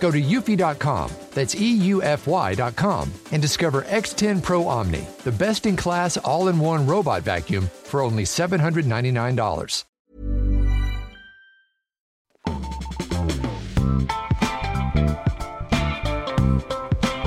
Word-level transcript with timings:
Go 0.00 0.10
to 0.10 0.20
eufy.com, 0.20 1.10
that's 1.32 1.54
E 1.54 1.78
EUFY.com, 1.78 3.12
and 3.32 3.42
discover 3.42 3.82
X10 3.82 4.42
Pro 4.42 4.66
Omni, 4.66 5.06
the 5.24 5.32
best 5.32 5.66
in 5.66 5.76
class 5.76 6.16
all 6.16 6.48
in 6.48 6.58
one 6.58 6.86
robot 6.86 7.22
vacuum 7.22 7.68
for 7.84 8.00
only 8.00 8.24
$799. 8.24 9.84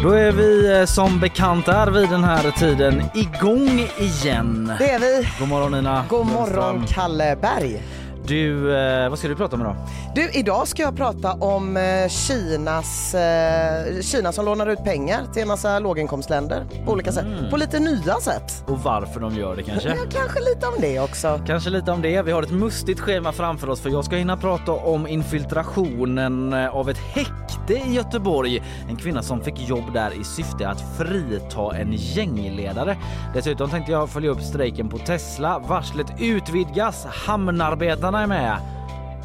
Då 0.04 0.12
är 0.12 0.32
vi 0.32 0.80
eh, 0.80 0.86
som 0.86 1.20
bekant 1.20 1.68
är 1.68 1.88
vid 1.88 2.10
den 2.10 2.24
här 2.24 2.52
tiden 2.52 3.04
igång 3.14 3.88
igen. 3.98 4.74
Det 4.80 4.90
är 4.90 5.00
vi. 5.00 5.28
God 5.40 5.48
morgon 5.48 5.72
Nina. 5.72 6.06
God 6.10 6.26
morgon 6.26 6.76
Lundström. 6.76 6.86
Kalle 6.88 7.36
Berg. 7.36 7.84
Du, 8.28 8.76
eh, 8.78 9.10
vad 9.10 9.20
ska 9.20 9.28
du 9.28 9.36
prata 9.36 9.56
om 9.56 9.62
idag? 9.62 9.76
Du, 10.16 10.30
idag 10.34 10.68
ska 10.68 10.82
jag 10.82 10.96
prata 10.98 11.34
om 11.34 11.78
eh, 11.78 12.10
Kinas, 12.10 13.16
eh, 13.16 14.02
Kina 14.02 14.32
som 14.32 14.46
lånar 14.46 14.68
ut 14.68 14.84
pengar 14.84 15.22
till 15.34 15.42
en 15.42 15.48
massa 15.48 15.80
låginkomstländer 15.80 16.66
på 16.86 16.92
olika 16.92 17.12
sätt. 17.12 17.26
På 17.50 17.58
lite 17.58 17.80
nya 17.80 18.16
sätt. 18.16 18.64
Och 18.68 18.80
varför 18.80 19.20
de 19.20 19.36
gör 19.36 19.56
det 19.56 19.64
kanske? 19.64 19.90
Ja, 19.90 19.96
kanske 20.12 20.40
lite 20.40 20.68
om 20.68 20.74
det 20.82 21.00
också. 21.00 21.42
Kanske 21.48 21.70
lite 21.70 21.92
om 21.92 22.02
det. 22.02 22.22
Vi 22.22 22.32
har 22.32 22.44
ett 22.44 22.52
mustigt 22.52 23.00
schema 23.00 23.32
framför 23.32 23.70
oss 23.70 23.82
för 23.82 23.90
jag 23.90 24.06
ska 24.06 24.16
hinna 24.16 24.38
prata 24.38 24.72
om 24.72 25.08
infiltrationen 25.08 26.54
eh, 26.54 26.76
av 26.76 26.90
ett 26.90 26.98
häkte 26.98 27.74
i 27.74 27.94
Göteborg. 27.94 28.64
En 28.90 28.96
kvinna 28.96 29.22
som 29.22 29.42
fick 29.42 29.70
jobb 29.70 29.94
där 29.94 30.22
i 30.22 30.24
syfte 30.24 30.70
att 30.70 30.84
frita 30.98 31.76
en 31.76 31.94
gängledare. 31.94 32.98
Dessutom 33.34 33.70
tänkte 33.70 33.92
jag 33.92 34.10
följa 34.10 34.30
upp 34.30 34.42
strejken 34.42 34.90
på 34.90 34.98
Tesla. 34.98 35.60
Varslet 35.60 36.08
utvidgas. 36.20 37.06
Hamnarbetarna 37.06 38.13
är 38.16 38.28
med. 38.28 38.58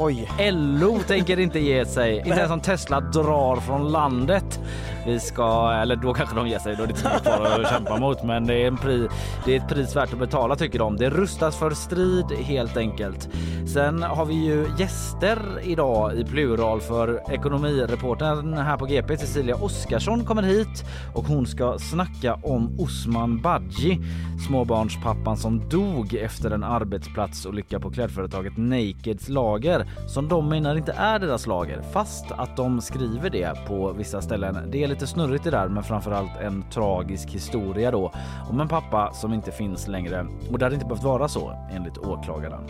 Oj. 0.00 0.28
LO 0.52 0.98
tänker 1.06 1.38
inte 1.38 1.58
ge 1.58 1.86
sig. 1.86 2.16
Inte 2.16 2.30
ens 2.30 2.50
om 2.50 2.60
Tesla 2.60 3.00
drar 3.00 3.56
från 3.56 3.92
landet. 3.92 4.60
Vi 5.06 5.20
ska, 5.20 5.72
eller 5.72 5.96
då 5.96 6.14
kanske 6.14 6.36
de 6.36 6.48
ger 6.48 6.58
sig, 6.58 6.76
då 6.76 6.82
är 6.82 6.86
det 6.86 6.92
inte 6.92 7.20
kvar 7.22 7.60
att 7.60 7.70
kämpa 7.70 7.96
mot. 8.00 8.24
Men 8.24 8.46
det 8.46 8.54
är, 8.62 8.66
en 8.66 8.76
pri, 8.76 9.08
det 9.44 9.56
är 9.56 9.60
ett 9.60 9.68
pris 9.68 9.96
värt 9.96 10.12
att 10.12 10.18
betala 10.18 10.56
tycker 10.56 10.78
de. 10.78 10.96
Det 10.96 11.10
rustas 11.10 11.56
för 11.56 11.70
strid 11.70 12.24
helt 12.32 12.76
enkelt. 12.76 13.28
Sen 13.74 14.02
har 14.02 14.24
vi 14.24 14.34
ju 14.34 14.66
gäster 14.78 15.38
idag 15.62 16.14
i 16.14 16.24
plural 16.24 16.80
för 16.80 17.32
ekonomireportern 17.32 18.54
här 18.54 18.76
på 18.76 18.86
GP, 18.86 19.16
Cecilia 19.16 19.56
Oskarsson 19.56 20.24
kommer 20.24 20.42
hit 20.42 20.84
och 21.14 21.24
hon 21.24 21.46
ska 21.46 21.78
snacka 21.78 22.34
om 22.42 22.80
Osman 22.80 23.40
Badji, 23.40 23.98
småbarnspappan 24.48 25.36
som 25.36 25.68
dog 25.68 26.14
efter 26.14 26.50
en 26.50 26.64
arbetsplatsolycka 26.64 27.80
på 27.80 27.90
klädföretaget 27.90 28.56
Nakeds 28.56 29.28
lager 29.28 29.87
som 30.06 30.28
de 30.28 30.48
menar 30.48 30.76
inte 30.76 30.92
är 30.92 31.18
deras 31.18 31.46
lager 31.46 31.82
fast 31.82 32.32
att 32.32 32.56
de 32.56 32.80
skriver 32.80 33.30
det 33.30 33.66
på 33.66 33.92
vissa 33.92 34.22
ställen. 34.22 34.70
Det 34.70 34.84
är 34.84 34.88
lite 34.88 35.06
snurrigt 35.06 35.44
det 35.44 35.50
där 35.50 35.68
men 35.68 35.82
framförallt 35.82 36.36
en 36.40 36.64
tragisk 36.70 37.28
historia 37.28 37.90
då 37.90 38.12
om 38.50 38.60
en 38.60 38.68
pappa 38.68 39.12
som 39.12 39.32
inte 39.32 39.52
finns 39.52 39.88
längre 39.88 40.26
och 40.52 40.58
det 40.58 40.64
hade 40.64 40.74
inte 40.74 40.86
behövt 40.86 41.04
vara 41.04 41.28
så 41.28 41.52
enligt 41.70 41.98
åklagaren. 41.98 42.62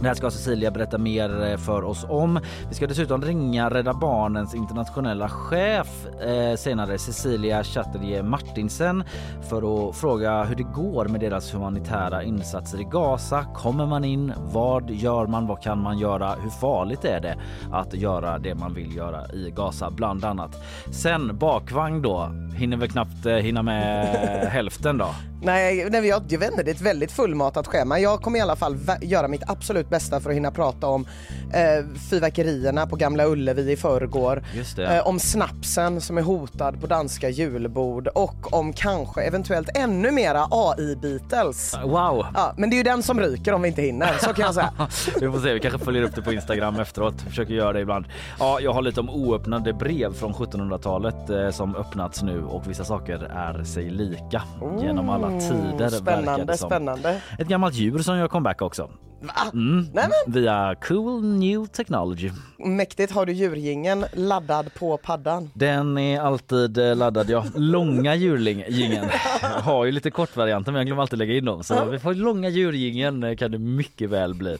Det 0.00 0.06
här 0.06 0.14
ska 0.14 0.30
Cecilia 0.30 0.70
berätta 0.70 0.98
mer 0.98 1.44
eh, 1.44 1.56
för 1.56 1.84
oss 1.84 2.06
om. 2.08 2.40
Vi 2.68 2.74
ska 2.74 2.86
dessutom 2.86 3.22
ringa 3.22 3.70
Rädda 3.70 3.94
Barnens 3.94 4.54
internationella 4.54 5.28
chef 5.28 6.06
eh, 6.06 6.56
senare, 6.56 6.98
Cecilia 6.98 7.64
Chatterjee 7.64 8.22
Martinsen, 8.22 9.04
för 9.48 9.88
att 9.88 9.96
fråga 9.96 10.44
hur 10.44 10.56
det 10.56 10.62
går 10.62 11.08
med 11.08 11.20
deras 11.20 11.54
humanitära 11.54 12.22
insatser 12.22 12.80
i 12.80 12.84
Gaza. 12.84 13.44
Kommer 13.54 13.86
man 13.86 14.04
in? 14.04 14.32
Vad 14.36 14.90
gör 14.90 15.26
man? 15.26 15.46
Vad 15.46 15.62
kan 15.62 15.78
man 15.82 15.98
göra? 15.98 16.34
Hur 16.42 16.50
farligt 16.50 17.04
är 17.04 17.20
det 17.20 17.36
att 17.72 17.94
göra 17.94 18.38
det 18.38 18.54
man 18.54 18.74
vill 18.74 18.96
göra 18.96 19.26
i 19.32 19.52
Gaza, 19.56 19.90
bland 19.90 20.24
annat? 20.24 20.56
Sen 20.92 21.38
bakvagn 21.38 22.02
då, 22.02 22.30
hinner 22.56 22.76
väl 22.76 22.90
knappt 22.90 23.26
eh, 23.26 23.34
hinna 23.34 23.62
med 23.62 24.06
hälften 24.52 24.98
då. 24.98 25.14
Nej, 25.42 25.88
nej 25.90 26.06
jag, 26.06 26.22
jag 26.28 26.38
vet 26.38 26.50
inte, 26.50 26.62
det 26.62 26.70
är 26.70 26.74
ett 26.74 26.80
väldigt 26.80 27.12
fullmatat 27.12 27.66
schema. 27.66 27.98
Jag 27.98 28.22
kommer 28.22 28.38
i 28.38 28.42
alla 28.42 28.56
fall 28.56 28.76
göra 29.02 29.28
mitt 29.28 29.50
absolut 29.50 29.83
bästa 29.90 30.20
för 30.20 30.30
att 30.30 30.36
hinna 30.36 30.50
prata 30.50 30.86
om 30.86 31.06
eh, 31.52 31.98
fyrverkerierna 32.10 32.86
på 32.86 32.96
Gamla 32.96 33.26
Ullevi 33.26 33.72
i 33.72 33.76
förrgår. 33.76 34.42
Eh, 34.78 35.06
om 35.06 35.18
snapsen 35.18 36.00
som 36.00 36.18
är 36.18 36.22
hotad 36.22 36.80
på 36.80 36.86
danska 36.86 37.28
julbord 37.28 38.08
och 38.08 38.54
om 38.54 38.72
kanske 38.72 39.22
eventuellt 39.22 39.68
ännu 39.74 40.10
mera 40.10 40.46
AI-Beatles. 40.50 41.78
Wow! 41.84 42.26
Ja, 42.34 42.54
men 42.56 42.70
det 42.70 42.76
är 42.76 42.78
ju 42.78 42.82
den 42.82 43.02
som 43.02 43.20
ryker 43.20 43.52
om 43.52 43.62
vi 43.62 43.68
inte 43.68 43.82
hinner, 43.82 44.12
så 44.20 44.32
kan 44.32 44.44
jag 44.44 44.54
säga. 44.54 44.72
Vi 45.20 45.30
får 45.30 45.40
se, 45.40 45.54
vi 45.54 45.60
kanske 45.60 45.78
följer 45.78 46.02
upp 46.02 46.14
det 46.14 46.22
på 46.22 46.32
Instagram 46.32 46.80
efteråt. 46.80 47.20
Försöker 47.20 47.54
göra 47.54 47.72
det 47.72 47.80
ibland. 47.80 48.06
Ja, 48.38 48.58
jag 48.60 48.72
har 48.72 48.82
lite 48.82 49.00
om 49.00 49.10
oöppnade 49.10 49.72
brev 49.72 50.12
från 50.14 50.32
1700-talet 50.32 51.30
eh, 51.30 51.50
som 51.50 51.76
öppnats 51.76 52.22
nu 52.22 52.44
och 52.44 52.70
vissa 52.70 52.84
saker 52.84 53.30
är 53.34 53.64
sig 53.64 53.90
lika 53.90 54.42
genom 54.80 55.08
alla 55.08 55.28
tider. 55.28 55.88
Spännande, 55.88 56.56
spännande. 56.56 57.20
Ett 57.38 57.48
gammalt 57.48 57.74
djur 57.74 57.98
som 57.98 58.18
gör 58.18 58.28
comeback 58.28 58.62
också. 58.62 58.90
Va? 59.20 59.50
Mm. 59.52 59.86
Nej, 59.92 60.08
men. 60.08 60.34
Via 60.34 60.74
cool 60.82 61.24
new 61.24 61.66
technology. 61.66 62.30
Mäktigt, 62.58 63.12
har 63.12 63.26
du 63.26 63.32
djurgingen 63.32 64.04
laddad 64.12 64.74
på 64.74 64.96
paddan? 64.96 65.50
Den 65.54 65.98
är 65.98 66.20
alltid 66.20 66.78
eh, 66.78 66.96
laddad, 66.96 67.30
ja. 67.30 67.44
Långa 67.54 68.14
djurgingen. 68.14 69.04
Jag 69.42 69.48
har 69.48 69.84
ju 69.84 69.92
lite 69.92 70.10
kortvarianter 70.10 70.72
men 70.72 70.78
jag 70.78 70.86
glömmer 70.86 71.02
alltid 71.02 71.18
lägga 71.18 71.34
in 71.34 71.44
dem. 71.44 71.64
Så 71.64 71.84
vi 71.84 71.98
får 71.98 72.14
långa 72.14 72.48
djurgingen 72.48 73.22
eh, 73.22 73.36
kan 73.36 73.50
det 73.50 73.58
mycket 73.58 74.10
väl 74.10 74.34
bli. 74.34 74.56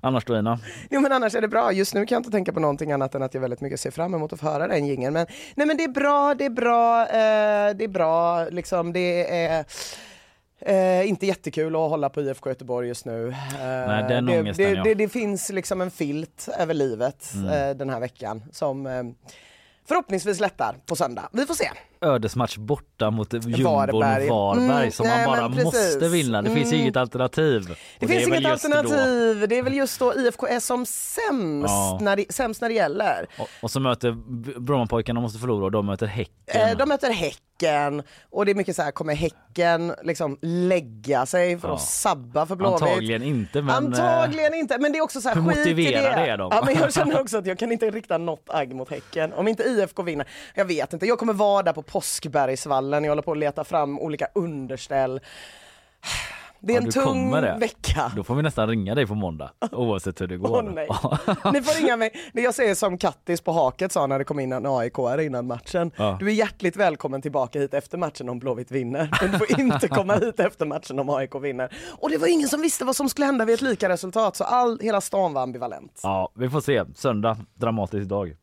Annars 0.00 0.24
då 0.24 0.38
Ina? 0.38 0.58
Jo 0.90 1.00
men 1.00 1.12
annars 1.12 1.34
är 1.34 1.40
det 1.40 1.48
bra. 1.48 1.72
Just 1.72 1.94
nu 1.94 2.06
kan 2.06 2.16
jag 2.16 2.20
inte 2.20 2.30
tänka 2.30 2.52
på 2.52 2.60
någonting 2.60 2.92
annat 2.92 3.14
än 3.14 3.22
att 3.22 3.34
jag 3.34 3.40
väldigt 3.40 3.60
mycket 3.60 3.80
ser 3.80 3.90
fram 3.90 4.14
emot 4.14 4.32
att 4.32 4.40
få 4.40 4.46
höra 4.46 4.68
den 4.68 4.86
jingeln. 4.86 5.12
Men 5.14 5.26
nej 5.54 5.66
men 5.66 5.76
det 5.76 5.84
är 5.84 5.88
bra, 5.92 6.34
det 6.34 6.44
är 6.44 6.50
bra, 6.50 7.02
eh, 7.02 7.76
det 7.76 7.84
är 7.84 7.88
bra 7.88 8.44
liksom. 8.48 8.92
Det 8.92 9.30
är 9.30 9.48
Eh, 9.48 9.64
inte 11.06 11.26
jättekul 11.26 11.76
att 11.76 11.90
hålla 11.90 12.08
på 12.08 12.20
IFK 12.22 12.48
Göteborg 12.50 12.88
just 12.88 13.04
nu. 13.04 13.28
Eh, 13.28 13.34
Nej, 13.60 14.04
den 14.08 14.26
det, 14.26 14.40
ångesten, 14.40 14.64
det, 14.64 14.72
ja. 14.72 14.82
det, 14.84 14.94
det 14.94 15.08
finns 15.08 15.50
liksom 15.50 15.80
en 15.80 15.90
filt 15.90 16.48
över 16.58 16.74
livet 16.74 17.30
Mm. 17.34 17.48
eh, 17.70 17.76
den 17.76 17.90
här 17.90 18.00
veckan 18.00 18.42
som 18.52 18.86
eh, 18.86 19.02
förhoppningsvis 19.88 20.40
lättar 20.40 20.76
på 20.86 20.96
söndag. 20.96 21.28
Vi 21.32 21.46
får 21.46 21.54
se. 21.54 21.70
Ödesmatch 22.00 22.56
borta 22.56 23.10
mot 23.10 23.32
jumbon 23.32 23.62
Varberg. 23.64 24.28
Varberg, 24.28 24.68
Mm, 24.78 24.90
som 24.90 25.06
nej, 25.06 25.26
man 25.26 25.38
bara 25.38 25.64
måste 25.64 26.08
vinna. 26.08 26.42
Det 26.42 26.50
finns 26.50 26.68
Mm. 26.72 26.80
inget 26.82 26.96
alternativ. 26.96 27.64
Det 27.98 28.06
Och 28.06 28.10
finns 28.12 28.26
inget 28.26 28.42
just 28.42 28.62
då- 28.64 28.76
alternativ. 28.76 29.48
Det 29.48 29.58
är 29.58 29.62
väl 29.62 29.74
just 29.74 29.98
då 29.98 30.14
IFK 30.14 30.46
är 30.46 30.60
som 30.60 30.86
sämst, 30.86 31.68
Ja. 31.68 31.98
när, 32.00 32.16
det, 32.16 32.32
sämst 32.32 32.60
när 32.60 32.68
det 32.68 32.74
gäller. 32.74 33.26
Och, 33.38 33.48
och 33.62 33.70
så 33.70 33.80
möter 33.80 34.10
Brommapojkarna 34.60 35.20
måste 35.20 35.38
förlora 35.38 35.64
och 35.64 35.70
de 35.70 35.86
möter 35.86 36.06
Häcken. 36.06 36.68
Eh, 36.70 36.76
de 36.76 36.88
möter 36.88 37.10
Häcken 37.10 38.02
och 38.30 38.44
det 38.44 38.52
är 38.52 38.54
mycket 38.54 38.76
så 38.76 38.82
här, 38.82 38.90
kommer 38.90 39.14
Häcken 39.14 39.94
liksom 40.02 40.38
lägga 40.42 41.26
sig 41.26 41.58
för 41.58 41.68
Ja. 41.68 41.74
att 41.74 41.80
sabba 41.80 42.46
för 42.46 42.56
Blåvitt? 42.56 42.82
Antagligen 42.82 43.22
inte 43.22 43.62
men... 43.62 43.74
Antagligen 43.74 44.54
inte, 44.54 44.78
men 44.78 44.92
det 44.92 44.98
är 44.98 45.02
också 45.02 45.20
så 45.20 45.28
här, 45.28 45.34
hur 45.36 45.42
i 45.42 45.54
det. 45.54 45.58
motiverade 45.60 46.26
är 46.30 46.36
de? 46.38 46.48
Ja, 46.52 46.62
men 46.66 46.74
jag 46.74 46.92
känner 46.94 47.20
också 47.20 47.38
att 47.38 47.46
jag 47.46 47.58
kan 47.58 47.72
inte 47.72 47.90
rikta 47.90 48.18
något 48.18 48.44
agg 48.50 48.74
mot 48.74 48.90
Häcken. 48.90 49.32
Om 49.32 49.48
inte 49.48 49.62
IFK 49.62 50.02
vinner, 50.02 50.26
jag 50.54 50.64
vet 50.64 50.92
inte. 50.92 51.06
Jag 51.06 51.18
kommer 51.18 51.32
vara 51.32 51.62
där 51.62 51.72
på 51.72 51.82
Påskbergsvallen, 51.92 53.04
jag 53.04 53.10
håller 53.10 53.22
på 53.22 53.32
att 53.32 53.38
leta 53.38 53.64
fram 53.64 53.98
olika 53.98 54.26
underställ. 54.34 55.20
Det 56.60 56.72
är 56.72 56.80
Ja, 56.80 56.82
en 56.82 56.90
tung 56.90 57.30
vecka. 57.60 58.12
Då 58.16 58.24
får 58.24 58.34
vi 58.34 58.42
nästan 58.42 58.68
ringa 58.68 58.94
dig 58.94 59.06
på 59.06 59.14
måndag 59.14 59.50
oavsett 59.72 60.20
hur 60.20 60.26
det 60.26 60.36
går. 60.36 60.62
Nej. 60.62 60.88
Ni 61.52 61.62
får 61.62 61.82
ringa 61.82 61.96
mig. 61.96 62.10
Jag 62.32 62.54
säger 62.54 62.74
som 62.74 62.98
Kattis 62.98 63.40
på 63.40 63.52
Haket 63.52 63.92
sa 63.92 64.06
när 64.06 64.18
det 64.18 64.24
kom 64.24 64.40
in 64.40 64.52
en 64.52 64.66
aik 64.66 64.94
innan 65.20 65.46
matchen. 65.46 65.90
Ja. 65.96 66.16
Du 66.20 66.26
är 66.26 66.32
hjärtligt 66.32 66.76
välkommen 66.76 67.22
tillbaka 67.22 67.60
hit 67.60 67.74
efter 67.74 67.98
matchen 67.98 68.28
om 68.28 68.38
Blåvitt 68.38 68.70
vinner. 68.70 69.10
Men 69.22 69.30
du 69.30 69.38
får 69.38 69.60
inte 69.60 69.88
komma 69.98 70.14
hit 70.14 70.40
efter 70.40 70.66
matchen 70.66 70.98
om 70.98 71.10
AIK 71.10 71.34
vinner. 71.34 71.76
Och 71.98 72.10
det 72.10 72.18
var 72.18 72.28
ingen 72.28 72.48
som 72.48 72.60
visste 72.62 72.84
vad 72.84 72.96
som 72.96 73.08
skulle 73.08 73.26
hända 73.26 73.44
vid 73.44 73.54
ett 73.54 73.62
lika 73.62 73.88
resultat 73.88 74.36
så 74.36 74.44
all, 74.44 74.80
hela 74.80 75.00
stan 75.00 75.32
var 75.32 75.42
ambivalent. 75.42 76.00
Ja, 76.02 76.32
vi 76.34 76.50
får 76.50 76.60
se. 76.60 76.84
Söndag, 76.94 77.36
dramatisk 77.54 78.08
dag. 78.08 78.36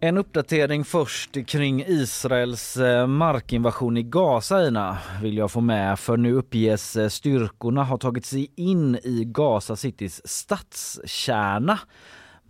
En 0.00 0.18
uppdatering 0.18 0.84
först 0.84 1.46
kring 1.46 1.84
Israels 1.86 2.76
eh, 2.76 3.06
markinvasion 3.06 3.96
i 3.96 4.02
Gaza 4.02 4.68
Ina, 4.68 4.98
vill 5.22 5.36
jag 5.36 5.50
få 5.50 5.60
med 5.60 5.98
för 5.98 6.16
nu 6.16 6.32
uppges 6.32 6.96
eh, 6.96 7.08
styrkorna 7.08 7.84
ha 7.84 7.98
tagit 7.98 8.26
sig 8.26 8.52
in 8.56 8.94
i 8.96 9.24
Gaza 9.26 9.76
Citys 9.76 10.28
stadskärna. 10.28 11.78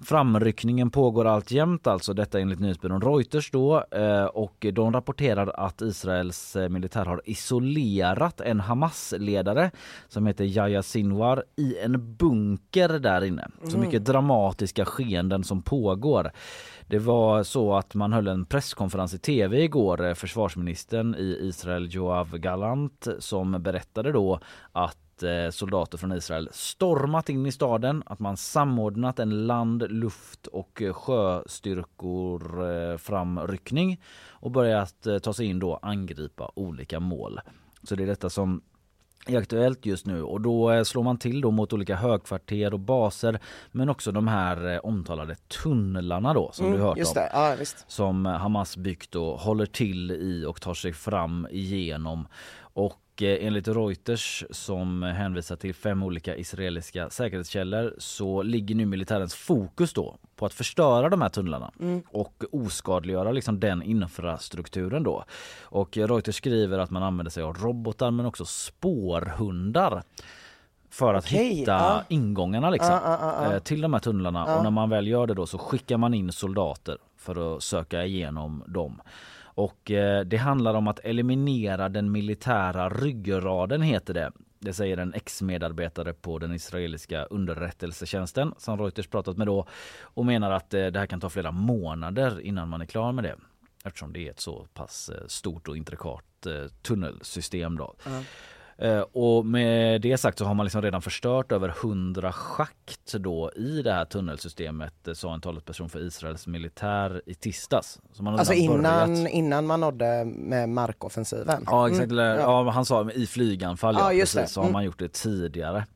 Framryckningen 0.04 0.90
pågår 0.90 1.25
alltjämt, 1.25 1.87
alltså 1.87 2.12
detta 2.12 2.40
enligt 2.40 2.60
nyhetsbyrån 2.60 3.00
Reuters 3.00 3.50
då 3.50 3.84
eh, 3.90 4.25
och 4.25 4.66
de 4.72 4.93
rapporterar 4.93 5.66
att 5.66 5.82
Israels 5.82 6.56
militär 6.70 7.04
har 7.04 7.22
isolerat 7.25 8.40
en 8.40 8.60
Hamas-ledare 8.60 9.70
som 10.08 10.26
heter 10.26 10.44
Yahya 10.44 10.82
Sinwar 10.82 11.44
i 11.56 11.78
en 11.78 12.16
bunker 12.16 12.88
där 12.88 13.25
inne. 13.25 13.48
Så 13.69 13.78
mycket 13.78 14.04
dramatiska 14.04 14.84
skeenden 14.84 15.44
som 15.44 15.62
pågår. 15.62 16.31
Det 16.88 16.98
var 16.98 17.42
så 17.42 17.74
att 17.74 17.94
man 17.94 18.12
höll 18.12 18.28
en 18.28 18.44
presskonferens 18.44 19.14
i 19.14 19.18
tv 19.18 19.62
igår, 19.62 20.06
eh, 20.06 20.14
försvarsministern 20.14 21.14
i 21.14 21.38
Israel 21.40 21.88
Joav 21.90 22.38
Gallant 22.38 23.08
som 23.18 23.62
berättade 23.62 24.12
då 24.12 24.40
att 24.72 25.22
eh, 25.22 25.50
soldater 25.50 25.98
från 25.98 26.12
Israel 26.12 26.48
stormat 26.52 27.28
in 27.28 27.46
i 27.46 27.52
staden, 27.52 28.02
att 28.06 28.18
man 28.18 28.36
samordnat 28.36 29.18
en 29.18 29.46
land-, 29.46 29.90
luft 29.90 30.46
och 30.46 30.82
eh, 30.82 30.92
sjöstyrkor 30.92 32.98
framryckning 32.98 34.00
och 34.28 34.50
börjat 34.50 35.06
ta 35.22 35.32
sig 35.32 35.46
in 35.46 35.58
då 35.58 35.78
angripa 35.82 36.50
olika 36.54 37.00
mål. 37.00 37.40
Så 37.82 37.94
det 37.94 38.02
är 38.02 38.06
detta 38.06 38.30
som 38.30 38.62
är 39.26 39.38
aktuellt 39.38 39.87
just 39.87 40.06
nu. 40.06 40.23
Och 40.23 40.40
då 40.40 40.70
eh, 40.70 40.82
slår 40.82 41.02
man 41.02 41.19
till 41.19 41.40
då 41.40 41.50
mot 41.50 41.73
olika 41.73 41.96
högkvarter 41.96 42.73
och 42.75 42.81
baser 42.81 43.38
men 43.73 43.88
också 43.88 44.12
de 44.12 44.28
här 44.28 44.73
eh, 44.75 44.78
omtalade 44.78 45.37
tunnlarna 45.62 46.34
då 46.34 46.50
som 46.52 46.67
du 46.73 46.78
hört 46.78 46.82
Mm, 46.82 46.90
om. 46.90 46.96
ja 47.32 47.56
som 47.87 48.26
Hamas 48.26 48.76
byggt 48.76 49.14
och 49.14 49.40
håller 49.40 49.67
till 49.67 50.11
i 50.11 50.44
och 50.49 50.61
tar 50.61 50.75
sig 50.75 50.93
fram 50.93 51.46
igenom. 51.50 52.28
Och 52.61 52.93
eh, 53.22 53.46
enligt 53.46 53.68
Reuters 53.68 54.44
som 54.50 55.02
hänvisar 55.02 55.56
till 55.56 55.74
fem 55.74 56.02
olika 56.02 56.36
israeliska 56.36 57.10
säkerhetskällor 57.10 57.94
så 57.98 58.42
ligger 58.42 58.74
nu 58.74 58.86
militärens 58.86 59.34
fokus 59.34 59.92
då 59.92 60.18
på 60.36 60.46
att 60.46 60.54
förstöra 60.54 61.08
de 61.08 61.22
här 61.22 61.28
tunnlarna 61.28 61.70
och 62.08 62.44
oskadliggöra 62.52 63.32
liksom 63.32 63.60
den 63.60 63.82
infrastrukturen 63.82 65.02
då. 65.02 65.24
Och 65.62 65.96
Reuters 65.96 66.36
skriver 66.36 66.78
att 66.78 66.90
man 66.90 67.02
använder 67.02 67.30
sig 67.30 67.42
av 67.42 67.54
robotar 67.56 68.10
men 68.10 68.26
också 68.26 68.44
spårhundar 68.44 70.02
för 70.90 71.14
att 71.14 71.24
Okej, 71.24 71.54
hitta 71.54 71.72
ja. 71.72 72.02
ingångarna 72.08 72.70
liksom, 72.70 72.92
Ja, 72.92 73.00
ja, 73.04 73.19
ja, 73.20 73.44
ja. 73.44 73.52
eh, 73.54 73.58
till 73.58 73.80
de 73.80 73.92
här 73.92 74.00
tunnlarna 74.00 74.56
och 74.56 74.62
när 74.62 74.70
man 74.70 74.90
väl 74.90 75.06
gör 75.06 75.26
det 75.26 75.34
då 75.34 75.46
så 75.46 75.58
skickar 75.58 75.96
man 75.96 76.14
in 76.14 76.32
soldater 76.32 76.98
för 77.16 77.56
att 77.56 77.62
söka 77.62 78.04
igenom 78.04 78.62
dem. 78.66 79.00
Och 79.56 79.91
eh, 79.91 80.25
det 80.25 80.37
handlar 80.37 80.75
om 80.75 80.88
att 80.88 80.99
eliminera 80.99 81.88
den 81.88 82.12
militära 82.12 82.88
ryggraden 82.88 83.82
heter 83.82 84.14
det. 84.14 84.32
Det 84.58 84.73
säger 84.73 84.97
en 84.97 85.14
ex-medarbetare 85.14 86.12
på 86.12 86.38
den 86.38 86.55
israeliska 86.55 87.25
underrättelsetjänsten 87.25 88.55
som 88.58 88.79
Reuters 88.79 89.06
pratat 89.06 89.37
med 89.37 89.47
då 89.47 89.67
och 90.00 90.26
menar 90.26 90.50
att 90.50 90.75
eh, 90.75 90.87
det 90.87 90.99
här 90.99 91.06
kan 91.06 91.20
ta 91.20 91.31
flera 91.31 91.50
månader 91.50 92.41
innan 92.41 92.69
man 92.69 92.81
är 92.81 92.87
klar 92.87 93.12
med 93.12 93.25
det 93.25 93.37
eftersom 93.85 94.12
det 94.12 94.26
är 94.26 94.31
ett 94.31 94.41
så 94.41 94.67
pass 94.75 95.08
eh, 95.08 95.26
stort 95.26 95.69
och 95.69 95.76
intrikat 95.76 96.47
tunnelsystem 96.82 97.76
då. 97.76 97.94
Eh, 98.06 98.20
och 99.12 99.46
med 99.46 100.00
det 100.00 100.19
sagt 100.19 100.38
så 100.38 100.44
har 100.44 100.55
man 100.55 100.67
liksom 100.67 100.82
redan 100.82 101.02
förstört 101.02 101.52
över 101.52 101.69
100 101.69 102.32
schakt 102.32 103.12
då 103.12 103.50
i 103.56 103.82
det 103.82 103.93
här 103.93 104.05
tunnelsystemet 104.05 105.08
eh, 105.08 105.14
sa 105.14 105.34
en 105.34 105.40
talesperson 105.40 105.88
för 105.88 106.00
Israels 106.06 106.46
militär 106.46 107.23
i 107.26 107.34
tisdags. 107.34 107.99
Alltså 108.26 108.52
innan, 108.52 109.14
börjat. 109.14 109.31
innan 109.32 109.67
man 109.67 109.81
nådde 109.81 110.25
med 110.25 110.69
markoffensiven. 110.69 111.62
Ja 111.67 111.88
exakt, 111.88 112.11
eller, 112.11 112.34
ja. 112.34 112.40
ja. 112.64 112.70
han 112.70 112.84
sa 112.84 113.11
i 113.11 113.26
flyganfall 113.26 113.94
ja, 113.99 114.12
Ja, 114.12 114.20
precis, 114.20 114.50
så 114.50 114.61
har 114.61 114.64
Mm. 114.67 114.73
man 114.73 114.84
gjort 114.84 114.99
det 114.99 115.12
tidigare. 115.12 115.87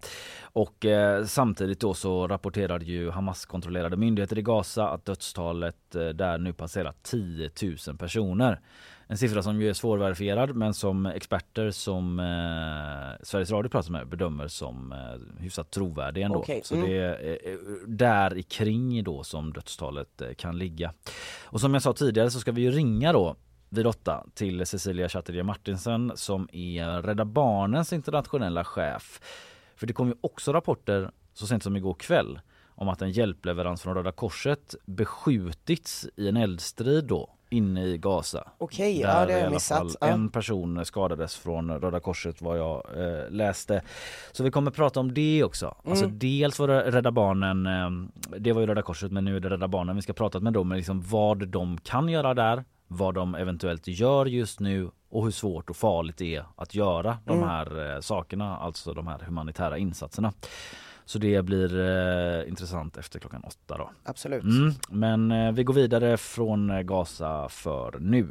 Och 0.43 0.87
eh, 0.87 1.25
samtidigt 1.25 1.81
då 1.81 1.95
så 1.95 2.29
rapporterade 2.29 2.85
ju 2.85 3.11
Hamas-kontrollerade 3.11 3.97
myndigheter 3.97 4.39
i 4.39 4.43
Gaza 4.43 4.89
att 4.89 5.05
dödstalet 5.05 5.95
eh, 5.95 6.09
där 6.09 6.39
nu 6.39 6.53
passerat 6.53 6.97
10 7.03 7.51
000 7.87 7.97
personer. 7.97 8.61
En 9.11 9.19
siffra 9.19 9.43
som 9.43 9.61
ju 9.61 9.69
är 9.69 9.73
svårverifierad 9.73 10.57
men 10.57 10.75
som 10.75 11.07
experter 11.07 11.71
som 11.71 12.21
eh, 12.21 13.25
Sveriges 13.27 13.51
Radio 13.51 13.69
pratar 13.69 13.91
med 13.91 14.09
bedömer 14.09 14.49
som 14.49 14.93
eh, 14.93 15.43
hyfsat 15.43 15.71
trovärdig 15.71 16.23
ändå. 16.23 16.45
Så 16.63 16.75
mm. 16.75 16.89
det 16.89 16.97
är 16.97 17.39
eh, 17.49 17.59
där 17.87 18.39
i 18.39 18.43
kring 18.43 19.05
då 19.05 19.23
som 19.23 19.53
dödstalet 19.53 20.21
eh, 20.21 20.35
kan 20.35 20.59
ligga. 20.59 20.93
Och 21.45 21.61
som 21.61 21.75
jag 21.75 21.83
sa 21.83 21.93
tidigare 21.93 22.31
så 22.31 22.41
ska 22.41 22.53
vi 22.53 22.63
ju 22.63 22.71
ringa 22.71 23.13
då 23.13 23.37
vid 23.69 23.87
åtta 23.87 24.27
till 24.35 24.67
Cecilia 24.67 25.09
Chatterjee 25.09 25.43
Martinsen 25.43 26.13
som 26.15 26.49
är 26.53 27.03
Rädda 27.03 27.25
Barnens 27.25 27.93
internationella 27.93 28.65
chef. 28.65 29.21
För 29.77 29.87
det 29.87 29.93
kom 29.93 30.09
ju 30.09 30.15
också 30.21 30.53
rapporter 30.53 31.11
så 31.35 31.47
sent 31.47 31.63
som 31.63 31.77
igår 31.77 31.95
kväll 31.95 32.41
om 32.67 32.89
att 32.89 33.03
en 33.03 33.11
hjälpleverans 33.11 33.83
från 33.83 33.95
Röda 33.95 34.13
Korset 34.13 34.75
beskjutits 34.85 36.09
i 36.17 36.29
en 36.29 36.37
eldstrid 36.37 37.05
då 37.05 37.37
inne 37.51 37.85
i 37.87 37.99
Gaza. 37.99 38.49
Okej, 38.59 39.01
ja 39.01 39.07
Där 39.09 39.27
det 39.27 39.33
har 39.33 39.41
jag 39.41 39.53
missat. 39.53 39.97
Ja. 40.01 40.07
En 40.07 40.29
person 40.31 40.85
skadades 40.85 41.37
från 41.37 41.71
Röda 41.81 42.01
Korset 42.01 42.43
vad 42.43 42.59
jag 42.59 42.83
eh, 42.97 43.31
läste. 43.31 43.83
Så 44.33 44.43
vi 44.45 44.51
kommer 44.51 44.71
prata 44.71 45.01
om 45.01 45.15
det 45.15 45.45
också. 45.45 45.75
Alltså 45.85 46.05
Mm. 46.05 46.19
dels 46.19 46.59
var 46.59 46.69
det 46.69 46.91
Rädda 46.91 47.11
Barnen, 47.11 47.67
eh, 47.67 47.91
det 48.39 48.53
var 48.53 48.61
ju 48.61 48.67
Röda 48.67 48.83
Korset 48.83 49.13
men 49.13 49.25
nu 49.25 49.37
är 49.37 49.41
det 49.41 49.51
Rädda 49.51 49.69
Barnen 49.69 49.97
vi 49.97 50.03
ska 50.03 50.13
prata 50.13 50.41
med 50.41 50.53
då 50.53 50.65
men 50.65 50.77
liksom 50.79 51.03
vad 51.03 51.49
de 51.49 51.79
kan 51.79 52.09
göra 52.09 52.35
där, 52.35 52.65
vad 52.89 53.15
de 53.15 53.35
eventuellt 53.35 53.87
gör 53.89 54.27
just 54.27 54.61
nu 54.61 54.91
och 55.11 55.25
hur 55.25 55.31
svårt 55.31 55.71
och 55.71 55.77
farligt 55.77 56.17
det 56.17 56.37
är 56.37 56.45
att 56.57 56.75
göra 56.75 57.19
de 57.25 57.37
Mm. 57.37 57.49
här 57.49 57.95
eh, 57.95 58.01
sakerna, 58.01 58.57
alltså 58.57 58.93
de 58.95 59.07
här 59.07 59.19
humanitära 59.19 59.79
insatserna. 59.79 60.33
Så 61.11 61.19
det 61.19 61.43
blir 61.43 61.81
eh, 61.81 62.49
intressant 62.49 62.97
efter 62.97 63.19
klockan 63.19 63.43
åtta 63.45 63.79
då. 63.79 63.91
Absolut. 64.05 64.43
Mm, 64.43 64.73
men 64.91 65.31
eh, 65.33 65.53
vi 65.53 65.65
går 65.65 65.75
vidare 65.75 66.17
från 66.17 66.87
Gaza 66.87 67.49
för 67.49 67.99
nu. 68.01 68.29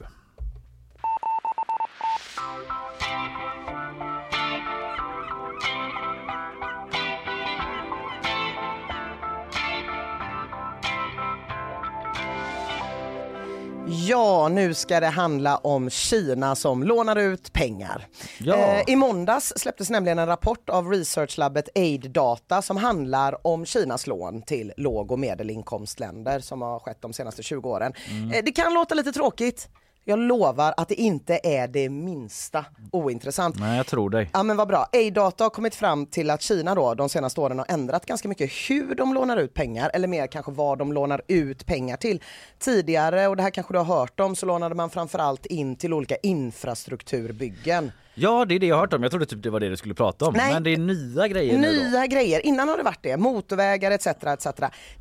Ja, 13.91 14.47
nu 14.47 14.73
ska 14.73 14.99
det 14.99 15.07
handla 15.07 15.57
om 15.57 15.89
Kina 15.89 16.55
som 16.55 16.83
lånar 16.83 17.15
ut 17.15 17.53
pengar. 17.53 18.07
Ja. 18.37 18.55
Eh, 18.55 18.83
I 18.87 18.95
måndags 18.95 19.53
släpptes 19.55 19.89
nämligen 19.89 20.19
en 20.19 20.27
rapport 20.27 20.69
av 20.69 20.91
researchlabbet 20.91 21.69
Aid 21.75 22.11
Data 22.11 22.61
som 22.61 22.77
handlar 22.77 23.47
om 23.47 23.65
Kinas 23.65 24.07
lån 24.07 24.41
till 24.41 24.73
låg 24.77 25.11
och 25.11 25.19
medelinkomstländer 25.19 26.39
som 26.39 26.61
har 26.61 26.79
skett 26.79 27.01
de 27.01 27.13
senaste 27.13 27.43
20 27.43 27.69
åren. 27.69 27.93
Eh, 28.33 28.43
det 28.43 28.51
kan 28.51 28.73
låta 28.73 28.95
lite 28.95 29.11
tråkigt. 29.11 29.67
Jag 30.09 30.19
lovar 30.19 30.73
att 30.77 30.87
det 30.87 30.95
inte 30.95 31.39
är 31.43 31.67
det 31.67 31.89
minsta 31.89 32.65
ointressant. 32.91 33.59
Nej, 33.59 33.77
jag 33.77 33.87
tror 33.87 34.09
dig. 34.09 34.29
Ja 34.33 34.43
men 34.43 34.57
vad 34.57 34.67
bra. 34.67 34.87
A-data 34.93 35.43
har 35.43 35.49
kommit 35.49 35.75
fram 35.75 36.05
till 36.05 36.29
att 36.29 36.41
Kina 36.41 36.75
då 36.75 36.93
de 36.93 37.09
senaste 37.09 37.41
åren 37.41 37.59
har 37.59 37.65
ändrat 37.69 38.05
ganska 38.05 38.29
mycket 38.29 38.51
hur 38.69 38.95
de 38.95 39.13
lånar 39.13 39.37
ut 39.37 39.53
pengar 39.53 39.91
eller 39.93 40.07
mer 40.07 40.27
kanske 40.27 40.51
vad 40.51 40.77
de 40.77 40.93
lånar 40.93 41.21
ut 41.27 41.65
pengar 41.65 41.97
till. 41.97 42.23
Tidigare, 42.59 43.27
och 43.27 43.35
det 43.35 43.43
här 43.43 43.49
kanske 43.49 43.73
du 43.73 43.77
har 43.77 43.85
hört 43.99 44.19
om, 44.19 44.35
så 44.35 44.45
lånade 44.45 44.75
man 44.75 44.89
framförallt 44.89 45.45
in 45.45 45.75
till 45.75 45.93
olika 45.93 46.15
infrastrukturbyggen. 46.15 47.91
Ja, 48.21 48.45
det 48.45 48.55
är 48.55 48.59
det 48.59 48.67
jag 48.67 48.75
har 48.75 48.81
hört 48.81 48.93
om. 48.93 49.03
Jag 49.03 49.11
trodde 49.11 49.25
typ 49.25 49.43
det 49.43 49.49
var 49.49 49.59
det 49.59 49.69
du 49.69 49.77
skulle 49.77 49.93
prata 49.93 50.25
om. 50.25 50.33
Nej. 50.33 50.53
Men 50.53 50.63
det 50.63 50.73
är 50.73 50.77
nya 50.77 51.27
grejer. 51.27 51.57
Nya 51.57 52.07
grejer, 52.07 52.45
innan 52.45 52.69
har 52.69 52.77
det 52.77 52.83
varit 52.83 53.03
det, 53.03 53.17
motorvägar 53.17 53.91
etc. 53.91 54.07
etc. 54.07 54.47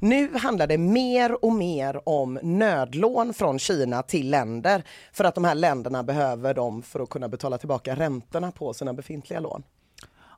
Nu 0.00 0.37
handlar 0.37 0.66
det 0.66 0.78
mer 0.78 1.44
och 1.44 1.52
mer 1.52 2.08
om 2.08 2.38
nödlån 2.42 3.34
från 3.34 3.58
Kina 3.58 4.02
till 4.02 4.30
länder 4.30 4.82
för 5.12 5.25
att 5.25 5.34
de 5.34 5.44
här 5.44 5.54
länderna 5.54 6.02
behöver 6.02 6.54
dem 6.54 6.82
för 6.82 7.00
att 7.00 7.08
kunna 7.08 7.28
betala 7.28 7.58
tillbaka 7.58 7.94
räntorna 7.94 8.52
på 8.52 8.75
sina 8.75 8.94
befintliga 8.94 9.40
lån. 9.40 9.62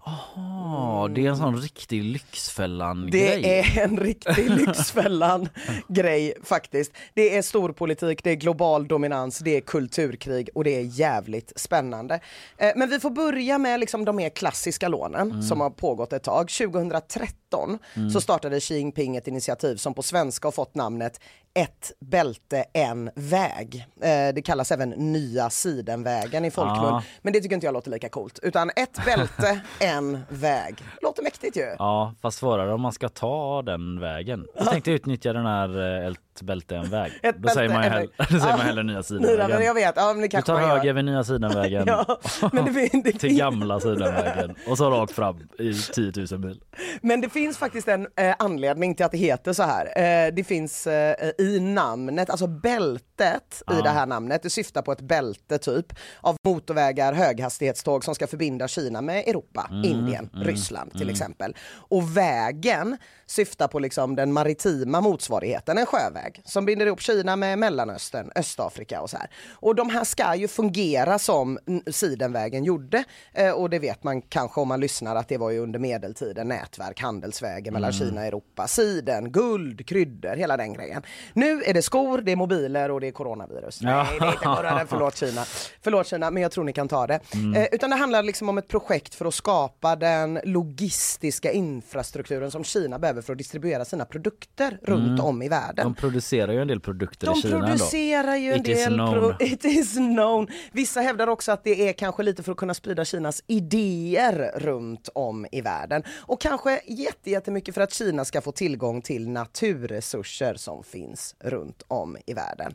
Ja, 0.05 1.09
det 1.15 1.27
är 1.27 1.31
en 1.31 1.37
sån 1.37 1.57
riktig 1.61 2.05
Lyxfällan-grej. 2.05 3.43
Det 3.43 3.59
är 3.79 3.85
en 3.85 3.97
riktig 3.97 4.51
Lyxfällan-grej 4.51 6.35
faktiskt. 6.45 6.93
Det 7.15 7.37
är 7.37 7.43
storpolitik, 7.43 8.25
det 8.25 8.31
är 8.31 8.35
global 8.35 8.89
dominans, 8.89 9.39
det 9.39 9.57
är 9.57 9.61
kulturkrig 9.61 10.49
och 10.55 10.65
det 10.65 10.77
är 10.77 10.81
jävligt 10.83 11.53
spännande. 11.57 12.21
Eh, 12.57 12.73
Men 12.77 12.91
vi 12.91 13.01
får 13.01 13.11
börja 13.11 13.59
med 13.59 13.81
liksom 13.81 14.05
de 14.05 14.17
mer 14.17 14.29
klassiska 14.31 14.89
lånen 14.89 15.43
som 15.43 15.61
har 15.61 15.71
pågått 15.71 16.13
ett 16.13 16.23
tag. 16.23 16.49
2013 16.51 17.79
så 18.13 18.21
startade 18.21 18.61
Xi 18.61 18.75
Jinping 18.77 19.17
ett 19.17 19.29
initiativ 19.29 19.77
som 19.77 19.95
på 19.95 20.03
svenska 20.03 20.47
har 20.47 20.53
fått 20.53 20.75
namnet 20.75 21.21
ett 21.55 21.93
bälte, 22.01 22.65
en 22.73 23.11
väg. 23.15 23.87
Eh, 24.03 24.35
det 24.35 24.43
kallas 24.45 24.73
även 24.73 24.91
Nya 24.91 25.51
Sidenvägen 25.51 26.45
i 26.45 26.51
folkmun. 26.51 26.85
Ja. 26.85 27.03
Men 27.23 27.33
det 27.33 27.41
tycker 27.41 27.55
inte 27.55 27.67
jag 27.67 27.73
låter 27.73 27.91
lika 27.91 28.09
coolt. 28.09 28.39
Utan 28.43 28.71
ett 28.77 29.05
bälte, 29.05 29.61
en 29.81 30.19
väg. 30.29 30.75
Låter 31.03 31.23
mäktigt 31.23 31.57
ju. 31.57 31.75
Ja, 31.79 32.15
fast 32.23 32.39
svårare 32.39 32.73
om 32.75 32.81
man 32.81 32.93
ska 32.93 33.09
ta 33.09 33.63
den 33.63 34.01
vägen. 34.01 34.47
Jag 34.57 34.71
tänkte 34.71 34.91
utnyttja 34.91 35.33
den 35.33 35.47
här 35.47 36.01
eh, 36.03 36.07
ett 36.13 36.43
bälte 36.43 36.77
en 36.77 36.91
väg. 36.91 37.13
Ett 37.23 37.35
Då 37.35 37.41
bälte, 37.41 37.55
säger 37.55 37.69
man, 37.69 37.85
ju 37.85 37.91
hell- 37.91 38.11
då 38.19 38.25
säger 38.25 38.57
man 38.57 38.61
hellre 38.67 38.83
nya 38.83 39.03
sidenvägen. 39.03 39.63
jag 39.65 39.75
vet, 39.75 39.93
ja, 39.97 40.07
men 40.07 40.17
det 40.17 40.23
Du 40.23 40.29
kanske 40.29 40.47
tar 40.53 40.61
man 40.61 40.69
gör. 40.69 40.77
höger 40.77 40.93
vid 40.93 41.05
nya 41.05 41.25
sidenvägen 41.25 41.85
Ja, 41.87 42.19
men 42.53 42.65
det, 42.65 42.73
fin- 42.73 43.03
det 43.05 43.11
till 43.13 43.21
fin- 43.21 43.39
gamla 43.39 43.81
sidenvägen 43.81 44.55
och 44.69 44.79
så 44.79 44.91
rakt 44.91 45.13
fram 45.13 45.49
i 45.59 45.75
10 45.75 46.13
000 46.31 46.41
mil. 46.41 46.61
Men 47.03 47.21
det 47.21 47.29
finns 47.29 47.59
faktiskt 47.59 47.89
en 47.89 48.07
eh, 48.17 48.35
anledning 48.39 48.95
till 48.95 49.05
att 49.07 49.13
det 49.13 49.19
heter 49.19 49.53
så 49.53 49.63
här. 49.63 49.87
Eh, 49.87 50.33
det 50.35 50.45
finns 50.45 50.87
eh, 50.87 51.31
i 51.41 51.61
namnet, 51.61 52.31
alltså 52.31 52.47
bältet 52.47 53.63
i 53.71 53.83
det 53.83 53.91
här 53.91 54.07
namnet, 54.07 54.43
det 54.43 54.51
syftar 54.51 54.83
på 54.83 54.93
ett 54.93 55.01
bälte 55.01 55.59
typ 55.59 55.87
av 56.21 56.37
motorvägar, 56.45 57.13
höghastighetståg 57.13 58.05
som 58.05 58.15
ska 58.15 58.27
förbinda 58.27 58.69
Kina 58.69 59.01
med 59.01 59.29
Europa, 59.29 59.71
Indien, 59.85 60.31
Ryssland 60.33 60.93
till 60.93 61.11
exempel. 61.11 61.57
Och 61.73 62.17
vägen 62.17 62.97
syftar 63.27 63.69
på 63.69 63.79
liksom 63.79 64.17
den 64.17 64.33
maritima 64.33 65.01
motsvarigheten, 65.01 65.79
en 65.79 65.87
sjöväg 65.87 66.43
som 66.45 66.65
binder 66.65 66.87
ihop 66.87 67.01
Kina 67.01 67.37
med 67.37 67.59
Mellanöstern, 67.59 68.31
Östafrika 68.35 69.01
och 69.01 69.11
så 69.11 69.17
här. 69.17 69.31
Och 69.53 69.75
de 69.75 69.91
här 69.91 70.05
ska 70.05 70.35
ju 70.35 70.49
fungera 70.49 71.19
som 71.19 71.59
mm, 71.67 71.83
Sidenvägen 71.87 72.65
gjorde 72.65 73.05
eh, 73.33 73.51
och 73.51 73.71
det 73.71 73.79
vet 73.79 74.05
man 74.05 74.23
kanske 74.23 74.61
om 74.61 74.69
man 74.69 74.81
lyssnar 74.81 75.17
att 75.17 75.29
det 75.29 75.39
var 75.39 75.51
ju 75.51 75.59
under 75.59 75.79
medeltiden 75.79 76.49
nätverk, 76.49 77.01
handelsvägen 77.01 77.75
mellan 77.75 77.93
Kina 77.93 78.21
och 78.21 78.27
Europa, 78.27 78.69
siden, 78.69 79.33
guld, 79.33 79.87
kryddor, 79.87 80.37
hela 80.37 80.57
den 80.57 80.73
grejen. 80.73 81.03
Nu 81.35 81.63
är 81.63 81.75
det 81.75 81.83
skor, 81.83 82.19
det 82.19 82.33
är 82.33 82.37
mobiler 82.37 82.91
och 82.91 83.01
det 83.01 83.07
är 83.09 83.13
coronavirus. 83.13 83.81
Nej, 83.83 84.07
det 84.19 84.25
är 84.25 84.29
inte 84.33 84.45
corona, 84.45 84.87
förlåt 84.89 85.17
Kina. 85.17 85.45
Förlåt 85.83 86.07
Kina, 86.07 86.31
men 86.31 86.43
jag 86.43 86.53
tror 86.53 86.65
ni 86.65 86.73
kan 86.73 86.89
ta 86.89 87.07
det. 87.07 87.21
Eh, 87.57 87.67
utan 87.73 87.91
det 87.91 87.97
handlar 87.97 88.23
liksom 88.23 88.49
om 88.49 88.59
ett 88.59 88.69
projekt 88.69 89.15
för 89.15 89.25
att 89.27 89.35
skapa 89.35 89.97
den 89.97 90.41
logistiska 90.45 91.53
infrastrukturen 91.53 92.51
som 92.51 92.65
Kina 92.65 92.99
behöver 92.99 93.23
för 93.23 93.33
att 93.33 93.39
distribuera 93.39 93.85
sina 93.85 94.05
produkter 94.05 94.79
runt 94.83 95.21
om 95.21 95.43
i 95.43 95.49
världen. 95.49 95.85
De 95.85 95.95
producerar 95.95 96.53
ju 96.53 96.61
en 96.63 96.69
del 96.69 96.81
produkter 96.81 97.27
De 97.27 97.39
i 97.39 97.43
Kina 97.43 97.55
ändå. 97.57 97.67
producerar 97.67 98.37
ju 98.37 98.53
en 98.53 98.59
It 98.61 98.65
del. 98.65 98.97
Pro- 98.97 99.35
it 99.41 99.65
is 99.65 99.95
known. 99.95 100.49
Vissa 100.73 101.01
hävdar 101.01 101.27
också 101.27 101.53
att 101.53 101.65
det 101.65 101.89
är 101.89 101.93
kanske 101.93 102.23
lite 102.23 102.43
för 102.43 102.53
att 102.53 102.59
kunna 102.59 102.75
sprida 102.75 103.05
Kinas 103.05 103.43
idéer 103.47 104.53
runt 104.55 105.09
om 105.15 105.47
i 105.53 105.61
världen. 105.61 106.03
Och 106.19 106.41
kanske 106.41 106.81
jätte- 106.87 107.31
jättemycket 107.31 107.75
för 107.75 107.81
att 107.83 107.93
Kina 107.93 108.25
ska 108.25 108.41
få 108.41 108.53
tillgång 108.53 109.03
till 109.03 109.29
naturresurser 109.31 110.55
som 110.55 110.85
finns 110.85 111.20
runt 111.39 111.83
om 111.89 112.17
i 112.27 112.35
världen. 112.35 112.75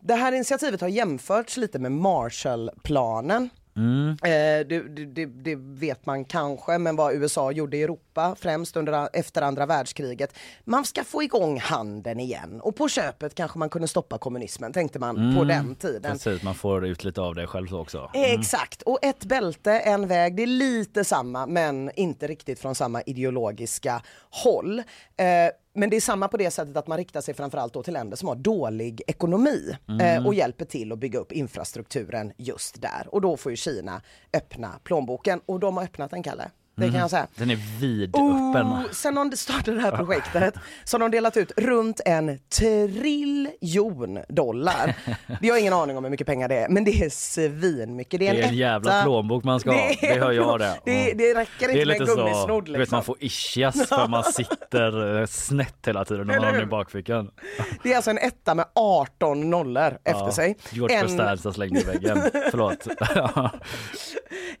Det 0.00 0.14
här 0.14 0.32
initiativet 0.32 0.80
har 0.80 0.88
jämförts 0.88 1.56
lite 1.56 1.78
med 1.78 1.92
Marshallplanen. 1.92 3.48
Mm. 3.76 4.10
Eh, 4.10 4.66
det, 4.66 5.06
det, 5.06 5.26
det, 5.26 5.56
vet 5.56 6.06
man 6.06 6.24
kanske, 6.24 6.78
men 6.78 6.96
vad 6.96 7.14
USA 7.14 7.52
gjorde 7.52 7.76
i 7.76 7.82
Europa 7.82 8.36
främst 8.40 8.76
under, 8.76 9.08
efter 9.12 9.42
andra 9.42 9.66
världskriget. 9.66 10.34
Man 10.64 10.84
ska 10.84 11.04
få 11.04 11.22
igång 11.22 11.60
handeln 11.60 12.20
igen 12.20 12.60
och 12.60 12.76
på 12.76 12.88
köpet 12.88 13.34
kanske 13.34 13.58
man 13.58 13.70
kunde 13.70 13.88
stoppa 13.88 14.18
kommunismen 14.18 14.72
tänkte 14.72 14.98
man 14.98 15.16
Mm. 15.16 15.36
på 15.36 15.44
den 15.44 15.74
tiden. 15.74 16.12
Precis, 16.12 16.42
man 16.42 16.54
får 16.54 16.86
ut 16.86 17.04
lite 17.04 17.20
av 17.20 17.34
det 17.34 17.46
själv 17.46 17.66
så 17.66 17.78
också. 17.78 18.10
Exakt, 18.14 18.82
och 18.82 18.98
ett 19.02 19.24
bälte, 19.24 19.72
en 19.72 20.08
väg, 20.08 20.36
det 20.36 20.42
är 20.42 20.46
lite 20.46 21.04
samma 21.04 21.46
men 21.46 21.90
inte 21.94 22.26
riktigt 22.26 22.58
från 22.58 22.74
samma 22.74 23.02
ideologiska 23.02 24.02
håll. 24.30 24.78
Eh, 25.16 25.24
men 25.80 25.90
det 25.90 25.96
är 25.96 26.00
samma 26.00 26.28
på 26.28 26.36
det 26.36 26.50
sättet 26.50 26.76
att 26.76 26.86
man 26.86 26.98
riktar 26.98 27.20
sig 27.20 27.34
framförallt 27.34 27.72
då 27.72 27.82
till 27.82 27.92
länder 27.92 28.16
som 28.16 28.28
har 28.28 28.36
dålig 28.36 29.02
ekonomi 29.06 29.76
eh, 30.00 30.26
och 30.26 30.34
hjälper 30.34 30.64
till 30.64 30.92
att 30.92 30.98
bygga 30.98 31.18
upp 31.18 31.32
infrastrukturen 31.32 32.32
just 32.36 32.82
där. 32.82 33.06
Och 33.08 33.20
då 33.20 33.36
får 33.36 33.52
ju 33.52 33.56
Kina 33.56 34.02
öppna 34.32 34.80
plånboken 34.84 35.40
och 35.46 35.60
de 35.60 35.76
har 35.76 35.84
öppnat 35.84 36.10
den 36.10 36.22
Kalle. 36.22 36.50
Det 36.80 36.90
kan 36.90 37.00
jag 37.00 37.10
säga. 37.10 37.26
Den 37.34 37.50
är 37.50 37.58
vidöppen. 37.80 38.66
Oh, 38.66 38.82
sen 38.92 39.14
de 39.14 39.36
startade 39.36 39.76
det 39.76 39.82
här 39.82 39.96
projektet 39.96 40.54
så 40.84 40.94
har 40.94 41.00
de 41.00 41.10
delat 41.10 41.36
ut 41.36 41.52
runt 41.56 42.00
en 42.06 42.38
triljon 42.48 44.18
dollar. 44.28 44.94
Vi 45.40 45.50
har 45.50 45.58
ingen 45.58 45.72
aning 45.72 45.96
om 45.96 46.04
hur 46.04 46.10
mycket 46.10 46.26
pengar 46.26 46.48
det 46.48 46.56
är 46.56 46.68
men 46.68 46.84
det 46.84 46.90
är 47.04 47.10
svinmycket. 47.10 48.20
Det 48.20 48.26
är 48.28 48.30
en, 48.30 48.36
Det 48.36 48.42
är 48.42 48.48
en 48.48 48.54
jävla 48.56 49.02
plånbok 49.02 49.44
man 49.44 49.60
ska 49.60 49.70
ha. 49.70 49.90
Det 50.00 50.20
hör 50.20 50.32
jag 50.32 50.58
det. 50.58 50.80
Det, 50.84 51.08
Ja. 51.08 51.14
det 51.14 51.34
räcker 51.34 51.68
Det 51.68 51.72
inte 51.82 51.86
med 51.86 52.00
en 52.00 52.06
gummisnodd 52.06 52.64
du 52.64 52.72
vet 52.72 52.80
liksom. 52.80 52.96
man 52.96 53.04
får 53.04 53.16
ischias 53.20 53.88
för 53.88 54.08
man 54.08 54.24
sitter 54.24 55.20
eh, 55.20 55.26
snett 55.26 55.86
hela 55.86 56.04
tiden 56.04 56.26
när 56.26 56.34
man 56.36 56.44
har 56.44 56.52
den 56.52 56.62
i 56.62 56.66
bakfickan. 56.66 57.30
Det 57.82 57.92
är 57.92 57.96
alltså 57.96 58.10
en 58.10 58.18
etta 58.18 58.54
med 58.54 58.64
18 58.74 59.50
nollor 59.50 59.98
efter 60.04 60.30
sig. 60.30 60.56
George 60.70 60.96
En, 60.96 61.02
Costanza 61.06 61.52
slängde 61.52 61.80
i 61.80 61.84
väggen. 61.84 62.20
Förlåt. 62.50 62.86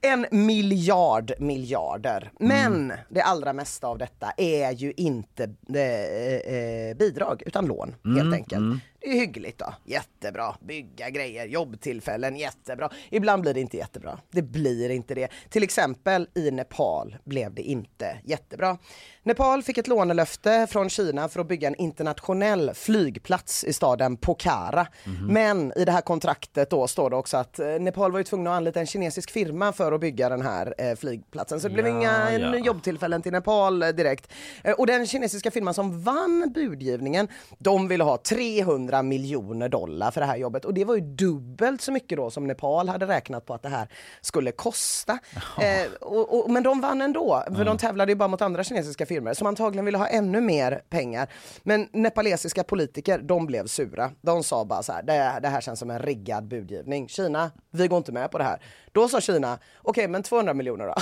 en 0.00 0.26
miljard 0.30 1.32
miljarder. 1.38 2.09
Men 2.38 2.74
Mm. 2.90 2.98
det 3.08 3.20
allra 3.22 3.52
mesta 3.52 3.86
av 3.86 3.98
detta 3.98 4.32
är 4.36 4.70
ju 4.72 4.92
inte 4.96 5.44
eh, 5.74 6.54
eh, 6.54 6.96
bidrag 6.96 7.42
utan 7.46 7.66
lån 7.66 7.94
Mm, 8.04 8.16
helt 8.16 8.34
enkelt. 8.34 8.82
Det 9.00 9.08
är 9.08 9.14
hyggligt 9.14 9.58
då, 9.58 9.74
jättebra. 9.84 10.54
Bygga 10.60 11.10
grejer, 11.10 11.46
jobbtillfällen, 11.46 12.36
jättebra. 12.36 12.90
Ibland 13.10 13.42
blir 13.42 13.54
det 13.54 13.60
inte 13.60 13.76
jättebra. 13.76 14.18
Det 14.30 14.42
blir 14.42 14.90
inte 14.90 15.14
det. 15.14 15.28
Till 15.50 15.62
exempel 15.62 16.28
i 16.34 16.50
Nepal 16.50 17.16
blev 17.24 17.54
det 17.54 17.62
inte 17.62 18.18
jättebra. 18.24 18.78
Nepal 19.22 19.62
fick 19.62 19.78
ett 19.78 19.88
lånelöfte 19.88 20.66
från 20.70 20.88
Kina 20.90 21.28
för 21.28 21.40
att 21.40 21.48
bygga 21.48 21.68
en 21.68 21.74
internationell 21.74 22.70
flygplats 22.74 23.64
i 23.64 23.72
staden 23.72 24.16
Pokhara. 24.16 24.86
Mhm. 25.04 25.26
Men 25.26 25.72
i 25.76 25.84
det 25.84 25.92
här 25.92 26.00
kontraktet 26.00 26.70
då 26.70 26.88
står 26.88 27.10
det 27.10 27.16
också 27.16 27.36
att 27.36 27.58
eh, 27.58 27.66
Nepal 27.66 28.12
var 28.12 28.18
ju 28.18 28.24
tvungna 28.24 28.50
att 28.50 28.56
anlita 28.56 28.80
en 28.80 28.86
kinesisk 28.86 29.30
firma 29.30 29.72
för 29.72 29.92
att 29.92 30.00
bygga 30.00 30.28
den 30.28 30.42
här 30.42 30.74
eh, 30.78 30.96
flygplatsen. 30.96 31.60
Så 31.60 31.68
det 31.68 31.74
blev 31.74 31.86
Ja, 31.86 31.92
inga 31.92 32.38
ja. 32.38 32.56
jobbtillfällen 32.56 33.22
till 33.22 33.32
Nepal 33.32 33.82
eh, 33.82 33.88
direkt. 33.88 34.32
Eh, 34.64 34.72
och 34.72 34.86
den 34.86 35.06
kinesiska 35.06 35.50
firman 35.50 35.74
som 35.74 36.02
vann 36.02 36.52
budgivningen, 36.54 37.28
de 37.58 37.88
ville 37.88 38.04
ha 38.04 38.16
300 38.16 38.89
miljoner 39.02 39.68
dollar 39.68 40.10
för 40.10 40.20
det 40.20 40.26
här 40.26 40.36
jobbet. 40.36 40.64
Och 40.64 40.74
det 40.74 40.84
var 40.84 40.94
ju 40.94 41.00
dubbelt 41.00 41.80
så 41.80 41.92
mycket 41.92 42.18
då 42.18 42.30
som 42.30 42.46
Nepal 42.46 42.88
hade 42.88 43.06
räknat 43.06 43.46
på 43.46 43.54
att 43.54 43.62
det 43.62 43.68
här 43.68 43.88
skulle 44.20 44.52
kosta. 44.52 45.18
Eh, 45.60 45.92
och, 46.00 46.44
och, 46.44 46.50
men 46.50 46.62
de 46.62 46.80
vann 46.80 47.02
ändå, 47.02 47.44
för 47.56 47.64
de 47.64 47.78
tävlade 47.78 48.12
ju 48.12 48.16
bara 48.16 48.28
mot 48.28 48.42
andra 48.42 48.64
kinesiska 48.64 49.06
firmor 49.06 49.34
som 49.34 49.46
antagligen 49.46 49.84
ville 49.84 49.98
ha 49.98 50.06
ännu 50.06 50.40
mer 50.40 50.82
pengar. 50.90 51.28
Men 51.62 51.88
nepalesiska 51.92 52.64
politiker, 52.64 53.18
de 53.18 53.46
blev 53.46 53.66
sura. 53.66 54.10
De 54.20 54.42
sa 54.42 54.64
bara 54.64 54.82
så 54.82 54.92
här, 54.92 55.02
det, 55.02 55.12
här- 55.12 55.40
det 55.40 55.48
här 55.48 55.60
känns 55.60 55.78
som 55.78 55.90
en 55.90 55.98
riggad 55.98 56.48
budgivning. 56.48 57.08
Kina, 57.08 57.50
vi 57.70 57.88
går 57.88 57.96
inte 57.98 58.12
med 58.12 58.30
på 58.30 58.38
det 58.38 58.44
här. 58.44 58.62
Då 58.92 59.08
sa 59.08 59.20
Kina, 59.20 59.58
okej 59.82 60.08
men 60.08 60.22
200 60.22 60.54
miljoner 60.54 60.86
då. 60.86 60.94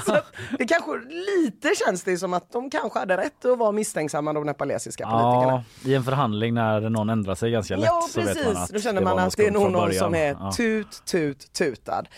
så 0.06 0.18
det 0.58 0.64
kanske, 0.66 0.90
lite 1.08 1.72
känns 1.86 2.04
det 2.04 2.18
som 2.18 2.34
att 2.34 2.52
de 2.52 2.70
kanske 2.70 2.98
hade 2.98 3.16
rätt 3.16 3.44
att 3.44 3.58
vara 3.58 3.72
misstänksamma 3.72 4.32
de 4.32 4.46
nepalesiska 4.46 5.04
politikerna. 5.04 5.64
Ja, 5.84 5.90
i 5.90 5.94
en 5.94 6.04
förhandling 6.04 6.54
när 6.54 6.80
någon 6.80 7.07
ändrar 7.10 7.34
sig 7.34 7.50
ganska 7.50 7.76
lätt 7.76 7.86
Ja 7.86 8.06
så 8.10 8.20
precis, 8.20 8.44
man 8.44 8.56
att 8.56 8.70
då 8.70 8.80
känner 8.80 9.02
man 9.02 9.18
att 9.18 9.36
det 9.36 9.46
är 9.46 9.50
nog 9.50 9.70
någon 9.72 9.94
som 9.94 10.14
är 10.14 10.36
Ja. 10.40 10.52
tut, 10.56 11.02
tut, 11.04 11.52
tutad. 11.52 12.08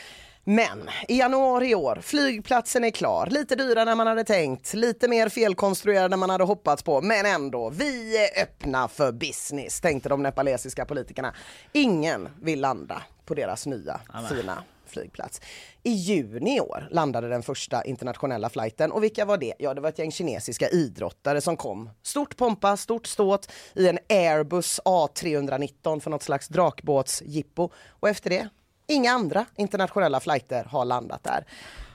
Men 0.44 0.88
i 1.08 1.18
januari 1.18 1.70
i 1.70 1.74
år, 1.74 1.98
flygplatsen 2.02 2.84
är 2.84 2.90
klar. 2.90 3.26
Lite 3.30 3.54
dyrare 3.56 3.90
än 3.90 3.96
man 3.98 4.06
hade 4.06 4.24
tänkt, 4.24 4.74
lite 4.74 5.08
mer 5.08 5.28
felkonstruerad 5.28 6.12
än 6.12 6.18
man 6.18 6.30
hade 6.30 6.44
hoppats 6.44 6.82
på. 6.82 7.00
Men 7.00 7.26
ändå, 7.26 7.70
vi 7.70 8.16
är 8.26 8.42
öppna 8.42 8.88
för 8.88 9.12
business, 9.12 9.80
tänkte 9.80 10.08
de 10.08 10.22
nepalesiska 10.22 10.84
politikerna. 10.84 11.34
Ingen 11.72 12.28
vill 12.42 12.60
landa 12.60 13.02
på 13.24 13.34
deras 13.34 13.66
nya 13.66 14.00
fina 14.28 14.62
flygplats. 14.90 15.40
I 15.82 15.90
juni 15.90 16.56
i 16.56 16.60
år 16.60 16.88
landade 16.90 17.28
den 17.28 17.42
första 17.42 17.84
internationella 17.84 18.48
flighten 18.48 18.92
och 18.92 19.02
vilka 19.02 19.24
var 19.24 19.36
det? 19.36 19.54
Ja, 19.58 19.74
det 19.74 19.80
var 19.80 19.88
ett 19.88 19.98
gäng 19.98 20.12
kinesiska 20.12 20.68
idrottare 20.68 21.40
som 21.40 21.56
kom. 21.56 21.90
Stort 22.02 22.36
pompa, 22.36 22.76
stort 22.76 23.06
ståt 23.06 23.52
i 23.74 23.88
en 23.88 23.98
Airbus 24.08 24.80
A319 24.84 26.00
för 26.00 26.10
något 26.10 26.22
slags 26.22 26.48
drakbåtsjippo 26.48 27.70
och 27.88 28.08
efter 28.08 28.30
det 28.30 28.48
Inga 28.90 29.12
andra 29.12 29.46
internationella 29.56 30.20
flighter 30.20 30.64
har 30.64 30.84
landat 30.84 31.24
där. 31.24 31.44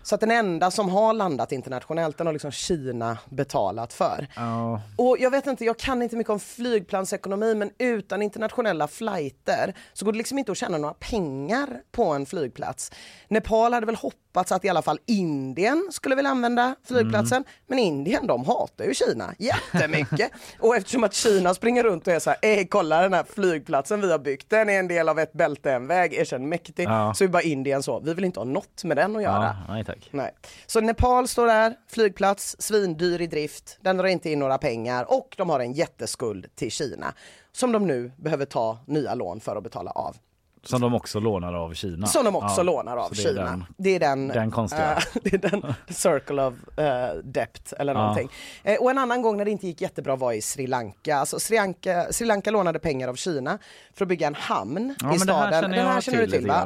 Så 0.05 0.15
att 0.15 0.21
den 0.21 0.31
enda 0.31 0.71
som 0.71 0.89
har 0.89 1.13
landat 1.13 1.51
internationellt 1.51 2.17
den 2.17 2.27
har 2.27 2.33
liksom 2.33 2.51
Kina 2.51 3.17
betalat 3.29 3.93
för. 3.93 4.27
Ja. 4.35 4.81
Och 4.95 5.17
jag 5.19 5.31
vet 5.31 5.47
inte, 5.47 5.65
jag 5.65 5.77
kan 5.77 6.01
inte 6.01 6.15
mycket 6.15 6.31
om 6.31 6.39
flygplansekonomi 6.39 7.55
men 7.55 7.71
utan 7.77 8.21
internationella 8.21 8.87
flighter 8.87 9.73
så 9.93 10.05
går 10.05 10.11
det 10.11 10.17
liksom 10.17 10.37
inte 10.37 10.51
att 10.51 10.57
tjäna 10.57 10.77
några 10.77 10.93
pengar 10.93 11.67
på 11.91 12.03
en 12.03 12.25
flygplats. 12.25 12.91
Nepal 13.27 13.73
hade 13.73 13.85
väl 13.85 13.95
hoppats 13.95 14.51
att 14.51 14.65
i 14.65 14.69
alla 14.69 14.81
fall 14.81 14.99
Indien 15.05 15.87
skulle 15.91 16.15
vilja 16.15 16.31
använda 16.31 16.75
flygplatsen 16.83 17.43
men 17.67 17.79
Indien 17.79 18.27
de 18.27 18.45
hatar 18.45 18.85
ju 18.85 18.93
Kina 18.93 19.33
jättemycket. 19.37 20.31
och 20.59 20.75
eftersom 20.75 21.03
att 21.03 21.13
Kina 21.13 21.53
springer 21.53 21.83
runt 21.83 22.07
och 22.07 22.13
är 22.13 22.19
så 22.19 22.29
här, 22.29 22.39
Ey, 22.41 22.67
kolla 22.67 23.01
den 23.01 23.13
här 23.13 23.25
flygplatsen 23.29 24.01
vi 24.01 24.11
har 24.11 24.19
byggt, 24.19 24.49
den 24.49 24.69
är 24.69 24.79
en 24.79 24.87
del 24.87 25.09
av 25.09 25.19
ett 25.19 25.33
bälte, 25.33 25.71
en 25.71 25.87
väg, 25.87 26.13
erkänn 26.13 26.49
mäktig. 26.49 26.87
Ja. 26.87 27.13
Så 27.13 27.23
är 27.23 27.27
bara 27.27 27.43
Indien 27.43 27.83
så, 27.83 27.99
vi 27.99 28.13
vill 28.13 28.25
inte 28.25 28.39
ha 28.39 28.45
något 28.45 28.83
med 28.83 28.97
den 28.97 29.15
att 29.15 29.23
göra. 29.23 29.57
Nej 29.69 29.83
tack. 29.99 30.09
Nej. 30.11 30.31
Så 30.65 30.81
Nepal 30.81 31.27
står 31.27 31.47
där, 31.47 31.75
flygplats, 31.87 32.55
svindyr 32.59 33.21
i 33.21 33.27
drift, 33.27 33.77
den 33.81 33.97
drar 33.97 34.05
inte 34.05 34.29
in 34.29 34.39
några 34.39 34.57
pengar 34.57 35.11
och 35.13 35.35
de 35.37 35.49
har 35.49 35.59
en 35.59 35.73
jätteskuld 35.73 36.55
till 36.55 36.71
Kina 36.71 37.13
som 37.51 37.71
de 37.71 37.87
nu 37.87 38.11
behöver 38.17 38.45
ta 38.45 38.77
nya 38.87 39.15
lån 39.15 39.39
för 39.39 39.55
att 39.55 39.63
betala 39.63 39.91
av. 39.91 40.17
Som 40.65 40.81
de 40.81 40.93
också 40.95 41.19
lånar 41.19 41.53
av 41.53 41.73
Kina. 41.73 42.07
Som 42.07 42.25
de 42.25 42.35
också 42.35 42.55
Ja, 42.57 42.63
lånar 42.63 42.97
av 42.97 43.11
det 43.11 43.21
är 43.23 43.27
Kina. 43.27 43.43
den- 43.43 43.65
det 43.77 43.89
är 43.95 43.99
den, 43.99 44.27
den 44.27 44.51
konstiga. 44.51 44.91
eh, 44.91 45.03
det 45.23 45.33
är 45.33 45.49
den 45.49 45.73
circle 45.89 46.41
of 46.43 46.53
eh, 46.79 47.15
debt 47.23 47.73
eller 47.77 47.93
någonting. 47.93 48.29
Eh, 48.63 48.75
och 48.81 48.91
en 48.91 48.97
annan 48.97 49.21
gång 49.21 49.37
när 49.37 49.45
det 49.45 49.51
inte 49.51 49.67
gick 49.67 49.81
jättebra 49.81 50.15
var 50.15 50.33
i 50.33 50.41
Sri 50.41 50.67
Lanka. 50.67 51.17
Alltså 51.17 51.39
Sri 51.39 51.55
Lanka, 51.57 52.05
Sri 52.11 52.25
Lanka 52.27 52.51
lånade 52.51 52.79
pengar 52.79 53.07
av 53.07 53.15
Kina 53.15 53.57
för 53.93 54.05
att 54.05 54.09
bygga 54.09 54.27
en 54.27 54.35
hamn 54.35 54.95
Ja, 55.01 55.07
i 55.07 55.09
här 55.11 55.17
staden. 55.17 55.71
Den 55.71 55.85
här 55.85 56.01
känner 56.01 56.17
du 56.19 56.25
till 56.27 56.37
till 56.39 56.47
va? 56.47 56.63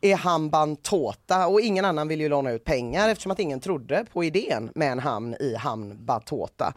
Ja, 0.00 0.08
är 0.10 0.16
Hambantota 0.16 1.46
och 1.46 1.60
ingen 1.60 1.84
annan 1.84 2.08
vill 2.08 2.20
ju 2.20 2.28
låna 2.28 2.50
ut 2.50 2.64
pengar 2.64 3.08
eftersom 3.08 3.32
att 3.32 3.38
ingen 3.38 3.60
trodde 3.60 4.04
på 4.12 4.24
idén 4.24 4.70
med 4.74 4.92
en 4.92 4.98
hamn 4.98 5.34
i 5.40 5.54
Hambantota. 5.56 6.72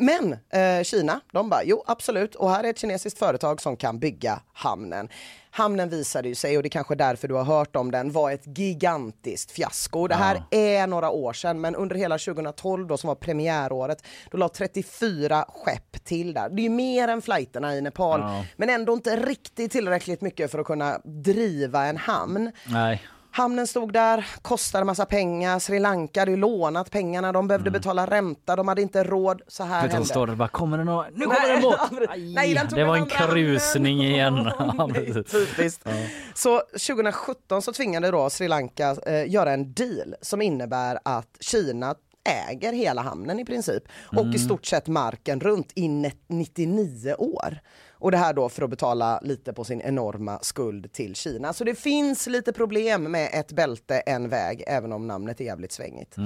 Men 0.00 0.36
Kina, 0.84 1.20
de 1.32 1.48
bara 1.50 1.64
jo 1.64 1.84
absolut 1.86 2.34
och 2.34 2.50
här 2.50 2.64
är 2.64 2.70
ett 2.70 2.78
kinesiskt 2.78 3.18
företag 3.18 3.60
som 3.60 3.76
kan 3.76 3.98
bygga 3.98 4.40
hamnen. 4.52 5.08
Hamnen 5.54 5.88
visade 5.88 6.28
ju 6.28 6.34
sig, 6.34 6.56
och 6.56 6.62
det 6.62 6.66
är 6.66 6.70
kanske 6.70 6.94
därför 6.94 7.28
du 7.28 7.34
har 7.34 7.44
hört 7.44 7.76
om 7.76 7.90
den, 7.90 8.12
var 8.12 8.30
ett 8.30 8.58
gigantiskt 8.58 9.50
fiasko. 9.50 10.06
Det 10.08 10.14
här 10.14 10.42
är 10.50 10.86
några 10.86 11.10
år 11.10 11.32
sedan, 11.32 11.60
men 11.60 11.74
under 11.74 11.96
hela 11.96 12.18
2012 12.18 12.86
då, 12.86 12.96
som 12.96 13.08
var 13.08 13.14
premiäråret, 13.14 14.04
då 14.30 14.38
la 14.38 14.48
34 14.48 15.44
skepp 15.48 16.04
till 16.04 16.34
där. 16.34 16.48
Det 16.48 16.60
är 16.60 16.64
ju 16.64 16.68
mer 16.70 17.08
än 17.08 17.22
flighterna 17.22 17.76
i 17.76 17.80
Nepal, 17.80 18.20
Ja. 18.20 18.44
men 18.56 18.70
ändå 18.70 18.92
inte 18.92 19.16
riktigt 19.16 19.72
tillräckligt 19.72 20.20
mycket 20.20 20.50
för 20.50 20.58
att 20.58 20.66
kunna 20.66 20.98
driva 21.04 21.86
en 21.86 21.96
hamn. 21.96 22.52
Nej. 22.66 23.02
Hamnen 23.34 23.66
stod 23.66 23.92
där, 23.92 24.26
kostade 24.42 24.84
massa 24.84 25.06
pengar, 25.06 25.58
Sri 25.58 25.78
Lanka 25.80 26.20
hade 26.20 26.30
ju 26.30 26.36
lånat 26.36 26.90
pengarna, 26.90 27.32
de 27.32 27.48
behövde 27.48 27.70
betala 27.70 28.06
ränta, 28.06 28.56
de 28.56 28.68
hade 28.68 28.82
inte 28.82 29.04
råd. 29.04 29.42
Så 29.48 29.64
här 29.64 29.88
de 29.88 29.92
hände. 29.92 30.08
står 30.08 30.30
och 30.30 30.36
bara, 30.36 30.48
kommer 30.48 30.78
det 30.78 30.84
någon? 30.84 31.04
Nu 31.14 31.24
kommer 31.24 31.50
en 31.56 31.62
båt! 31.62 31.76
ja, 31.90 31.98
Aj, 32.08 32.34
nej, 32.34 32.60
det 32.70 32.84
var 32.84 32.96
en 32.96 33.06
krusning 33.06 33.98
handen. 33.98 34.10
igen. 34.14 34.50
Ja, 34.58 34.88
Det. 34.94 35.22
Typiskt. 35.22 35.86
Så 36.34 36.58
2017 36.58 37.62
så 37.62 37.72
tvingade 37.72 38.10
då 38.10 38.30
Sri 38.30 38.48
Lanka 38.48 38.96
eh, 39.06 39.30
göra 39.30 39.52
en 39.52 39.72
deal 39.72 40.14
som 40.20 40.42
innebär 40.42 40.98
att 41.04 41.36
Kina 41.40 41.94
äger 42.50 42.72
hela 42.72 43.02
hamnen 43.02 43.38
i 43.40 43.44
princip 43.44 43.82
och 44.16 44.26
i 44.26 44.38
stort 44.38 44.66
sett 44.66 44.86
marken 44.88 45.40
runt 45.40 45.72
i 45.74 45.88
ne- 45.88 46.12
99 46.26 47.14
år. 47.18 47.58
Och 48.02 48.10
det 48.10 48.16
här 48.16 48.32
då 48.32 48.48
för 48.48 48.62
att 48.62 48.70
betala 48.70 49.20
lite 49.22 49.52
på 49.52 49.64
sin 49.64 49.80
enorma 49.80 50.38
skuld 50.42 50.92
till 50.92 51.14
Kina. 51.14 51.52
Så 51.52 51.64
det 51.64 51.74
finns 51.74 52.26
lite 52.26 52.52
problem 52.52 53.02
med 53.02 53.30
ett 53.32 53.52
bälte, 53.52 53.98
en 53.98 54.28
väg, 54.28 54.64
även 54.66 54.92
om 54.92 55.06
namnet 55.06 55.40
är 55.40 55.44
jävligt 55.44 55.72
svängigt. 55.72 56.16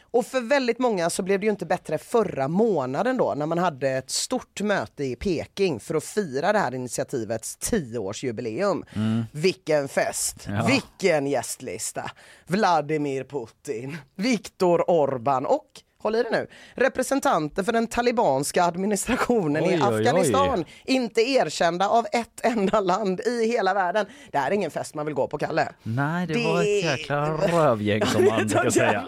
Och 0.00 0.26
för 0.26 0.40
väldigt 0.40 0.78
många 0.78 1.10
så 1.10 1.22
blev 1.22 1.40
det 1.40 1.46
ju 1.46 1.50
inte 1.50 1.66
bättre 1.66 1.98
förra 1.98 2.48
månaden 2.48 3.16
då 3.16 3.34
när 3.36 3.46
man 3.46 3.58
hade 3.58 3.90
ett 3.90 4.10
stort 4.10 4.60
möte 4.60 5.04
i 5.04 5.16
Peking 5.16 5.80
för 5.80 5.94
att 5.94 6.04
fira 6.04 6.52
det 6.52 6.58
här 6.58 6.74
initiativets 6.74 7.58
10-årsjubileum. 7.58 8.84
Vilken 9.32 9.88
fest! 9.88 10.36
Ja. 10.48 10.66
Vilken 10.66 11.26
gästlista! 11.26 12.10
Vladimir 12.46 13.24
Putin, 13.24 13.96
Viktor 14.14 14.90
Orban 14.90 15.46
och 15.46 15.68
Håll 16.02 16.14
i 16.14 16.22
det 16.22 16.30
nu. 16.30 16.46
Representanter 16.74 17.62
för 17.62 17.72
den 17.72 17.86
talibanska 17.86 18.64
administrationen 18.64 19.62
Oj, 19.64 19.70
i 19.72 19.74
oj, 19.76 19.80
oj. 19.90 19.98
Afghanistan. 19.98 20.64
Inte 20.84 21.20
erkända 21.20 21.88
av 21.88 22.06
ett 22.12 22.40
enda 22.42 22.80
land 22.80 23.20
i 23.20 23.46
hela 23.46 23.74
världen. 23.74 24.06
Det 24.32 24.38
här 24.38 24.50
är 24.50 24.54
ingen 24.54 24.70
fest 24.70 24.94
man 24.94 25.06
vill 25.06 25.14
gå 25.14 25.28
på, 25.28 25.38
Kalle. 25.38 25.68
Nej, 25.82 26.26
det, 26.26 26.34
Det- 26.34 26.44
var 26.46 26.60
ett 26.62 26.84
jäkla 26.84 27.30
rövgäng 27.30 28.06
som 28.06 28.24
man 28.24 28.38
brukar 28.46 28.70
säga. 28.70 29.04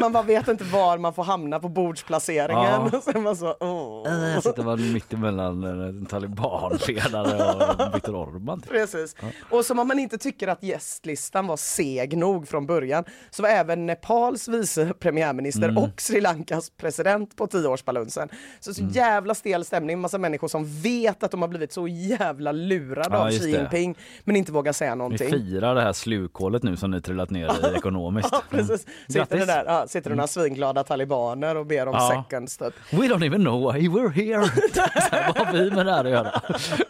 Man 0.00 0.12
bara 0.12 0.22
vet 0.22 0.48
inte 0.48 0.64
var 0.64 0.98
man 0.98 1.14
får 1.14 1.24
hamna 1.24 1.60
på 1.60 1.68
bordsplaceringen. 1.68 2.64
Ja. 2.64 2.90
Och 2.98 3.02
så 3.02 3.20
man 3.20 3.36
så. 3.36 3.46
Äh, 4.06 4.12
Jag 4.34 4.42
sitter 4.42 4.62
man 4.62 4.92
mitt 4.92 5.12
emellan 5.12 5.64
en 5.64 6.06
talibanledare 6.06 7.86
och 7.88 7.94
Viktor 7.94 8.12
Orbán. 8.14 8.60
typ. 8.62 8.70
Precis. 8.70 9.16
Och 9.50 9.64
som 9.64 9.78
om 9.78 9.88
man 9.88 9.98
inte 9.98 10.18
tycker 10.18 10.48
att 10.48 10.62
gästlistan 10.62 11.46
var 11.46 11.56
seg 11.56 12.16
nog 12.16 12.48
från 12.48 12.66
början 12.66 13.04
så 13.30 13.42
var 13.42 13.48
även 13.50 13.86
Nepals 13.86 14.48
vice 14.48 14.92
premiärminister 14.98 15.68
Mm. 15.68 15.82
och 15.84 15.93
Sri 16.00 16.20
Lankas 16.20 16.70
president 16.70 17.36
på 17.36 17.46
tioårsbalansen. 17.46 18.28
Så, 18.60 18.74
så 18.74 18.80
Mm. 18.84 18.92
jävla 18.92 19.34
stel 19.34 19.64
stämning, 19.64 20.00
massa 20.00 20.18
människor 20.18 20.48
som 20.48 20.64
vet 20.82 21.22
att 21.22 21.30
de 21.30 21.42
har 21.42 21.48
blivit 21.48 21.72
så 21.72 21.88
jävla 21.88 22.52
lurade 22.52 23.08
Ja, 23.16 23.18
av 23.26 23.30
Xi. 23.30 23.50
Jinping 23.50 23.96
men 24.24 24.36
inte 24.36 24.52
vågar 24.52 24.72
säga 24.72 24.90
Vi 24.92 24.98
någonting. 24.98 25.30
firar 25.30 25.74
det 25.74 25.80
här 25.80 25.92
slukhålet 25.92 26.62
nu 26.62 26.76
som 26.76 26.90
ni 26.90 27.00
trillat 27.02 27.30
ner 27.30 27.72
i 27.72 27.76
ekonomiskt. 27.76 28.28
Ja, 28.32 28.42
precis. 28.50 28.80
Sitter, 29.06 29.18
Grattis. 29.18 29.38
det 29.40 29.46
där, 29.46 29.64
ja, 29.64 29.86
sitter 29.86 30.10
det 30.10 30.16
några 30.16 30.26
svinglada 30.26 30.84
talibaner 30.84 31.56
och 31.56 31.66
ber 31.66 31.86
om 31.88 31.94
Ja. 31.94 32.24
seconds 32.28 32.56
typ. 32.56 32.74
We 32.90 32.98
don't 32.98 33.26
even 33.26 33.40
know 33.40 33.72
why 33.74 33.88
we're 33.88 34.08
here. 34.10 34.50
Här, 35.10 35.32
Vad 35.36 35.46
har 35.46 35.52
vi 35.52 35.70
med 35.70 35.86
det 35.86 35.92
här 35.92 36.04
att 36.04 36.10
göra? 36.10 36.40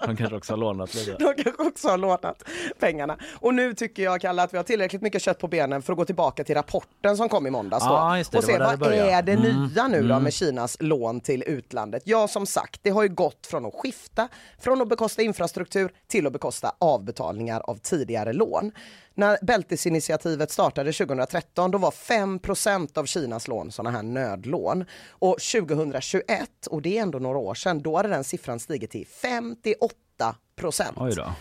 De 0.07 0.17
kanske 0.17 0.37
också 0.37 0.53
har 0.53 0.59
lånat 0.59 0.95
lite. 0.95 1.13
De 1.13 1.43
kanske 1.43 1.63
också 1.63 1.89
har 1.89 1.99
lånat 1.99 2.43
pengarna. 2.81 3.17
Och 3.35 3.55
nu 3.55 3.75
tycker 3.75 4.03
jag, 4.03 4.21
Kalle, 4.21 4.43
att 4.43 4.53
vi 4.53 4.57
har 4.57 4.65
tillräckligt 4.65 5.03
mycket 5.03 5.23
kött 5.23 5.39
på 5.39 5.49
benen 5.49 5.83
för 5.83 5.93
att 5.93 5.97
gå 5.97 6.05
tillbaka 6.05 6.45
till 6.45 6.55
rapporten 6.55 7.17
som 7.17 7.29
kom 7.29 7.47
i 7.47 7.51
måndags. 7.51 7.85
Då. 7.85 7.91
Ja, 7.93 8.23
det, 8.33 8.39
och 8.39 8.45
se 8.45 8.59
vad 8.59 8.79
det 8.91 8.94
är 8.95 9.23
det 9.23 9.33
Mm, 9.33 9.67
nya 9.67 9.89
nu 9.89 10.09
då 10.09 10.21
med 10.21 10.33
Kinas 10.33 10.77
lån 10.81 11.21
till 11.21 11.43
utlandet? 11.47 12.03
Ja, 12.07 12.29
som 12.29 12.47
sagt, 12.47 12.81
det 12.83 12.91
har 12.91 13.03
ju 13.03 13.09
gått 13.09 13.47
från 13.47 13.67
att 13.67 13.75
skifta 13.75 14.29
från 14.59 14.83
att 14.83 14.89
bekosta 14.89 15.23
infrastruktur 15.23 15.93
till 16.07 16.27
att 16.27 16.33
bekosta 16.33 16.75
avbetalningar 16.79 17.61
av 17.61 17.77
tidigare 17.77 18.33
lån. 18.33 18.73
När 19.15 19.39
bältesinitiativet 19.43 20.51
startade 20.51 20.93
2013 20.93 21.71
då 21.71 21.79
var 21.79 21.91
5% 21.91 22.99
av 22.99 23.05
Kinas 23.07 23.49
lån 23.49 23.73
sådana 23.73 23.91
här 23.97 24.03
nödlån. 24.03 24.85
Och 25.09 25.37
2021, 25.41 26.67
och 26.71 26.83
det 26.83 26.99
är 26.99 27.03
ändå 27.03 27.19
några 27.19 27.39
år 27.39 27.55
sedan, 27.55 27.83
då 27.83 27.97
hade 27.97 28.09
den 28.09 28.25
siffran 28.25 28.61
stigit 28.61 28.91
till 28.91 29.07
58 29.07 30.35
procent. 30.57 30.99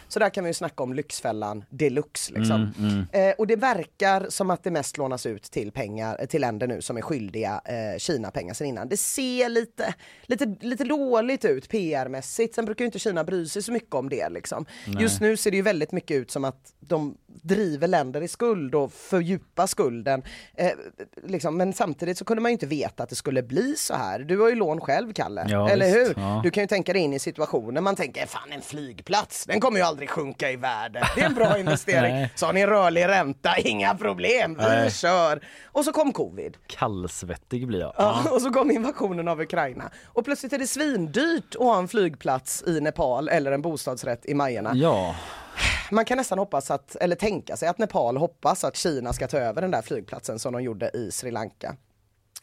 Så 0.08 0.20
där 0.20 0.30
kan 0.30 0.44
vi 0.44 0.50
ju 0.50 0.54
snacka 0.54 0.84
om 0.84 0.94
Lyxfällan 0.94 1.64
deluxe. 1.70 2.34
Liksom. 2.34 2.74
Mm, 2.80 3.06
Eh, 3.14 3.34
och 3.38 3.48
det 3.48 3.56
verkar 3.56 4.26
som 4.30 4.50
att 4.50 4.64
det 4.64 4.72
mest 4.72 4.98
lånas 4.98 5.26
ut 5.26 5.44
till 5.44 5.72
pengar 5.72 6.26
till 6.26 6.42
länder 6.42 6.68
nu 6.68 6.82
som 6.82 6.98
är 6.98 7.02
skyldiga 7.02 7.62
eh, 7.66 7.98
Kina 7.98 8.32
pengar 8.32 8.54
sen 8.54 8.68
innan. 8.68 8.90
Det 8.90 8.98
ser 8.98 9.50
lite, 9.50 9.94
lite, 10.24 10.56
lite 10.62 10.84
dåligt 10.84 11.46
ut 11.46 11.70
PR-mässigt. 11.70 12.56
Sen 12.56 12.66
brukar 12.66 12.84
ju 12.84 12.86
inte 12.86 13.00
Kina 13.00 13.24
bry 13.24 13.46
sig 13.48 13.64
så 13.64 13.72
mycket 13.72 13.94
om 13.96 14.10
det. 14.10 14.30
Liksom. 14.30 14.66
Just 15.00 15.22
nu 15.22 15.38
ser 15.38 15.52
det 15.52 15.58
ju 15.58 15.64
väldigt 15.64 15.92
mycket 15.92 16.16
ut 16.18 16.32
som 16.32 16.46
att 16.46 16.74
de 16.80 17.18
driver 17.28 17.88
länder 17.88 18.22
i 18.22 18.28
skuld 18.28 18.76
och 18.76 18.94
fördjupar 18.94 19.68
skulden. 19.68 20.24
Eh, 20.56 20.72
liksom. 21.24 21.58
Men 21.58 21.74
samtidigt 21.74 22.18
så 22.18 22.26
kunde 22.26 22.42
man 22.42 22.52
ju 22.52 22.54
inte 22.54 22.66
veta 22.66 23.04
att 23.04 23.10
det 23.10 23.16
skulle 23.16 23.44
bli 23.44 23.76
så 23.78 23.94
här. 23.94 24.20
Du 24.20 24.40
har 24.40 24.50
ju 24.50 24.56
lån 24.56 24.82
själv, 24.82 25.14
Kalle. 25.14 25.46
Ja, 25.50 25.70
Eller 25.70 25.86
visst. 25.86 25.98
hur? 26.18 26.24
Ja. 26.24 26.40
Du 26.44 26.52
kan 26.52 26.64
ju 26.64 26.68
tänka 26.68 26.94
dig 26.94 27.02
in 27.02 27.14
i 27.14 27.20
situationen. 27.20 27.84
Man 27.84 27.96
tänker, 27.96 28.26
fan 28.26 28.52
en 28.52 28.62
flygplats, 29.04 29.46
den 29.46 29.60
kommer 29.60 29.78
ju 29.78 29.84
aldrig 29.86 30.10
sjunka 30.10 30.52
i 30.52 30.56
värde. 30.56 31.10
Det 31.16 31.22
är 31.22 31.26
en 31.26 31.34
bra 31.34 31.58
investering. 31.60 32.28
Så 32.36 32.46
har 32.46 32.54
ni 32.54 32.66
rörlig 32.66 33.08
ränta, 33.08 33.58
inga 33.58 33.96
problem, 33.96 34.56
vi 34.60 34.64
Nej. 34.64 34.92
kör. 34.92 35.42
Och 35.66 35.86
så 35.86 35.92
kom 35.92 36.14
covid. 36.14 36.58
Kallsvettig 36.68 37.68
blir 37.68 37.80
jag. 37.80 37.94
Ja. 37.98 38.24
Och 38.32 38.42
så 38.42 38.52
kom 38.52 38.72
invasionen 38.72 39.28
av 39.28 39.42
Ukraina. 39.42 39.92
Och 40.06 40.26
plötsligt 40.26 40.54
är 40.54 40.58
det 40.58 40.68
svindyrt 40.68 41.56
att 41.56 41.62
ha 41.62 41.78
en 41.78 41.88
flygplats 41.88 42.64
i 42.68 42.80
Nepal 42.82 43.30
eller 43.30 43.52
en 43.52 43.62
bostadsrätt 43.62 44.26
i 44.26 44.34
Majerna. 44.34 44.72
Ja, 44.76 45.16
Man 45.92 46.06
kan 46.06 46.18
nästan 46.18 46.40
hoppas 46.40 46.72
att, 46.72 46.96
eller 46.96 47.16
tänka 47.16 47.58
sig 47.58 47.68
att 47.70 47.78
Nepal 47.78 48.18
hoppas 48.18 48.64
att 48.64 48.78
Kina 48.78 49.14
ska 49.14 49.28
ta 49.28 49.38
över 49.38 49.62
den 49.62 49.72
där 49.72 49.82
flygplatsen 49.82 50.40
som 50.40 50.54
de 50.54 50.62
gjorde 50.64 50.92
i 50.94 51.12
Sri 51.12 51.32
Lanka. 51.32 51.76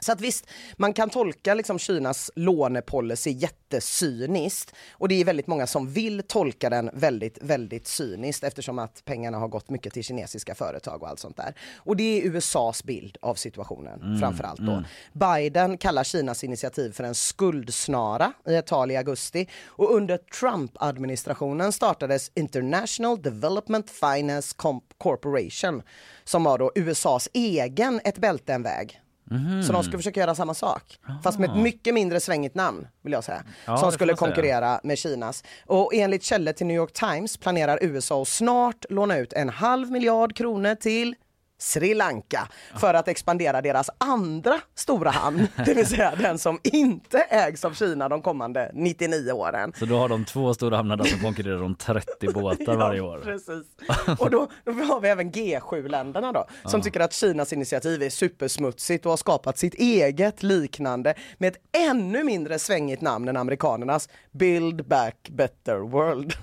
Så 0.00 0.12
att 0.12 0.20
visst, 0.20 0.46
man 0.76 0.92
kan 0.92 1.10
tolka 1.10 1.54
liksom 1.54 1.78
Kinas 1.78 2.30
lånepolicy 2.36 3.30
jättecyniskt 3.30 4.74
och 4.92 5.08
det 5.08 5.20
är 5.20 5.24
väldigt 5.24 5.46
många 5.46 5.66
som 5.66 5.92
vill 5.92 6.22
tolka 6.22 6.70
den 6.70 6.90
väldigt, 6.92 7.38
väldigt 7.42 7.86
cyniskt 7.86 8.44
eftersom 8.44 8.78
att 8.78 9.04
pengarna 9.04 9.38
har 9.38 9.48
gått 9.48 9.70
mycket 9.70 9.92
till 9.92 10.04
kinesiska 10.04 10.54
företag 10.54 11.02
och 11.02 11.08
allt 11.08 11.18
sånt 11.18 11.36
där. 11.36 11.54
Och 11.76 11.96
det 11.96 12.02
är 12.02 12.26
USAs 12.26 12.84
bild 12.84 13.16
av 13.22 13.34
situationen 13.34 14.02
mm, 14.02 14.20
framförallt 14.20 14.60
då. 14.60 14.72
Mm. 14.72 14.84
Biden 15.12 15.78
kallar 15.78 16.04
Kinas 16.04 16.44
initiativ 16.44 16.92
för 16.92 17.04
en 17.04 17.14
skuldsnara 17.14 18.32
i 18.48 18.54
ett 18.54 18.66
tal 18.66 18.90
i 18.90 18.96
augusti 18.96 19.48
och 19.66 19.94
under 19.94 20.18
Trump-administrationen 20.18 21.72
startades 21.72 22.30
International 22.34 23.22
Development 23.22 23.90
Finance 23.90 24.54
Corporation 24.98 25.82
som 26.24 26.44
var 26.44 26.58
då 26.58 26.72
USAs 26.74 27.28
egen 27.32 28.00
ett 28.04 28.18
bälte 28.18 28.52
en 28.52 28.62
väg 28.62 29.00
Mm. 29.30 29.62
Så 29.62 29.72
de 29.72 29.82
skulle 29.82 29.98
försöka 29.98 30.20
göra 30.20 30.34
samma 30.34 30.54
sak. 30.54 30.98
Aha. 31.08 31.18
Fast 31.22 31.38
med 31.38 31.50
ett 31.50 31.56
mycket 31.56 31.94
mindre 31.94 32.20
svängigt 32.20 32.54
namn 32.54 32.86
vill 33.02 33.12
jag 33.12 33.24
säga. 33.24 33.42
Ja, 33.64 33.76
som 33.76 33.92
skulle 33.92 34.14
konkurrera 34.14 34.68
säga. 34.68 34.80
med 34.82 34.98
Kinas. 34.98 35.44
Och 35.66 35.94
enligt 35.94 36.22
källor 36.22 36.52
till 36.52 36.66
New 36.66 36.76
York 36.76 36.92
Times 36.92 37.36
planerar 37.36 37.78
USA 37.82 38.22
att 38.22 38.28
snart 38.28 38.84
låna 38.90 39.18
ut 39.18 39.32
en 39.32 39.48
halv 39.48 39.90
miljard 39.90 40.36
kronor 40.36 40.74
till 40.74 41.14
Sri 41.60 41.94
Lanka 41.94 42.48
för 42.76 42.94
att 42.94 43.08
expandera 43.08 43.62
deras 43.62 43.90
andra 43.98 44.60
stora 44.74 45.10
hamn, 45.10 45.48
det 45.66 45.74
vill 45.74 45.86
säga 45.86 46.14
den 46.16 46.38
som 46.38 46.58
inte 46.62 47.18
ägs 47.18 47.64
av 47.64 47.74
Kina 47.74 48.08
de 48.08 48.22
kommande 48.22 48.70
99 48.74 49.32
åren. 49.32 49.72
Så 49.78 49.84
då 49.84 49.96
har 49.96 50.08
de 50.08 50.24
två 50.24 50.54
stora 50.54 50.76
hamnar 50.76 50.96
där 50.96 51.04
som 51.04 51.20
konkurrerar 51.20 51.62
om 51.62 51.74
30 51.74 52.32
båtar 52.34 52.76
varje 52.76 53.00
år. 53.00 53.20
precis. 53.24 53.66
Och 54.18 54.30
då, 54.30 54.48
då 54.64 54.72
har 54.72 55.00
vi 55.00 55.08
även 55.08 55.32
G7-länderna 55.32 56.32
då, 56.32 56.46
som 56.64 56.80
ja. 56.80 56.84
tycker 56.84 57.00
att 57.00 57.12
Kinas 57.12 57.52
initiativ 57.52 58.02
är 58.02 58.10
supersmutsigt 58.10 59.06
och 59.06 59.12
har 59.12 59.16
skapat 59.16 59.58
sitt 59.58 59.74
eget 59.74 60.42
liknande 60.42 61.14
med 61.38 61.48
ett 61.48 61.60
ännu 61.72 62.24
mindre 62.24 62.58
svängigt 62.58 63.02
namn 63.02 63.28
än 63.28 63.36
amerikanernas 63.36 64.08
Build 64.32 64.88
Back 64.88 65.28
Better 65.30 65.78
World. 65.78 66.34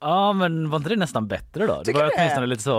Ja 0.00 0.32
men 0.32 0.70
var 0.70 0.76
inte 0.76 0.88
det 0.88 0.96
nästan 0.96 1.26
bättre 1.28 1.66
då? 1.66 1.84
Tycker 1.84 1.98
det 2.00 2.04
var 2.04 2.12
åtminstone 2.18 2.46
lite 2.46 2.62
så, 2.62 2.70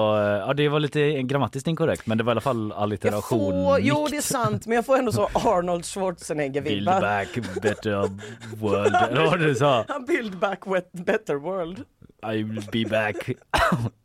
ja 0.48 0.54
det 0.54 0.70
var 0.70 0.80
lite 0.80 1.22
grammatiskt 1.22 1.68
inkorrekt 1.68 2.08
men 2.08 2.18
det 2.18 2.24
var 2.24 2.32
i 2.32 2.34
alla 2.34 2.42
fall 2.42 2.72
allitteration. 2.72 3.52
Får, 3.66 3.80
jo 3.80 4.08
det 4.10 4.18
är 4.18 4.22
sant 4.22 4.68
men 4.68 4.76
jag 4.76 4.86
får 4.86 4.98
ändå 4.98 5.12
så 5.12 5.30
Arnold 5.34 5.86
Schwarzenegger 5.86 6.62
vibbar. 6.62 7.02
Build 7.02 7.02
back 7.02 7.62
better 7.62 8.10
world, 8.56 8.96
eller 8.96 9.26
vad 9.26 9.40
du 9.40 9.56
sa? 9.56 9.86
Build 10.08 10.38
back 10.38 10.60
better 10.92 11.36
world. 11.36 11.84
I 12.34 12.44
will 12.44 12.68
be 12.72 12.90
back 12.90 13.30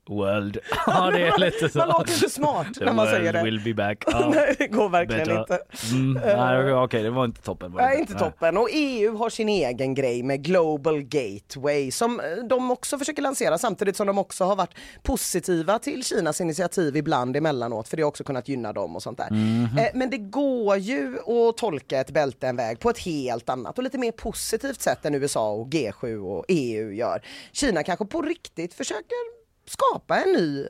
world. 0.08 0.58
Ja 0.86 1.10
det 1.10 1.22
är 1.22 1.38
lite 1.40 1.68
så. 1.68 1.78
Man 1.78 1.88
låter 1.88 2.12
så 2.12 2.28
smart 2.28 2.66
när 2.80 2.92
man 2.92 3.06
säger 3.06 3.32
det. 3.32 3.42
will 3.42 3.60
be 3.60 3.74
back. 3.74 4.04
Ja. 4.16 4.32
nej 4.34 4.54
det 4.58 4.66
går 4.66 4.88
verkligen 4.88 5.26
Better. 5.26 5.40
inte. 5.40 5.58
Mm. 5.92 6.12
Nej 6.12 6.58
okej 6.58 6.74
okay, 6.74 7.02
det 7.02 7.10
var 7.10 7.24
inte 7.24 7.42
toppen. 7.42 7.72
Var 7.72 7.82
nej 7.82 7.98
inte 8.00 8.14
toppen 8.14 8.56
och 8.56 8.68
EU 8.72 9.16
har 9.16 9.30
sin 9.30 9.48
egen 9.48 9.94
grej 9.94 10.22
med 10.22 10.44
Global 10.44 11.02
Gateway 11.02 11.90
som 11.90 12.20
eh, 12.20 12.26
de 12.48 12.70
också 12.70 12.98
försöker 12.98 13.22
lansera 13.22 13.58
samtidigt 13.58 13.96
som 13.96 14.06
de 14.06 14.18
också 14.18 14.44
har 14.44 14.56
varit 14.56 14.74
positiva 15.02 15.78
till 15.78 16.04
Kinas 16.04 16.40
initiativ 16.40 16.96
ibland 16.96 17.36
emellanåt 17.36 17.88
för 17.88 17.96
det 17.96 18.02
har 18.02 18.08
också 18.08 18.24
kunnat 18.24 18.48
gynna 18.48 18.72
dem 18.72 18.96
och 18.96 19.02
sånt 19.02 19.18
där. 19.18 19.28
Mm 19.28 19.66
-hmm. 19.66 19.90
Men 19.94 20.10
det 20.10 20.18
går 20.18 20.76
ju 20.76 21.18
att 21.18 21.56
tolka 21.56 22.00
ett 22.00 22.10
bälte 22.10 22.48
en 22.48 22.56
väg 22.56 22.80
på 22.80 22.90
ett 22.90 22.98
helt 22.98 23.48
annat 23.48 23.78
och 23.78 23.84
lite 23.84 23.98
mer 23.98 24.12
positivt 24.12 24.80
sätt 24.80 25.04
än 25.04 25.14
USA 25.14 25.50
och 25.50 25.68
G7 25.68 26.16
och 26.16 26.44
EU 26.48 26.92
gör. 26.92 27.22
Kina 27.52 27.82
kanske 27.82 28.04
på 28.04 28.22
riktigt 28.22 28.74
försöker 28.74 29.45
skapa 29.66 30.22
en 30.22 30.32
ny 30.32 30.66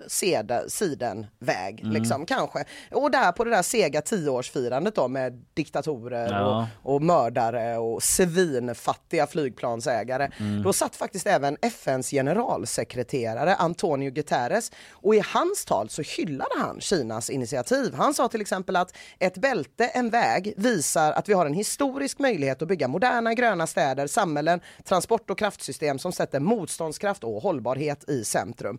sidenväg, 0.68 1.80
mm. 1.80 1.92
liksom 1.92 2.26
kanske. 2.26 2.64
Och 2.90 3.10
där 3.10 3.32
på 3.32 3.44
det 3.44 3.50
där 3.50 3.62
sega 3.62 4.02
tioårsfirandet 4.02 4.94
då 4.94 5.08
med 5.08 5.44
diktatorer 5.54 6.32
ja. 6.32 6.68
och, 6.82 6.94
och 6.94 7.02
mördare 7.02 7.78
och 7.78 8.02
svinfattiga 8.02 9.26
flygplansägare. 9.26 10.30
Mm. 10.36 10.62
Då 10.62 10.72
satt 10.72 10.96
faktiskt 10.96 11.26
även 11.26 11.56
FNs 11.62 12.10
generalsekreterare 12.10 13.54
Antonio 13.54 14.10
Guterres 14.10 14.72
och 14.90 15.14
i 15.14 15.22
hans 15.26 15.64
tal 15.64 15.88
så 15.88 16.02
hyllade 16.02 16.54
han 16.58 16.80
Kinas 16.80 17.30
initiativ. 17.30 17.94
Han 17.94 18.14
sa 18.14 18.28
till 18.28 18.40
exempel 18.40 18.76
att 18.76 18.96
ett 19.18 19.38
bälte, 19.38 19.86
en 19.86 20.10
väg 20.10 20.54
visar 20.56 21.12
att 21.12 21.28
vi 21.28 21.32
har 21.32 21.46
en 21.46 21.54
historisk 21.54 22.18
möjlighet 22.18 22.62
att 22.62 22.68
bygga 22.68 22.88
moderna 22.88 23.34
gröna 23.34 23.66
städer, 23.66 24.06
samhällen, 24.06 24.60
transport 24.84 25.30
och 25.30 25.38
kraftsystem 25.38 25.98
som 25.98 26.12
sätter 26.12 26.40
motståndskraft 26.40 27.24
och 27.24 27.42
hållbarhet 27.42 28.10
i 28.10 28.24
centrum. 28.24 28.78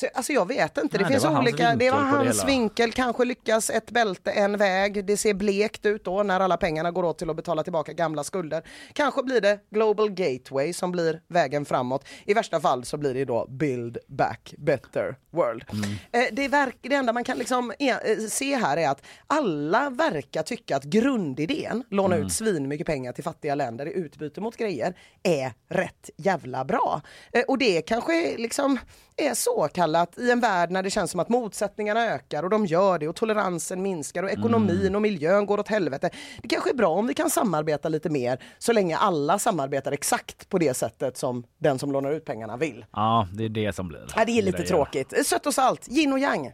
Så, 0.00 0.06
alltså 0.14 0.32
jag 0.32 0.48
vet 0.48 0.78
inte, 0.78 0.98
det 0.98 1.02
Nej, 1.02 1.12
finns 1.12 1.22
det 1.22 1.38
olika, 1.38 1.76
det 1.76 1.90
var 1.90 1.98
hans 1.98 2.40
det 2.40 2.46
vinkel, 2.46 2.92
kanske 2.92 3.24
lyckas 3.24 3.70
ett 3.70 3.90
bälte 3.90 4.30
en 4.30 4.56
väg, 4.56 5.04
det 5.04 5.16
ser 5.16 5.34
blekt 5.34 5.86
ut 5.86 6.04
då 6.04 6.22
när 6.22 6.40
alla 6.40 6.56
pengarna 6.56 6.90
går 6.90 7.02
åt 7.02 7.18
till 7.18 7.30
att 7.30 7.36
betala 7.36 7.62
tillbaka 7.62 7.92
gamla 7.92 8.24
skulder. 8.24 8.62
Kanske 8.92 9.22
blir 9.22 9.40
det 9.40 9.58
Global 9.70 10.10
Gateway 10.10 10.72
som 10.72 10.92
blir 10.92 11.20
vägen 11.28 11.64
framåt. 11.64 12.04
I 12.24 12.34
värsta 12.34 12.60
fall 12.60 12.84
så 12.84 12.96
blir 12.96 13.14
det 13.14 13.24
då 13.24 13.46
Build 13.48 13.98
Back 14.08 14.54
Better 14.58 15.16
World. 15.30 15.64
Mm. 15.72 15.90
Eh, 16.12 16.34
det, 16.34 16.48
verk, 16.48 16.76
det 16.80 16.94
enda 16.94 17.12
man 17.12 17.24
kan 17.24 17.38
liksom 17.38 17.72
e 17.78 17.94
se 18.28 18.56
här 18.56 18.76
är 18.76 18.88
att 18.88 19.02
alla 19.26 19.90
verkar 19.90 20.42
tycka 20.42 20.76
att 20.76 20.84
grundidén, 20.84 21.84
låna 21.90 22.14
mm. 22.14 22.26
ut 22.26 22.32
svin 22.32 22.68
mycket 22.68 22.86
pengar 22.86 23.12
till 23.12 23.24
fattiga 23.24 23.54
länder 23.54 23.86
i 23.86 23.92
utbyte 23.92 24.40
mot 24.40 24.56
grejer, 24.56 24.94
är 25.22 25.52
rätt 25.68 26.10
jävla 26.16 26.64
bra. 26.64 27.00
Eh, 27.32 27.42
och 27.48 27.58
det 27.58 27.82
kanske 27.82 28.36
liksom 28.36 28.78
är 29.18 29.34
så 29.34 29.68
kallat 29.88 30.18
i 30.18 30.30
en 30.30 30.40
värld 30.40 30.70
när 30.70 30.82
det 30.82 30.90
känns 30.90 31.10
som 31.10 31.20
att 31.20 31.28
motsättningarna 31.28 32.06
ökar 32.06 32.42
och 32.42 32.50
de 32.50 32.66
gör 32.66 32.98
det 32.98 33.08
och 33.08 33.16
toleransen 33.16 33.82
minskar 33.82 34.22
och 34.22 34.30
ekonomin 34.30 34.80
mm. 34.80 34.94
och 34.94 35.02
miljön 35.02 35.46
går 35.46 35.60
åt 35.60 35.68
helvete. 35.68 36.10
Det 36.42 36.48
kanske 36.48 36.70
är 36.70 36.74
bra 36.74 36.88
om 36.88 37.06
vi 37.06 37.14
kan 37.14 37.30
samarbeta 37.30 37.88
lite 37.88 38.10
mer 38.10 38.38
så 38.58 38.72
länge 38.72 38.96
alla 38.96 39.38
samarbetar 39.38 39.92
exakt 39.92 40.48
på 40.48 40.58
det 40.58 40.74
sättet 40.74 41.16
som 41.16 41.44
den 41.58 41.78
som 41.78 41.92
lånar 41.92 42.12
ut 42.12 42.24
pengarna 42.24 42.56
vill. 42.56 42.84
Ja, 42.92 43.28
det 43.32 43.44
är 43.44 43.48
det 43.48 43.72
som 43.72 43.88
blir. 43.88 44.06
Ja, 44.16 44.24
det 44.24 44.38
är 44.38 44.42
lite 44.42 44.62
tråkigt. 44.62 45.26
Sött 45.26 45.46
och 45.46 45.54
salt, 45.54 45.88
yin 45.88 46.12
och 46.12 46.18
yang. 46.18 46.52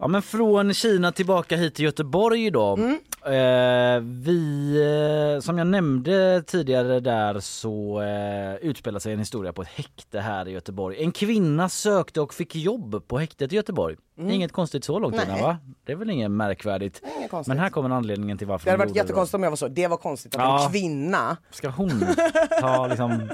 Ja 0.00 0.08
men 0.08 0.22
från 0.22 0.74
Kina 0.74 1.12
tillbaka 1.12 1.56
hit 1.56 1.74
till 1.74 1.84
Göteborg 1.84 2.50
då. 2.50 2.76
Mm. 2.76 2.98
Eh, 3.28 4.00
vi, 4.00 4.72
eh, 5.36 5.40
som 5.40 5.58
jag 5.58 5.66
nämnde 5.66 6.42
tidigare 6.46 7.00
där 7.00 7.40
så 7.40 8.02
eh, 8.02 8.54
utspelar 8.54 8.98
sig 8.98 9.12
en 9.12 9.18
historia 9.18 9.52
på 9.52 9.62
ett 9.62 9.68
häkte 9.68 10.20
här 10.20 10.48
i 10.48 10.50
Göteborg. 10.50 11.02
En 11.02 11.12
kvinna 11.12 11.68
sökte 11.68 12.20
och 12.20 12.34
fick 12.34 12.56
jobb 12.56 13.08
på 13.08 13.18
häktet 13.18 13.52
i 13.52 13.56
Göteborg. 13.56 13.96
Mm. 14.18 14.30
Inget 14.30 14.52
konstigt 14.52 14.84
så 14.84 14.98
långt 14.98 15.14
innan 15.14 15.40
va? 15.40 15.58
Det 15.86 15.92
är 15.92 15.96
väl 15.96 16.10
inget 16.10 16.30
märkvärdigt. 16.30 17.02
Inget 17.18 17.46
Men 17.46 17.58
här 17.58 17.70
kommer 17.70 17.90
anledningen 17.90 18.38
till 18.38 18.46
varför 18.46 18.64
Det 18.64 18.70
hade 18.70 18.84
varit 18.84 18.96
jättekonstigt 18.96 19.34
om 19.34 19.42
jag 19.42 19.50
var 19.50 19.56
så. 19.56 19.68
Det 19.68 19.86
var 19.86 19.96
konstigt 19.96 20.36
att 20.36 20.40
ja. 20.40 20.64
en 20.64 20.70
kvinna... 20.70 21.36
Ska 21.50 21.68
hon 21.68 22.04
ta 22.60 22.86
liksom, 22.86 23.28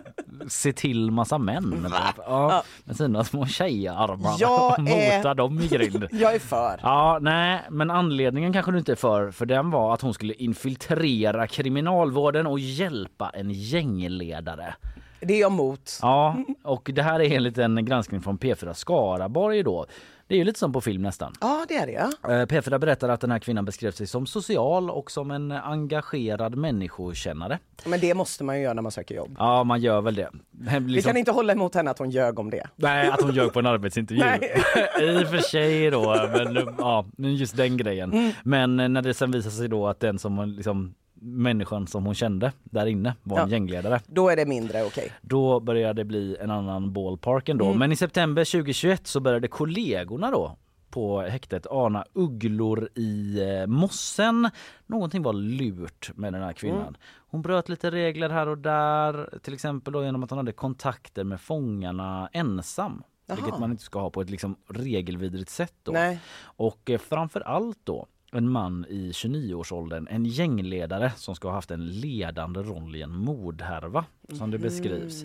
se 0.48 0.72
till 0.72 1.11
massa 1.11 1.38
män? 1.38 1.87
Ja. 1.90 2.12
ja. 2.16 2.62
Med 2.85 2.96
sina 2.96 3.24
små 3.24 3.46
tjejarmar. 3.46 4.37
Jag 4.38 4.78
Mota 4.78 5.30
är... 5.30 5.35
dem 5.35 5.61
i 5.61 5.68
grind. 5.68 6.09
jag 6.12 6.35
är 6.35 6.38
för. 6.38 6.80
Ja, 6.83 7.18
nej, 7.20 7.62
men 7.70 7.90
anledningen 7.90 8.52
kanske 8.52 8.72
du 8.72 8.78
inte 8.78 8.92
är 8.92 8.96
för. 8.96 9.30
För 9.30 9.46
den 9.46 9.70
var 9.70 9.84
att 9.92 10.01
hon 10.01 10.14
skulle 10.14 10.33
infiltrera 10.35 11.47
kriminalvården 11.47 12.47
och 12.47 12.59
hjälpa 12.59 13.31
en 13.35 13.51
gängledare. 13.51 14.75
Det 15.20 15.35
är 15.35 15.40
jag 15.40 15.53
emot. 15.53 15.99
Ja, 16.03 16.37
och 16.62 16.90
det 16.94 17.03
här 17.03 17.20
är 17.20 17.37
enligt 17.37 17.59
en 17.59 17.85
granskning 17.85 18.20
från 18.23 18.38
P4 18.38 18.73
Skaraborg 18.73 19.62
då. 19.62 19.87
Det 20.27 20.35
är 20.35 20.39
ju 20.39 20.45
lite 20.45 20.59
som 20.59 20.73
på 20.73 20.81
film 20.81 21.03
nästan. 21.03 21.33
Ja 21.41 21.65
det 21.69 21.77
är 21.77 21.87
det 21.87 21.93
ja. 21.93 22.11
Eh, 22.31 22.47
P4 22.47 22.79
berättar 22.79 23.09
att 23.09 23.21
den 23.21 23.31
här 23.31 23.39
kvinnan 23.39 23.65
beskrev 23.65 23.91
sig 23.91 24.07
som 24.07 24.27
social 24.27 24.91
och 24.91 25.11
som 25.11 25.31
en 25.31 25.53
engagerad 25.53 26.57
människokännare. 26.57 27.59
Men 27.85 28.01
det 28.01 28.15
måste 28.15 28.45
man 28.45 28.57
ju 28.57 28.63
göra 28.63 28.75
när 28.75 28.83
man 28.83 28.93
söker 28.93 29.15
jobb. 29.15 29.37
Ja 29.39 29.65
man 29.65 29.81
gör 29.81 30.01
väl 30.01 30.15
det. 30.15 30.31
Liksom... 30.61 30.81
Vi 30.87 31.03
kan 31.03 31.17
inte 31.17 31.31
hålla 31.31 31.53
emot 31.53 31.75
henne 31.75 31.91
att 31.91 31.99
hon 31.99 32.11
ljög 32.11 32.39
om 32.39 32.51
det. 32.51 32.67
Nej 32.77 33.09
att 33.09 33.23
hon 33.23 33.35
ljög 33.35 33.53
på 33.53 33.59
en 33.59 33.67
arbetsintervju. 33.67 34.25
I 35.01 35.25
och 35.25 35.29
för 35.29 35.39
sig 35.39 35.91
då 35.91 36.29
men 36.33 36.75
ja 36.79 37.07
just 37.17 37.57
den 37.57 37.77
grejen. 37.77 38.13
Mm. 38.13 38.33
Men 38.45 38.77
när 38.77 39.03
det 39.03 39.15
sen 39.15 39.31
visar 39.31 39.51
sig 39.51 39.69
då 39.69 39.87
att 39.87 40.01
den 40.01 40.19
som 40.19 40.49
liksom 40.49 40.95
människan 41.25 41.87
som 41.87 42.07
hon 42.07 42.15
kände 42.15 42.53
där 42.65 42.87
inne 42.87 43.15
var 43.23 43.41
en 43.41 43.51
gängledare. 43.51 44.01
Då 44.07 44.29
är 44.29 44.37
det 44.37 44.47
mindre 44.47 44.85
okej. 44.85 45.05
Okay. 45.05 45.09
Då 45.23 45.61
började 45.61 46.01
det 46.01 46.05
bli 46.05 46.37
en 46.41 46.51
annan 46.51 46.93
ballpark 46.93 47.49
ändå. 47.49 47.67
Mm. 47.67 47.79
Men 47.79 47.93
i 47.93 47.97
september 47.97 48.45
2021 48.45 49.07
så 49.07 49.21
började 49.21 49.49
kollegorna 49.49 50.31
då 50.31 50.57
på 50.91 51.21
häktet 51.21 51.67
ana 51.71 52.05
ugglor 52.13 52.89
i 52.95 53.41
eh, 53.41 53.67
mossen. 53.67 54.51
Någonting 54.87 55.23
var 55.23 55.33
lurt 55.33 56.11
med 56.15 56.33
den 56.33 56.43
här 56.43 56.53
kvinnan. 56.53 56.81
Mm. 56.81 56.95
Hon 57.17 57.43
bröt 57.43 57.69
lite 57.69 57.91
regler 57.91 58.31
här 58.31 58.47
och 58.47 58.59
där, 58.59 59.39
till 59.43 59.55
exempel 59.55 59.93
då 59.93 60.05
genom 60.05 60.23
att 60.23 60.31
hon 60.31 60.37
hade 60.37 60.53
kontakter 60.53 61.25
med 61.25 61.41
fångarna 61.41 62.29
ensam. 62.33 63.03
Jaha. 63.27 63.37
Vilket 63.37 63.61
man 63.61 63.71
inte 63.71 63.83
ska 63.83 64.01
ha 64.01 64.11
på 64.11 64.21
ett 64.21 64.31
liksom 64.31 64.57
regelvidrigt 64.69 65.51
sätt. 65.51 65.75
Då. 65.83 65.93
Nej. 65.93 66.21
Och 66.43 66.91
eh, 66.91 66.99
framför 66.99 67.41
allt 67.41 67.79
då 67.85 68.07
en 68.35 68.49
man 68.49 68.87
i 68.88 69.11
29-årsåldern, 69.11 70.09
en 70.11 70.25
gängledare 70.25 71.12
som 71.16 71.35
ska 71.35 71.49
ha 71.49 71.55
haft 71.55 71.70
en 71.70 71.87
ledande 71.87 72.61
roll 72.61 72.97
i 72.97 73.03
en 73.03 73.16
mordhärva 73.16 74.05
som 74.38 74.51
det 74.51 74.59
beskrivs. 74.59 75.25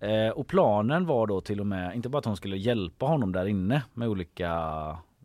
Eh, 0.00 0.28
och 0.28 0.46
planen 0.46 1.06
var 1.06 1.26
då 1.26 1.40
till 1.40 1.60
och 1.60 1.66
med, 1.66 1.94
inte 1.94 2.08
bara 2.08 2.18
att 2.18 2.24
hon 2.24 2.36
skulle 2.36 2.56
hjälpa 2.56 3.06
honom 3.06 3.32
där 3.32 3.46
inne 3.46 3.82
med 3.94 4.08
olika 4.08 4.58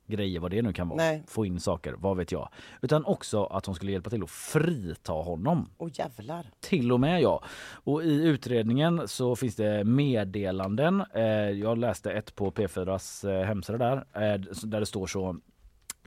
grejer, 0.07 0.39
vad 0.39 0.51
det 0.51 0.61
nu 0.61 0.73
kan 0.73 0.89
vara, 0.89 0.97
Nej. 0.97 1.23
få 1.27 1.45
in 1.45 1.59
saker, 1.59 1.95
vad 1.97 2.17
vet 2.17 2.31
jag. 2.31 2.49
Utan 2.81 3.05
också 3.05 3.45
att 3.45 3.65
hon 3.65 3.75
skulle 3.75 3.91
hjälpa 3.91 4.09
till 4.09 4.23
att 4.23 4.29
frita 4.29 5.13
honom. 5.13 5.69
Åh 5.77 5.89
jävlar. 5.93 6.45
Till 6.59 6.91
och 6.91 6.99
med 6.99 7.21
ja. 7.21 7.43
Och 7.71 8.03
i 8.03 8.23
utredningen 8.23 9.07
så 9.07 9.35
finns 9.35 9.55
det 9.55 9.83
meddelanden. 9.83 11.03
Eh, 11.13 11.23
jag 11.49 11.77
läste 11.77 12.11
ett 12.11 12.35
på 12.35 12.51
P4s 12.51 13.29
eh, 13.29 13.45
hemsida 13.45 13.77
där, 13.77 13.97
eh, 13.97 14.39
där 14.63 14.79
det 14.79 14.85
står 14.85 15.07
så 15.07 15.37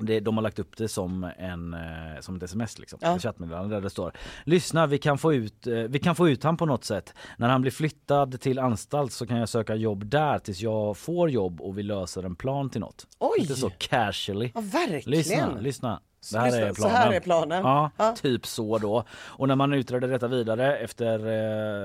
det, 0.06 0.20
de 0.20 0.36
har 0.36 0.42
lagt 0.42 0.58
upp 0.58 0.76
det 0.76 0.88
som, 0.88 1.30
en, 1.38 1.74
eh, 1.74 1.80
som 2.20 2.36
ett 2.36 2.42
sms 2.42 2.78
liksom, 2.78 2.98
Ja. 3.02 3.16
ett 3.16 3.22
chattmeddelande 3.22 3.74
där 3.74 3.80
det 3.82 3.90
står 3.90 4.12
Lyssna 4.44 4.86
vi 4.86 4.98
kan, 4.98 5.18
få 5.18 5.34
ut, 5.34 5.66
eh, 5.66 5.74
vi 5.74 5.98
kan 5.98 6.14
få 6.16 6.28
ut 6.28 6.42
han 6.44 6.56
på 6.56 6.66
något 6.66 6.84
sätt. 6.84 7.14
När 7.36 7.48
han 7.48 7.60
blir 7.60 7.72
flyttad 7.72 8.40
till 8.40 8.58
anstalt 8.58 9.12
så 9.12 9.26
kan 9.26 9.36
jag 9.36 9.48
söka 9.48 9.74
jobb 9.74 10.06
där 10.06 10.38
tills 10.38 10.60
jag 10.60 10.96
får 10.96 11.30
jobb 11.30 11.60
och 11.60 11.78
vi 11.78 11.82
löser 11.82 12.22
en 12.22 12.36
plan 12.36 12.70
till 12.70 12.80
något. 12.80 13.06
Oj! 13.18 13.40
Inte 13.40 13.56
så 13.56 13.70
casually. 13.78 14.50
Ja 14.54 14.60
verkligen. 14.60 15.10
Lyssna, 15.18 15.60
lyssna. 15.60 16.00
Det 16.32 16.38
här 16.38 16.60
är 16.62 16.68
så 16.68 16.74
planen. 16.74 16.96
här 16.96 17.12
är 17.12 17.20
planen. 17.20 17.62
Ja, 17.64 17.90
Ja. 17.96 18.14
typ 18.16 18.46
så 18.46 18.78
då. 18.78 19.04
Och 19.12 19.48
när 19.48 19.56
man 19.56 19.72
utredde 19.72 20.06
detta 20.06 20.28
vidare 20.28 20.76
efter 20.76 21.18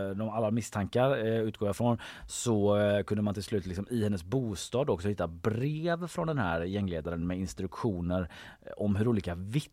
eh, 0.09 0.15
de 0.15 0.29
alla 0.29 0.51
misstankar 0.51 1.17
eh, 1.25 1.39
utgår 1.41 1.67
jag 1.67 1.75
från 1.75 1.97
så 2.27 2.77
eh, 2.77 3.03
kunde 3.03 3.23
man 3.23 3.33
till 3.33 3.43
slut 3.43 3.65
liksom, 3.65 3.87
i 3.89 4.03
hennes 4.03 4.23
bostad 4.23 4.89
också 4.89 5.07
hitta 5.07 5.27
brev 5.27 6.07
från 6.07 6.27
den 6.27 6.37
här 6.37 6.61
gängledaren 6.61 7.27
med 7.27 7.37
instruktioner 7.37 8.29
eh, 8.61 8.71
om 8.77 8.95
hur 8.95 9.07
olika 9.07 9.35
vittnen 9.35 9.71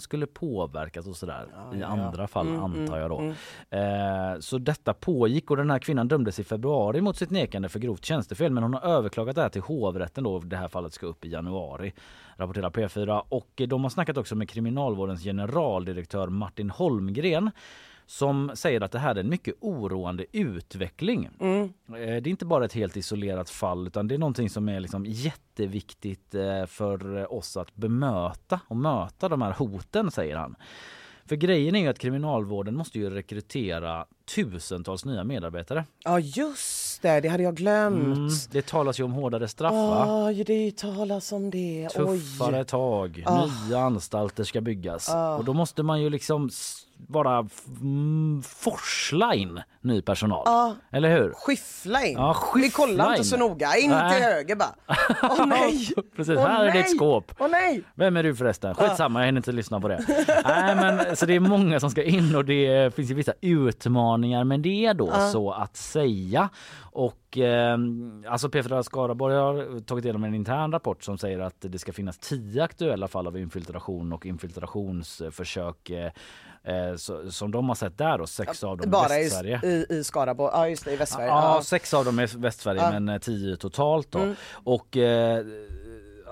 skulle 0.00 0.26
påverkas 0.26 1.06
och 1.06 1.16
sådär. 1.16 1.46
I 1.74 1.82
andra 1.82 2.26
fall 2.26 2.48
Mm, 2.48 2.64
antar 2.64 2.98
jag 2.98 3.10
då. 3.10 3.34
Eh, 3.76 4.38
så 4.40 4.58
detta 4.58 4.94
pågick 4.94 5.50
och 5.50 5.56
den 5.56 5.70
här 5.70 5.78
kvinnan 5.78 6.08
dömdes 6.08 6.38
i 6.38 6.44
februari 6.44 7.00
mot 7.00 7.16
sitt 7.16 7.30
nekande 7.30 7.68
för 7.68 7.78
grovt 7.78 8.04
tjänstefel 8.04 8.52
men 8.52 8.62
hon 8.62 8.74
har 8.74 8.80
överklagat 8.80 9.34
det 9.34 9.42
här 9.42 9.48
till 9.48 9.62
hovrätten 9.62 10.24
då. 10.24 10.38
Det 10.38 10.56
här 10.56 10.68
fallet 10.68 10.92
ska 10.92 11.06
upp 11.06 11.24
i 11.24 11.28
januari 11.28 11.92
rapporterar 12.36 12.70
P4 12.70 13.22
och 13.28 13.62
de 13.68 13.82
har 13.82 13.90
snackat 13.90 14.16
också 14.16 14.34
med 14.34 14.48
kriminalvårdens 14.48 15.22
generaldirektör 15.24 16.28
Martin 16.28 16.70
Holmgren 16.70 17.50
som 18.06 18.50
säger 18.54 18.80
att 18.80 18.92
det 18.92 18.98
här 18.98 19.14
är 19.14 19.20
en 19.20 19.28
mycket 19.28 19.54
oroande 19.60 20.24
utveckling. 20.32 21.28
Mm. 21.40 21.62
Eh, 21.64 21.94
Det 21.94 22.00
är 22.02 22.28
inte 22.28 22.44
bara 22.44 22.64
ett 22.64 22.72
helt 22.72 22.96
isolerat 22.96 23.50
fall 23.50 23.86
utan 23.86 24.08
det 24.08 24.14
är 24.14 24.18
någonting 24.18 24.50
som 24.50 24.68
är 24.68 24.80
liksom 24.80 25.04
jätteviktigt 25.06 26.34
eh, 26.34 26.66
för 26.66 27.32
oss 27.32 27.56
att 27.56 27.74
bemöta 27.76 28.60
och 28.68 28.76
möta 28.76 29.28
de 29.28 29.42
här 29.42 29.52
hoten 29.52 30.10
säger 30.10 30.36
han. 30.36 30.54
För 31.24 31.36
grejen 31.36 31.74
är 31.74 31.80
ju 31.80 31.88
att 31.88 31.98
kriminalvården 31.98 32.76
måste 32.76 32.98
ju 32.98 33.10
rekrytera 33.10 34.06
tusentals 34.34 35.04
nya 35.04 35.24
medarbetare. 35.24 35.84
Ja 36.04 36.18
just 36.20 36.91
det, 37.02 37.20
det 37.20 37.28
hade 37.28 37.42
jag 37.42 37.54
glömt. 37.54 38.04
Mm, 38.16 38.28
det 38.50 38.66
talas 38.66 39.00
ju 39.00 39.04
om 39.04 39.12
hårdare 39.12 39.48
straff 39.48 39.72
va? 39.72 40.24
Oj, 40.26 40.44
det 40.44 40.76
talas 40.76 41.32
om 41.32 41.50
det. 41.50 41.88
tuffare 41.88 42.58
Oj. 42.58 42.64
tag, 42.64 43.22
Ah. 43.26 43.46
nya 43.68 43.78
anstalter 43.78 44.44
ska 44.44 44.60
byggas. 44.60 45.08
Och 45.38 45.44
då 45.44 45.52
måste 45.52 45.82
man 45.82 46.02
ju 46.02 46.10
liksom 46.10 46.50
bara 47.08 47.46
mm, 47.80 48.42
forsla 48.46 49.34
in 49.34 49.60
ny 49.80 50.02
personal. 50.02 50.42
Ja. 50.44 50.74
Eller 50.90 51.16
hur? 51.16 51.32
Skyffla 51.36 52.04
in. 52.06 52.12
Ja, 52.14 52.28
Vi 52.54 52.62
skyffla 52.62 52.86
kollar 52.86 53.08
inte 53.08 53.18
in. 53.18 53.24
så 53.24 53.36
noga. 53.36 53.76
In 53.76 53.90
Nej. 53.90 54.14
till 54.14 54.24
höger 54.24 54.56
bara. 54.56 54.74
Åh 55.22 55.46
nej! 55.46 55.88
Precis, 56.16 56.34
Åh, 56.38 56.46
här 56.46 56.64
är 56.64 56.68
nej! 56.72 56.82
ditt 56.82 56.96
skåp. 56.96 57.32
Åh 57.38 57.48
nej! 57.50 57.82
Vem 57.94 58.16
är 58.16 58.22
du 58.22 58.34
förresten? 58.36 58.74
Skitsamma, 58.74 59.20
jag 59.20 59.26
hinner 59.26 59.38
inte 59.38 59.52
lyssna 59.52 59.80
på 59.80 59.88
det. 59.88 60.04
Nej, 60.44 60.76
men, 60.76 61.16
så 61.16 61.26
det 61.26 61.34
är 61.34 61.40
många 61.40 61.80
som 61.80 61.90
ska 61.90 62.02
in 62.02 62.36
och 62.36 62.44
det 62.44 62.94
finns 62.94 63.10
ju 63.10 63.14
vissa 63.14 63.32
utmaningar 63.40 64.44
med 64.44 64.60
det 64.60 64.92
då 64.92 65.12
så 65.32 65.50
att 65.52 65.76
säga. 65.76 66.48
Och 66.94 67.38
eh, 67.38 67.76
alltså 68.28 68.48
P4 68.48 68.82
Skaraborg 68.82 69.34
har 69.36 69.80
tagit 69.80 70.04
igenom 70.04 70.24
en 70.24 70.34
intern 70.34 70.72
rapport 70.72 71.04
som 71.04 71.18
säger 71.18 71.38
att 71.38 71.54
det 71.58 71.78
ska 71.78 71.92
finnas 71.92 72.18
tio 72.18 72.62
aktuella 72.62 73.08
fall 73.08 73.26
av 73.26 73.38
infiltration 73.38 74.12
och 74.12 74.26
infiltrationsförsök 74.26 75.90
eh, 75.90 76.12
eh, 76.64 76.96
så, 76.96 77.30
som 77.30 77.50
de 77.50 77.68
har 77.68 77.74
sett 77.74 77.98
där 77.98 78.20
och 78.20 78.28
sex 78.28 78.64
av 78.64 78.76
dem 78.76 78.88
i 78.88 78.90
Bara 78.90 79.18
i, 79.18 79.22
Västsverige. 79.24 79.60
i, 79.64 79.86
i 79.90 80.04
Skaraborg. 80.04 80.50
Ja 80.54 80.68
just 80.68 80.84
det, 80.84 80.92
i 80.92 80.96
Västsverige. 80.96 81.28
Ja, 81.28 81.54
Ja. 81.56 81.62
sex 81.62 81.94
av 81.94 82.04
dem 82.04 82.18
är 82.18 82.38
Västsverige 82.38 82.80
Ja. 82.80 82.88
Mm. 82.88 83.04
men 83.04 83.14
eh, 83.14 83.20
tio 83.20 83.56
totalt 83.56 84.10
då. 84.12 84.34
Och 84.64 84.96
eh, 84.96 85.44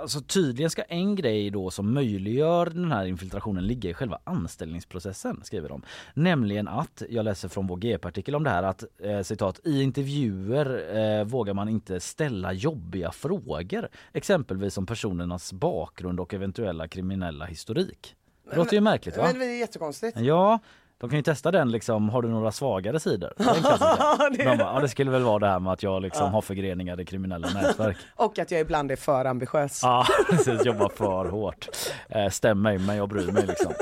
alltså 0.01 0.21
tydligen 0.21 0.71
ska 0.71 0.83
en 0.83 1.15
grej 1.15 1.51
då 1.51 1.71
som 1.71 1.95
möjliggör 1.95 2.67
den 2.67 2.93
här 2.93 3.05
infiltrationen 3.07 3.67
ligga 3.67 3.91
i 3.91 3.95
själva 3.95 4.19
anställningsprocessen 4.25 5.41
skriver 5.45 5.69
de. 5.69 5.83
Nämligen 6.15 6.69
att, 6.69 7.03
jag 7.09 7.25
läser 7.25 7.49
från 7.49 7.67
vår 7.67 7.77
GP-artikel 7.77 8.35
om 8.35 8.45
det 8.45 8.51
här 8.51 8.63
att 8.63 8.85
eh, 8.99 9.23
citat 9.23 9.61
i 9.65 9.83
intervjuer 9.83 10.97
eh, 10.97 11.25
vågar 11.25 11.55
man 11.55 11.69
inte 11.69 12.01
ställa 12.01 12.53
jobbiga 12.53 13.13
frågor. 13.13 13.89
Exempelvis 14.13 14.79
om 14.79 14.87
personernas 14.87 15.53
bakgrund 15.53 16.21
och 16.21 16.35
eventuella 16.35 16.89
kriminella 16.89 17.45
historik. 17.45 18.17
Det 18.51 18.57
låter 18.57 18.75
ju 18.75 18.81
märkligt 18.81 19.17
va? 19.17 19.23
Men 19.27 19.39
det 19.39 19.45
är 19.45 19.59
jättekonstigt. 19.59 20.21
Ja, 20.21 20.59
de 21.01 21.11
kan 21.11 21.19
ju 21.19 21.23
testa 21.23 21.51
den 21.51 21.71
liksom, 21.71 22.09
har 22.09 22.23
du 22.23 22.29
några 22.29 22.53
svagare 22.53 23.01
sidor? 23.01 23.33
Det 23.39 23.45
klassiker. 23.45 24.45
De 24.45 24.59
bara, 24.59 24.75
ja 24.75 24.81
det 24.81 24.89
skulle 24.89 25.11
väl 25.11 25.23
vara 25.23 25.39
det 25.39 25.47
här 25.47 25.61
med 25.61 25.73
att 25.73 25.83
jag 25.83 26.03
liksom 26.03 26.33
har 26.33 26.43
förgreningar 26.43 27.01
i 27.01 27.05
kriminella 27.05 27.49
nätverk. 27.49 27.97
Och 28.17 28.39
att 28.39 28.51
jag 28.51 28.61
ibland 28.61 28.93
är 28.93 28.97
för 28.97 29.25
ambitiös. 29.25 29.81
Ja 29.83 30.07
precis, 30.31 30.65
jobbar 30.65 30.89
för 30.89 31.25
hårt. 31.25 31.69
Eh, 32.09 32.29
stäm 32.29 32.63
mig 32.63 32.79
men 32.79 32.97
jag 32.97 33.09
bryr 33.09 33.33
mig 33.33 33.47
liksom. 33.47 33.73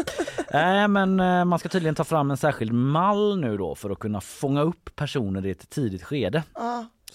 Nej 0.52 0.88
men 0.88 1.20
eh, 1.20 1.44
man 1.44 1.59
ska 1.59 1.68
tydligen 1.68 1.94
ta 1.94 2.04
fram 2.04 2.31
en 2.31 2.37
särskild 2.37 2.72
mall 2.72 3.40
nu 3.40 3.57
då 3.57 3.74
för 3.74 3.90
att 3.90 3.98
kunna 3.98 4.20
fånga 4.20 4.62
upp 4.62 4.90
personer 4.96 5.46
i 5.46 5.50
ett 5.50 5.70
tidigt 5.70 6.02
skede. 6.02 6.42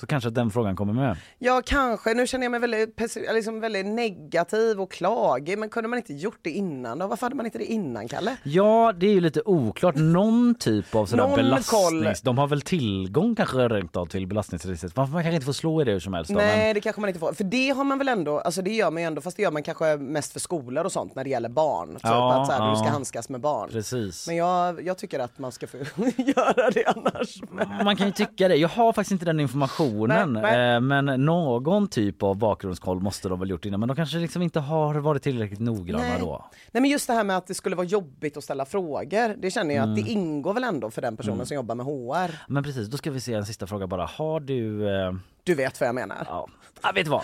Så 0.03 0.07
kanske 0.07 0.29
den 0.29 0.51
frågan 0.51 0.75
kommer 0.75 0.93
med. 0.93 1.17
Ja 1.39 1.61
kanske, 1.65 2.13
nu 2.13 2.27
känner 2.27 2.45
jag 2.45 2.51
mig 2.51 2.59
väldigt, 2.59 3.15
liksom 3.33 3.59
väldigt 3.59 3.85
negativ 3.85 4.81
och 4.81 4.91
klagig 4.91 5.57
men 5.57 5.69
kunde 5.69 5.89
man 5.89 5.97
inte 5.97 6.13
gjort 6.13 6.39
det 6.41 6.49
innan 6.49 6.99
då? 6.99 7.07
Varför 7.07 7.25
hade 7.25 7.35
man 7.35 7.45
inte 7.45 7.57
det 7.57 7.65
innan 7.65 8.07
Kalle? 8.07 8.37
Ja 8.43 8.93
det 8.97 9.05
är 9.07 9.11
ju 9.11 9.21
lite 9.21 9.41
oklart, 9.45 9.95
någon 9.95 10.55
typ 10.55 10.95
av 10.95 11.05
sådär 11.05 11.23
Någon 11.23 11.35
belastnings... 11.35 11.69
koll. 11.69 12.13
De 12.23 12.37
har 12.37 12.47
väl 12.47 12.61
tillgång 12.61 13.35
kanske 13.35 13.67
rent 13.67 13.95
av 13.95 14.05
till 14.05 14.27
belastningsregistret. 14.27 14.95
Man 14.95 15.11
man 15.11 15.23
kanske 15.23 15.35
inte 15.35 15.45
får 15.45 15.53
slå 15.53 15.81
i 15.81 15.85
det 15.85 15.91
hur 15.91 15.99
som 15.99 16.13
helst. 16.13 16.29
Då, 16.29 16.35
men... 16.37 16.47
Nej 16.47 16.73
det 16.73 16.81
kanske 16.81 17.01
man 17.01 17.09
inte 17.09 17.19
får, 17.19 17.33
för 17.33 17.43
det 17.43 17.69
har 17.69 17.83
man 17.83 17.97
väl 17.97 18.07
ändå, 18.07 18.39
alltså 18.39 18.61
det 18.61 18.71
gör 18.71 18.91
man 18.91 19.01
ju 19.01 19.07
ändå 19.07 19.21
fast 19.21 19.37
det 19.37 19.43
gör 19.43 19.51
man 19.51 19.63
kanske 19.63 19.97
mest 19.97 20.33
för 20.33 20.39
skolor 20.39 20.85
och 20.85 20.91
sånt 20.91 21.15
när 21.15 21.23
det 21.23 21.29
gäller 21.29 21.49
barn. 21.49 21.89
Typ 21.89 21.99
Ja, 22.03 22.41
att 22.41 22.47
så 22.47 22.53
här, 22.53 22.69
du 22.69 22.75
ska 22.75 22.85
ja. 22.85 22.91
handskas 22.91 23.29
med 23.29 23.41
barn. 23.41 23.69
Precis. 23.69 24.27
Men 24.27 24.35
jag, 24.35 24.85
jag 24.85 24.97
tycker 24.97 25.19
att 25.19 25.39
man 25.39 25.51
ska 25.51 25.67
få 25.67 25.77
göra 26.17 26.71
det 26.71 26.85
annars. 26.85 27.41
Man 27.83 27.95
kan 27.95 28.07
ju 28.07 28.13
tycka 28.13 28.47
det. 28.47 28.55
Jag 28.55 28.69
har 28.69 28.93
faktiskt 28.93 29.11
inte 29.11 29.25
den 29.25 29.39
informationen. 29.39 29.92
Nej, 29.93 30.25
nej. 30.27 30.75
eh, 30.75 30.81
Men 30.81 31.05
någon 31.25 31.87
typ 31.87 32.23
av 32.23 32.37
bakgrundskoll 32.37 32.99
måste 32.99 33.29
de 33.29 33.39
väl 33.39 33.49
gjort 33.49 33.65
innan. 33.65 33.79
Men 33.79 33.87
de 33.89 33.95
kanske 33.95 34.17
liksom 34.17 34.41
inte 34.41 34.59
har 34.59 34.95
varit 34.95 35.23
tillräckligt 35.23 35.59
noggranna 35.59 36.03
Nej. 36.03 36.19
då. 36.19 36.45
Nej 36.71 36.81
men 36.81 36.91
just 36.91 37.07
det 37.07 37.13
här 37.13 37.23
med 37.23 37.37
att 37.37 37.47
det 37.47 37.53
skulle 37.53 37.75
vara 37.75 37.87
jobbigt 37.87 38.37
att 38.37 38.43
ställa 38.43 38.65
frågor. 38.65 39.35
Det 39.41 39.51
känner 39.51 39.75
jag 39.75 39.81
att 39.81 39.87
Mm. 39.89 40.03
det 40.03 40.11
ingår 40.11 40.53
väl 40.53 40.63
ändå 40.63 40.91
för 40.91 41.01
den 41.01 41.17
personen 41.17 41.45
som 41.45 41.55
jobbar 41.55 41.75
med 41.75 41.85
HR. 41.85 42.31
Men 42.47 42.63
precis, 42.63 42.87
då 42.87 42.97
ska 42.97 43.11
vi 43.11 43.19
se 43.19 43.33
en 43.33 43.45
sista 43.45 43.67
fråga 43.67 43.87
bara. 43.87 44.05
Har 44.05 44.39
du... 44.39 44.87
Du 45.43 45.55
vet 45.55 45.79
vad 45.79 45.87
jag 45.87 45.95
menar. 45.95 46.25
ja, 46.29 46.47
ah, 46.81 46.91
vet 46.91 47.05
du 47.05 47.11
vad? 47.11 47.23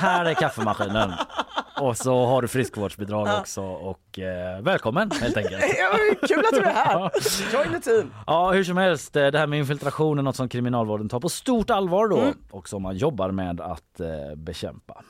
Här 0.00 0.24
är 0.24 0.34
kaffemaskinen. 0.34 1.12
Och 1.80 1.96
så 1.96 2.26
har 2.26 2.42
du 2.42 2.48
friskvårdsbidrag 2.48 3.28
också 3.40 3.62
och 3.62 4.18
eh, 4.18 4.60
välkommen 4.62 5.10
helt 5.10 5.36
enkelt. 5.36 5.64
Ja, 5.78 5.98
kul 6.28 6.38
att 6.38 6.50
du 6.52 6.60
är 6.60 6.72
här! 6.72 7.10
Join 7.52 7.72
the 7.72 7.80
team! 7.80 8.14
Ja, 8.26 8.50
hur 8.52 8.64
som 8.64 8.76
helst, 8.76 9.16
eh, 9.16 9.26
det 9.26 9.38
här 9.38 9.46
med 9.46 9.58
infiltration 9.58 10.18
är 10.18 10.22
något 10.22 10.36
som 10.36 10.48
kriminalvården 10.48 11.08
tar 11.08 11.20
på 11.20 11.28
stort 11.28 11.70
allvar 11.70 12.08
då 12.08 12.18
Mm. 12.18 12.34
och 12.50 12.68
som 12.68 12.82
man 12.82 12.96
jobbar 12.96 13.30
med 13.30 13.60
att 13.60 14.00
eh, 14.00 14.36
bekämpa. 14.36 15.02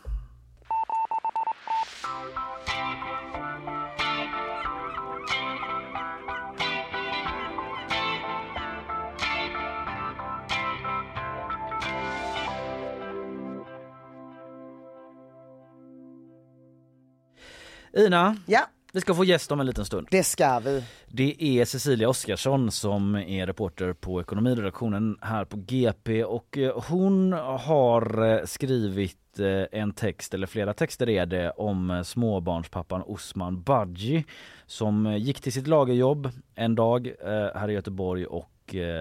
Ina, 17.96 18.36
Ja, 18.46 18.66
vi 18.92 19.00
ska 19.00 19.14
få 19.14 19.24
gäst 19.24 19.52
om 19.52 19.60
en 19.60 19.66
liten 19.66 19.84
stund. 19.84 20.08
det 20.10 20.24
ska 20.24 20.58
vi. 20.58 20.84
Det 21.08 21.44
är 21.44 21.64
Cecilia 21.64 22.08
Oskarsson 22.08 22.70
som 22.70 23.14
är 23.14 23.46
reporter 23.46 23.92
på 23.92 24.20
ekonomiredaktionen 24.20 25.18
här 25.20 25.44
på 25.44 25.56
GP 25.56 26.24
och 26.24 26.58
eh, 26.58 26.82
hon 26.88 27.32
har 27.32 28.32
eh, 28.32 28.44
skrivit 28.44 29.38
eh, 29.38 29.80
en 29.80 29.92
text, 29.92 30.34
eller 30.34 30.46
flera 30.46 30.74
texter 30.74 31.08
är 31.08 31.26
det, 31.26 31.50
om 31.50 32.02
småbarnspappan 32.06 33.02
Osman 33.02 33.62
Badji 33.62 34.24
som 34.66 35.16
gick 35.18 35.40
till 35.40 35.52
sitt 35.52 35.66
lagerjobb 35.66 36.30
en 36.54 36.74
dag 36.74 37.12
här 37.54 37.70
i 37.70 37.72
Göteborg 37.72 38.26
och 38.26 38.48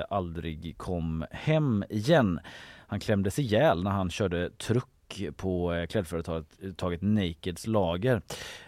aldrig 0.09 0.77
kom 0.77 1.25
hem 1.31 1.83
igen. 1.89 2.39
Han 2.87 2.99
klämdes 2.99 3.39
ihjäl 3.39 3.83
när 3.83 3.91
han 3.91 4.09
körde 4.09 4.49
truck 4.49 4.87
på 5.37 5.73
eh, 5.73 5.85
klädföretaget 5.85 7.01
Nakeds 7.01 7.67
lager. 7.67 8.21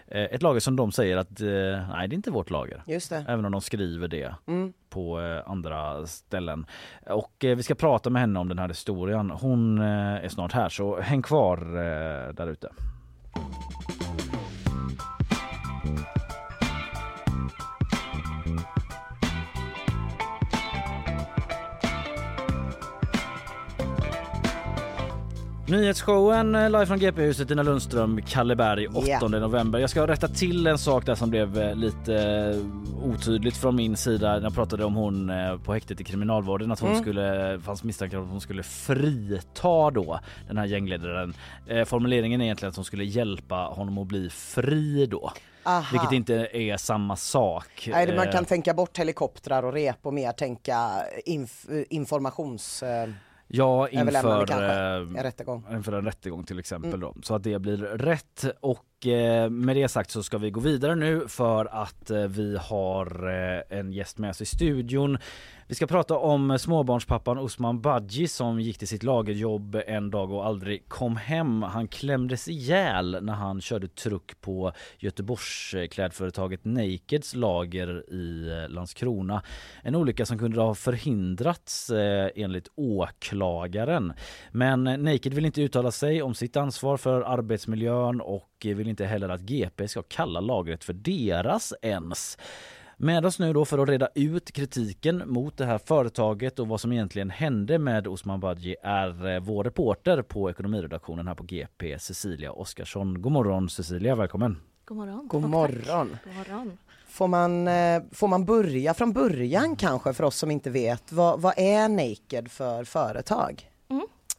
Eh, 0.07 0.23
ett 0.23 0.41
lager 0.41 0.59
som 0.59 0.75
de 0.75 0.91
säger 0.91 1.17
att 1.17 1.41
eh, 1.41 1.47
nej 1.93 2.07
det 2.07 2.13
är 2.13 2.15
inte 2.15 2.31
vårt 2.31 2.49
lager. 2.49 2.83
Just 2.87 3.09
det. 3.09 3.25
Även 3.27 3.45
om 3.45 3.51
de 3.51 3.61
skriver 3.61 4.07
det 4.07 4.35
Mm. 4.47 4.73
på 4.89 5.21
eh, 5.21 5.51
andra 5.51 6.07
ställen. 6.07 6.65
Och 7.09 7.45
eh, 7.45 7.55
vi 7.55 7.63
ska 7.63 7.75
prata 7.75 8.09
med 8.09 8.19
henne 8.21 8.39
om 8.39 8.49
den 8.49 8.59
här 8.59 8.67
historien. 8.67 9.29
Hon 9.29 9.77
eh, 9.79 9.85
är 10.25 10.29
snart 10.29 10.51
här 10.53 10.69
så 10.69 10.99
häng 10.99 11.21
kvar 11.21 11.57
eh, 11.57 12.33
där 12.33 12.47
ute. 12.47 12.69
Nyhetsshowen 25.77 26.55
eh, 26.55 26.69
live 26.69 26.85
från 26.85 26.99
GP-huset, 26.99 27.47
Tina 27.47 27.63
Lundström, 27.63 28.21
Kalle 28.27 28.55
Berg, 28.55 28.87
8 28.87 29.07
Ja. 29.07 29.27
november. 29.27 29.79
Jag 29.79 29.89
ska 29.89 30.07
rätta 30.07 30.27
till 30.27 30.67
en 30.67 30.77
sak 30.77 31.05
där 31.05 31.15
som 31.15 31.29
blev 31.29 31.57
eh, 31.59 31.75
lite 31.75 32.15
eh, 32.15 33.09
otydligt 33.09 33.57
från 33.57 33.75
min 33.75 33.97
sida 33.97 34.33
när 34.35 34.41
jag 34.43 34.53
pratade 34.55 34.85
om 34.85 34.95
hon 34.95 35.31
på 35.65 35.73
häktet 35.73 36.01
i 36.01 36.03
kriminalvården 36.03 36.71
att 36.71 36.79
hon 36.79 36.89
Mm. 36.89 37.01
skulle, 37.01 37.59
fanns 37.65 37.83
misstankar 37.83 38.17
om 38.17 38.23
att 38.23 38.29
hon 38.29 38.41
skulle 38.41 38.63
frita 38.63 39.89
då 39.91 40.19
den 40.47 40.57
här 40.57 40.65
gängledaren. 40.65 41.33
Formuleringen 41.85 42.41
är 42.41 42.45
egentligen 42.45 42.69
att 42.69 42.75
hon 42.75 42.85
skulle 42.85 43.03
hjälpa 43.03 43.55
honom 43.55 43.97
att 43.97 44.07
bli 44.07 44.29
fri 44.29 45.05
då. 45.05 45.31
Aha. 45.65 45.85
Vilket 45.91 46.11
inte 46.11 46.33
är 46.53 46.77
samma 46.77 47.15
sak. 47.15 47.89
Nej, 47.91 48.15
man 48.15 48.31
kan 48.31 48.45
tänka 48.45 48.73
bort 48.73 48.97
helikoptrar 48.97 49.63
och 49.63 49.73
rep 49.73 49.97
och 50.05 50.13
mer 50.13 50.31
tänka 50.31 50.89
inf- 51.27 51.85
informations... 51.89 52.83
Ja, 53.47 53.89
inför, 53.89 54.45
kanske, 54.47 54.65
eh, 54.65 54.95
en 54.95 55.23
rättegång. 55.23 55.65
inför 55.71 55.91
en 55.93 56.05
rättegång 56.05 56.43
till 56.43 56.59
exempel 56.59 56.89
Mm. 56.93 56.99
då. 57.01 57.15
Så 57.21 57.35
att 57.35 57.43
det 57.43 57.59
blir 57.59 57.77
rätt 57.77 58.45
och 58.61 58.85
Eh, 59.05 59.49
med 59.49 59.75
det 59.75 59.87
sagt 59.87 60.11
så 60.11 60.23
ska 60.23 60.37
vi 60.37 60.51
gå 60.51 60.59
vidare 60.59 60.95
nu 60.95 61.27
för 61.27 61.65
att 61.65 62.09
eh, 62.09 62.23
vi 62.23 62.57
har 62.57 63.29
eh, 63.29 63.79
en 63.79 63.93
gäst 63.93 64.17
med 64.17 64.29
oss 64.29 64.41
i 64.41 64.45
studion. 64.45 65.17
Vi 65.67 65.75
ska 65.75 65.87
prata 65.87 66.17
om 66.17 66.59
småbarnspappan 66.59 67.37
Osman 67.37 67.81
Badji 67.81 68.27
som 68.27 68.59
gick 68.59 68.77
till 68.77 68.87
sitt 68.87 69.03
lagerjobb 69.03 69.81
en 69.87 70.11
dag 70.11 70.31
och 70.31 70.45
aldrig 70.45 70.89
kom 70.89 71.15
hem. 71.15 71.63
Han 71.63 71.87
klämdes 71.87 72.47
ihjäl 72.47 73.17
när 73.21 73.33
han 73.33 73.61
körde 73.61 73.87
truck 73.87 74.41
på 74.41 74.71
Göteborgs 74.99 75.75
klädföretaget 75.91 76.65
Nakeds 76.65 77.35
lager 77.35 78.13
i 78.13 78.49
Landskrona. 78.69 79.43
En 79.83 79.95
olycka 79.95 80.25
som 80.25 80.39
kunde 80.39 80.61
ha 80.61 80.75
förhindrats 80.75 81.91
enligt 82.35 82.67
åklagaren. 82.75 84.13
Men 84.51 84.83
Naked 84.83 85.33
vill 85.33 85.45
inte 85.45 85.61
uttala 85.61 85.91
sig 85.91 86.21
om 86.21 86.35
sitt 86.35 86.57
ansvar 86.57 86.97
för 86.97 87.21
arbetsmiljön 87.21 88.21
och 88.21 88.49
vill 88.63 88.87
inte 88.93 89.05
heller 89.05 89.29
att 89.29 89.41
GP 89.41 89.87
ska 89.87 90.01
kalla 90.01 90.39
lagret 90.39 90.83
för 90.83 90.93
deras 90.93 91.73
ens. 91.81 92.37
Med 92.97 93.25
oss 93.25 93.39
nu 93.39 93.53
då 93.53 93.65
för 93.65 93.77
att 93.77 93.89
reda 93.89 94.09
ut 94.15 94.51
kritiken 94.51 95.23
mot 95.25 95.57
det 95.57 95.65
här 95.65 95.77
företaget 95.77 96.59
och 96.59 96.67
vad 96.67 96.81
som 96.81 96.91
egentligen 96.91 97.29
hände 97.29 97.79
med 97.79 98.07
Osman 98.07 98.39
Badji 98.39 98.75
är 98.83 99.27
eh, 99.27 99.39
vår 99.39 99.63
reporter 99.63 100.21
på 100.21 100.49
ekonomiredaktionen 100.49 101.27
här 101.27 101.35
på 101.35 101.43
GP, 101.43 101.99
Cecilia 101.99 102.51
Oskarsson. 102.51 103.21
God 103.21 103.31
morgon 103.31 103.69
Cecilia, 103.69 104.15
välkommen! 104.15 104.57
God 104.85 104.97
morgon. 104.97 105.27
God 105.27 105.41
morgon. 105.41 106.17
God 106.23 106.35
morgon. 106.35 106.77
Får 107.07 107.27
man, 107.27 107.67
eh, 107.67 108.01
får 108.11 108.27
man 108.27 108.45
börja 108.45 108.93
från 108.93 109.13
början 109.13 109.75
kanske 109.75 110.13
för 110.13 110.23
oss 110.23 110.37
som 110.37 110.51
inte 110.51 110.69
vet? 110.69 111.11
Vad, 111.11 111.41
vad 111.41 111.53
är 111.57 111.89
Naked 111.89 112.51
för 112.51 112.83
företag? 112.83 113.69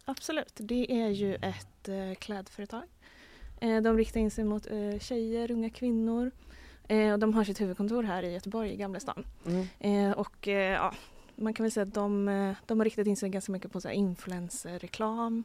Absolut, 0.04 0.54
det 0.56 0.92
är 1.02 1.08
ju 1.08 1.34
ett 1.34 1.88
eh, 1.88 2.14
klädföretag. 2.18 2.84
Eh, 3.64 3.82
de 3.82 3.96
riktar 3.96 4.20
in 4.20 4.30
sig 4.30 4.44
mot 4.44 4.66
eh, 4.66 4.98
tjejer, 5.00 5.50
unga 5.50 5.70
kvinnor. 5.70 6.30
Eh, 6.88 7.12
och 7.12 7.18
de 7.18 7.34
har 7.34 7.44
sitt 7.44 7.60
huvudkontor 7.60 8.02
här 8.02 8.22
i 8.22 8.32
Göteborg, 8.32 8.72
i 8.72 8.76
Gamla 8.76 9.00
stan. 9.00 9.24
Mm. 9.80 10.12
Och 10.12 10.46
ja, 10.46 10.92
man 11.34 11.54
kan 11.54 11.64
väl 11.64 11.72
säga 11.72 11.82
att 11.82 11.94
de, 11.94 12.54
de 12.66 12.80
har 12.80 12.84
riktat 12.84 13.06
in 13.06 13.16
sig 13.16 13.28
ganska 13.28 13.52
mycket 13.52 13.72
på 13.72 13.90
influencerreklam. 13.90 15.44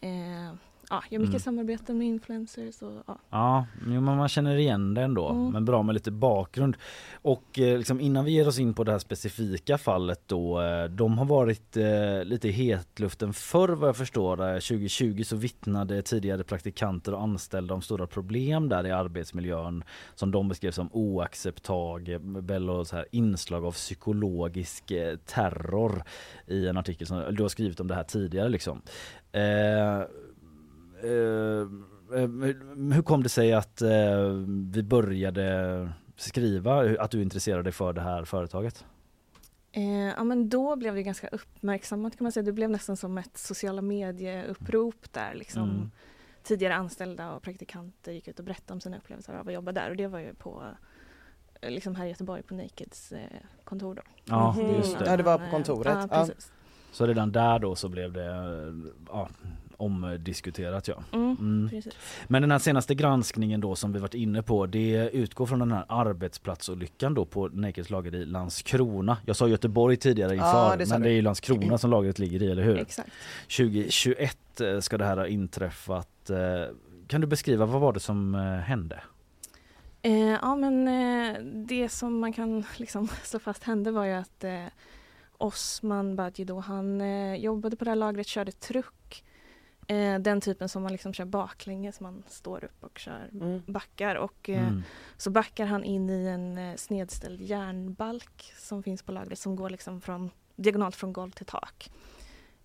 Eh, 0.00 0.54
ja, 0.90 1.02
gör 1.10 1.18
mycket 1.18 1.30
Mm. 1.32 1.40
samarbeten 1.40 1.98
med 1.98 2.06
influencers. 2.06 2.82
Och, 2.82 2.92
ja. 3.06 3.18
Ja, 3.30 3.66
men 3.86 4.04
man 4.04 4.28
känner 4.28 4.56
igen 4.56 4.94
det 4.94 5.02
ändå, 5.02 5.28
Mm. 5.28 5.52
men 5.52 5.64
bra 5.64 5.82
med 5.82 5.92
lite 5.94 6.10
bakgrund. 6.10 6.76
Och 7.22 7.58
eh, 7.58 7.78
liksom, 7.78 8.00
innan 8.00 8.24
vi 8.24 8.30
ger 8.32 8.48
oss 8.48 8.58
in 8.58 8.74
på 8.74 8.84
det 8.84 8.92
här 8.92 8.98
specifika 8.98 9.78
fallet 9.78 10.20
då, 10.26 10.60
eh, 10.60 10.84
de 10.84 11.18
har 11.18 11.24
varit 11.24 11.76
eh, 11.76 12.24
lite 12.24 12.48
i 12.48 12.52
hetluften 12.52 13.32
förr 13.32 13.68
vad 13.68 13.88
jag 13.88 13.96
förstår. 13.96 14.48
Eh, 14.48 14.54
2020 14.54 15.22
så 15.24 15.36
vittnade 15.36 16.02
tidigare 16.02 16.44
praktikanter 16.44 17.14
och 17.14 17.22
anställda 17.22 17.74
om 17.74 17.82
stora 17.82 18.06
problem 18.06 18.68
där 18.68 18.86
i 18.86 18.90
arbetsmiljön 18.90 19.84
som 20.14 20.30
de 20.30 20.48
beskrev 20.48 20.70
som 20.70 20.88
oacceptabel 20.92 22.70
och 22.70 22.86
så 22.86 22.96
här 22.96 23.06
inslag 23.12 23.64
av 23.64 23.72
psykologisk 23.72 24.90
eh, 24.90 25.16
terror 25.16 26.02
i 26.46 26.66
en 26.66 26.76
artikel 26.76 27.06
som 27.06 27.34
du 27.34 27.42
har 27.42 27.48
skrivit 27.48 27.80
om 27.80 27.86
det 27.88 27.94
här 27.94 28.04
tidigare 28.04 28.48
liksom. 28.48 28.82
Eh, 29.32 29.42
eh, 29.42 29.94
eh, 30.00 30.02
hur 32.92 33.02
kom 33.02 33.22
det 33.22 33.28
sig 33.28 33.52
att 33.52 33.82
eh, 33.82 34.22
vi 34.72 34.82
började 34.82 35.88
skriva 36.16 37.00
att 37.02 37.10
du 37.10 37.22
intresserade 37.22 37.62
dig 37.62 37.72
för 37.72 37.92
det 37.92 38.00
här 38.00 38.24
företaget? 38.24 38.84
Eh, 39.72 39.84
ja 39.92 40.24
men 40.24 40.48
då 40.48 40.76
blev 40.76 40.94
det 40.94 41.02
ganska 41.02 41.28
uppmärksammat 41.28 42.16
kan 42.16 42.24
man 42.24 42.32
säga. 42.32 42.44
Det 42.44 42.52
blev 42.52 42.70
nästan 42.70 42.96
som 42.96 43.18
ett 43.18 43.36
sociala 43.38 43.82
medieupprop 43.82 45.12
där 45.12 45.34
liksom. 45.34 45.62
Mm. 45.70 45.90
Tidigare 46.42 46.74
anställda 46.74 47.32
och 47.32 47.42
praktikanter 47.42 48.12
gick 48.12 48.28
ut 48.28 48.38
och 48.38 48.44
berättade 48.44 48.72
om 48.72 48.80
sina 48.80 48.96
upplevelser 48.96 49.32
av 49.34 49.48
att 49.48 49.54
jobba 49.54 49.72
där 49.72 49.90
och 49.90 49.96
det 49.96 50.06
var 50.06 50.18
ju 50.18 50.34
på 50.34 50.62
eh, 51.60 51.70
liksom 51.70 51.94
här 51.96 52.06
i 52.06 52.08
Göteborg 52.08 52.42
på 52.42 52.54
Nakeds 52.54 53.12
eh, 53.12 53.20
kontor 53.64 53.94
då. 53.94 54.02
Ja, 54.24 54.52
Mhm. 54.52 54.74
just 54.74 54.98
det. 54.98 55.04
Ja, 55.06 55.16
det 55.16 55.22
var 55.22 55.38
på 55.38 55.44
Eh, 55.44 55.50
kontoret. 55.50 55.94
Ja, 55.94 56.08
Ja. 56.10 56.26
precis. 56.26 56.52
Så 56.92 57.06
redan 57.06 57.32
där 57.32 57.58
då 57.58 57.74
så 57.74 57.88
blev 57.88 58.12
det 58.12 58.26
eh, 58.26 58.90
ja, 59.08 59.28
omdiskuterat 59.76 60.88
ja. 60.88 61.02
Mm, 61.12 61.36
Mm. 61.40 61.82
Men 62.28 62.42
den 62.42 62.50
här 62.50 62.58
senaste 62.58 62.94
granskningen 62.94 63.60
då 63.60 63.76
som 63.76 63.92
vi 63.92 63.98
varit 63.98 64.14
inne 64.14 64.42
på 64.42 64.66
det 64.66 65.10
utgår 65.12 65.46
från 65.46 65.58
den 65.58 65.72
här 65.72 65.84
arbetsplatsolyckan 65.88 67.14
då 67.14 67.24
på 67.24 67.48
Nakeds 67.48 67.90
lager 67.90 68.14
i 68.14 68.24
Landskrona. 68.24 69.18
Jag 69.26 69.36
sa 69.36 69.48
Göteborg 69.48 69.96
tidigare 69.96 70.34
inför 70.34 70.76
det 70.76 70.86
sa 70.86 70.94
men 70.94 71.02
det 71.02 71.08
är 71.08 71.12
ju 71.14 71.22
Landskrona 71.22 71.78
som 71.78 71.90
lagret 71.90 72.18
ligger 72.18 72.42
i, 72.42 72.50
eller 72.50 72.62
hur? 72.62 72.78
Exakt. 72.78 73.10
2021 73.56 74.60
eh, 74.60 74.80
ska 74.80 74.98
det 74.98 75.04
här 75.04 75.16
ha 75.16 75.26
inträffat. 75.26 76.30
Eh, 76.30 76.36
Kan 77.06 77.20
du 77.20 77.26
beskriva 77.26 77.66
vad 77.66 77.80
var 77.80 77.92
det 77.92 78.00
som 78.00 78.34
eh, 78.34 78.40
hände? 78.40 79.00
Eh, 80.02 80.12
ja 80.18 80.56
men 80.56 80.88
eh, 80.88 81.42
det 81.42 81.88
som 81.88 82.18
man 82.18 82.32
kan 82.32 82.64
liksom 82.76 83.08
slå 83.22 83.38
fast 83.38 83.62
hände 83.64 83.90
var 83.90 84.04
ju 84.04 84.12
att 84.12 84.44
eh, 84.44 84.64
Osman 85.38 86.16
Badji 86.16 86.44
då 86.44 86.60
han 86.60 87.00
jobbade 87.40 87.76
på 87.76 87.84
det 87.84 87.90
här 87.90 87.96
lagret, 87.96 88.26
körde 88.26 88.52
truck. 88.52 89.24
Eh, 89.86 90.18
den 90.18 90.40
typen 90.40 90.68
som 90.68 90.82
man 90.82 90.92
liksom 90.92 91.12
kör 91.12 91.24
baklänges, 91.24 92.00
man 92.00 92.22
står 92.28 92.64
upp 92.64 92.84
och 92.84 92.98
kör 92.98 93.30
Mm. 93.32 93.62
backar 93.66 94.16
och 94.16 94.48
eh, 94.48 94.68
Mm. 94.68 94.82
så 95.16 95.30
backar 95.30 95.66
han 95.66 95.84
in 95.84 96.10
i 96.10 96.26
en 96.26 96.58
eh, 96.58 96.76
snedställd 96.76 97.40
järnbalk 97.40 98.52
som 98.58 98.82
finns 98.82 99.02
på 99.02 99.12
lagret 99.12 99.38
som 99.38 99.56
går 99.56 99.70
liksom 99.70 100.00
från, 100.00 100.30
diagonalt 100.56 100.96
från 100.96 101.12
golv 101.12 101.30
till 101.30 101.46
tak. 101.46 101.90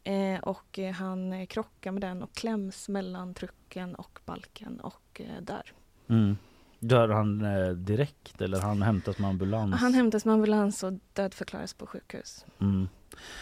Eh, 0.03 0.39
och 0.39 0.79
eh, 0.79 0.91
han 0.93 1.33
eh, 1.33 1.45
krockar 1.45 1.91
med 1.91 2.01
den 2.01 2.23
och 2.23 2.33
kläms 2.33 2.89
mellan 2.89 3.33
trucken 3.33 3.95
och 3.95 4.19
balken 4.25 4.79
och 4.79 5.21
eh, 5.21 5.41
dör. 5.41 5.73
Mm. 6.07 6.37
Dör 6.83 7.09
han 7.09 7.45
eh, 7.45 7.69
direkt 7.69 8.41
eller 8.41 8.59
han 8.59 8.81
hämtas 8.81 9.17
med 9.17 9.29
ambulans? 9.29 9.75
Han 9.75 9.93
hämtas 9.93 10.25
med 10.25 10.33
ambulans 10.33 10.83
och 10.83 10.93
dödförklaras 11.13 11.73
på 11.73 11.87
sjukhus. 11.87 12.45
Mm. 12.59 12.87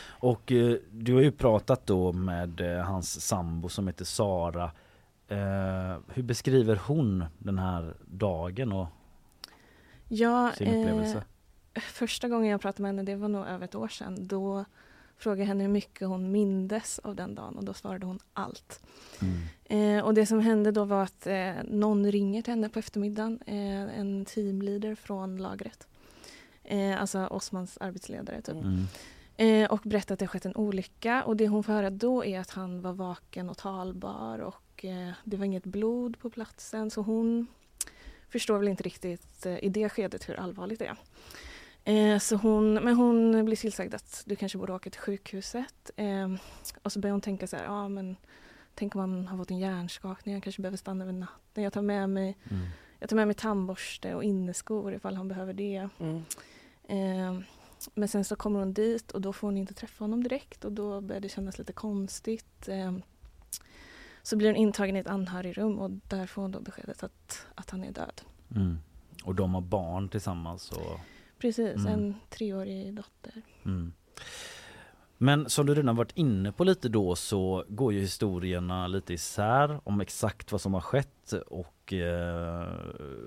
Och 0.08 0.52
eh, 0.52 0.76
du 0.92 1.14
har 1.14 1.22
ju 1.22 1.32
pratat 1.32 1.86
då 1.86 2.12
med 2.14 2.62
eh, 2.62 2.84
hans 2.86 3.22
sambo 3.28 3.70
som 3.70 3.88
heter 3.88 4.06
Sara. 4.06 4.72
Eh, 5.28 5.98
hur 6.08 6.24
beskriver 6.24 6.76
hon 6.88 7.26
den 7.38 7.60
här 7.60 7.94
dagen 8.06 8.72
och 8.72 8.88
Ja, 10.08 10.52
sin 10.58 10.68
upplevelse? 10.68 11.24
eh, 11.74 11.82
första 11.82 12.28
gången 12.30 12.50
jag 12.52 12.62
pratade 12.62 12.82
med 12.82 12.90
henne, 12.90 13.04
det 13.04 13.16
var 13.16 13.28
nog 13.28 13.48
över 13.48 13.66
ett 13.66 13.76
år 13.76 13.88
sedan, 13.88 14.28
då 14.28 14.66
frågade 15.20 15.48
henne 15.48 15.64
hur 15.64 15.72
mycket 15.72 16.08
hon 16.08 16.32
mindes 16.32 17.00
av 17.00 17.16
den 17.16 17.36
dagen 17.36 17.58
och 17.58 17.64
då 17.64 17.74
svarade 17.74 18.06
hon 18.06 18.20
allt. 18.34 18.82
Mm. 19.22 19.98
Eh, 20.00 20.06
och 20.06 20.14
det 20.14 20.26
som 20.26 20.40
hände 20.40 20.72
då 20.72 20.86
var 20.86 21.04
att 21.04 21.28
eh, 21.28 21.54
någon 21.64 22.12
ringer 22.12 22.42
till 22.42 22.54
henne 22.54 22.70
på 22.70 22.80
eftermiddagen, 22.80 23.40
eh, 23.46 24.00
en 24.00 24.26
teamleader 24.26 24.96
från 24.96 25.38
lagret. 25.38 25.88
Eh, 26.64 27.02
alltså 27.02 27.28
Osmans 27.28 27.78
arbetsledare 27.78 28.42
typ. 28.42 28.56
Mm. 28.56 28.86
Eh, 29.38 29.72
och 29.72 29.80
berättar 29.84 30.14
att 30.14 30.20
det 30.20 30.26
har 30.26 30.30
skett 30.30 30.46
en 30.46 30.56
olycka 30.56 31.24
och 31.24 31.38
det 31.38 31.48
hon 31.48 31.64
får 31.64 31.74
höra 31.74 31.90
då 31.90 32.26
är 32.26 32.40
att 32.40 32.50
han 32.50 32.82
var 32.82 32.94
vaken 32.94 33.50
och 33.50 33.58
talbar 33.58 34.40
och 34.40 34.86
eh, 34.86 35.12
det 35.24 35.38
var 35.38 35.46
inget 35.46 35.66
blod 35.66 36.20
på 36.20 36.30
platsen 36.30 36.92
så 36.92 37.02
hon 37.02 37.48
förstår 38.30 38.58
väl 38.60 38.68
inte 38.68 38.84
riktigt 38.84 39.46
i 39.46 39.70
det 39.70 39.90
skedet 39.90 40.30
hur 40.30 40.36
allvarligt 40.36 40.80
det 40.80 40.86
är. 40.86 40.98
Eh, 41.90 42.20
så 42.20 42.36
hon, 42.36 42.74
men 42.74 42.96
hon 42.96 43.46
blir 43.46 43.56
tillsagd 43.56 43.94
att 43.94 44.24
du 44.26 44.36
kanske 44.36 44.58
borde 44.58 44.74
åka 44.74 44.90
till 44.90 45.00
sjukhuset. 45.02 45.92
Eh, 45.96 46.34
och 46.84 46.92
så 46.92 47.00
börjar 47.00 47.12
hon 47.12 47.22
tänka 47.22 47.48
så 47.48 47.56
här, 47.58 47.64
ja 47.64 47.88
men 47.90 48.16
tänk 48.76 48.96
om 48.96 49.02
han 49.02 49.28
har 49.28 49.38
fått 49.38 49.52
en 49.52 49.60
hjärnskakning, 49.60 50.36
han 50.36 50.42
kanske 50.42 50.62
behöver 50.62 50.78
stanna 50.78 51.04
över 51.04 51.14
natten. 51.14 51.64
Jag 51.64 51.74
tar 51.74 51.82
med 51.82 52.10
mig, 52.10 52.38
Mm. 52.50 52.68
jag 53.00 53.10
tar 53.10 53.16
med 53.16 53.28
mig 53.28 53.36
tandborste 53.36 54.16
och 54.16 54.24
inneskor 54.24 54.94
ifall 54.94 55.16
han 55.16 55.28
behöver 55.28 55.54
det. 55.54 55.90
Mm. 56.00 56.24
Eh, 56.88 57.44
men 57.94 58.08
sen 58.08 58.24
så 58.24 58.36
kommer 58.36 58.60
hon 58.60 58.74
dit 58.74 59.12
och 59.12 59.22
då 59.22 59.34
får 59.34 59.48
hon 59.48 59.58
inte 59.58 59.74
träffa 59.74 60.04
honom 60.04 60.24
direkt 60.24 60.66
och 60.66 60.72
då 60.72 61.02
börjar 61.02 61.22
det 61.22 61.30
kännas 61.30 61.58
lite 61.58 61.74
konstigt. 61.74 62.68
Eh, 62.68 62.94
så 64.24 64.36
blir 64.36 64.48
hon 64.48 64.56
intagen 64.56 64.96
i 64.96 65.00
ett 65.00 65.08
anhörigrum 65.08 65.80
och 65.80 65.92
där 65.92 66.26
får 66.28 66.42
hon 66.42 66.52
då 66.52 66.60
beskedet 66.60 67.04
att, 67.04 67.46
att 67.56 67.70
han 67.70 67.84
är 67.84 67.92
död. 67.92 68.22
Mm. 68.56 68.78
Och 69.24 69.36
de 69.36 69.54
har 69.54 69.62
barn 69.62 70.10
tillsammans. 70.10 70.72
Och, 70.72 71.00
Precis, 71.40 71.76
Mm. 71.76 71.88
en 71.94 72.16
treårig 72.30 72.94
dotter. 72.96 73.34
mm. 73.66 73.94
Men 75.22 75.50
som 75.50 75.66
du 75.66 75.76
redan 75.76 75.96
varit 75.96 76.18
inne 76.18 76.52
på 76.52 76.64
lite 76.64 76.90
då 76.90 77.16
så 77.16 77.66
går 77.70 77.94
ju 77.94 78.00
historierna 78.00 78.88
lite 78.88 79.14
isär 79.14 79.80
om 79.84 80.02
exakt 80.02 80.52
vad 80.52 80.62
som 80.62 80.74
har 80.74 80.82
skett 80.82 81.34
och 81.48 81.94
eh, 81.94 82.68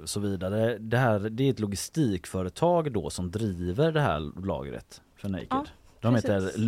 så 0.04 0.20
vidare. 0.20 0.78
Det 0.78 0.96
här 0.96 1.18
det 1.18 1.44
är 1.44 1.50
ett 1.50 1.60
logistikföretag 1.60 2.92
då 2.92 3.10
som 3.10 3.30
driver 3.30 3.92
det 3.92 4.00
här 4.00 4.40
lagret 4.46 5.02
för 5.16 5.28
Naked. 5.28 5.46
Ja, 5.50 5.64
De 6.02 6.14
precis. 6.14 6.30
heter 6.30 6.58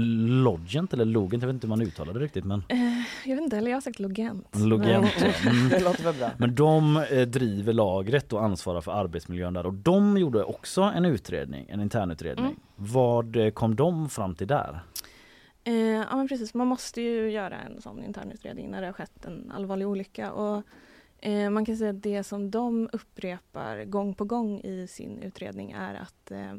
Logent 0.44 0.92
eller 0.92 1.04
Logent, 1.04 1.42
jag 1.42 1.46
vet 1.46 1.54
inte 1.54 1.66
hur 1.66 1.76
man 1.76 1.82
uttalar 1.82 2.14
det 2.14 2.20
riktigt 2.20 2.44
men 2.44 2.62
Eh, 2.68 3.02
jag 3.24 3.36
vet 3.36 3.44
inte, 3.44 3.56
eller 3.56 3.70
jag 3.70 3.76
har 3.76 3.80
sagt 3.80 3.98
Logent. 3.98 4.56
Logent. 4.58 5.14
Mm. 5.46 5.68
Det 5.70 5.84
låter 5.84 6.04
väl 6.04 6.14
bra. 6.14 6.30
Men 6.38 6.54
de 6.54 6.96
eh, 6.96 7.22
driver 7.22 7.72
lagret 7.72 8.32
och 8.32 8.44
ansvarar 8.44 8.80
för 8.80 8.92
arbetsmiljön 8.92 9.54
där 9.54 9.66
och 9.66 9.74
de 9.74 10.16
gjorde 10.16 10.44
också 10.44 10.82
en 10.82 11.04
utredning, 11.04 11.66
en 11.68 11.80
internutredning. 11.80 12.44
Mm. 12.44 12.56
Vad 12.76 13.36
eh, 13.36 13.50
kom 13.50 13.76
de 13.76 14.08
fram 14.08 14.34
till 14.34 14.46
där? 14.46 14.80
Eh, 15.64 15.74
ja 15.74 16.16
men 16.16 16.28
precis, 16.28 16.54
man 16.54 16.66
måste 16.66 17.00
ju 17.02 17.30
göra 17.30 17.56
en 17.60 17.80
sån 17.80 18.04
internutredning 18.04 18.70
när 18.70 18.80
det 18.80 18.86
har 18.86 18.92
skett 18.92 19.24
en 19.24 19.52
allvarlig 19.54 19.88
olycka. 19.88 20.32
Och, 20.32 20.62
eh, 21.18 21.50
man 21.50 21.64
kan 21.64 21.76
säga 21.76 21.90
att 21.90 22.02
det 22.02 22.24
som 22.24 22.50
de 22.50 22.88
upprepar 22.92 23.84
gång 23.84 24.14
på 24.14 24.24
gång 24.24 24.60
i 24.60 24.86
sin 24.86 25.22
utredning 25.22 25.72
är 25.72 25.94
att 25.94 26.30
eh, 26.30 26.54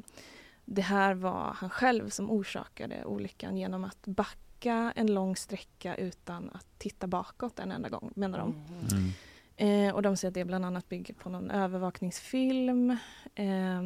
det 0.66 0.82
här 0.82 1.14
var 1.14 1.54
han 1.58 1.70
själv 1.70 2.10
som 2.10 2.32
orsakade 2.32 3.06
olyckan 3.06 3.58
genom 3.58 3.84
att 3.84 4.08
backa 4.08 4.94
en 4.96 5.14
lång 5.14 5.36
sträcka 5.36 5.96
utan 5.96 6.50
att 6.54 6.68
titta 6.78 7.08
bakåt 7.08 7.60
en 7.60 7.72
enda 7.72 7.90
gång, 7.90 8.12
menar 8.16 8.40
de. 8.40 8.66
Mm. 8.92 9.12
Eh, 9.58 9.96
och 9.96 10.02
de 10.02 10.18
säger 10.18 10.30
att 10.30 10.34
det 10.34 10.46
bland 10.46 10.66
annat 10.66 10.90
bygger 10.90 11.14
på 11.14 11.30
någon 11.30 11.52
övervakningsfilm. 11.52 12.98
Eh, 13.36 13.86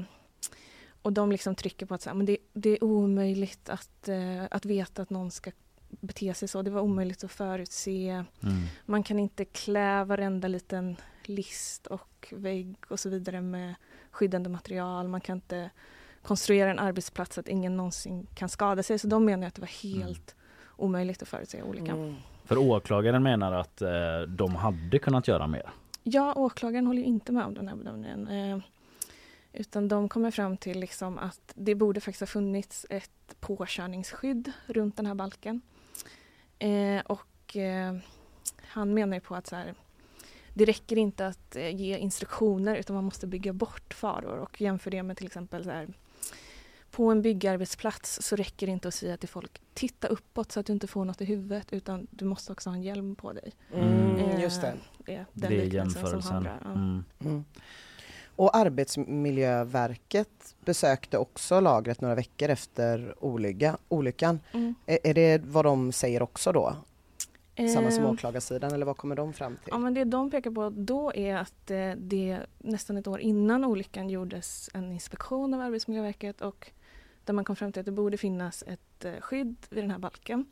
och 1.02 1.14
de 1.14 1.32
liksom 1.32 1.56
trycker 1.56 1.86
på 1.86 1.94
att 1.94 2.02
så 2.02 2.10
här, 2.10 2.16
men 2.16 2.26
det, 2.26 2.38
det 2.54 2.70
är 2.70 2.84
omöjligt 2.84 3.70
att, 3.70 4.08
eh, 4.08 4.44
att 4.52 4.66
veta 4.66 5.02
att 5.02 5.10
någon 5.10 5.32
ska 5.32 5.52
bete 5.90 6.34
sig 6.34 6.48
så. 6.48 6.62
Det 6.62 6.72
var 6.72 6.82
omöjligt 6.82 7.24
att 7.24 7.32
förutse. 7.32 8.10
Mm. 8.10 8.26
Man 8.86 9.04
kan 9.04 9.20
inte 9.20 9.46
klä 9.46 10.04
varenda 10.04 10.48
liten 10.48 10.96
list 11.24 11.88
och 11.88 12.34
vägg 12.38 12.76
och 12.88 13.00
så 13.00 13.10
vidare 13.10 13.42
med 13.42 13.76
skyddande 14.12 14.50
material. 14.50 15.08
Man 15.08 15.22
kan 15.22 15.38
inte 15.38 15.70
konstruera 16.30 16.72
en 16.72 16.80
arbetsplats 16.80 17.36
så 17.36 17.40
att 17.40 17.48
ingen 17.48 17.78
någonsin 17.78 18.28
kan 18.36 18.50
skada 18.50 18.84
sig. 18.84 19.00
Så 19.00 19.08
de 19.08 19.26
menar 19.26 19.48
att 19.48 19.56
det 19.56 19.62
var 19.62 19.84
helt 19.84 20.36
omöjligt 20.76 21.22
att 21.22 21.28
förutse 21.28 21.62
olyckan. 21.62 22.00
Mm. 22.00 22.16
För 22.46 22.58
åklagaren 22.58 23.24
menar 23.24 23.52
att 23.52 23.82
eh, 23.82 24.22
de 24.28 24.56
hade 24.56 25.00
kunnat 25.00 25.28
göra 25.28 25.48
mer. 25.48 25.70
Ja, 26.04 26.34
åklagaren 26.34 26.88
håller 26.88 27.02
inte 27.02 27.32
med 27.32 27.46
om 27.46 27.54
den 27.54 27.68
här 27.68 27.76
bedömningen. 27.76 28.28
Eh, 28.28 28.60
utan 29.54 29.88
de 29.88 30.10
kommer 30.10 30.32
fram 30.32 30.58
till 30.58 30.80
liksom 30.80 31.18
att 31.18 31.54
det 31.56 31.76
borde 31.76 32.02
faktiskt 32.02 32.20
ha 32.20 32.28
funnits 32.28 32.86
ett 32.90 33.36
påkörningsskydd 33.40 34.52
runt 34.68 34.98
den 34.98 35.06
här 35.06 35.16
balken. 35.16 35.62
Eh, 36.60 37.02
och 37.06 37.56
eh, 37.58 37.96
han 38.58 38.94
menar 38.94 39.18
ju 39.18 39.22
på 39.22 39.36
att 39.36 39.48
så 39.48 39.56
här, 39.56 39.74
det 40.54 40.66
räcker 40.66 40.98
inte 40.98 41.28
att 41.28 41.56
eh, 41.56 41.76
ge 41.76 41.98
instruktioner 41.98 42.76
utan 42.76 42.96
man 42.96 43.06
måste 43.06 43.28
bygga 43.28 43.54
bort 43.54 43.94
faror 43.94 44.38
och 44.38 44.62
jämför 44.62 44.92
det 44.92 45.04
med 45.04 45.18
till 45.18 45.26
exempel 45.26 45.64
så 45.64 45.72
här, 45.72 45.88
på 46.92 47.12
en 47.12 47.22
byggarbetsplats 47.22 48.20
så 48.22 48.36
räcker 48.36 48.68
det 48.68 48.74
inte 48.74 48.88
att 48.88 48.94
säga 48.94 49.18
till 49.18 49.30
folk 49.30 49.62
titta 49.74 50.08
uppåt 50.08 50.52
så 50.52 50.60
att 50.60 50.66
du 50.66 50.74
inte 50.74 50.88
får 50.88 51.06
något 51.06 51.22
i 51.22 51.26
huvudet 51.26 51.74
utan 51.74 52.08
du 52.10 52.26
måste 52.26 52.52
också 52.52 52.70
ha 52.70 52.76
en 52.76 52.84
hjälm 52.84 53.16
på 53.16 53.34
dig. 53.34 53.52
Mm, 53.74 54.16
Eh, 54.16 54.42
just 54.42 54.62
det. 54.62 54.74
Det 55.06 55.16
är 55.16 55.26
den 55.34 55.50
det 55.50 55.56
är 55.58 55.62
som 55.70 55.78
jämförelsen. 55.78 56.32
han 56.34 56.44
drar. 56.44 56.60
Ja. 56.64 56.72
Mm. 56.72 57.04
Mm. 57.20 57.44
Och 58.36 58.56
Arbetsmiljöverket 58.56 60.56
besökte 60.66 61.18
också 61.18 61.60
lagret 61.60 62.02
några 62.02 62.16
veckor 62.16 62.50
efter 62.50 63.16
olycka, 63.20 63.78
olyckan. 63.88 64.40
Mm. 64.52 64.76
Är, 64.86 65.00
är 65.04 65.14
det 65.14 65.42
vad 65.46 65.66
de 65.66 65.92
säger 65.92 66.22
också 66.22 66.52
då? 66.52 66.76
Samma 67.74 67.92
som 67.92 68.04
Eh, 68.04 68.12
åklagarsidan 68.12 68.74
eller 68.74 68.86
vad 68.86 68.98
kommer 68.98 69.16
de 69.16 69.34
fram 69.34 69.56
till? 69.56 69.68
Ja, 69.72 69.78
men 69.78 69.94
det 69.94 70.04
de 70.04 70.32
pekar 70.32 70.52
på 70.52 70.70
då 70.70 71.14
är 71.16 71.36
att 71.36 71.72
eh, 71.72 71.92
det 71.98 72.40
nästan 72.58 72.98
ett 72.98 73.08
år 73.08 73.20
innan 73.20 73.66
olyckan 73.66 74.10
gjordes 74.10 74.70
en 74.74 74.92
inspektion 74.92 75.54
av 75.54 75.62
Arbetsmiljöverket 75.62 76.42
och 76.42 76.72
där 77.26 77.34
man 77.34 77.46
kom 77.46 77.56
fram 77.56 77.72
till 77.72 77.80
att 77.80 77.86
det 77.86 77.92
borde 77.92 78.18
finnas 78.18 78.64
ett 78.68 79.06
eh, 79.06 79.14
skydd 79.22 79.56
vid 79.70 79.84
den 79.84 79.92
här 79.92 80.00
balken. 80.00 80.46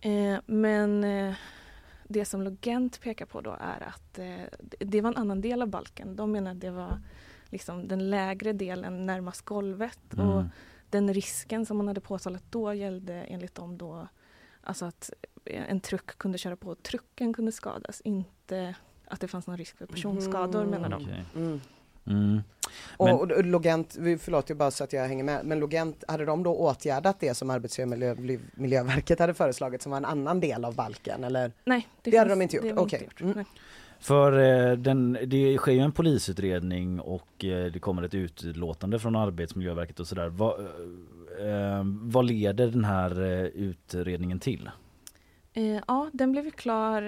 Eh, 0.00 0.38
men 0.46 1.04
eh, 1.04 1.34
det 2.08 2.24
som 2.24 2.42
Logent 2.42 3.00
pekar 3.00 3.26
på 3.26 3.40
då 3.40 3.50
är 3.60 3.80
att 3.88 4.14
det- 4.78 5.00
var 5.00 5.10
en 5.10 5.16
annan 5.16 5.40
del 5.40 5.62
av 5.62 5.68
balken. 5.68 6.16
De 6.16 6.32
menar 6.32 6.50
att 6.50 6.60
det 6.60 6.70
var 6.70 7.00
liksom 7.50 7.88
den 7.88 8.10
lägre 8.10 8.52
delen 8.52 9.06
närmast 9.06 9.42
golvet 9.42 10.00
och 10.14 10.32
Mm. 10.40 10.46
den 10.90 11.14
risken 11.14 11.66
som 11.66 11.76
man 11.76 11.88
hade 11.88 12.00
påtalat 12.00 12.44
då 12.50 12.74
gällde 12.74 13.12
enligt 13.14 13.54
dem 13.54 13.78
då 13.78 14.08
alltså 14.62 14.84
att 14.84 15.10
en 15.44 15.80
truck 15.80 16.18
kunde 16.18 16.38
köra 16.38 16.56
på 16.56 16.68
och 16.70 16.82
trucken 16.82 17.32
kunde 17.32 17.52
skadas, 17.52 18.00
inte 18.00 18.74
att 19.04 19.20
det 19.20 19.28
fanns 19.28 19.46
någon 19.46 19.56
risk 19.56 19.76
för 19.76 19.86
personskador 19.86 20.62
Mm. 20.62 20.70
menar 20.70 20.88
de. 20.88 21.02
Okej. 21.04 21.24
Mm. 21.36 21.60
Mm. 22.08 22.40
Och, 22.96 23.06
Men- 23.06 23.14
och 23.16 23.44
Logent, 23.44 23.96
vi- 23.98 24.18
förlåt 24.18 24.48
jag 24.48 24.58
bara 24.58 24.70
så 24.70 24.84
att 24.84 24.92
jag 24.92 25.08
hänger 25.08 25.24
med, 25.24 25.44
men 25.46 25.58
Logent, 25.60 26.04
hade 26.08 26.24
de 26.24 26.42
då 26.42 26.54
åtgärdat 26.54 27.20
det 27.20 27.34
som 27.34 27.50
Arbetsmiljöverket 27.50 29.18
hade 29.18 29.34
föreslagit 29.34 29.82
som 29.82 29.90
var 29.90 29.96
en 29.96 30.04
annan 30.04 30.40
del 30.40 30.64
av 30.64 30.74
balken 30.74 31.24
eller? 31.24 31.52
Nej, 31.64 31.88
Det 32.02 32.16
hade 32.16 32.28
finns- 32.30 32.38
de 32.38 32.42
inte 32.42 32.56
gjort, 32.56 32.76
det 32.76 32.82
okej. 32.82 33.02
gjort. 33.04 33.20
Mm. 33.20 33.44
För 34.00 34.32
eh, 34.70 34.76
den, 34.76 35.18
det 35.26 35.56
sker 35.58 35.72
ju 35.72 35.78
en 35.80 35.92
polisutredning 35.92 37.00
och 37.00 37.44
eh, 37.44 37.72
det 37.72 37.78
kommer 37.78 38.02
ett 38.02 38.14
utlåtande 38.14 38.98
från 38.98 39.16
Arbetsmiljöverket 39.16 40.00
och 40.00 40.06
sådär. 40.06 40.28
Vad, 40.28 40.60
eh, 40.60 41.82
vad 42.02 42.24
leder 42.24 42.66
den 42.66 42.84
här 42.84 43.20
utredningen 43.54 44.40
till? 44.40 44.70
Ja, 45.86 46.10
den 46.12 46.32
blev 46.32 46.44
ju 46.44 46.50
klar, 46.50 47.02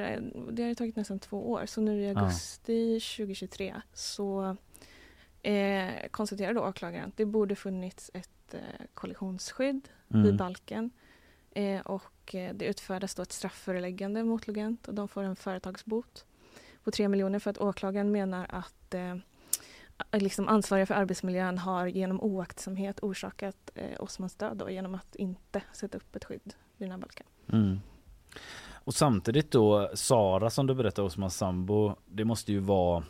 det 0.53 0.63
har 0.63 0.69
ju 0.69 0.75
tagit 0.75 0.97
nästan 0.97 1.19
två 1.19 1.51
år, 1.51 1.63
så 1.67 1.81
nu 1.81 2.03
i 2.03 2.13
Ja. 2.13 2.21
augusti 2.21 3.01
2023 3.01 3.75
så 3.95 4.57
eh, 5.43 6.09
konstaterar 6.11 6.55
då 6.55 6.61
åklagaren 6.61 7.09
att 7.09 7.17
det 7.17 7.25
borde 7.25 7.57
funnits 7.57 8.11
ett 8.15 8.55
eh, 8.55 8.61
kollisionsskydd 8.95 9.89
vid 10.09 10.25
Mm. 10.25 10.37
balken. 10.37 10.91
Eh, 11.51 11.81
och 11.81 12.35
eh, 12.35 12.55
det 12.55 12.65
utfärdas 12.65 13.15
då 13.15 13.23
ett 13.23 13.33
straffföreläggande 13.33 14.25
mot 14.25 14.47
Logent 14.47 14.89
och 14.89 14.95
de 14.95 15.09
får 15.09 15.23
en 15.23 15.37
företagsbot 15.37 16.25
på 16.85 16.91
3 16.91 17.09
miljoner 17.09 17.39
för 17.39 17.51
att 17.51 17.59
åklagaren 17.59 18.13
menar 18.13 18.47
att 18.49 18.95
eh, 18.95 19.17
liksom 20.13 20.49
ansvariga 20.49 20.87
för 20.87 20.95
arbetsmiljön 20.95 21.59
har 21.59 21.87
genom 21.87 22.21
oaktsamhet 22.21 22.99
orsakat 23.03 23.71
eh, 23.75 24.01
Osmans 24.03 24.35
död 24.35 24.57
då, 24.57 24.71
genom 24.71 24.95
att 24.95 25.17
inte 25.17 25.63
sätta 25.73 25.99
upp 25.99 26.17
ett 26.17 26.25
skydd 26.25 26.55
vid 26.77 26.89
den 26.89 26.91
här 26.91 26.99
balken. 26.99 27.27
Mm. 27.53 27.81
Och 28.85 28.95
samtidigt 28.95 29.51
då 29.51 29.91
Sara 29.95 30.51
som 30.51 30.67
du 30.67 30.75
berättade 30.75 31.07
Osmans 31.07 31.37
sambo 31.37 31.97
Det 32.07 32.25
måste 32.25 32.53
ju 32.53 32.59
vara 32.59 33.05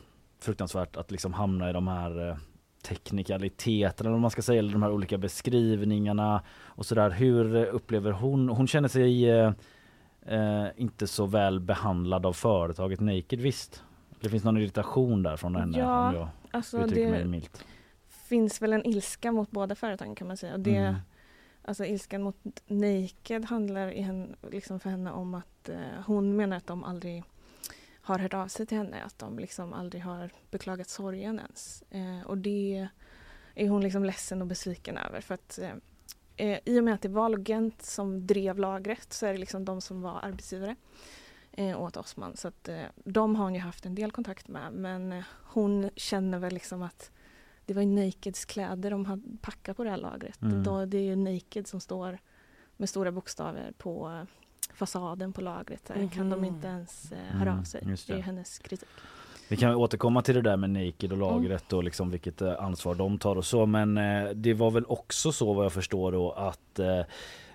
fruktansvärt 0.45 0.97
att 0.97 1.11
liksom 1.11 1.33
hamna 1.33 1.71
i 1.71 1.73
de 1.73 1.89
här 1.89 2.29
eh, 2.29 2.37
teknikaliteterna 2.83 4.09
eller 4.09 4.11
vad 4.15 4.21
man 4.21 4.31
ska 4.31 4.43
säga 4.43 4.59
eller 4.59 4.73
de 4.73 4.83
här 4.83 4.93
olika 4.93 5.19
beskrivningarna 5.19 6.43
och 6.65 6.87
sådär. 6.87 7.11
Hur 7.11 7.57
eh, 7.57 7.75
upplever 7.75 8.13
hon? 8.13 8.49
Hon 8.49 8.67
känner 8.67 8.89
sig 8.89 9.31
eh, 9.31 9.53
eh, 10.27 10.67
inte 10.77 11.07
så 11.07 11.27
väl 11.27 11.61
behandlad 11.61 12.27
av 12.27 12.33
företaget 12.33 13.01
Naked 13.01 13.41
visst? 13.41 13.85
Det 14.21 14.29
finns 14.29 14.45
någon 14.45 14.57
irritation 14.59 15.23
där 15.23 15.37
från 15.37 15.57
henne 15.57 15.79
Ja, 15.79 16.09
om 16.09 16.15
jag 16.15 16.29
Alltså 16.51 16.79
uttrycker 16.85 17.11
mig 17.11 17.25
milt. 17.25 17.65
finns 18.09 18.63
väl 18.63 18.73
en 18.73 18.87
ilska 18.87 19.33
mot 19.33 19.51
båda 19.51 19.75
företagen 19.75 20.15
kan 20.15 20.27
man 20.27 20.37
säga. 20.37 20.53
Och 20.55 20.61
det, 20.61 20.77
Mm. 20.77 20.95
Alltså 21.65 21.85
ilskan 21.85 22.23
mot 22.23 22.37
Naked 22.67 23.45
handlar 23.45 23.91
i 23.93 24.01
henne, 24.03 24.27
liksom 24.51 24.81
för 24.81 24.91
henne 24.91 25.11
om 25.11 25.35
att 25.35 25.69
eh, 25.69 25.77
hon 26.07 26.37
menar 26.37 26.57
att 26.57 26.67
de 26.67 26.85
aldrig 26.85 27.25
har 28.13 28.19
hört 28.19 28.35
av 28.35 28.49
sig 28.49 28.67
till 28.67 28.79
henne, 28.79 29.03
att 29.03 29.19
de 29.19 29.39
liksom 29.39 29.73
aldrig 29.73 30.03
har 30.03 30.31
beklagat 30.51 30.89
sorgen 30.89 31.39
ens. 31.39 31.85
Eh, 31.91 32.27
och 32.27 32.39
det 32.39 32.89
är 33.55 33.69
hon 33.69 33.83
liksom 33.83 34.05
ledsen 34.05 34.41
och 34.41 34.47
besviken 34.47 34.99
över 34.99 35.21
för 35.21 35.35
att 35.35 35.59
eh, 35.59 35.73
eh, 36.37 36.59
i 36.65 36.81
och 36.81 36.85
med 36.85 36.95
att 36.95 37.03
det 37.03 37.09
var 37.09 37.29
Logent 37.29 37.83
som 37.83 38.27
drev 38.27 38.59
lagret 38.59 39.13
så 39.13 39.27
är 39.27 39.33
det 39.33 39.39
liksom 39.39 39.65
de 39.65 39.81
som 39.81 40.03
var 40.03 40.21
arbetsgivare 40.23 40.77
eh, 41.53 41.81
åt 41.81 41.97
Osman. 41.97 42.37
Så 42.37 42.49
att 42.49 42.69
eh, 42.69 42.83
de 42.95 43.37
har 43.37 43.45
hon 43.45 43.55
ju 43.55 43.61
haft 43.61 43.87
en 43.87 43.95
del 43.95 44.13
kontakt 44.13 44.49
med 44.49 44.73
men 44.73 45.13
eh, 45.13 45.25
hon 45.45 45.91
känner 45.97 46.39
väl 46.39 46.53
liksom 46.53 46.83
att 46.83 47.11
det 47.65 47.75
var 47.75 47.83
ju 47.83 47.89
Nakeds 47.89 48.45
kläder 48.45 48.91
de 48.91 49.05
hade 49.05 49.23
packat 49.41 49.77
på 49.77 49.85
det 49.85 49.91
här 49.91 49.97
lagret. 49.97 50.43
Mm. 50.43 50.63
Då, 50.63 50.85
det 50.85 50.99
är 50.99 51.03
ju 51.03 51.17
Naked 51.17 51.67
som 51.67 51.81
står 51.81 52.19
med 52.77 52.89
stora 52.89 53.13
bokstäver 53.13 53.73
på 53.79 54.11
eh, 54.11 54.40
fasaden 54.81 55.33
på 55.33 55.41
lagret. 55.41 55.91
Här, 55.95 56.09
Kan 56.15 56.31
de 56.31 56.45
inte 56.45 56.67
ens 56.69 57.13
eh, 57.13 57.19
höra 57.19 57.49
Mm, 57.51 57.59
av 57.61 57.65
sig? 57.65 57.83
just 57.87 58.07
Det 58.07 58.13
är 58.13 58.17
det. 58.17 58.23
hennes 58.23 58.59
kritik. 58.59 58.89
Vi 59.49 59.57
kan 59.57 59.75
återkomma 59.75 60.23
till 60.23 60.35
det 60.35 60.43
där 60.43 60.57
med 60.57 60.71
Naked 60.71 61.13
och 61.13 61.19
lagret 61.19 61.73
och 61.73 61.85
liksom 61.85 62.11
vilket 62.11 62.43
eh, 62.43 62.65
ansvar 62.65 62.95
de 62.95 63.19
tar 63.19 63.37
och 63.37 63.45
så 63.45 63.67
men 63.67 63.99
eh, 63.99 64.31
det 64.35 64.55
var 64.55 64.71
väl 64.71 64.85
också 64.89 65.33
så 65.33 65.53
vad 65.53 65.65
jag 65.65 65.73
förstår 65.73 66.13
då 66.13 66.33
att 66.33 66.79
eh, 66.79 67.01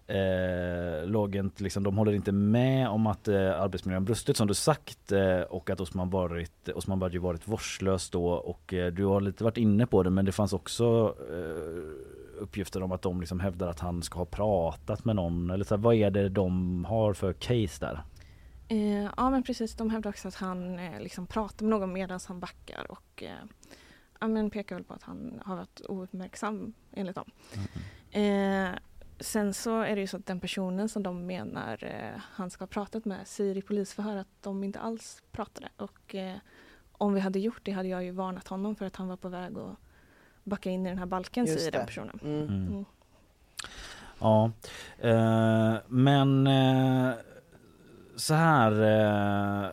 Eh, 0.07 1.05
Logent 1.07 1.61
liksom, 1.61 1.84
de 1.84 1.97
håller 1.97 2.11
inte 2.13 2.32
med 2.32 2.89
om 2.89 3.07
att 3.07 3.28
eh, 3.28 3.61
arbetsmiljön 3.61 4.05
brustit 4.05 4.38
som 4.38 4.47
du 4.47 4.53
sagt 4.53 5.11
eh, 5.11 5.39
och 5.41 5.69
att 5.69 5.82
Osman 5.82 6.09
varit, 6.09 6.69
Osman 6.76 6.99
Badji 6.99 7.17
varit 7.17 7.47
vårdslös 7.47 8.09
då 8.09 8.28
och 8.28 8.73
eh, 8.73 8.91
du 8.93 9.05
har 9.05 9.21
lite 9.21 9.43
varit 9.43 9.57
inne 9.57 9.86
på 9.86 10.03
det 10.03 10.09
men 10.09 10.26
det 10.26 10.32
fanns 10.32 10.53
också 10.53 11.15
eh, 11.30 12.24
uppgifter 12.39 12.83
om 12.83 12.91
att 12.91 13.01
de 13.01 13.19
liksom 13.19 13.39
hävdar 13.39 13.67
att 13.67 13.79
han 13.79 14.03
ska 14.03 14.19
ha 14.19 14.25
pratat 14.25 15.05
med 15.05 15.15
någon 15.15 15.49
eller 15.49 15.65
så 15.65 15.75
här, 15.75 15.81
vad 15.81 15.95
är 15.95 16.11
det 16.11 16.29
de 16.29 16.86
har 16.86 17.13
för 17.13 17.33
case 17.33 17.86
där? 17.86 18.03
Eh, 18.67 19.09
ja 19.17 19.29
men 19.29 19.43
precis, 19.43 19.75
de 19.75 19.89
hävdar 19.89 20.09
också 20.09 20.27
att 20.27 20.36
han 20.36 20.79
eh, 20.79 20.99
liksom 20.99 21.27
pratar 21.27 21.65
med 21.65 21.79
någon 21.79 21.93
medan 21.93 22.19
han 22.27 22.39
backar 22.39 22.91
och 22.91 23.23
eh, 23.23 23.45
ja, 24.19 24.27
men 24.27 24.49
pekar 24.49 24.75
väl 24.75 24.83
på 24.83 24.93
att 24.93 25.03
han 25.03 25.41
har 25.45 25.55
varit 25.55 25.81
ouppmärksam 25.89 26.73
enligt 26.91 27.15
dem. 27.15 27.31
Eh, 28.11 28.69
sen 29.19 29.53
så 29.53 29.81
är 29.81 29.95
det 29.95 30.01
ju 30.01 30.07
så 30.07 30.17
att 30.17 30.25
den 30.25 30.39
personen 30.39 30.89
som 30.89 31.03
de 31.03 31.25
menar 31.25 31.83
eh, 31.83 32.21
han 32.21 32.49
ska 32.49 32.61
ha 32.61 32.67
pratat 32.67 33.05
med 33.05 33.27
säger 33.27 33.57
i 33.57 33.61
polisförhör 33.61 34.15
att 34.15 34.41
de 34.41 34.63
inte 34.63 34.79
alls 34.79 35.23
pratade 35.31 35.69
och 35.77 36.15
eh, 36.15 36.38
om 36.91 37.13
vi 37.13 37.19
hade 37.19 37.39
gjort 37.39 37.61
det 37.63 37.71
hade 37.71 37.89
jag 37.89 38.03
ju 38.03 38.11
varnat 38.11 38.47
honom 38.47 38.75
för 38.75 38.86
att 38.86 38.95
han 38.95 39.07
var 39.07 39.17
på 39.17 39.29
väg 39.29 39.57
att 39.57 39.77
backa 40.45 40.69
in 40.69 40.85
i 40.85 40.89
den 40.89 40.97
här 40.97 41.05
balken 41.05 41.45
Just 41.45 41.59
säger 41.59 41.71
den 41.71 41.81
det. 41.81 41.85
personen. 41.85 42.19
Mm. 42.23 42.41
Mm. 42.41 42.67
Mm. 42.67 42.85
Ja, 44.19 44.51
eh, 44.99 45.75
men 45.87 46.47
eh, 46.47 47.13
så 48.15 48.33
här 48.33 48.71
eh, 48.81 49.69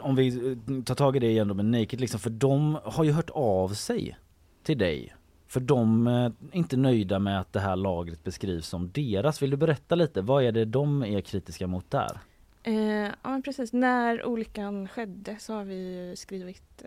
om 0.00 0.16
vi 0.16 0.28
eh, 0.52 0.82
tar 0.82 0.94
tag 0.94 1.16
i 1.16 1.18
det 1.18 1.30
igen 1.30 1.48
då 1.48 1.54
med 1.54 1.64
Naked 1.64 2.00
liksom 2.00 2.20
för 2.20 2.30
de 2.30 2.78
har 2.84 3.04
ju 3.04 3.12
hört 3.12 3.30
av 3.30 3.68
sig 3.68 4.16
till 4.62 4.78
dig. 4.78 5.14
För 5.46 5.60
de 5.60 6.06
eh, 6.06 6.12
är 6.14 6.32
inte 6.52 6.76
nöjda 6.76 7.18
med 7.18 7.40
att 7.40 7.52
det 7.52 7.60
här 7.60 7.76
lagret 7.76 8.24
beskrivs 8.24 8.66
som 8.68 8.90
deras. 8.92 9.42
Vill 9.42 9.50
du 9.50 9.56
berätta 9.56 9.94
lite? 9.94 10.20
Vad 10.22 10.44
är 10.44 10.52
det 10.52 10.64
de 10.64 11.02
är 11.04 11.20
kritiska 11.20 11.66
mot 11.66 11.90
där? 11.90 12.18
Eh, 12.62 12.74
ja 13.02 13.12
men 13.22 13.42
precis, 13.42 13.72
när 13.72 14.26
olyckan 14.26 14.88
skedde 14.88 15.36
så 15.40 15.54
har 15.54 15.64
vi 15.64 16.12
skrivit 16.16 16.84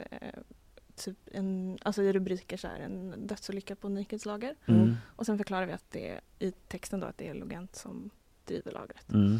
eh, 1.07 1.13
typ 1.13 1.17
en, 1.31 1.77
alltså 1.81 2.01
i 2.03 2.13
rubriker 2.13 2.57
så 2.57 2.67
här, 2.67 2.79
en 2.79 3.27
dödsolycka 3.27 3.75
på 3.75 3.89
Nakeds 3.89 4.25
lager. 4.25 4.55
Mm. 4.67 4.95
Och 5.15 5.25
sen 5.25 5.37
förklarar 5.37 5.65
vi 5.65 5.73
att 5.73 5.91
det 5.91 6.09
är, 6.09 6.21
i 6.39 6.51
texten 6.51 6.99
då 6.99 7.07
att 7.07 7.17
det 7.17 7.27
är 7.27 7.33
Logent 7.33 7.75
som 7.75 8.09
driver 8.45 8.71
lagret. 8.71 9.09
Mm. 9.09 9.39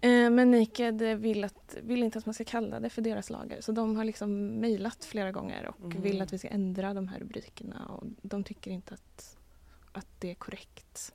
Eh, 0.00 0.30
men 0.30 0.50
Naked 0.50 1.02
vill, 1.02 1.44
att, 1.44 1.76
vill 1.82 2.02
inte 2.02 2.18
att 2.18 2.26
man 2.26 2.34
ska 2.34 2.44
kalla 2.44 2.80
det 2.80 2.90
för 2.90 3.02
deras 3.02 3.30
lager 3.30 3.60
så 3.60 3.72
de 3.72 3.96
har 3.96 4.04
liksom 4.04 4.46
mejlat 4.46 5.04
flera 5.04 5.32
gånger 5.32 5.66
och 5.68 5.84
Mm. 5.84 6.02
vill 6.02 6.22
att 6.22 6.32
vi 6.32 6.38
ska 6.38 6.48
ändra 6.48 6.94
de 6.94 7.08
här 7.08 7.18
rubrikerna 7.18 7.86
och 7.86 8.04
de 8.22 8.44
tycker 8.44 8.70
inte 8.70 8.94
att, 8.94 9.36
att 9.92 10.06
det 10.18 10.30
är 10.30 10.34
korrekt. 10.34 11.12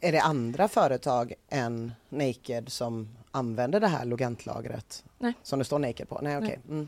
Är 0.00 0.12
det 0.12 0.20
andra 0.20 0.68
företag 0.68 1.32
än 1.48 1.92
Naked 2.08 2.68
som 2.68 3.08
använder 3.30 3.80
det 3.80 3.88
här 3.88 4.04
Logentlagret? 4.04 5.04
Nej. 5.18 5.32
Som 5.42 5.58
det 5.58 5.64
står 5.64 5.78
Naked 5.78 6.08
på? 6.08 6.20
Nej 6.22 6.36
okej. 6.38 6.58
Nej. 6.68 6.86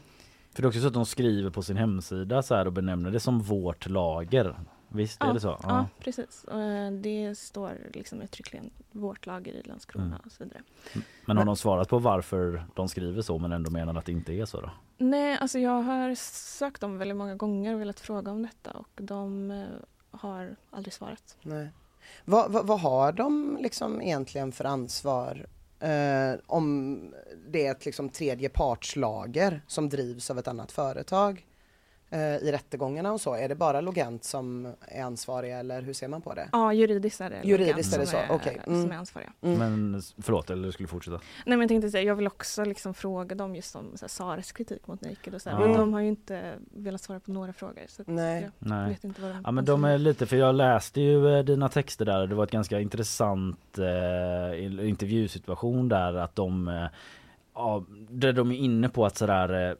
För 0.58 0.62
det 0.62 0.66
är 0.66 0.68
också 0.68 0.80
så 0.80 0.86
att 0.86 0.94
de 0.94 1.06
skriver 1.06 1.50
på 1.50 1.62
sin 1.62 1.76
hemsida 1.76 2.42
så 2.42 2.54
här 2.54 2.66
och 2.66 2.72
benämner 2.72 3.10
det 3.10 3.20
som 3.20 3.40
vårt 3.40 3.86
lager. 3.88 4.58
Visst 4.88 5.22
är 5.22 5.26
Ja, 5.26 5.32
det 5.32 5.40
så? 5.40 5.58
Ja, 5.62 5.86
precis. 6.00 6.44
Och, 6.44 6.60
eh, 6.60 6.92
det 6.92 7.38
står 7.38 7.72
liksom 7.94 8.22
uttryckligen 8.22 8.70
vårt 8.92 9.26
lager 9.26 9.52
i 9.52 9.62
Landskrona 9.62 10.06
Mm. 10.06 10.18
och 10.26 10.32
så 10.32 10.44
vidare. 10.44 10.62
Men 11.26 11.36
har 11.36 11.44
de 11.44 11.56
svarat 11.56 11.88
på 11.88 11.98
varför 11.98 12.64
de 12.74 12.88
skriver 12.88 13.22
så 13.22 13.38
men 13.38 13.52
ändå 13.52 13.70
menar 13.70 13.94
att 13.94 14.04
det 14.04 14.12
inte 14.12 14.32
är 14.32 14.44
så 14.44 14.60
då? 14.60 14.70
Nej, 14.98 15.38
alltså 15.40 15.58
jag 15.58 15.82
har 15.82 16.14
sökt 16.58 16.80
dem 16.80 16.98
väldigt 16.98 17.16
många 17.16 17.34
gånger 17.34 17.74
och 17.74 17.80
velat 17.80 18.00
fråga 18.00 18.32
om 18.32 18.42
detta 18.42 18.70
och 18.70 18.88
de 18.94 19.50
eh, 19.50 19.66
har 20.10 20.56
aldrig 20.70 20.92
svarat. 20.92 21.36
Nej. 21.42 21.68
Vad, 22.24 22.52
vad, 22.52 22.66
vad 22.66 22.80
har 22.80 23.12
de 23.12 23.58
liksom 23.60 24.02
egentligen 24.02 24.52
för 24.52 24.64
ansvar 24.64 25.46
eh, 25.80 26.40
om 26.46 27.00
det 27.48 27.66
är 27.66 27.70
ett 27.70 27.86
liksom 27.86 28.08
tredje 28.08 28.48
partslager 28.48 29.62
som 29.66 29.88
drivs 29.88 30.30
av 30.30 30.38
ett 30.38 30.48
annat 30.48 30.72
företag 30.72 31.47
i 32.16 32.52
rättegångarna 32.52 33.12
och 33.12 33.20
så? 33.20 33.34
Är 33.34 33.48
det 33.48 33.54
bara 33.54 33.80
Logent 33.80 34.24
som 34.24 34.72
är 34.80 35.02
ansvariga 35.02 35.58
eller 35.58 35.82
hur 35.82 35.92
ser 35.92 36.08
man 36.08 36.22
på 36.22 36.34
det? 36.34 36.48
Ja, 36.52 36.72
juridiskt 36.72 37.20
är 37.20 37.30
det 37.30 37.40
Juridiskt 37.44 37.76
Logent 37.76 37.94
är 37.94 37.98
det 37.98 38.06
som 38.06 38.20
så, 38.28 38.34
okej. 38.34 38.60
Mm. 38.66 38.82
som 38.82 38.92
är 38.92 38.96
ansvariga. 38.96 39.32
Mm. 39.42 39.58
Men 39.58 40.02
förlåt, 40.22 40.50
eller 40.50 40.62
du 40.66 40.72
skulle 40.72 40.86
fortsätta? 40.88 41.16
Nej 41.16 41.22
men 41.46 41.60
jag 41.60 41.68
tänkte 41.68 41.90
säga, 41.90 42.02
jag 42.04 42.14
vill 42.14 42.26
också 42.26 42.64
liksom 42.64 42.94
fråga 42.94 43.34
dem 43.34 43.54
just 43.56 43.76
om 43.76 43.84
så 43.96 44.04
här, 44.04 44.08
Sares 44.08 44.52
kritik 44.52 44.86
mot 44.86 45.00
Naked 45.00 45.34
och 45.34 45.42
så 45.42 45.50
här, 45.50 45.60
Ja. 45.60 45.66
men 45.68 45.76
de 45.78 45.92
har 45.92 46.00
ju 46.00 46.08
inte 46.08 46.52
velat 46.74 47.00
svara 47.00 47.20
på 47.20 47.30
några 47.32 47.52
frågor. 47.52 47.82
Så 47.88 48.02
Nej. 48.06 48.42
jag 48.42 48.68
Nej. 48.70 48.88
vet 48.88 49.04
inte 49.04 49.22
vad 49.22 49.30
de 49.30 49.42
Ja 49.44 49.50
men 49.50 49.64
de 49.64 49.84
är 49.84 49.98
lite, 49.98 50.26
för 50.26 50.36
jag 50.36 50.54
läste 50.54 51.00
ju 51.00 51.36
eh, 51.38 51.44
dina 51.44 51.68
texter 51.68 52.04
där 52.04 52.26
det 52.26 52.34
var 52.34 52.44
ett 52.44 52.50
ganska 52.50 52.80
intressant 52.80 53.78
eh, 53.78 54.64
in- 54.64 54.80
intervjusituation 54.80 55.88
där 55.88 56.14
att 56.14 56.36
de 56.36 56.68
eh, 56.68 56.86
ja, 57.54 57.84
där 58.10 58.32
de 58.32 58.50
är 58.52 58.56
inne 58.56 58.88
på 58.88 59.06
att 59.06 59.16
sådär 59.16 59.68
eh, 59.70 59.76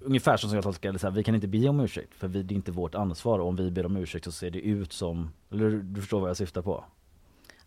Ungefär 0.00 0.36
som 0.36 0.54
jag 0.54 0.64
tolkar 0.64 0.92
det 0.92 0.98
så 0.98 1.06
här, 1.06 1.14
vi 1.14 1.24
kan 1.24 1.34
inte 1.34 1.48
be 1.48 1.68
om 1.68 1.80
ursäkt 1.80 2.14
för 2.14 2.28
vi, 2.28 2.42
det 2.42 2.54
är 2.54 2.56
inte 2.56 2.72
vårt 2.72 2.94
ansvar 2.94 3.38
och 3.38 3.48
om 3.48 3.56
vi 3.56 3.70
ber 3.70 3.86
om 3.86 3.96
ursäkt 3.96 4.24
så 4.24 4.32
ser 4.32 4.50
det 4.50 4.60
ut 4.60 4.92
som, 4.92 5.30
eller 5.52 5.70
du 5.70 6.00
förstår 6.00 6.20
vad 6.20 6.30
jag 6.30 6.36
syftar 6.36 6.62
på? 6.62 6.84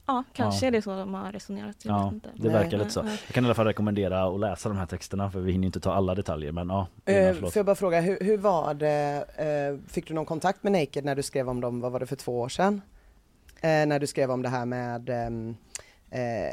Ja, 0.05 0.23
kanske 0.33 0.65
Ja. 0.65 0.67
är 0.67 0.71
det 0.71 0.81
så 0.81 0.95
de 0.97 1.13
har 1.13 1.31
resonerat. 1.31 1.85
Jag 1.85 1.93
Ja, 1.99 2.03
vet 2.05 2.13
inte. 2.13 2.29
det 2.35 2.43
Nej. 2.43 2.53
verkar 2.53 2.77
lite 2.77 2.89
så. 2.89 2.99
Ja. 2.99 3.09
Jag 3.09 3.33
kan 3.33 3.43
i 3.43 3.47
alla 3.47 3.53
fall 3.53 3.65
rekommendera 3.65 4.23
att 4.23 4.39
läsa 4.39 4.69
de 4.69 4.77
här 4.77 4.85
texterna 4.85 5.31
för 5.31 5.39
vi 5.39 5.51
hinner 5.51 5.65
inte 5.65 5.79
ta 5.79 5.93
alla 5.93 6.15
detaljer 6.15 6.51
men 6.51 6.69
ja. 6.69 6.87
Eh, 7.05 7.33
får 7.35 7.51
jag 7.55 7.65
bara 7.65 7.75
fråga, 7.75 8.01
hur, 8.01 8.17
hur 8.21 8.37
var 8.37 8.73
det, 8.73 9.25
eh, 9.37 9.89
fick 9.91 10.07
du 10.07 10.13
någon 10.13 10.25
kontakt 10.25 10.63
med 10.63 10.71
Naked 10.71 11.05
när 11.05 11.15
du 11.15 11.23
skrev 11.23 11.49
om 11.49 11.61
dem, 11.61 11.79
vad 11.81 11.91
var 11.91 11.99
det 11.99 12.05
för 12.05 12.15
två 12.15 12.39
år 12.39 12.49
sedan? 12.49 12.81
Eh, 13.61 13.85
när 13.85 13.99
du 13.99 14.07
skrev 14.07 14.31
om 14.31 14.41
det 14.41 14.49
här 14.49 14.65
med 14.65 15.09
ehm, 15.09 15.55
eh, 16.09 16.45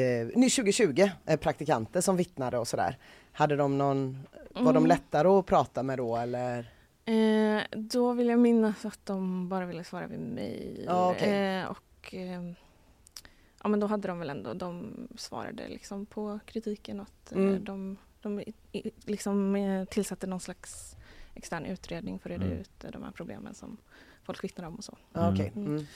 eh, 0.00 0.26
ny 0.34 0.50
2020, 0.50 1.10
eh, 1.26 1.36
praktikanter 1.36 2.00
som 2.00 2.16
vittnade 2.16 2.58
och 2.58 2.68
sådär. 2.68 2.96
Hade 3.38 3.56
de 3.56 3.78
någon, 3.78 4.18
var 4.54 4.62
de 4.62 4.76
Mm. 4.76 4.86
lättare 4.86 5.28
att 5.28 5.46
prata 5.46 5.82
med 5.82 5.98
då 5.98 6.16
eller? 6.16 6.72
Eh, 7.04 7.62
då 7.76 8.12
vill 8.12 8.26
jag 8.28 8.38
minnas 8.38 8.84
att 8.84 9.06
de 9.06 9.48
bara 9.48 9.66
ville 9.66 9.84
svara 9.84 10.06
vid 10.06 10.18
mejl. 10.20 10.84
Ja, 10.86 11.10
okej. 11.10 11.58
eh, 11.58 11.66
och 11.66 12.14
eh, 12.14 12.42
ja, 13.62 13.68
men 13.68 13.80
då 13.80 13.86
hade 13.86 14.08
de 14.08 14.18
väl 14.18 14.30
ändå, 14.30 14.54
de 14.54 14.94
svarade 15.16 15.68
liksom 15.68 16.06
på 16.06 16.38
kritiken 16.46 17.00
och 17.00 17.06
att 17.06 17.32
eh, 17.32 17.38
Mm. 17.38 17.64
de, 17.64 17.96
de 18.22 18.40
i- 18.40 18.90
liksom 19.04 19.56
eh, 19.56 19.84
tillsatte 19.84 20.26
någon 20.26 20.40
slags 20.40 20.96
extern 21.34 21.64
utredning 21.64 22.18
för 22.18 22.30
att 22.30 22.36
reda 22.36 22.46
Mm. 22.46 22.58
ut 22.58 22.84
eh, 22.84 22.90
de 22.90 23.02
här 23.02 23.10
problemen 23.10 23.54
som 23.54 23.76
folk 24.22 24.44
vittnar 24.44 24.66
om 24.66 24.74
och 24.74 24.84
så. 24.84 24.96
Ja, 25.12 25.28
Mm. 25.54 25.86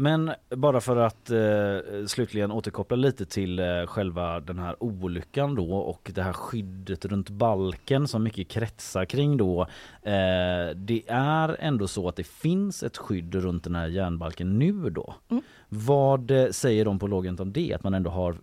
Men 0.00 0.32
bara 0.48 0.80
för 0.80 0.96
att 0.96 1.30
eh, 1.30 2.06
slutligen 2.06 2.50
återkoppla 2.50 2.96
lite 2.96 3.26
till 3.26 3.58
eh, 3.58 3.86
själva 3.86 4.40
den 4.40 4.58
här 4.58 4.82
olyckan 4.82 5.54
då 5.54 5.72
och 5.74 6.10
det 6.14 6.22
här 6.22 6.32
skyddet 6.32 7.04
runt 7.04 7.30
balken 7.30 8.08
som 8.08 8.22
mycket 8.22 8.48
kretsar 8.48 9.04
kring 9.04 9.36
då. 9.36 9.62
Eh, 10.02 10.74
det 10.76 11.02
är 11.08 11.56
ändå 11.60 11.88
så 11.88 12.08
att 12.08 12.16
det 12.16 12.26
finns 12.26 12.82
ett 12.82 12.96
skydd 12.96 13.34
runt 13.34 13.64
den 13.64 13.74
här 13.74 13.86
järnbalken 13.86 14.58
nu 14.58 14.90
då. 14.90 15.14
Mm. 15.28 15.42
Vad 15.68 16.30
eh, 16.30 16.50
säger 16.50 16.84
de 16.84 16.98
på 16.98 17.06
Logent 17.06 17.40
om 17.40 17.52
det? 17.52 17.74
Att 17.74 17.84
man 17.84 17.94
ändå 17.94 18.10
har 18.10 18.36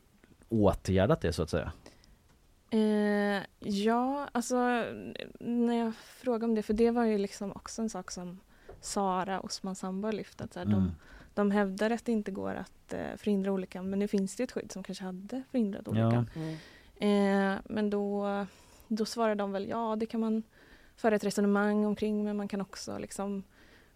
åtgärdat 0.49 1.21
det 1.21 1.33
så 1.33 1.43
att 1.43 1.49
säga? 1.49 1.71
Eh, 2.69 3.43
ja, 3.59 4.27
alltså 4.31 4.55
när 5.39 5.73
jag 5.73 5.95
frågade 5.95 6.45
om 6.45 6.55
det, 6.55 6.61
för 6.63 6.73
det 6.73 6.91
var 6.91 7.05
ju 7.05 7.17
liksom 7.17 7.51
också 7.51 7.81
en 7.81 7.89
sak 7.89 8.11
som 8.11 8.39
Sara 8.81 9.39
Osman 9.39 9.75
Samba 9.75 10.11
lyft. 10.11 10.41
Att 10.41 10.53
så 10.53 10.59
här, 10.59 10.65
Mm. 10.65 10.79
de, 10.79 10.91
de 11.35 11.51
hävdar 11.51 11.89
att 11.91 12.05
det 12.05 12.11
inte 12.11 12.31
går 12.31 12.55
att 12.55 12.93
eh, 12.93 13.15
förhindra 13.17 13.51
olyckan 13.51 13.89
men 13.89 13.99
nu 13.99 14.07
finns 14.07 14.35
det 14.35 14.43
ett 14.43 14.51
skydd 14.51 14.71
som 14.71 14.83
kanske 14.83 15.03
hade 15.03 15.43
förhindrat 15.51 15.87
olyckan. 15.87 16.29
Mm. 16.35 16.55
Eh, 17.55 17.59
men 17.69 17.89
då, 17.89 18.25
då 18.87 19.05
svarar 19.05 19.35
de 19.35 19.51
väl 19.51 19.67
ja, 19.69 19.95
det 19.95 20.05
kan 20.05 20.19
man 20.19 20.43
föra 20.95 21.15
ett 21.15 21.23
resonemang 21.23 21.85
omkring 21.85 22.23
men 22.23 22.37
man 22.37 22.47
kan 22.47 22.61
också 22.61 22.97
liksom 22.97 23.43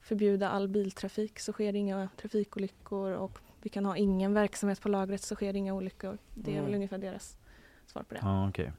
förbjuda 0.01 0.49
all 0.49 0.67
biltrafik 0.67 1.39
så 1.39 1.53
sker 1.53 1.73
det 1.73 1.79
inga 1.79 2.09
trafikolyckor 2.21 3.11
och 3.11 3.39
vi 3.61 3.69
kan 3.69 3.85
ha 3.85 3.97
ingen 3.97 4.33
verksamhet 4.33 4.81
på 4.81 4.89
lagret 4.89 5.21
så 5.21 5.35
sker 5.35 5.53
det 5.53 5.59
inga 5.59 5.73
olyckor. 5.73 6.17
Det 6.35 6.51
är 6.51 6.55
Mm. 6.55 6.65
väl 6.65 6.75
ungefär 6.75 6.97
deras 6.97 7.37
svar 7.89 8.03
på 8.03 8.13
det. 8.13 8.19
Ja, 8.23 8.49
okej. 8.49 8.71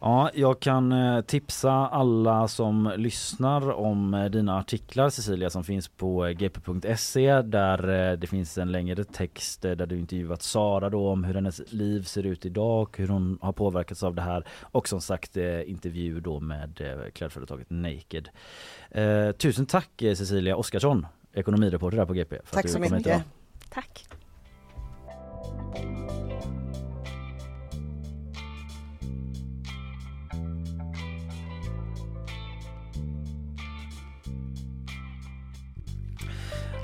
Ja, 0.00 0.30
jag 0.34 0.60
kan 0.60 0.92
eh, 0.92 1.20
tipsa 1.20 1.72
alla 1.72 2.48
som 2.48 2.92
lyssnar 2.96 3.70
om 3.70 4.14
eh, 4.14 4.24
dina 4.24 4.58
artiklar 4.58 5.10
Cecilia 5.10 5.50
som 5.50 5.64
finns 5.64 5.88
på 5.88 6.26
eh, 6.26 6.32
gp.se 6.32 7.42
där 7.42 8.16
det 8.16 8.26
finns 8.26 8.58
en 8.58 8.72
längre 8.72 9.04
text 9.04 9.62
där 9.62 9.86
du 9.86 9.98
intervjuat 9.98 10.42
Sara 10.42 10.90
då 10.90 11.08
om 11.08 11.24
hur 11.24 11.34
hennes 11.34 11.72
liv 11.72 12.02
ser 12.02 12.26
ut 12.26 12.46
idag 12.46 12.82
och 12.82 12.98
hur 12.98 13.08
hon 13.08 13.38
har 13.42 13.52
påverkats 13.52 14.02
av 14.02 14.14
det 14.14 14.22
här 14.22 14.44
och 14.60 14.88
som 14.88 15.00
sagt 15.00 15.36
intervju 15.66 16.20
då 16.20 16.40
med 16.40 16.80
klädföretaget 17.14 17.70
Naked. 17.70 18.28
Eh, 18.90 19.32
tusen 19.32 19.66
tack 19.66 19.90
Cecilia 19.98 20.56
Oskarsson, 20.56 21.06
ekonomireporter 21.32 21.98
här 21.98 22.06
på 22.06 22.12
GP. 22.12 22.36
För 22.44 22.54
Tack 22.54 22.64
att 22.64 22.70
så 22.70 22.78
mycket. 22.78 23.22
Tack! 23.68 24.09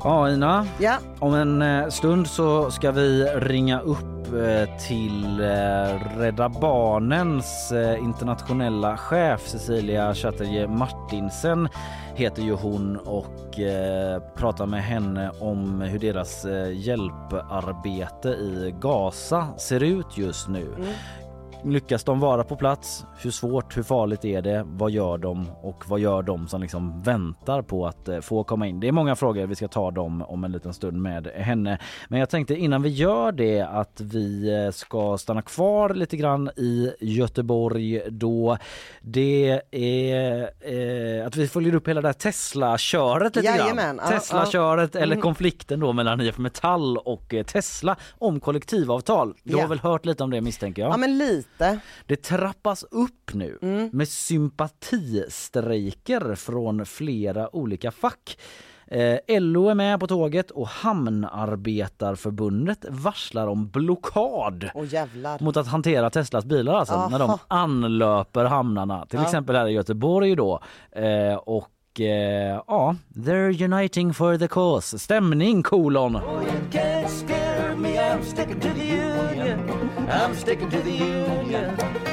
Ja, 0.07 0.30
Ina. 0.30 0.66
Ja. 0.78 0.98
Om 1.18 1.34
en 1.34 1.62
eh, 1.62 1.88
stund 1.88 2.26
så 2.26 2.70
ska 2.70 2.92
vi 2.92 3.24
ringa 3.24 3.80
upp 3.80 4.26
eh, 4.26 4.78
till 4.86 5.40
eh, 5.40 6.18
Rädda 6.18 6.48
Barnens 6.48 7.72
internationella 7.98 8.96
chef 8.96 9.48
Cecilia 9.48 10.14
Chatterjee 10.14 10.68
Martinsen 10.68 11.68
heter 12.14 12.42
ju 12.42 12.52
hon 12.52 12.96
och 12.96 13.61
eh, 13.61 14.22
prata 14.36 14.66
med 14.66 14.82
henne 14.82 15.30
om 15.40 15.80
hur 15.80 15.98
deras 15.98 16.44
eh, 16.44 16.72
hjälparbete 16.72 18.28
i 18.28 18.74
Gaza 18.80 19.46
ser 19.59 19.82
ut 19.82 20.18
just 20.18 20.48
nu. 20.48 20.74
Lyckas 21.69 22.05
de 22.05 22.21
vara 22.21 22.45
på 22.45 22.57
plats? 22.57 23.05
Hur 23.23 23.31
svårt, 23.31 23.77
hur 23.77 23.83
farligt 23.83 24.25
är 24.25 24.43
det? 24.43 24.62
Vad 24.67 24.91
gör 24.91 25.19
de 25.19 25.47
och 25.62 25.85
vad 25.89 26.01
gör 26.01 26.23
de 26.23 26.49
som 26.49 26.61
liksom 26.61 27.03
väntar 27.03 27.62
på 27.62 27.87
att 27.87 28.09
eh, 28.09 28.21
få 28.21 28.45
komma 28.45 28.67
in? 28.67 28.81
Det 28.81 28.89
är 28.89 28.93
många 28.93 29.17
frågor. 29.17 29.47
Vi 29.47 29.55
ska 29.55 29.69
ta 29.69 29.91
dem 29.91 30.23
om 30.23 30.45
en 30.45 30.53
liten 30.53 30.75
stund 30.75 31.03
med 31.03 31.27
henne. 31.27 31.79
Men 32.09 32.21
jag 32.21 32.31
tänkte 32.31 32.55
innan 32.55 32.83
vi 32.83 32.89
gör 32.89 33.33
det 33.33 33.61
att 33.61 34.01
vi 34.01 34.55
eh, 34.64 34.71
ska 34.73 35.19
stanna 35.19 35.43
kvar 35.43 35.95
lite 35.95 36.17
grann 36.17 36.51
i 36.57 36.93
Göteborg 37.01 38.03
då 38.11 38.59
det 39.01 39.61
är 39.71 40.41
eh, 41.21 41.27
att 41.27 41.37
vi 41.37 41.49
följer 41.49 41.75
upp 41.75 41.89
hela 41.89 42.01
det 42.01 42.09
här 42.09 42.12
Tesla-köret 42.12 43.37
lite 43.37 43.47
Jajamän, 43.49 43.97
grann. 43.97 44.09
Tesla-köret 44.12 44.97
eller 44.97 45.17
konflikten 45.17 45.81
då 45.81 45.93
mellan 45.93 46.21
IF 46.21 46.39
Metall 46.39 46.99
och 46.99 47.35
eh, 47.35 47.45
Tesla 47.45 47.97
om 48.19 48.41
kollektivavtal. 48.41 49.35
Du 49.43 49.53
Ja. 49.57 49.61
har 49.61 49.69
väl 49.69 49.79
hört 49.79 50.07
lite 50.07 50.25
om 50.25 50.31
det 50.31 50.41
misstänker 50.41 50.83
jag? 50.83 50.93
ja, 50.93 50.97
men 50.97 51.19
lite. 51.19 51.55
Det 52.07 52.16
trappas 52.16 52.84
upp 52.90 53.30
nu 53.32 53.59
med 53.92 54.09
sympatistrejker 54.09 56.34
från 56.34 56.86
flera 56.86 57.57
olika 57.57 57.90
fack. 57.90 58.38
Eh, 58.88 59.18
LO 59.40 59.68
är 59.68 59.74
med 59.74 60.00
på 60.00 60.07
tåget 60.07 60.50
och 60.50 60.68
Hamnarbetarförbundet 60.68 62.84
varslar 62.88 63.46
om 63.46 63.68
blockad 63.68 64.70
jävlar. 64.90 65.44
mot 65.44 65.57
att 65.57 65.66
hantera 65.66 66.11
Teslas 66.11 66.44
bilar 66.44 66.74
alltså 66.74 67.09
när 67.09 67.18
de 67.18 67.38
anlöper 67.48 68.44
hamnarna. 68.44 69.07
Till 69.07 69.22
exempel 69.22 69.57
här 69.57 69.66
i 69.66 69.72
Göteborg 69.72 70.36
då. 70.36 70.61
Eh, 70.92 71.34
och 71.34 72.00
eh, 72.00 72.62
ja, 72.66 72.96
they're 73.14 73.64
uniting 73.72 74.14
for 74.14 74.38
the 74.38 74.48
cause. 74.48 74.98
Stämning 74.98 75.62
kolon. 75.62 76.18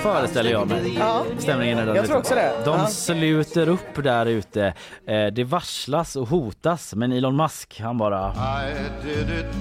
Föreställer 0.03 0.51
jag 0.51 0.67
mig. 0.67 0.97
Ja. 0.99 1.23
Stämningen 1.37 1.77
är 1.79 1.85
där 1.85 1.95
Jag 1.95 2.05
tror 2.05 2.17
också 2.17 2.35
det. 2.35 2.51
De 2.65 2.79
Ja. 2.79 2.87
sluter 2.87 3.69
upp 3.69 4.03
där 4.03 4.25
ute. 4.25 4.73
Eh, 5.07 5.25
det 5.27 5.43
varslas 5.43 6.15
och 6.15 6.27
hotas 6.27 6.93
men 6.95 7.11
Elon 7.11 7.35
Musk 7.35 7.79
han 7.79 7.97
bara 7.97 8.33
I 8.33 8.73
did 9.05 9.29
it 9.39 9.55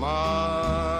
my. 0.00 0.97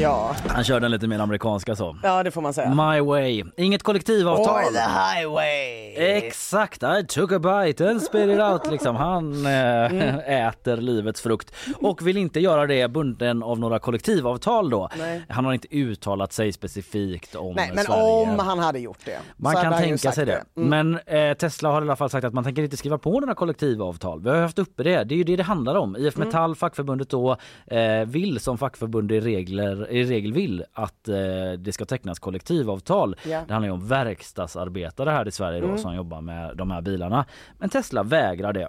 Ja. 0.00 0.34
han 0.48 0.64
kör 0.64 0.80
den 0.80 0.90
lite 0.90 1.06
mer 1.06 1.18
amerikanska 1.18 1.76
så. 1.76 1.96
ja, 2.02 2.22
det 2.22 2.30
får 2.30 2.42
man 2.42 2.54
säga. 2.54 2.68
My 2.74 3.00
way. 3.00 3.44
Inget 3.56 3.82
kollektivavtal. 3.82 4.48
Or 4.64 4.72
the 4.72 4.78
highway. 4.78 5.94
Exakt, 6.16 6.82
I 6.82 7.04
took 7.08 7.32
a 7.32 7.38
bite 7.38 7.90
and 7.90 8.02
spit 8.02 8.28
it 8.28 8.40
out 8.40 8.70
liksom. 8.70 8.96
Han 8.96 9.46
eh, 9.46 9.66
Mm. 9.86 10.18
äter 10.48 10.76
livets 10.76 11.20
frukt 11.20 11.54
och 11.82 12.06
vill 12.06 12.16
inte 12.16 12.40
göra 12.40 12.66
det 12.66 12.88
bunden 12.88 13.42
av 13.42 13.58
några 13.58 13.78
kollektivavtal 13.78 14.70
då. 14.70 14.88
Nej. 14.98 15.22
Han 15.28 15.44
har 15.44 15.52
inte 15.52 15.76
uttalat 15.76 16.32
sig 16.32 16.52
specifikt 16.52 17.34
om 17.34 17.54
Nej, 17.54 17.70
men 17.74 17.84
Sverige. 17.84 18.02
om 18.02 18.38
han 18.38 18.58
hade 18.58 18.78
gjort 18.78 18.98
det. 19.04 19.18
Man 19.36 19.54
kan 19.54 19.72
tänka 19.72 20.12
sig 20.12 20.26
det. 20.26 20.42
Mm. 20.56 20.68
Men 20.68 21.00
eh, 21.30 21.34
Tesla 21.36 21.68
har 21.70 21.82
i 21.82 21.84
alla 21.84 21.96
fall 21.96 22.10
sagt 22.10 22.24
att 22.24 22.32
man 22.34 22.44
tänker 22.44 22.62
inte 22.62 22.76
skriva 22.76 22.98
på 22.98 23.20
några 23.20 23.34
kollektivavtal. 23.34 24.20
Vi 24.22 24.30
har 24.30 24.36
haft 24.36 24.58
uppe 24.58 24.82
det. 24.82 25.04
Det 25.04 25.14
är 25.14 25.16
ju 25.16 25.24
det 25.24 25.36
det 25.36 25.42
handlar 25.42 25.74
om. 25.74 25.96
IF 25.96 26.16
Mm. 26.16 26.28
Metall, 26.28 26.54
fackförbundet 26.56 27.10
då, 27.10 27.36
eh, 27.66 28.04
vill 28.06 28.40
som 28.40 28.58
fackförbund 28.58 29.12
i, 29.12 29.20
regler, 29.20 29.85
i 29.90 30.04
regel 30.04 30.32
vill 30.32 30.64
att 30.72 31.08
eh, 31.08 31.14
det 31.58 31.72
ska 31.72 31.84
tecknas 31.84 32.18
kollektivavtal. 32.18 33.16
Ja. 33.24 33.30
Mm. 33.30 33.46
Det 33.46 33.52
handlar 33.52 33.68
ju 33.68 33.72
om 33.72 33.88
verkstadsarbetare 33.88 35.10
här 35.10 35.28
i 35.28 35.30
Sverige 35.30 35.60
då, 35.60 35.76
som 35.76 35.94
jobbar 35.94 36.20
med 36.20 36.56
de 36.56 36.70
här 36.70 36.80
bilarna. 36.80 37.24
Men 37.58 37.68
Tesla 37.68 38.02
vägrar 38.02 38.52
det. 38.52 38.68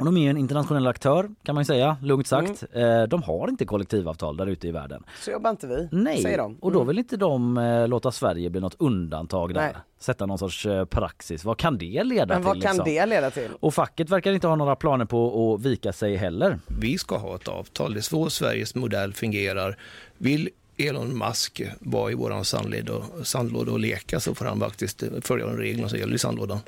Och 0.00 0.06
de 0.06 0.16
är 0.16 0.20
ju 0.20 0.30
en 0.30 0.36
internationell 0.36 0.86
aktör 0.86 1.30
kan 1.42 1.54
man 1.54 1.62
ju 1.62 1.66
säga, 1.66 1.96
lugnt 2.02 2.26
sagt. 2.26 2.64
Mm. 2.72 3.00
Eh, 3.00 3.08
de 3.08 3.22
har 3.22 3.48
inte 3.48 3.64
kollektivavtal 3.64 4.36
där 4.36 4.46
ute 4.46 4.68
i 4.68 4.70
världen. 4.70 5.02
Så 5.20 5.30
jobbar 5.30 5.50
inte 5.50 5.66
vi, 5.66 5.88
Nej, 5.92 6.22
säger 6.22 6.38
de. 6.38 6.56
och 6.60 6.72
då 6.72 6.84
vill 6.84 6.98
inte 6.98 7.16
de 7.16 7.58
eh, 7.58 7.88
låta 7.88 8.12
Sverige 8.12 8.50
bli 8.50 8.60
något 8.60 8.76
undantag 8.78 9.54
där. 9.54 9.60
Nej. 9.60 9.74
Sätta 9.98 10.26
någon 10.26 10.38
sorts 10.38 10.66
eh, 10.66 10.84
praxis. 10.84 11.44
Vad 11.44 11.58
kan 11.58 11.78
det 11.78 12.04
leda 12.04 12.26
Men 12.26 12.36
till? 12.36 12.44
vad 12.46 12.62
kan 12.62 12.76
liksom? 12.76 12.84
det 12.84 13.06
leda 13.06 13.30
till? 13.30 13.50
Och 13.60 13.74
facket 13.74 14.10
verkar 14.10 14.32
inte 14.32 14.46
ha 14.46 14.56
några 14.56 14.76
planer 14.76 15.04
på 15.04 15.54
att 15.54 15.66
vika 15.66 15.92
sig 15.92 16.16
heller. 16.16 16.58
Vi 16.80 16.98
ska 16.98 17.16
ha 17.16 17.34
ett 17.34 17.48
avtal. 17.48 17.92
Det 17.94 18.00
är 18.00 18.02
så 18.02 18.30
Sveriges 18.30 18.74
modell 18.74 19.12
fungerar. 19.12 19.76
Vill 20.18 20.48
Elon 20.76 21.18
Musk 21.18 21.62
vara 21.80 22.10
i 22.10 22.14
våran 22.14 22.44
sandlåda, 22.44 22.92
sandlåda 23.24 23.72
och 23.72 23.80
leka 23.80 24.20
så 24.20 24.34
får 24.34 24.44
han 24.44 24.60
faktiskt 24.60 25.02
följa 25.20 25.46
de 25.46 25.56
reglerna 25.56 25.88
som 25.88 25.98
gäller 25.98 26.14
i 26.14 26.18
sandlådan. 26.18 26.58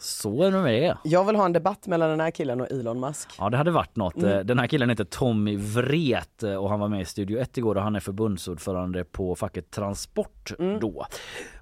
Så 0.00 0.42
är 0.42 0.50
det 0.50 0.62
med 0.62 0.82
det. 0.82 0.96
Jag 1.04 1.24
vill 1.24 1.36
ha 1.36 1.44
en 1.44 1.52
debatt 1.52 1.86
mellan 1.86 2.10
den 2.10 2.20
här 2.20 2.30
killen 2.30 2.60
och 2.60 2.70
Elon 2.70 3.00
Musk. 3.00 3.28
Ja 3.38 3.50
det 3.50 3.56
hade 3.56 3.70
varit 3.70 3.96
något. 3.96 4.16
Mm. 4.16 4.30
Eh, 4.38 4.44
Den 4.44 4.58
här 4.58 4.66
killen 4.66 4.90
heter 4.90 5.04
Tommy 5.04 5.56
Wret 5.56 6.42
eh, 6.42 6.54
och 6.54 6.70
han 6.70 6.80
var 6.80 6.88
med 6.88 7.00
i 7.00 7.04
Studio 7.04 7.38
1 7.40 7.58
igår 7.58 7.74
och 7.74 7.82
han 7.82 7.96
är 7.96 8.00
förbundsordförande 8.00 9.04
på 9.04 9.34
facket 9.34 9.70
Transport 9.70 10.52
Mm. 10.58 10.80
då. 10.80 11.06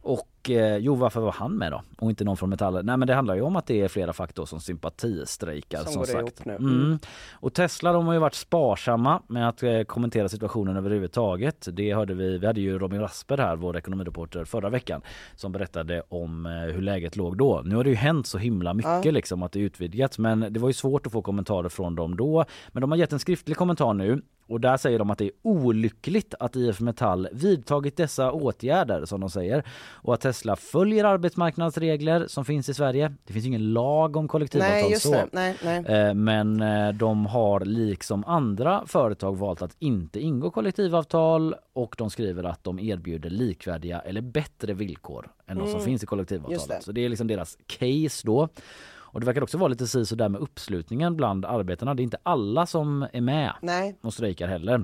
Och 0.02 0.28
eh, 0.50 0.76
jo 0.76 0.94
varför 0.94 1.20
var 1.20 1.32
han 1.32 1.52
med 1.52 1.72
då? 1.72 1.82
Och 1.98 2.10
inte 2.10 2.24
någon 2.24 2.36
från 2.36 2.50
Metall? 2.50 2.84
Nej 2.84 2.96
men 2.96 3.08
det 3.08 3.14
handlar 3.14 3.34
ju 3.34 3.40
om 3.40 3.56
att 3.56 3.66
det 3.66 3.80
är 3.80 3.88
flera 3.88 4.12
fack 4.12 4.34
då 4.34 4.46
som 4.46 4.60
sympatistrejkar 4.60 5.78
Som 5.78 5.92
som, 5.92 6.00
går 6.00 6.06
sagt. 6.06 6.44
nu. 6.44 6.54
Mm. 6.54 6.98
Och 7.32 7.54
Tesla 7.54 7.92
de 7.92 8.06
har 8.06 8.12
ju 8.12 8.18
varit 8.18 8.34
sparsamma 8.34 9.22
med 9.26 9.48
att 9.48 9.62
eh, 9.62 9.82
kommentera 9.82 10.28
situationen 10.28 10.76
överhuvudtaget. 10.76 11.68
Det 11.72 11.94
hörde 11.94 12.14
vi, 12.14 12.38
vi 12.38 12.46
hade 12.46 12.60
ju 12.60 12.78
Robin 12.78 13.00
Rasper 13.00 13.38
här, 13.38 13.56
vår 13.56 13.76
ekonomireporter 13.76 14.44
förra 14.44 14.70
veckan 14.70 15.02
som 15.36 15.52
berättade 15.52 16.02
om 16.08 16.46
eh, 16.46 16.52
hur 16.52 16.82
läget 16.82 17.16
låg 17.16 17.36
då. 17.38 17.62
Nu 17.64 17.76
har 17.76 17.84
det 17.84 17.90
ju 17.90 17.96
hänt 17.96 18.26
så 18.26 18.38
himla 18.38 18.74
mycket 18.74 19.14
liksom 19.14 19.42
att 19.42 19.52
det 19.52 19.60
utvidgats 19.60 20.18
men 20.18 20.52
det 20.52 20.60
var 20.60 20.68
ju 20.68 20.72
svårt 20.72 21.06
att 21.06 21.12
få 21.12 21.22
kommentarer 21.22 21.68
från 21.68 21.94
dem 21.94 22.16
då. 22.16 22.44
Men 22.72 22.80
de 22.80 22.90
har 22.90 22.98
gett 22.98 23.12
en 23.12 23.18
skriftlig 23.18 23.56
kommentar 23.56 23.94
nu 23.94 24.22
och 24.46 24.60
där 24.60 24.76
säger 24.76 24.98
de 24.98 25.10
att 25.10 25.18
det 25.18 25.24
är 25.24 25.30
olyckligt 25.42 26.34
att 26.40 26.56
IF 26.56 26.80
Metall 26.80 27.28
vidtagit 27.32 27.96
dessa 27.96 28.32
åtgärder 28.32 29.04
som 29.04 29.20
de 29.20 29.30
säger 29.30 29.62
och 29.78 30.14
att 30.14 30.20
Tesla 30.20 30.56
följer 30.56 31.04
arbetsmarknadsregler 31.04 32.26
som 32.26 32.44
finns 32.44 32.68
i 32.68 32.74
Sverige. 32.74 33.14
Det 33.24 33.32
finns 33.32 33.46
ingen 33.46 33.72
lag 33.72 34.16
om 34.16 34.28
kollektivavtal 34.28 34.90
Nej, 34.90 35.00
så. 35.00 35.16
Nej, 35.32 35.56
nej. 35.64 35.84
Eh, 35.86 36.14
Men 36.14 36.62
eh, 36.62 36.92
de 36.92 37.26
har 37.26 37.60
liksom 37.60 38.24
andra 38.24 38.82
företag 38.86 39.36
valt 39.38 39.62
att 39.62 39.76
inte 39.78 40.20
ingå 40.20 40.50
kollektivavtal 40.50 41.54
och 41.72 41.94
de 41.98 42.10
skriver 42.10 42.44
att 42.44 42.64
de 42.64 42.78
erbjuder 42.78 43.30
likvärdiga 43.30 44.00
eller 44.00 44.20
bättre 44.20 44.74
villkor 44.74 45.30
än 45.46 45.58
de 45.58 45.66
som 45.70 45.80
finns 45.80 45.84
i 45.84 45.86
Mm. 45.86 45.90
Just 45.92 46.00
det. 46.00 46.06
kollektivavtalet. 46.06 46.82
Så 46.84 46.92
det 46.92 47.04
är 47.04 47.08
liksom 47.08 47.26
deras 47.26 47.58
case 47.66 48.26
då. 48.26 48.48
Och 49.16 49.20
det 49.20 49.26
verkar 49.26 49.42
också 49.42 49.58
vara 49.58 49.68
lite 49.68 49.86
si 49.86 50.06
så 50.06 50.14
där 50.14 50.28
med 50.28 50.40
uppslutningen 50.40 51.16
bland 51.16 51.44
arbetarna. 51.44 51.94
Det 51.94 52.02
är 52.02 52.04
inte 52.04 52.18
alla 52.22 52.66
som 52.66 53.06
är 53.12 53.20
med 53.20 53.52
Nej. 53.62 53.98
och 54.02 54.14
strejkar 54.14 54.48
heller. 54.48 54.74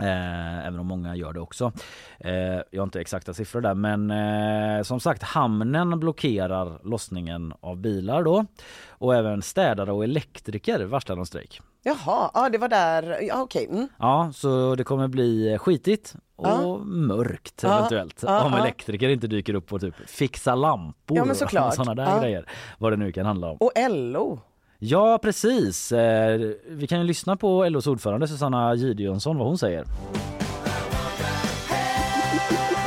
Eh, 0.00 0.66
även 0.66 0.78
om 0.78 0.86
många 0.86 1.16
gör 1.16 1.32
det 1.32 1.40
också. 1.40 1.72
Eh, 2.18 2.32
jag 2.70 2.80
har 2.80 2.82
inte 2.82 3.00
exakta 3.00 3.34
siffror 3.34 3.60
där 3.60 3.74
men 3.74 4.10
eh, 4.10 4.82
som 4.82 5.00
sagt 5.00 5.22
hamnen 5.22 6.00
blockerar 6.00 6.80
lossningen 6.84 7.54
av 7.60 7.76
bilar 7.76 8.22
då. 8.22 8.46
Och 8.88 9.14
även 9.14 9.42
städare 9.42 9.92
och 9.92 10.04
elektriker 10.04 10.84
varslar 10.84 11.18
om 11.18 11.26
strejk. 11.26 11.60
Jaha, 11.86 12.30
ja 12.34 12.48
det 12.52 12.58
var 12.58 12.68
där, 12.68 13.18
ja 13.22 13.42
okej. 13.42 13.66
Mm. 13.70 13.88
Ja 13.98 14.30
så 14.34 14.74
det 14.74 14.84
kommer 14.84 15.08
bli 15.08 15.58
skitigt 15.60 16.14
och 16.36 16.46
Ja. 16.46 16.78
mörkt 16.84 17.60
Ja. 17.62 17.76
eventuellt. 17.78 18.22
Ja, 18.26 18.44
om 18.44 18.54
elektriker 18.54 19.08
inte 19.08 19.26
dyker 19.26 19.54
upp 19.54 19.72
och 19.72 19.80
typ 19.80 19.94
fixa 20.10 20.54
lampor 20.54 21.16
Ja, 21.16 21.24
men 21.24 21.34
såklart. 21.36 21.68
och 21.68 21.74
sådana 21.74 22.04
där 22.04 22.20
grejer. 22.20 22.48
Vad 22.78 22.92
det 22.92 22.96
nu 22.96 23.12
kan 23.12 23.26
handla 23.26 23.50
om. 23.50 23.56
Och 23.60 23.72
LO. 23.90 24.40
Ja 24.78 25.18
precis. 25.22 25.92
Eh, 25.92 26.40
vi 26.68 26.86
kan 26.86 26.98
ju 26.98 27.04
lyssna 27.04 27.36
på 27.36 27.68
LOs 27.68 27.86
ordförande 27.86 28.28
Susanna 28.28 28.74
Gideonsson 28.74 29.38
vad 29.38 29.46
hon 29.46 29.58
säger. 29.58 29.84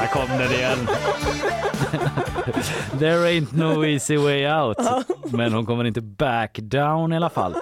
Där 0.07 0.13
kom 0.27 0.37
den 0.37 0.51
igen. 0.51 0.77
There 2.99 3.27
ain't 3.31 3.53
no 3.55 3.85
easy 3.85 4.17
way 4.17 4.47
out. 4.61 4.77
Men 5.31 5.53
hon 5.53 5.65
kommer 5.65 5.83
inte 5.83 6.01
back 6.01 6.59
down 6.61 7.13
i 7.13 7.15
alla 7.15 7.29
fall. 7.29 7.55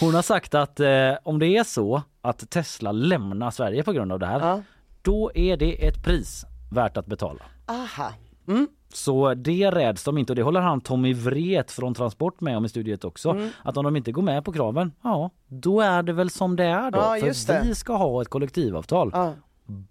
Hon 0.00 0.14
har 0.14 0.22
sagt 0.22 0.54
att 0.54 0.80
eh, 0.80 0.88
om 1.22 1.38
det 1.38 1.46
är 1.56 1.64
så 1.64 2.02
att 2.22 2.50
Tesla 2.50 2.92
lämnar 2.92 3.50
Sverige 3.50 3.82
på 3.82 3.92
grund 3.92 4.12
av 4.12 4.18
det 4.18 4.26
här, 4.26 4.40
Ja. 4.40 4.62
då 5.02 5.30
är 5.34 5.56
det 5.56 5.86
ett 5.86 6.04
pris 6.04 6.44
värt 6.72 6.96
att 6.96 7.06
betala. 7.06 7.42
Aha. 7.66 8.12
Så 8.94 9.34
det 9.34 9.70
räds 9.70 10.04
de 10.04 10.18
inte 10.18 10.32
och 10.32 10.36
det 10.36 10.42
håller 10.42 10.60
han 10.60 10.80
Tommy 10.80 11.14
Wret 11.14 11.70
från 11.70 11.94
Transport 11.94 12.40
med 12.40 12.56
om 12.56 12.64
i 12.64 12.68
studiet 12.68 13.04
också. 13.04 13.30
Mm. 13.30 13.50
Att 13.64 13.76
om 13.76 13.84
de 13.84 13.96
inte 13.96 14.12
går 14.12 14.22
med 14.22 14.44
på 14.44 14.52
kraven, 14.52 14.92
ja 15.02 15.30
då 15.48 15.80
är 15.80 16.02
det 16.02 16.12
väl 16.12 16.30
som 16.30 16.56
det 16.56 16.64
är 16.64 16.90
då. 16.90 16.98
Ja, 16.98 17.16
För 17.20 17.26
just 17.26 17.46
det. 17.48 17.60
vi 17.64 17.74
ska 17.74 17.96
ha 17.96 18.22
ett 18.22 18.28
kollektivavtal. 18.28 19.10
Ja. 19.12 19.32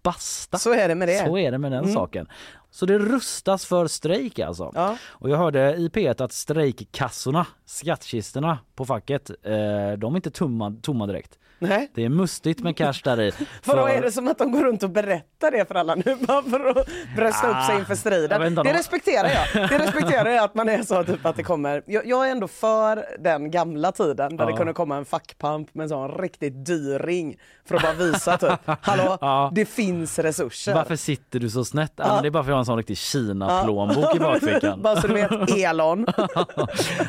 Basta! 0.03 0.57
Så 0.57 0.73
är 0.73 0.88
det 0.88 0.95
med 0.95 1.07
det. 1.07 1.25
Så 1.25 1.38
är 1.38 1.51
det 1.51 1.57
med 1.57 1.71
den 1.71 1.84
Mm. 1.84 1.93
saken. 1.93 2.27
Så 2.71 2.86
det 2.86 2.99
rustas 2.99 3.65
för 3.65 3.88
strejk 3.88 4.39
alltså. 4.39 4.71
Ja. 4.75 4.97
Och 5.03 5.29
jag 5.29 5.38
hörde 5.38 5.75
i 5.75 5.89
P1 5.89 6.23
att 6.23 6.32
strejkkassorna, 6.34 7.47
skattkistorna 7.65 8.59
på 8.75 8.86
facket, 8.86 9.29
eh, 9.29 9.91
de 9.97 10.13
är 10.13 10.15
inte 10.15 10.32
tomma, 10.32 10.75
tomma 10.82 11.07
direkt. 11.07 11.39
Nej. 11.62 11.91
Det 11.95 12.05
är 12.05 12.09
mustigt 12.09 12.59
med 12.59 12.78
cash 12.78 12.93
där 13.03 13.22
i. 13.22 13.32
Vadå 13.66 13.82
För- 13.88 13.89
är 13.89 14.01
det 14.01 14.12
som 14.12 14.28
att 14.28 14.38
de 14.38 14.51
går 14.51 14.64
runt 14.64 14.84
och 14.84 14.89
berättar 14.89 15.51
det 15.51 15.68
för 15.68 15.76
alla 15.76 15.95
nu 15.95 16.03
bara 16.28 16.41
för 16.43 16.66
att 16.70 16.88
brösta 17.16 17.47
upp 17.47 17.64
sig 17.66 17.76
Ah, 17.76 17.80
inför 17.80 17.95
striden? 17.95 18.41
Det 18.55 18.64
de- 18.64 18.74
respekterar 18.74 19.30
jag. 19.53 19.70
Det 19.70 19.78
respekterar 19.86 20.30
jag 20.30 20.43
att 20.43 20.55
man 20.55 20.70
är 20.70 20.84
så 20.84 21.03
typ 21.03 21.26
att 21.26 21.36
det 21.36 21.43
kommer. 21.43 21.84
Jag, 21.86 22.05
jag 22.05 22.28
är 22.28 22.32
ändå 22.32 22.47
för 22.47 23.05
den 23.20 23.51
gamla 23.51 23.91
tiden 23.91 24.38
där 24.38 24.45
det 24.45 24.51
Ja. 24.51 24.57
kunde 24.57 24.74
komma 24.74 24.97
en 24.97 25.05
fackpamp 25.05 25.74
med 25.76 25.84
en 25.84 25.89
sån 25.89 26.12
riktigt 26.12 26.66
dyr 26.66 26.99
ring 26.99 27.38
för 27.66 27.76
att 27.76 27.82
bara 27.82 27.93
visa 27.93 28.38
typ, 28.38 28.59
hallå, 28.82 29.18
Ja. 29.22 29.51
det 29.55 29.66
finns 29.66 30.20
resurser. 30.20 30.74
Varför 30.74 30.95
sitter 30.95 31.39
du 31.39 31.49
så 31.49 31.66
snett? 31.66 31.93
Ja. 31.95 32.20
det 32.22 32.28
är 32.28 32.32
bara 32.32 32.43
för 32.43 32.47
att 32.49 32.51
jag 32.51 32.55
har 32.55 32.59
en 32.59 32.66
sån 32.66 32.78
riktig 32.78 32.97
Kina-plånbok 32.97 34.16
i 34.16 34.20
bakfickan. 34.20 34.82
bara 34.82 35.01
så 35.01 35.07
du 35.07 35.14
vet, 35.14 35.32
Elon. 35.57 36.05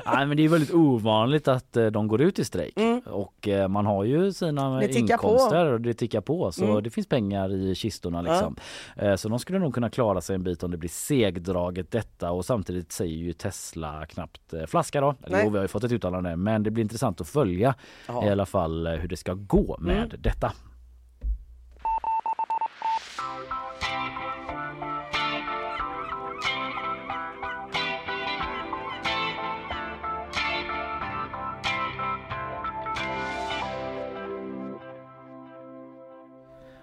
Nej, 0.07 0.27
men 0.27 0.37
det 0.37 0.45
är 0.45 0.49
väldigt 0.49 0.75
ovanligt 0.75 1.49
att 1.49 1.77
eh, 1.77 1.87
de 1.87 2.09
går 2.09 2.21
ut 2.21 2.39
i 2.39 2.45
strejk 2.45 2.75
och 3.07 3.49
eh, 3.49 3.69
man 3.69 3.87
har 3.87 4.05
ju 4.05 4.33
sina 4.47 4.67
Mm. 4.67 4.81
Det 4.81 4.89
tickar 4.89 5.17
på. 5.19 5.27
Mm. 5.29 5.35
inkomster 5.37 5.67
och 5.73 5.81
det 5.81 5.95
tickar 5.95 6.21
på 6.21 6.53
så 6.53 6.81
det 6.81 6.91
finns 6.91 7.07
pengar 7.07 7.53
i 7.55 7.75
kistorna 7.75 8.23
liksom. 8.23 8.57
Eh, 8.97 9.15
Så 9.17 9.29
de 9.29 9.39
skulle 9.39 9.59
nog 9.59 9.75
kunna 9.75 9.91
klara 9.91 10.21
sig 10.21 10.35
en 10.35 10.43
bit 10.43 10.63
om 10.63 10.71
det 10.71 10.77
blir 10.77 10.89
segdraget 10.91 11.91
detta 11.91 12.31
och 12.31 12.45
samtidigt 12.45 12.93
säger 12.93 13.17
ju 13.17 13.33
Tesla 13.33 14.07
knappt 14.07 14.53
eh, 14.55 14.67
flaska 14.67 15.01
då. 15.01 15.15
Eller 15.27 15.45
jo, 15.45 15.51
vi 15.51 15.57
har 15.59 15.65
ju 15.65 15.69
fått 15.69 15.85
ett 15.85 15.93
uttalande 15.93 16.37
men 16.37 16.63
det 16.63 16.71
blir 16.71 16.83
intressant 16.83 17.21
att 17.21 17.29
följa 17.29 17.75
Ja. 18.09 18.27
i 18.27 18.31
alla 18.31 18.47
fall 18.47 18.87
eh, 18.87 18.93
hur 18.93 19.09
det 19.09 19.17
ska 19.17 19.35
gå 19.35 19.77
med 19.81 19.97
Mm. 19.97 20.11
detta. 20.19 20.53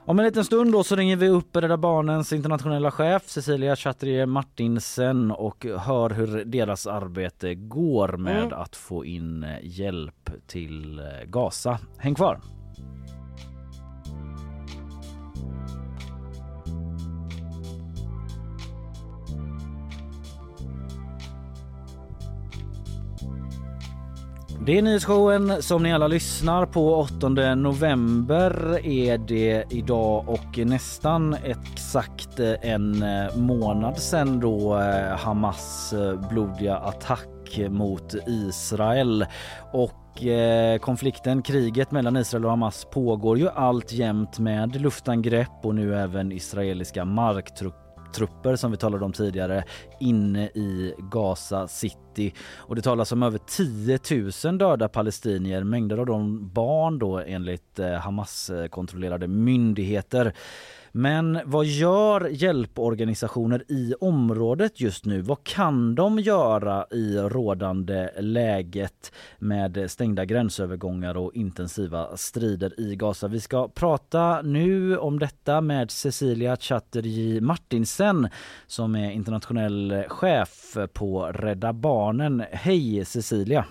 Om 0.09 0.19
en 0.19 0.25
liten 0.25 0.45
stund 0.45 0.71
då 0.71 0.83
så 0.83 0.95
ringer 0.95 1.15
vi 1.15 1.27
upp 1.27 1.55
Rädda 1.55 1.77
Barnens 1.77 2.33
internationella 2.33 2.91
chef 2.91 3.29
Cecilia 3.29 3.75
Chatterier 3.75 4.25
Martinsen 4.25 5.31
och 5.31 5.65
hör 5.65 6.09
hur 6.09 6.45
deras 6.45 6.87
arbete 6.87 7.55
går 7.55 8.17
med 8.17 8.53
att 8.53 8.75
få 8.75 9.05
in 9.05 9.45
hjälp 9.61 10.29
till 10.47 10.99
eh, 10.99 11.05
Gaza. 11.25 11.79
Häng 11.97 12.15
kvar! 12.15 12.39
Det 24.65 24.77
är 24.77 24.81
nyhetsshowen 24.81 25.63
som 25.63 25.83
ni 25.83 25.93
alla 25.93 26.07
lyssnar 26.07 26.65
på. 26.65 26.95
8 26.95 27.29
november 27.55 28.79
är 28.85 29.17
det 29.17 29.63
idag 29.69 30.29
och 30.29 30.57
nästan 30.57 31.35
exakt 31.43 32.39
eh, 32.39 32.53
en 32.61 33.03
eh, 33.03 33.37
månad 33.37 33.97
sedan 33.97 34.39
då 34.39 34.79
eh, 34.79 35.17
Hamas 35.17 35.93
blodiga 36.29 36.77
attack 36.77 37.59
mot 37.69 38.15
Israel. 38.27 39.25
Och 39.73 39.95
konflikten, 40.81 41.41
kriget 41.41 41.91
mellan 41.91 42.17
Israel 42.17 42.45
och 42.45 42.51
Hamas 42.51 42.87
pågår 42.91 43.37
ju 43.37 43.49
alltjämt 43.49 44.39
med 44.39 44.81
luftangrepp 44.81 45.59
och 45.63 45.75
nu 45.75 45.95
även 45.95 46.31
israeliska 46.31 47.05
marktrupper 47.05 47.88
trupper 48.13 48.55
som 48.55 48.71
vi 48.71 48.77
talade 48.77 49.05
om 49.05 49.13
tidigare 49.13 49.63
inne 49.99 50.45
i 50.45 50.93
Gaza 51.11 51.67
City. 51.67 52.33
Och 52.57 52.75
det 52.75 52.81
talas 52.81 53.11
om 53.11 53.23
över 53.23 53.37
10 53.37 53.99
000 54.45 54.57
döda 54.57 54.89
palestinier, 54.89 55.63
mängder 55.63 55.97
av 55.97 56.05
dem 56.05 56.49
barn 56.53 56.99
då 56.99 57.19
enligt 57.19 57.79
eh, 57.79 57.93
Hamas-kontrollerade 57.93 59.27
myndigheter. 59.27 60.33
Men 60.91 61.39
vad 61.45 61.65
gör 61.65 62.27
hjälporganisationer 62.29 63.63
i 63.67 63.93
området 63.99 64.81
just 64.81 65.05
nu? 65.05 65.21
Vad 65.21 65.43
kan 65.43 65.95
de 65.95 66.19
göra 66.19 66.85
i 66.91 67.17
rådande 67.17 68.09
läget 68.19 69.11
med 69.37 69.91
stängda 69.91 70.25
gränsövergångar 70.25 71.17
och 71.17 71.35
intensiva 71.35 72.17
strider 72.17 72.79
i 72.79 72.95
Gaza? 72.95 73.27
Vi 73.27 73.39
ska 73.39 73.67
prata 73.67 74.41
nu 74.41 74.97
om 74.97 75.19
detta 75.19 75.61
med 75.61 75.91
Cecilia 75.91 76.57
Chatterjee 76.57 77.41
Martinsen 77.41 78.29
som 78.67 78.95
är 78.95 79.11
internationell 79.11 80.03
chef 80.07 80.77
på 80.93 81.25
Rädda 81.25 81.73
Barnen. 81.73 82.43
Hej 82.51 83.05
Cecilia! 83.05 83.65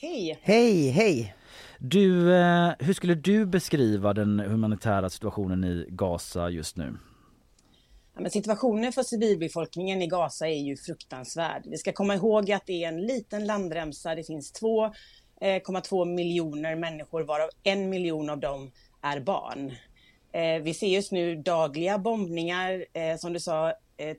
Hej! 0.00 0.38
Hej, 0.42 0.90
hej. 0.90 1.34
Du, 1.78 2.34
eh, 2.34 2.72
hur 2.78 2.92
skulle 2.92 3.14
du 3.14 3.46
beskriva 3.46 4.12
den 4.12 4.40
humanitära 4.40 5.10
situationen 5.10 5.64
i 5.64 5.86
Gaza 5.88 6.50
just 6.50 6.76
nu? 6.76 6.96
Ja, 8.14 8.20
men 8.20 8.30
situationen 8.30 8.92
för 8.92 9.02
civilbefolkningen 9.02 10.02
i 10.02 10.06
Gaza 10.06 10.48
är 10.48 10.60
ju 10.60 10.76
fruktansvärd. 10.76 11.62
Vi 11.66 11.76
ska 11.76 11.92
komma 11.92 12.14
ihåg 12.14 12.52
att 12.52 12.66
det 12.66 12.84
är 12.84 12.88
en 12.88 13.00
liten 13.06 13.46
landremsa. 13.46 14.14
Det 14.14 14.24
finns 14.24 14.52
2,2 15.40 16.02
eh, 16.02 16.06
miljoner 16.06 16.76
människor 16.76 17.22
varav 17.22 17.48
en 17.62 17.90
miljon 17.90 18.30
av 18.30 18.40
dem 18.40 18.70
är 19.02 19.20
barn. 19.20 19.72
Eh, 20.32 20.62
vi 20.62 20.74
ser 20.74 20.86
just 20.86 21.12
nu 21.12 21.36
dagliga 21.36 21.98
bombningar, 21.98 22.84
som 23.18 23.32
du 23.32 23.40
sa, 23.40 23.72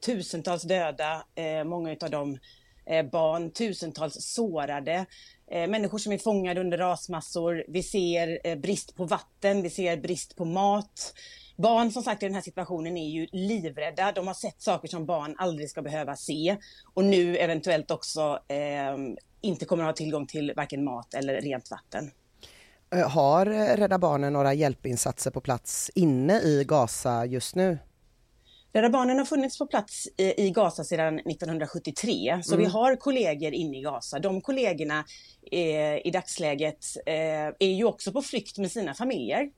tusentals 0.05 0.63
döda, 0.63 1.23
många 1.65 1.95
av 2.01 2.09
dem 2.09 2.37
Eh, 2.85 3.05
barn, 3.05 3.51
tusentals 3.51 4.17
sårade, 4.19 5.05
eh, 5.51 5.67
människor 5.67 5.97
som 5.97 6.11
är 6.11 6.17
fångade 6.17 6.61
under 6.61 6.77
rasmassor. 6.77 7.65
Vi 7.67 7.83
ser 7.83 8.39
eh, 8.43 8.55
brist 8.57 8.95
på 8.95 9.05
vatten, 9.05 9.61
vi 9.61 9.69
ser 9.69 9.97
brist 9.97 10.35
på 10.35 10.45
mat. 10.45 11.13
Barn 11.57 11.91
som 11.91 12.03
sagt 12.03 12.23
i 12.23 12.25
den 12.25 12.35
här 12.35 12.41
situationen 12.41 12.97
är 12.97 13.09
ju 13.09 13.27
livrädda. 13.31 14.11
De 14.11 14.27
har 14.27 14.33
sett 14.33 14.61
saker 14.61 14.87
som 14.87 15.05
barn 15.05 15.35
aldrig 15.37 15.69
ska 15.69 15.81
behöva 15.81 16.15
se 16.15 16.57
och 16.93 17.05
nu 17.05 17.37
eventuellt 17.37 17.91
också 17.91 18.39
eh, 18.47 18.97
inte 19.41 19.65
kommer 19.65 19.83
att 19.83 19.89
ha 19.89 19.93
tillgång 19.93 20.27
till 20.27 20.53
varken 20.55 20.83
mat 20.83 21.13
eller 21.13 21.41
rent 21.41 21.71
vatten. 21.71 22.11
Har 23.07 23.45
Rädda 23.77 23.97
Barnen 23.97 24.33
några 24.33 24.53
hjälpinsatser 24.53 25.31
på 25.31 25.41
plats 25.41 25.91
inne 25.95 26.41
i 26.41 26.63
Gaza 26.67 27.25
just 27.25 27.55
nu? 27.55 27.77
Rädda 28.75 28.89
Barnen 28.89 29.17
har 29.17 29.25
funnits 29.25 29.57
på 29.57 29.65
plats 29.65 30.07
i 30.17 30.49
Gaza 30.49 30.83
sedan 30.83 31.19
1973, 31.19 32.39
så 32.43 32.57
vi 32.57 32.65
har 32.65 32.95
kollegor 32.95 33.53
inne 33.53 33.77
i 33.77 33.81
Gaza. 33.81 34.19
De 34.19 34.41
kollegorna 34.41 35.05
eh, 35.51 36.07
i 36.07 36.11
dagsläget 36.13 36.85
eh, 37.05 37.47
är 37.59 37.73
ju 37.73 37.85
också 37.85 38.11
på 38.11 38.21
flykt 38.21 38.57
med 38.57 38.71
sina 38.71 38.93
familjer. 38.93 39.49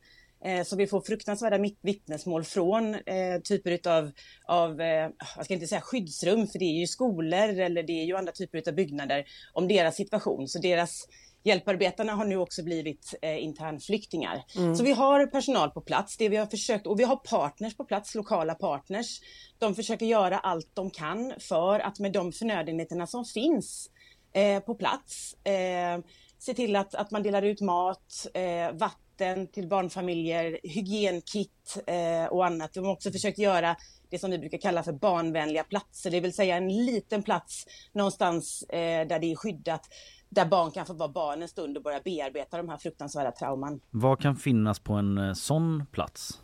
Eh, 0.46 0.64
så 0.64 0.76
vi 0.76 0.88
får 0.88 1.02
fruktansvärda 1.02 1.58
vittnesmål 1.82 2.44
från 2.44 2.96
eh, 2.96 3.42
typer 3.44 3.72
utav, 3.72 4.12
av, 4.48 4.82
eh, 4.82 5.10
jag 5.36 5.46
ska 5.46 5.54
inte 5.54 5.68
säga 5.68 5.82
skyddsrum, 5.82 6.48
för 6.48 6.60
det 6.60 6.66
är 6.66 6.80
ju 6.80 6.88
skolor 6.88 7.60
eller 7.60 7.84
det 7.84 8.02
är 8.02 8.06
ju 8.06 8.18
andra 8.18 8.32
typer 8.32 8.58
utav 8.58 8.74
byggnader, 8.74 9.26
om 9.54 9.68
deras 9.68 9.96
situation. 9.96 10.48
Så 10.48 10.60
deras 10.60 11.08
Hjälparbetarna 11.44 12.14
har 12.14 12.26
nu 12.26 12.38
också 12.38 12.64
blivit 12.64 13.16
eh, 13.22 13.44
internflyktingar. 13.44 14.44
Så 14.78 14.84
vi 14.84 14.92
har 14.92 15.26
personal 15.26 15.72
på 15.72 15.82
plats, 15.82 16.18
det 16.18 16.30
vi 16.30 16.38
har 16.38 16.46
försökt, 16.46 16.88
och 16.88 17.00
vi 17.00 17.04
har 17.04 17.16
partners 17.16 17.78
på 17.78 17.84
plats, 17.86 18.16
lokala 18.16 18.56
partners. 18.56 19.20
De 19.58 19.76
försöker 19.76 20.06
göra 20.06 20.40
allt 20.40 20.70
de 20.74 20.90
kan 20.90 21.34
för 21.40 21.80
att 21.80 22.00
med 22.00 22.12
de 22.12 22.32
förnödenheterna 22.32 23.08
som 23.08 23.26
finns 23.26 23.90
eh, 24.34 24.60
på 24.60 24.76
plats 24.76 25.34
eh, 25.44 26.00
se 26.40 26.54
till 26.54 26.76
att, 26.76 26.96
att 26.96 27.12
man 27.12 27.24
delar 27.24 27.42
ut 27.42 27.62
mat, 27.62 28.28
eh, 28.34 28.72
vatten 28.72 29.48
till 29.48 29.68
barnfamiljer, 29.68 30.60
hygienkit 30.64 31.78
eh, 31.88 32.26
och 32.26 32.46
annat. 32.46 32.74
De 32.74 32.86
har 32.86 32.92
också 32.92 33.12
försökt 33.12 33.38
göra 33.38 33.76
det 34.10 34.20
som 34.20 34.32
vi 34.32 34.40
brukar 34.40 34.58
kalla 34.58 34.84
för 34.84 34.92
barnvänliga 34.92 35.64
platser, 35.64 36.12
det 36.12 36.20
vill 36.20 36.34
säga 36.34 36.56
en 36.58 36.86
liten 36.86 37.24
plats 37.24 37.66
någonstans 37.94 38.64
eh, 38.64 39.08
där 39.08 39.20
det 39.20 39.32
är 39.32 39.36
skyddat, 39.36 39.82
där 40.30 40.46
barn 40.46 40.72
kan 40.72 40.86
få 40.86 40.94
vara 40.94 41.10
barn 41.10 41.42
en 41.42 41.48
stund 41.48 41.78
och 41.78 41.84
börja 41.84 42.00
bearbeta 42.00 42.58
de 42.58 42.70
här 42.70 42.78
fruktansvärda 42.78 43.32
trauman. 43.32 43.80
Vad 43.92 44.20
kan 44.20 44.36
finnas 44.36 44.80
på 44.80 44.94
en 44.94 45.18
eh, 45.18 45.34
sån 45.34 45.86
plats? 45.92 46.42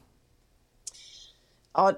Ja, 1.73 1.93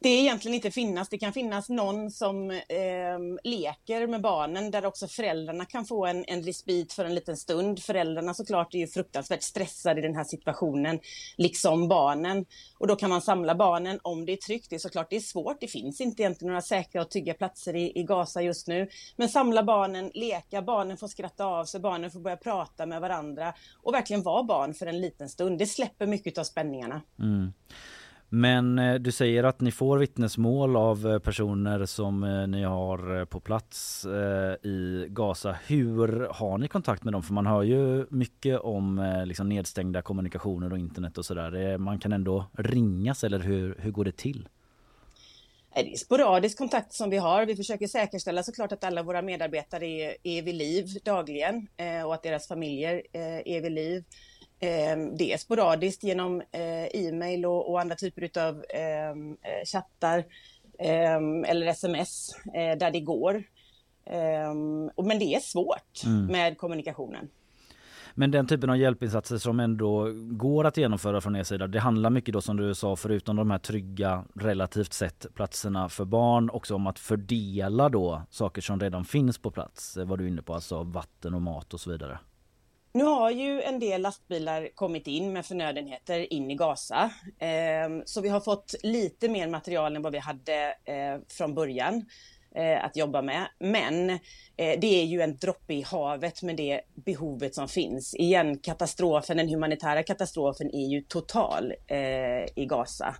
det 0.00 0.08
är 0.08 0.20
egentligen 0.20 0.54
inte 0.54 0.70
finnas. 0.70 1.08
Det 1.08 1.18
kan 1.18 1.32
finnas 1.32 1.68
någon 1.68 2.10
som 2.10 2.50
eh, 2.50 3.18
leker 3.44 4.06
med 4.06 4.20
barnen 4.20 4.70
där 4.70 4.86
också 4.86 5.08
föräldrarna 5.08 5.64
kan 5.64 5.84
få 5.84 6.06
en, 6.06 6.24
en 6.28 6.42
respit 6.42 6.92
för 6.92 7.04
en 7.04 7.14
liten 7.14 7.36
stund. 7.36 7.82
Föräldrarna 7.82 8.34
såklart 8.34 8.74
är 8.74 8.78
ju 8.78 8.86
fruktansvärt 8.86 9.42
stressade 9.42 10.00
i 10.00 10.02
den 10.02 10.16
här 10.16 10.24
situationen, 10.24 11.00
liksom 11.36 11.88
barnen. 11.88 12.44
Och 12.78 12.86
då 12.86 12.96
kan 12.96 13.10
man 13.10 13.22
samla 13.22 13.54
barnen 13.54 14.00
om 14.02 14.26
det 14.26 14.32
är 14.32 14.36
tryggt. 14.36 14.70
Det 14.70 14.76
är 14.76 14.80
såklart 14.80 15.10
det 15.10 15.16
är 15.16 15.20
svårt. 15.20 15.60
Det 15.60 15.68
finns 15.68 16.00
inte 16.00 16.22
egentligen 16.22 16.48
några 16.48 16.62
säkra 16.62 17.02
och 17.02 17.10
trygga 17.10 17.34
platser 17.34 17.76
i, 17.76 17.98
i 17.98 18.02
Gaza 18.02 18.42
just 18.42 18.68
nu. 18.68 18.88
Men 19.16 19.28
samla 19.28 19.62
barnen, 19.62 20.10
leka, 20.14 20.62
barnen 20.62 20.96
får 20.96 21.08
skratta 21.08 21.44
av 21.44 21.64
sig, 21.64 21.80
barnen 21.80 22.10
får 22.10 22.20
börja 22.20 22.36
prata 22.36 22.86
med 22.86 23.00
varandra 23.00 23.54
och 23.82 23.94
verkligen 23.94 24.22
vara 24.22 24.42
barn 24.42 24.74
för 24.74 24.86
en 24.86 25.00
liten 25.00 25.28
stund. 25.28 25.58
Det 25.58 25.66
släpper 25.66 26.06
mycket 26.06 26.38
av 26.38 26.44
spänningarna. 26.44 27.02
Mm. 27.18 27.52
Men 28.30 28.78
eh, 28.78 28.94
du 28.94 29.12
säger 29.12 29.44
att 29.44 29.60
ni 29.60 29.70
får 29.70 29.98
vittnesmål 29.98 30.76
av 30.76 31.06
eh, 31.06 31.18
personer 31.18 31.86
som 31.86 32.24
eh, 32.24 32.46
ni 32.46 32.62
har 32.62 33.24
på 33.24 33.40
plats 33.40 34.06
i 34.62 35.06
Gaza. 35.08 35.56
Hur 35.66 36.28
har 36.30 36.58
ni 36.58 36.68
kontakt 36.68 37.04
med 37.04 37.12
dem? 37.12 37.22
För 37.22 37.34
man 37.34 37.46
hör 37.46 37.62
ju 37.62 38.06
mycket 38.10 38.60
om 38.60 39.22
liksom 39.26 39.48
nedstängda 39.48 40.02
kommunikationer 40.02 40.72
och 40.72 40.78
internet 40.78 41.18
och 41.18 41.24
sådär. 41.24 41.78
Man 41.78 41.98
kan 41.98 42.12
ändå 42.12 42.44
ringas 42.52 43.24
eller 43.24 43.38
hur, 43.38 43.76
hur 43.78 43.90
går 43.90 44.04
det 44.04 44.16
till? 44.16 44.48
Det 45.74 45.92
är 45.92 45.96
sporadisk 45.96 46.58
kontakt 46.58 46.92
som 46.92 47.10
vi 47.10 47.16
har. 47.16 47.46
Vi 47.46 47.56
försöker 47.56 47.86
säkerställa 47.86 48.42
såklart 48.42 48.72
att 48.72 48.84
alla 48.84 49.02
våra 49.02 49.22
medarbetare 49.22 49.86
är, 49.86 50.16
är 50.22 50.42
vid 50.42 50.54
liv 50.54 50.86
dagligen 51.04 51.68
och 52.06 52.14
att 52.14 52.22
deras 52.22 52.48
familjer 52.48 53.02
är 53.12 53.60
vid 53.60 53.72
liv. 53.72 54.04
Ehm, 54.60 55.16
det 55.16 55.40
sporadiskt 55.40 56.02
genom 56.02 56.40
eh, 56.40 57.06
e-mail 57.06 57.46
och, 57.46 57.70
och 57.70 57.80
andra 57.80 57.96
typer 57.96 58.38
av 58.48 58.64
ehm, 58.68 59.30
eh, 59.30 59.64
chattar 59.72 60.24
ehm, 60.78 61.44
eller 61.44 61.66
sms 61.66 62.30
eh, 62.54 62.78
där 62.78 62.90
det 62.90 63.00
går. 63.00 63.42
Men 64.96 65.18
det 65.18 65.34
är 65.34 65.40
svårt 65.40 66.04
mm. 66.04 66.26
med 66.26 66.58
kommunikationen. 66.58 67.28
Men 68.14 68.30
den 68.30 68.46
typen 68.46 68.70
av 68.70 68.76
hjälpinsatser 68.76 69.38
som 69.38 69.60
ändå 69.60 70.12
går 70.30 70.64
att 70.64 70.76
genomföra 70.76 71.20
från 71.20 71.36
er 71.36 71.42
sida, 71.42 71.66
det 71.66 71.80
handlar 71.80 72.10
mycket 72.10 72.32
då 72.32 72.40
som 72.40 72.56
du 72.56 72.74
sa 72.74 72.96
förutom 72.96 73.36
de 73.36 73.50
här 73.50 73.58
trygga 73.58 74.24
relativt 74.34 74.92
sett 74.92 75.26
platserna 75.34 75.88
för 75.88 76.04
barn 76.04 76.50
också 76.50 76.74
om 76.74 76.86
att 76.86 76.98
fördela 76.98 77.88
då 77.88 78.22
saker 78.30 78.62
som 78.62 78.80
redan 78.80 79.04
finns 79.04 79.38
på 79.38 79.50
plats, 79.50 79.96
vad 79.96 80.18
du 80.18 80.24
är 80.24 80.28
inne 80.28 80.42
på, 80.42 80.54
alltså 80.54 80.82
vatten 80.82 81.34
och 81.34 81.42
mat 81.42 81.74
och 81.74 81.80
så 81.80 81.90
vidare. 81.90 82.18
Nu 82.98 83.04
har 83.04 83.30
ju 83.30 83.62
en 83.62 83.78
del 83.78 84.02
lastbilar 84.02 84.68
kommit 84.74 85.06
in 85.06 85.32
med 85.32 85.46
förnödenheter 85.46 86.32
in 86.32 86.50
i 86.50 86.54
Gaza. 86.54 87.10
Ehm, 87.38 88.02
så 88.06 88.20
vi 88.20 88.28
har 88.28 88.40
fått 88.40 88.74
lite 88.82 89.28
mer 89.28 89.48
material 89.48 89.96
än 89.96 90.02
vad 90.02 90.12
vi 90.12 90.18
hade 90.18 90.74
eh, 90.84 91.18
från 91.28 91.54
början 91.54 92.04
eh, 92.54 92.84
att 92.84 92.96
jobba 92.96 93.22
med. 93.22 93.48
Men 93.58 94.10
eh, 94.10 94.18
det 94.56 95.00
är 95.00 95.04
ju 95.04 95.20
en 95.20 95.36
droppe 95.36 95.74
i 95.74 95.82
havet 95.82 96.42
med 96.42 96.56
det 96.56 96.80
behovet 96.94 97.54
som 97.54 97.68
finns. 97.68 98.14
Igen, 98.14 98.58
katastrofen, 98.58 99.36
den 99.36 99.48
humanitära 99.48 100.02
katastrofen 100.02 100.74
är 100.74 100.86
ju 100.86 101.00
total 101.00 101.72
i 102.54 102.66
Gaza. 102.66 103.14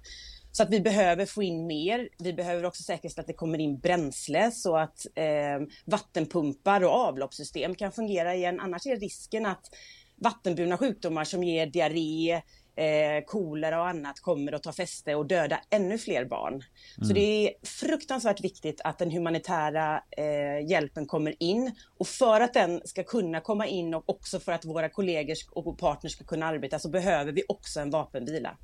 Så 0.58 0.62
att 0.62 0.70
vi 0.70 0.80
behöver 0.80 1.26
få 1.26 1.42
in 1.42 1.66
mer. 1.66 2.08
Vi 2.18 2.32
behöver 2.32 2.64
också 2.64 2.82
säkerställa 2.82 3.22
att 3.22 3.26
det 3.26 3.32
kommer 3.32 3.58
in 3.58 3.78
bränsle 3.78 4.50
så 4.50 4.76
att 4.76 5.06
eh, 5.14 5.66
vattenpumpar 5.84 6.84
och 6.84 6.90
avloppssystem 6.90 7.74
kan 7.74 7.92
fungera 7.92 8.34
igen. 8.34 8.60
Annars 8.60 8.86
är 8.86 8.96
risken 8.96 9.46
att 9.46 9.70
vattenburna 10.16 10.78
sjukdomar 10.78 11.24
som 11.24 11.44
ger 11.44 11.66
diarré, 11.66 12.32
eh, 12.76 13.24
kolera 13.26 13.80
och 13.80 13.88
annat 13.88 14.20
kommer 14.20 14.52
att 14.52 14.62
ta 14.62 14.72
fäste 14.72 15.14
och 15.14 15.26
döda 15.26 15.60
ännu 15.70 15.98
fler 15.98 16.24
barn. 16.24 16.52
Mm. 16.52 17.08
Så 17.08 17.14
det 17.14 17.20
är 17.20 17.66
fruktansvärt 17.66 18.44
viktigt 18.44 18.80
att 18.84 18.98
den 18.98 19.10
humanitära 19.10 20.02
eh, 20.16 20.70
hjälpen 20.70 21.06
kommer 21.06 21.42
in. 21.42 21.74
Och 21.98 22.06
för 22.06 22.40
att 22.40 22.54
den 22.54 22.80
ska 22.84 23.04
kunna 23.04 23.40
komma 23.40 23.66
in 23.66 23.94
och 23.94 24.08
också 24.08 24.40
för 24.40 24.52
att 24.52 24.64
våra 24.64 24.88
kollegor 24.88 25.36
och 25.50 25.78
partners 25.78 26.12
ska 26.12 26.24
kunna 26.24 26.46
arbeta 26.46 26.78
så 26.78 26.88
behöver 26.88 27.32
vi 27.32 27.42
också 27.48 27.80
en 27.80 27.90
vapenvila. 27.90 28.56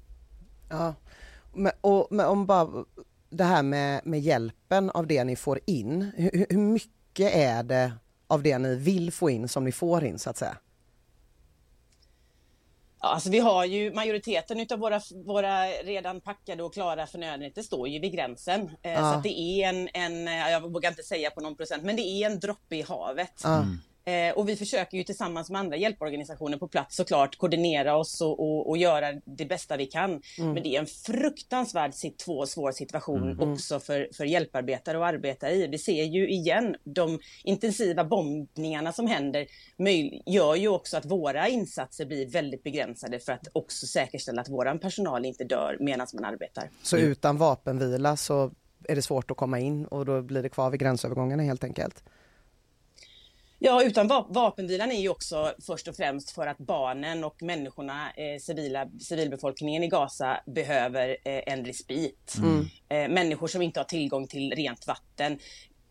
Ja, 0.71 0.95
men, 1.55 1.73
och, 1.81 2.07
men 2.11 2.27
om 2.27 2.47
bara 2.47 2.85
det 3.31 3.45
här 3.45 3.63
med, 3.63 4.07
med 4.07 4.21
hjälpen 4.21 4.91
av 4.91 5.07
det 5.07 5.25
ni 5.25 5.37
får 5.37 5.61
in, 5.67 6.13
hur, 6.17 6.47
hur 6.51 6.59
mycket 6.59 7.35
är 7.35 7.63
det 7.63 7.93
av 8.27 8.43
det 8.43 8.59
ni 8.59 8.77
vill 8.77 9.13
få 9.13 9.31
in 9.31 9.49
som 9.49 9.65
ni 9.65 9.73
får 9.73 10.05
in 10.05 10.19
så 10.19 10.31
att 10.31 10.37
säga? 10.37 10.57
alltså 13.05 13.31
vi 13.31 13.39
har 13.39 13.65
ju 13.65 13.93
majoriteten 13.93 14.67
av 14.71 14.79
våra, 14.79 15.01
våra 15.25 15.67
redan 15.67 16.21
packade 16.21 16.63
och 16.63 16.75
klara 16.75 17.07
förnödenheter 17.07 17.63
står 17.63 17.89
ju 17.89 17.99
vid 17.99 18.13
gränsen. 18.13 18.71
Eh, 18.83 18.93
ja. 18.93 19.13
Så 19.13 19.21
det 19.21 19.39
är 19.39 19.69
en, 19.69 19.89
en, 19.95 20.27
jag 20.27 20.73
vågar 20.73 20.91
inte 20.91 21.03
säga 21.03 21.31
på 21.31 21.41
någon 21.41 21.57
procent, 21.57 21.83
men 21.83 21.97
det 21.97 22.03
är 22.03 22.31
en 22.31 22.41
droppe 22.41 22.77
i 22.77 22.83
havet. 22.83 23.45
Mm. 23.45 23.79
Eh, 24.07 24.35
och 24.35 24.49
vi 24.49 24.57
försöker 24.57 24.99
ju 24.99 25.05
tillsammans 25.05 25.51
med 25.51 25.61
andra 25.61 25.77
hjälporganisationer 25.77 26.59
på 26.59 26.69
plats 26.69 26.97
såklart 26.97 27.37
koordinera 27.37 27.97
oss 27.97 28.21
och, 28.21 28.41
och, 28.41 28.69
och 28.69 28.77
göra 28.77 29.13
det 29.25 29.45
bästa 29.45 29.77
vi 29.77 29.87
kan. 29.87 30.11
Mm. 30.11 30.53
Men 30.53 30.63
det 30.63 30.77
är 30.77 30.81
en 30.81 30.87
fruktansvärd 30.87 31.95
svår 31.95 32.73
situation 32.73 33.23
mm. 33.23 33.53
också 33.53 33.81
för, 33.81 34.09
för 34.17 34.25
hjälparbetare 34.25 34.99
att 34.99 35.15
arbeta 35.15 35.51
i. 35.51 35.67
Vi 35.67 35.79
ser 35.79 36.05
ju 36.05 36.29
igen 36.29 36.77
de 36.85 37.19
intensiva 37.45 38.05
bombningarna 38.05 38.93
som 38.93 39.07
händer 39.07 39.47
gör 40.27 40.55
ju 40.55 40.69
också 40.69 40.97
att 40.97 41.05
våra 41.05 41.49
insatser 41.49 42.07
blir 42.07 42.27
väldigt 42.27 42.63
begränsade 42.63 43.21
för 43.21 43.33
att 43.33 43.49
också 43.53 43.87
säkerställa 43.87 44.41
att 44.41 44.49
vår 44.49 44.79
personal 44.79 45.25
inte 45.25 45.45
dör 45.45 45.77
medan 45.81 46.07
man 46.15 46.25
arbetar. 46.25 46.71
Så 46.83 46.97
utan 46.97 47.37
vapenvila 47.37 48.17
så 48.17 48.51
är 48.89 48.95
det 48.95 49.03
svårt 49.03 49.31
att 49.31 49.37
komma 49.37 49.59
in 49.59 49.85
och 49.85 50.07
då 50.07 50.23
blir 50.23 50.43
det 50.43 50.49
kvar 50.49 50.71
vid 50.71 50.81
gränsövergångarna 50.81 51.43
helt 51.43 51.65
enkelt? 51.65 52.05
Ja, 53.67 53.85
utan 53.85 54.09
vapenvilan 54.29 54.93
är 54.93 55.01
ju 55.01 55.09
också 55.09 55.55
först 55.67 55.89
och 55.89 55.97
främst 55.97 56.31
för 56.31 56.47
att 56.47 56.59
barnen 56.59 57.25
och 57.25 57.43
människorna, 57.43 58.13
eh, 58.17 58.39
civila, 58.41 58.87
civilbefolkningen 59.01 59.83
i 59.83 59.89
Gaza 59.89 60.41
behöver 60.47 61.09
eh, 61.09 61.43
en 61.47 61.65
respit. 61.65 62.35
Mm. 62.39 62.67
Eh, 62.89 63.15
människor 63.15 63.47
som 63.47 63.63
inte 63.63 63.81
har 63.81 63.85
tillgång 63.85 64.27
till 64.27 64.53
rent 64.57 64.87
vatten. 64.87 65.39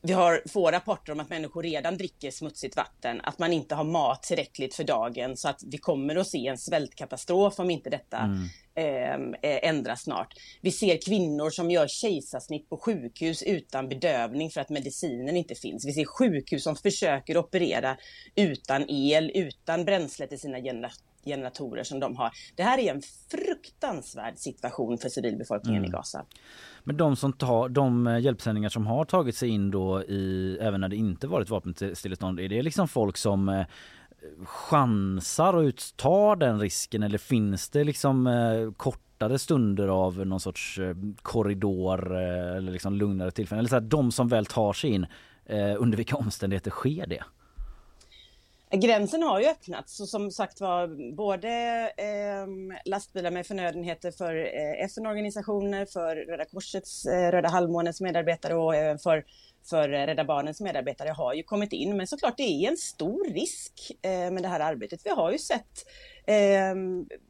Vi 0.06 0.14
har 0.14 0.42
få 0.46 0.72
rapporter 0.72 1.14
om 1.14 1.20
att 1.20 1.30
människor 1.30 1.64
redan 1.64 1.98
dricker 1.98 2.32
smutsigt 2.32 2.76
vatten, 2.76 3.22
att 3.24 3.40
man 3.40 3.54
inte 3.54 3.76
har 3.76 3.84
mat 3.84 4.24
tillräckligt 4.24 4.76
för 4.76 4.84
dagen 4.84 5.38
så 5.38 5.50
att 5.50 5.62
vi 5.66 5.78
kommer 5.78 6.16
att 6.16 6.28
se 6.28 6.48
en 6.48 6.58
svältkatastrof 6.58 7.60
om 7.60 7.70
inte 7.70 7.90
detta 7.90 8.18
mm. 8.18 8.50
Eh, 8.76 9.70
ändras 9.70 10.04
snart. 10.04 10.34
Vi 10.62 10.72
ser 10.72 10.98
kvinnor 11.06 11.50
som 11.50 11.72
gör 11.72 11.88
kejsarsnitt 11.88 12.70
på 12.70 12.78
sjukhus 12.78 13.44
utan 13.44 13.90
bedövning 13.90 14.50
för 14.50 14.62
att 14.62 14.70
medicinen 14.70 15.38
inte 15.38 15.56
finns. 15.56 15.86
Vi 15.86 15.94
ser 15.94 16.06
sjukhus 16.06 16.64
som 16.64 16.76
försöker 16.76 17.38
operera 17.38 17.98
utan 18.36 18.90
el, 18.90 19.32
utan 19.34 19.86
bränsle 19.86 20.28
till 20.28 20.40
sina 20.40 20.58
generatorer 21.26 21.84
som 21.84 22.00
de 22.00 22.16
har. 22.16 22.32
Det 22.56 22.64
här 22.64 22.80
är 22.80 22.94
en 22.94 23.02
fruktansvärd 23.32 24.38
situation 24.38 24.98
för 24.98 25.10
civilbefolkningen 25.10 25.84
mm. 25.84 25.90
i 25.90 25.92
Gaza. 25.92 26.26
Men 26.84 26.98
de 26.98 27.16
som 27.16 27.34
tar 27.34 27.70
de 27.70 28.08
eh, 28.08 28.20
hjälpsändningar 28.20 28.70
som 28.70 28.88
har 28.88 29.06
tagit 29.06 29.36
sig 29.36 29.50
in 29.50 29.72
då 29.72 30.04
i 30.04 30.58
även 30.62 30.82
när 30.82 30.90
det 30.90 30.96
inte 30.96 31.28
varit 31.28 31.50
vapenstillestånd 31.50 32.40
är 32.40 32.50
det 32.50 32.62
liksom 32.62 32.88
folk 32.88 33.18
som 33.18 33.50
eh, 33.50 33.66
chansar 34.46 35.54
och 35.54 35.74
tar 35.96 36.36
den 36.36 36.60
risken 36.60 37.04
eller 37.04 37.18
finns 37.18 37.70
det 37.70 37.84
liksom 37.84 38.28
eh, 38.28 38.72
kortare 38.78 39.40
stunder 39.40 39.88
av 39.88 40.26
någon 40.28 40.40
sorts 40.40 40.80
korridor 41.22 42.16
eller 42.16 42.72
liksom 42.72 42.96
lugnare 42.96 43.32
tillfällen? 43.32 43.60
Eller 43.60 43.70
så 43.70 43.76
här, 43.76 43.82
de 43.82 44.12
som 44.12 44.28
väl 44.28 44.46
tar 44.46 44.74
sig 44.74 44.90
in, 44.90 45.06
under 45.78 45.98
vilka 45.98 46.16
omständigheter 46.16 46.72
sker 46.72 47.08
det? 47.08 47.24
Gränsen 48.76 49.24
har 49.24 49.40
ju 49.40 49.48
öppnats 49.48 50.00
och 50.00 50.10
som 50.10 50.32
sagt 50.32 50.62
var 50.62 51.16
både 51.16 51.50
eh, 51.98 52.48
lastbilar 52.86 53.32
med 53.32 53.48
förnödenheter 53.48 54.12
för 54.12 54.36
eh, 54.36 54.86
FN-organisationer, 54.86 55.86
för 55.86 56.16
Röda 56.16 56.46
Korsets, 56.46 57.06
eh, 57.06 57.32
Röda 57.32 57.50
Halvmånens 57.50 58.02
medarbetare 58.02 58.56
och 58.56 58.76
även 58.76 59.00
för 59.00 59.24
för 59.70 59.90
Rädda 59.90 60.26
Barnens 60.26 60.62
medarbetare 60.62 61.10
har 61.10 61.34
ju 61.34 61.44
kommit 61.44 61.74
in. 61.74 61.98
Men 61.98 62.08
såklart 62.08 62.38
det 62.38 62.44
är 62.44 62.70
en 62.72 62.78
stor 62.78 63.34
risk 63.34 63.92
eh, 64.02 64.32
med 64.32 64.44
det 64.44 64.48
här 64.48 64.60
arbetet. 64.60 65.02
Vi 65.04 65.10
har 65.10 65.32
ju 65.32 65.38
sett 65.38 65.86
eh, 66.26 66.76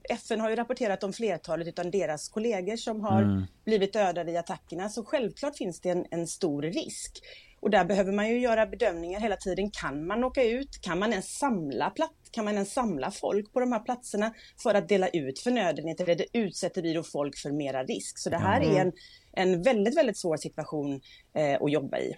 FN 0.09 0.39
har 0.39 0.49
ju 0.49 0.55
rapporterat 0.55 1.03
om 1.03 1.13
flertalet 1.13 1.79
av 1.79 1.91
deras 1.91 2.29
kollegor 2.29 2.75
som 2.75 3.01
har 3.01 3.21
mm. 3.21 3.43
blivit 3.65 3.93
dödade 3.93 4.31
i 4.31 4.37
attackerna. 4.37 4.89
Så 4.89 5.03
självklart 5.03 5.57
finns 5.57 5.81
det 5.81 5.89
en, 5.89 6.05
en 6.11 6.27
stor 6.27 6.61
risk. 6.61 7.21
Och 7.63 7.69
där 7.69 7.85
behöver 7.85 8.11
man 8.11 8.29
ju 8.29 8.39
göra 8.39 8.65
bedömningar 8.65 9.19
hela 9.19 9.35
tiden. 9.35 9.71
Kan 9.71 10.07
man 10.07 10.23
åka 10.23 10.43
ut? 10.43 10.81
Kan 10.81 10.99
man 10.99 11.11
ens 11.11 11.37
samla 11.37 11.89
platt? 11.89 12.11
Kan 12.31 12.45
man 12.45 12.53
ens 12.53 12.73
samla 12.73 13.11
folk 13.11 13.53
på 13.53 13.59
de 13.59 13.71
här 13.71 13.79
platserna 13.79 14.33
för 14.63 14.73
att 14.73 14.89
dela 14.89 15.07
ut 15.07 15.39
förnödenheter? 15.39 16.09
Eller 16.09 16.25
utsätter 16.33 16.81
vi 16.81 16.93
då 16.93 17.03
folk 17.03 17.37
för 17.37 17.51
mera 17.51 17.83
risk? 17.83 18.17
Så 18.17 18.29
det 18.29 18.37
här 18.37 18.61
mm. 18.61 18.75
är 18.75 18.81
en, 18.81 18.91
en 19.33 19.61
väldigt, 19.61 19.97
väldigt 19.97 20.17
svår 20.17 20.37
situation 20.37 21.01
eh, 21.35 21.61
att 21.61 21.71
jobba 21.71 21.99
i. 21.99 22.13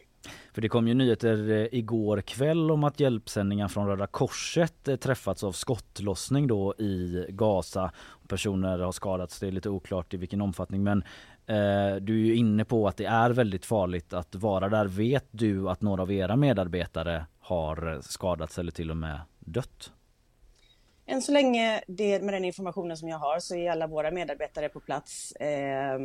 För 0.54 0.62
det 0.62 0.70
kom 0.70 0.88
ju 0.88 0.94
nyheter 0.94 1.52
eh, 1.52 1.68
igår 1.72 2.22
kväll 2.22 2.72
om 2.72 2.84
att 2.84 3.00
hjälpsändningar 3.00 3.68
från 3.68 3.88
Röda 3.88 4.08
Korset 4.08 4.88
eh, 4.88 4.96
träffats 4.96 5.44
av 5.44 5.52
skottlossning 5.52 6.48
då 6.48 6.76
i 6.78 7.26
Gaza. 7.30 7.92
Personer 8.28 8.80
har 8.80 8.92
skadats, 8.92 9.40
det 9.40 9.48
är 9.48 9.52
lite 9.52 9.70
oklart 9.70 10.14
i 10.14 10.18
vilken 10.18 10.42
omfattning 10.42 10.84
men 10.84 11.04
Eh, 11.48 11.96
du 11.96 12.22
är 12.22 12.26
ju 12.26 12.36
inne 12.36 12.66
på 12.66 12.88
att 12.88 12.98
det 12.98 13.06
är 13.06 13.30
väldigt 13.30 13.66
farligt 13.66 14.14
att 14.14 14.36
vara 14.36 14.70
där. 14.70 14.86
Vet 14.86 15.28
du 15.32 15.70
att 15.70 15.82
några 15.82 16.02
av 16.02 16.12
era 16.12 16.36
medarbetare 16.36 17.26
har 17.40 18.00
skadats 18.02 18.60
eller 18.60 18.72
till 18.72 18.92
och 18.92 18.98
med 18.98 19.20
dött? 19.40 19.92
Än 21.08 21.22
så 21.22 21.32
länge, 21.32 21.82
det, 21.88 22.22
med 22.22 22.34
den 22.34 22.46
informationen 22.46 22.98
som 22.98 23.10
jag 23.10 23.18
har, 23.18 23.40
så 23.40 23.56
är 23.56 23.72
alla 23.72 23.88
våra 23.88 24.12
medarbetare 24.12 24.70
på 24.70 24.80
plats 24.80 25.32
eh, 25.32 25.96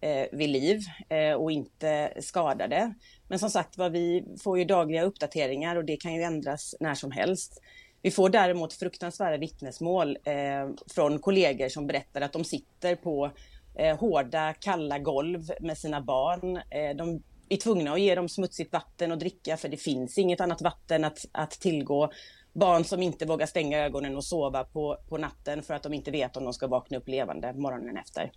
eh, 0.00 0.26
vid 0.32 0.50
liv 0.50 0.80
eh, 1.08 1.32
och 1.32 1.52
inte 1.52 2.12
skadade. 2.20 2.94
Men 3.28 3.38
som 3.38 3.50
sagt 3.50 3.78
var, 3.78 3.90
vi 3.90 4.24
får 4.42 4.58
ju 4.58 4.64
dagliga 4.64 5.02
uppdateringar 5.02 5.76
och 5.76 5.84
det 5.84 5.96
kan 5.96 6.14
ju 6.14 6.22
ändras 6.22 6.74
när 6.80 6.94
som 6.94 7.10
helst. 7.10 7.60
Vi 8.02 8.10
får 8.10 8.28
däremot 8.28 8.72
fruktansvärda 8.72 9.36
vittnesmål 9.36 10.18
eh, 10.24 10.68
från 10.94 11.18
kollegor 11.18 11.68
som 11.68 11.86
berättar 11.86 12.20
att 12.20 12.32
de 12.32 12.44
sitter 12.44 12.94
på 12.96 13.30
eh, 13.78 13.98
hårda, 13.98 14.54
kalla 14.54 14.98
golv 14.98 15.50
med 15.60 15.78
sina 15.78 16.00
barn. 16.00 16.56
Eh, 16.56 16.96
de 16.96 17.22
är 17.48 17.56
tvungna 17.56 17.92
att 17.92 18.00
ge 18.00 18.14
dem 18.14 18.28
smutsigt 18.28 18.72
vatten 18.72 19.12
att 19.12 19.20
dricka 19.20 19.56
för 19.56 19.68
det 19.68 19.76
finns 19.76 20.18
inget 20.18 20.40
annat 20.40 20.62
vatten 20.62 21.04
att, 21.04 21.18
att 21.32 21.50
tillgå. 21.50 22.10
Barn 22.52 22.84
som 22.84 23.02
inte 23.02 23.26
vågar 23.26 23.46
stänga 23.46 23.78
ögonen 23.78 24.16
och 24.16 24.24
sova 24.24 24.64
på, 24.64 24.98
på 25.08 25.18
natten 25.18 25.62
för 25.62 25.74
att 25.74 25.82
de 25.82 25.94
inte 25.94 26.10
vet 26.10 26.36
om 26.36 26.44
de 26.44 26.52
ska 26.52 26.66
vakna 26.66 26.98
upp 26.98 27.08
levande 27.08 27.52
morgonen 27.52 27.96
efter. 27.96 28.32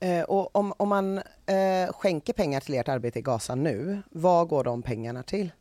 Eh, 0.00 0.22
och 0.22 0.56
om, 0.56 0.74
om 0.76 0.88
man 0.88 1.18
eh, 1.18 1.92
skänker 1.92 2.32
pengar 2.32 2.60
till 2.60 2.74
ert 2.74 2.88
arbete 2.88 3.18
i 3.18 3.22
Gaza 3.22 3.54
nu, 3.54 4.02
vad 4.10 4.48
går 4.48 4.64
de 4.64 4.82
pengarna 4.82 5.22
till? 5.22 5.52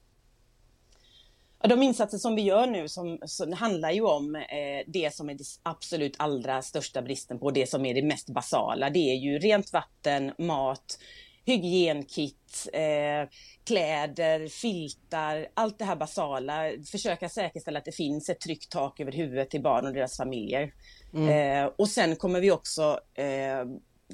De 1.64 1.84
insatser 1.84 2.18
som 2.18 2.36
vi 2.36 2.42
gör 2.42 2.68
nu 2.68 2.88
som, 2.88 3.20
som 3.26 3.54
handlar 3.54 3.92
ju 3.92 4.02
om 4.02 4.36
eh, 4.36 4.42
det 4.88 5.14
som 5.14 5.30
är 5.30 5.34
det 5.34 5.44
absolut 5.64 6.16
allra 6.18 6.62
största 6.62 7.02
bristen 7.02 7.40
på, 7.40 7.52
det 7.52 7.70
som 7.70 7.86
är 7.86 7.94
det 7.94 8.02
mest 8.02 8.30
basala. 8.30 8.90
Det 8.90 9.00
är 9.00 9.16
ju 9.16 9.40
rent 9.40 9.74
vatten, 9.74 10.32
mat, 10.38 11.00
hygienkit, 11.46 12.68
eh, 12.74 13.30
kläder, 13.64 14.48
filtar, 14.48 15.48
allt 15.54 15.80
det 15.80 15.86
här 15.86 15.96
basala. 15.96 16.72
Försöka 16.92 17.30
säkerställa 17.30 17.80
att 17.80 17.86
det 17.86 17.96
finns 17.96 18.30
ett 18.30 18.40
tryggt 18.40 18.72
tak 18.72 19.00
över 19.00 19.12
huvudet 19.12 19.50
till 19.50 19.62
barn 19.62 19.86
och 19.86 19.94
deras 19.94 20.18
familjer. 20.18 20.74
Mm. 21.14 21.30
Eh, 21.66 21.72
och 21.78 21.90
sen 21.90 22.16
kommer 22.16 22.42
vi 22.42 22.52
också 22.52 23.00
eh, 23.14 23.66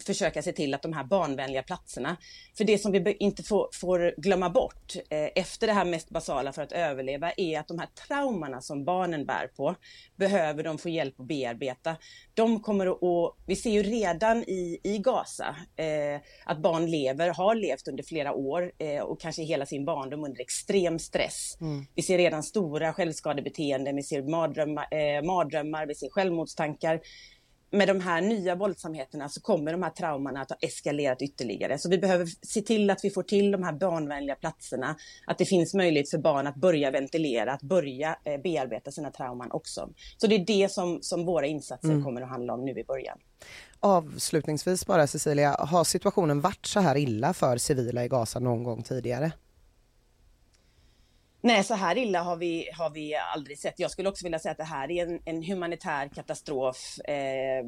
försöka 0.03 0.41
se 0.41 0.51
till 0.51 0.73
att 0.73 0.81
de 0.81 0.93
här 0.93 1.03
barnvänliga 1.03 1.63
platserna, 1.63 2.17
för 2.57 2.63
det 2.63 2.77
som 2.77 2.91
vi 2.91 3.17
inte 3.19 3.43
får, 3.43 3.69
får 3.73 4.13
glömma 4.17 4.49
bort 4.49 4.95
eh, 5.09 5.29
efter 5.35 5.67
det 5.67 5.73
här 5.73 5.85
mest 5.85 6.09
basala 6.09 6.53
för 6.53 6.61
att 6.61 6.71
överleva 6.71 7.31
är 7.31 7.59
att 7.59 7.67
de 7.67 7.79
här 7.79 7.89
traumorna 8.07 8.61
som 8.61 8.85
barnen 8.85 9.25
bär 9.25 9.47
på 9.47 9.75
behöver 10.15 10.63
de 10.63 10.77
få 10.77 10.89
hjälp 10.89 11.19
att 11.19 11.27
bearbeta. 11.27 11.95
De 12.33 12.59
kommer 12.59 12.87
att, 12.87 13.35
vi 13.45 13.55
ser 13.55 13.69
ju 13.69 13.83
redan 13.83 14.43
i, 14.43 14.79
i 14.83 14.97
Gaza 14.97 15.55
eh, 15.75 16.21
att 16.45 16.57
barn 16.57 16.91
lever, 16.91 17.29
har 17.29 17.55
levt 17.55 17.87
under 17.87 18.03
flera 18.03 18.33
år 18.33 18.71
eh, 18.77 19.01
och 19.01 19.21
kanske 19.21 19.43
hela 19.43 19.65
sin 19.65 19.85
barndom 19.85 20.23
under 20.23 20.41
extrem 20.41 20.99
stress. 20.99 21.57
Mm. 21.61 21.85
Vi 21.95 22.01
ser 22.01 22.17
redan 22.17 22.43
stora 22.43 22.93
självskadebeteenden, 22.93 23.95
vi 23.95 24.03
ser 24.03 24.21
mardrömmar, 24.21 24.87
eh, 24.91 25.23
mardrömmar 25.23 25.85
vi 25.85 25.95
ser 25.95 26.09
självmordstankar 26.09 26.99
med 27.71 27.87
de 27.87 28.01
här 28.01 28.21
nya 28.21 28.55
våldsamheterna 28.55 29.29
så 29.29 29.41
kommer 29.41 29.71
de 29.71 29.83
här 29.83 29.89
traumorna 29.89 30.41
att 30.41 30.49
ha 30.49 30.57
eskalerat 30.61 31.21
ytterligare. 31.21 31.77
Så 31.77 31.89
vi 31.89 31.97
behöver 31.97 32.27
se 32.41 32.61
till 32.61 32.89
att 32.89 32.99
vi 33.03 33.09
får 33.09 33.23
till 33.23 33.51
de 33.51 33.63
här 33.63 33.73
barnvänliga 33.73 34.35
platserna, 34.35 34.95
att 35.27 35.37
det 35.37 35.45
finns 35.45 35.73
möjlighet 35.73 36.09
för 36.09 36.17
barn 36.17 36.47
att 36.47 36.55
börja 36.55 36.91
ventilera, 36.91 37.53
att 37.53 37.61
börja 37.61 38.17
eh, 38.23 38.41
bearbeta 38.41 38.91
sina 38.91 39.11
trauman 39.11 39.51
också. 39.51 39.89
Så 40.17 40.27
det 40.27 40.35
är 40.35 40.45
det 40.45 40.71
som, 40.71 40.99
som 41.01 41.25
våra 41.25 41.45
insatser 41.45 41.89
mm. 41.89 42.03
kommer 42.03 42.21
att 42.21 42.29
handla 42.29 42.53
om 42.53 42.65
nu 42.65 42.79
i 42.79 42.83
början. 42.83 43.17
Avslutningsvis 43.79 44.85
bara 44.85 45.07
Cecilia, 45.07 45.55
har 45.59 45.83
situationen 45.83 46.41
varit 46.41 46.65
så 46.65 46.79
här 46.79 46.97
illa 46.97 47.33
för 47.33 47.57
civila 47.57 48.05
i 48.05 48.07
Gaza 48.07 48.39
någon 48.39 48.63
gång 48.63 48.83
tidigare? 48.83 49.31
Nej, 51.47 51.63
så 51.63 51.73
här 51.73 51.97
illa 51.97 52.21
har 52.21 52.35
vi, 52.35 52.69
har 52.73 52.89
vi 52.89 53.15
aldrig 53.15 53.59
sett. 53.59 53.79
Jag 53.79 53.91
skulle 53.91 54.09
också 54.09 54.25
vilja 54.25 54.39
säga 54.39 54.51
att 54.51 54.57
det 54.57 54.63
här 54.63 54.91
är 54.91 55.07
en, 55.07 55.19
en 55.25 55.43
humanitär 55.43 56.09
katastrof 56.15 56.99
eh, 56.99 57.63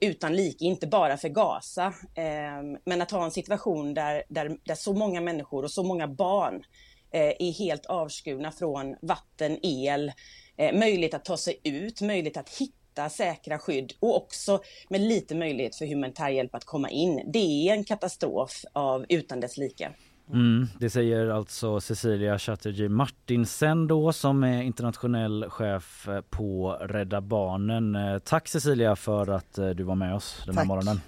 utan 0.00 0.36
like, 0.36 0.64
inte 0.64 0.86
bara 0.86 1.16
för 1.16 1.28
Gaza. 1.28 1.86
Eh, 2.14 2.62
men 2.84 3.02
att 3.02 3.10
ha 3.10 3.24
en 3.24 3.30
situation 3.30 3.94
där, 3.94 4.22
där, 4.28 4.56
där 4.64 4.74
så 4.74 4.92
många 4.92 5.20
människor 5.20 5.62
och 5.62 5.70
så 5.70 5.82
många 5.82 6.08
barn 6.08 6.64
eh, 7.10 7.32
är 7.38 7.58
helt 7.58 7.86
avskurna 7.86 8.52
från 8.52 8.96
vatten, 9.02 9.58
el, 9.62 10.12
eh, 10.56 10.78
möjlighet 10.78 11.14
att 11.14 11.24
ta 11.24 11.36
sig 11.36 11.60
ut, 11.64 12.00
möjlighet 12.00 12.36
att 12.36 12.48
hitta 12.48 13.10
säkra 13.10 13.58
skydd 13.58 13.92
och 14.00 14.16
också 14.16 14.60
med 14.88 15.00
lite 15.00 15.34
möjlighet 15.34 15.76
för 15.76 15.86
humanitär 15.86 16.28
hjälp 16.28 16.54
att 16.54 16.64
komma 16.64 16.90
in. 16.90 17.22
Det 17.32 17.68
är 17.68 17.72
en 17.72 17.84
katastrof 17.84 18.64
av 18.72 19.06
utan 19.08 19.40
dess 19.40 19.56
like. 19.56 19.90
Mm, 20.32 20.66
det 20.78 20.90
säger 20.90 21.28
alltså 21.28 21.80
Cecilia 21.80 22.38
Chatterjee 22.38 22.88
Martinsen 22.88 23.86
då 23.86 24.12
som 24.12 24.44
är 24.44 24.62
internationell 24.62 25.44
chef 25.48 26.08
på 26.30 26.72
Rädda 26.80 27.20
Barnen. 27.20 27.94
Eh, 27.96 28.18
tack 28.18 28.48
Cecilia 28.48 28.96
för 28.96 29.30
att 29.30 29.58
eh, 29.58 29.68
du 29.70 29.82
var 29.82 29.94
med 29.94 30.14
oss 30.14 30.42
den 30.46 30.54
här 30.54 30.60
Tack. 30.62 30.68
morgonen. 30.68 31.00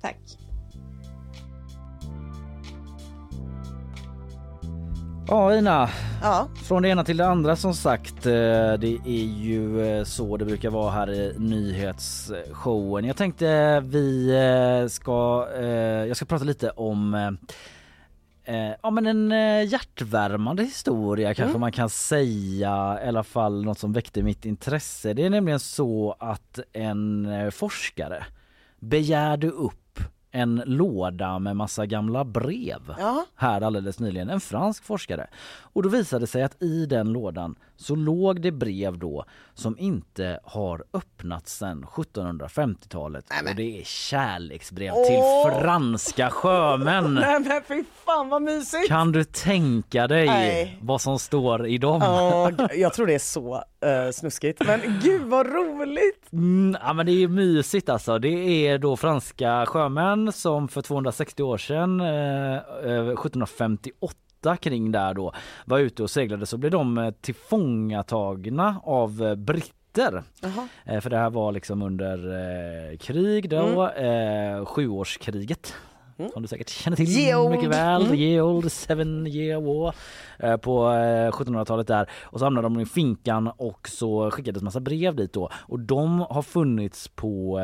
Tack. 0.00 0.16
Ja 5.28 5.54
Ina, 5.54 5.88
Ja. 6.22 6.48
från 6.64 6.82
det 6.82 6.88
ena 6.88 7.04
till 7.04 7.16
det 7.16 7.26
andra 7.26 7.56
som 7.56 7.74
sagt. 7.74 8.26
eh, 8.26 8.32
Det 8.78 8.98
är 9.06 9.26
ju 9.40 9.86
eh, 9.98 10.04
så 10.04 10.36
det 10.36 10.44
brukar 10.44 10.70
vara 10.70 10.90
här 10.90 11.10
i 11.12 11.34
nyhetsshowen. 11.38 13.04
Jag 13.04 13.16
tänkte 13.16 13.80
vi 13.80 14.28
eh, 14.82 14.88
ska, 14.88 15.48
eh, 15.58 15.66
jag 16.08 16.16
ska 16.16 16.26
prata 16.26 16.44
lite 16.44 16.70
om 16.70 17.14
eh, 18.46 18.72
ja 18.82 18.90
men 18.90 19.06
en 19.06 19.32
eh, 19.32 19.68
hjärtvärmande 19.68 20.62
historia 20.62 21.34
kanske 21.34 21.50
Mm. 21.50 21.60
man 21.60 21.72
kan 21.72 21.90
säga, 21.90 22.98
i 23.04 23.08
alla 23.08 23.24
fall 23.24 23.64
något 23.64 23.78
som 23.78 23.92
väckte 23.92 24.22
mitt 24.22 24.44
intresse. 24.44 25.12
Det 25.12 25.24
är 25.26 25.30
nämligen 25.30 25.60
så 25.60 26.16
att 26.18 26.58
en 26.72 27.26
eh, 27.26 27.50
forskare 27.50 28.26
begärde 28.80 29.48
upp 29.50 30.00
en 30.30 30.62
låda 30.66 31.38
med 31.38 31.56
massa 31.56 31.86
gamla 31.86 32.24
brev 32.24 32.94
Ja. 32.98 33.24
här 33.36 33.60
alldeles 33.60 34.00
nyligen, 34.00 34.30
en 34.30 34.40
fransk 34.40 34.84
forskare. 34.84 35.26
Och 35.60 35.82
då 35.82 35.88
visade 35.88 36.22
det 36.22 36.26
sig 36.26 36.42
att 36.42 36.62
i 36.62 36.86
den 36.86 37.12
lådan 37.12 37.54
så 37.76 37.94
låg 37.94 38.40
det 38.40 38.52
brev 38.52 38.98
då 38.98 39.24
som 39.54 39.78
inte 39.78 40.40
har 40.44 40.84
öppnats 40.92 41.58
sedan 41.58 41.84
1750-talet. 41.84 43.24
Och 43.48 43.56
det 43.56 43.80
är 43.80 43.84
kärleksbrev 43.84 44.92
Åh! 44.94 45.06
till 45.06 45.62
franska 45.62 46.30
sjömän. 46.30 47.14
Nej 47.14 47.40
men 47.40 47.62
fy 47.68 47.84
fan 48.04 48.28
vad 48.28 48.42
mysigt! 48.42 48.88
Kan 48.88 49.12
du 49.12 49.24
tänka 49.24 50.06
dig 50.06 50.26
Nej. 50.26 50.78
vad 50.82 51.00
som 51.00 51.18
står 51.18 51.66
i 51.66 51.78
dem? 51.78 52.00
Ja, 52.00 52.50
jag 52.74 52.94
tror 52.94 53.06
det 53.06 53.14
är 53.14 53.18
så 53.18 53.54
uh, 53.56 54.10
snuskigt. 54.12 54.66
Men 54.66 54.80
gud 55.02 55.22
vad 55.22 55.46
roligt! 55.46 56.32
Mm, 56.32 56.76
ja 56.82 56.92
men 56.92 57.06
det 57.06 57.12
är 57.12 57.28
mysigt 57.28 57.88
alltså. 57.88 58.18
Det 58.18 58.28
är 58.68 58.78
då 58.78 58.96
franska 58.96 59.66
sjömän 59.66 60.32
som 60.32 60.68
för 60.68 60.82
260 60.82 61.42
år 61.42 61.58
sedan, 61.58 62.00
eh, 62.00 62.06
eh, 62.06 62.60
uh, 62.84 63.10
1758 63.10 64.25
8 64.46 64.56
kring 64.56 64.92
där 64.92 65.14
då 65.14 65.32
var 65.64 65.78
ute 65.78 66.02
och 66.02 66.10
seglade 66.10 66.46
så 66.46 66.56
blev 66.58 66.72
de 66.72 66.98
eh, 66.98 67.10
tillfångatagna 67.10 68.80
av 68.84 69.22
eh, 69.22 69.34
britter 69.34 70.22
Aha. 70.44 70.68
Eh, 70.84 71.00
för 71.00 71.10
det 71.10 71.18
här 71.18 71.30
var 71.30 71.52
liksom 71.52 71.82
under 71.82 72.32
eh, 72.92 72.96
krig 72.98 73.50
då, 73.50 73.82
mm. 73.82 74.58
eh, 74.58 74.64
sjuårskriget. 74.64 75.74
Mm. 76.18 76.30
Som 76.30 76.42
du 76.42 76.48
säkert 76.48 76.68
känner 76.68 76.96
till 76.96 77.18
Yeold. 77.18 77.50
mycket 77.50 77.70
väl. 77.70 78.02
Mm. 78.06 78.14
Yield 78.14 78.72
Seven 78.72 79.26
Year 79.26 79.60
War. 79.60 79.94
Eh, 80.38 80.56
på 80.56 80.84
1700-talet 81.32 81.86
där. 81.86 82.10
Och 82.22 82.38
så 82.38 82.46
hamnade 82.46 82.66
de 82.66 82.80
i 82.80 82.86
finkan 82.86 83.50
och 83.56 83.88
så 83.88 84.30
skickades 84.30 84.62
massa 84.62 84.80
brev 84.80 85.16
dit 85.16 85.32
då. 85.32 85.50
Och 85.54 85.80
de 85.80 86.20
har 86.20 86.42
funnits 86.42 87.08
på 87.08 87.60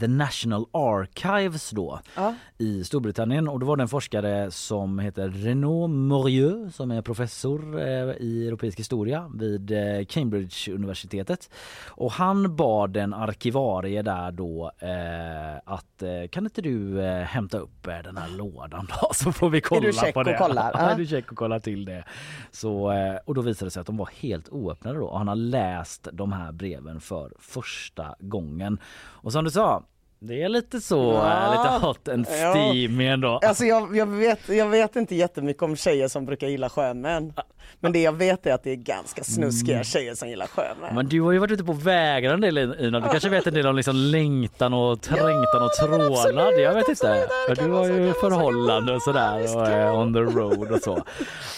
The 0.00 0.06
National 0.08 0.66
Archives 0.72 1.70
då 1.70 2.00
Ja. 2.16 2.34
i 2.58 2.84
Storbritannien 2.84 3.48
och 3.48 3.60
då 3.60 3.66
var 3.66 3.76
det 3.76 3.82
en 3.82 3.88
forskare 3.88 4.50
som 4.50 4.98
heter 4.98 5.28
Renaud 5.28 5.90
Morieux 5.90 6.76
som 6.76 6.90
är 6.90 7.02
professor 7.02 7.80
eh, 7.80 7.86
i 8.18 8.44
europeisk 8.48 8.78
historia 8.78 9.30
vid 9.34 9.70
eh, 9.70 10.04
Cambridge 10.08 10.72
universitetet 10.72 11.50
och 11.88 12.12
han 12.12 12.56
bad 12.56 12.96
en 12.96 13.14
arkivarie 13.14 14.02
där 14.02 14.32
då 14.32 14.70
eh, 14.78 15.56
att 15.72 16.02
eh, 16.02 16.28
kan 16.30 16.44
inte 16.44 16.62
du 16.62 17.02
eh, 17.02 17.22
hämta 17.22 17.58
upp 17.58 17.86
eh, 17.86 17.98
den 18.04 18.16
här 18.16 18.28
lådan 18.36 18.88
då 19.00 19.08
så 19.14 19.32
får 19.32 19.50
vi 19.50 19.60
kolla 19.60 19.80
du 19.80 19.92
check 19.92 20.14
på 20.14 20.20
och 20.20 20.24
det. 20.26 20.38
kollar? 20.38 20.70
Ja, 20.74 20.80
Ja. 20.82 20.90
är 20.90 20.96
du 20.98 21.06
check 21.06 21.30
och 21.32 21.38
kollar 21.38 21.58
till 21.60 21.84
det. 21.84 22.04
Så, 22.50 22.92
eh, 22.92 23.16
och 23.24 23.34
då 23.34 23.40
visade 23.42 23.66
det 23.66 23.70
sig 23.70 23.80
att 23.80 23.86
de 23.86 23.96
var 23.96 24.08
helt 24.20 24.48
oöppnade 24.48 24.98
då 24.98 25.06
och 25.06 25.18
han 25.18 25.28
har 25.28 25.34
läst 25.36 26.08
de 26.12 26.32
här 26.32 26.52
breven 26.52 27.00
för 27.00 27.32
första 27.38 28.14
gången. 28.20 28.78
Och 29.20 29.32
som 29.32 29.47
du 29.48 29.54
sa, 29.54 29.82
det 30.20 30.42
är 30.42 30.48
lite 30.48 30.80
så, 30.80 31.12
Ja. 31.12 31.44
eh, 31.44 31.50
lite 31.50 31.86
hot 31.86 32.08
and 32.08 32.26
Ja. 32.42 32.50
steamy 32.50 33.06
ändå. 33.06 33.40
Alltså 33.42 33.64
jag, 33.64 33.96
jag, 33.96 34.06
vet, 34.06 34.48
jag 34.48 34.68
vet 34.68 34.96
inte 34.96 35.14
jättemycket 35.14 35.62
om 35.62 35.76
tjejer 35.76 36.08
som 36.08 36.26
brukar 36.26 36.46
gilla 36.48 36.68
sjömän. 36.68 37.32
Men 37.80 37.92
det 37.92 38.02
jag 38.02 38.12
vet 38.12 38.46
är 38.46 38.54
att 38.54 38.64
det 38.64 38.70
är 38.70 38.76
ganska 38.76 39.24
snuskiga 39.24 39.84
tjejer 39.84 40.14
som 40.14 40.28
gillar 40.28 40.46
sjömän. 40.46 40.94
Men 40.94 41.06
du 41.06 41.20
har 41.20 41.32
ju 41.32 41.38
varit 41.38 41.50
ute 41.50 41.64
på 41.64 41.72
vägarna 41.72 42.34
en 42.34 42.40
del 42.40 42.58
Ina, 42.58 43.00
du 43.00 43.08
kanske 43.08 43.28
vet 43.28 43.46
en 43.46 43.54
del 43.54 43.66
om 43.66 43.76
liksom 43.76 43.96
längtan 43.96 44.74
och 44.74 45.00
trängtan 45.00 45.62
och 45.62 45.72
trålad, 45.72 46.54
jag 46.60 46.74
vet 46.74 46.88
inte. 46.88 47.28
kan 47.54 47.66
du 47.66 47.72
har 47.72 47.86
ju 47.86 47.92
kan 47.94 48.02
vara 48.04 48.14
så. 48.14 48.20
förhållande 48.20 48.94
och 48.94 49.02
sådär 49.02 49.56
och 49.56 49.66
är 49.66 49.92
on 49.92 50.14
the 50.14 50.20
road 50.20 50.72
och 50.72 50.80
så. 50.80 50.92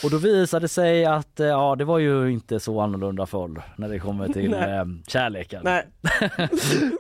Och 0.05 0.11
då 0.11 0.17
visade 0.17 0.65
det 0.65 0.69
sig 0.69 1.05
att 1.05 1.41
eh, 1.41 1.47
ja, 1.47 1.77
det 1.79 1.85
var 1.85 1.99
ju 1.99 2.33
inte 2.33 2.61
så 2.61 2.81
annorlunda 2.81 3.27
förr 3.27 3.63
när 3.77 3.89
det 3.89 3.99
kommer 3.99 4.29
till 4.29 4.51
Nej. 4.51 4.77
eh, 4.77 4.85
kärleken. 5.09 5.61
Nej, 5.65 5.87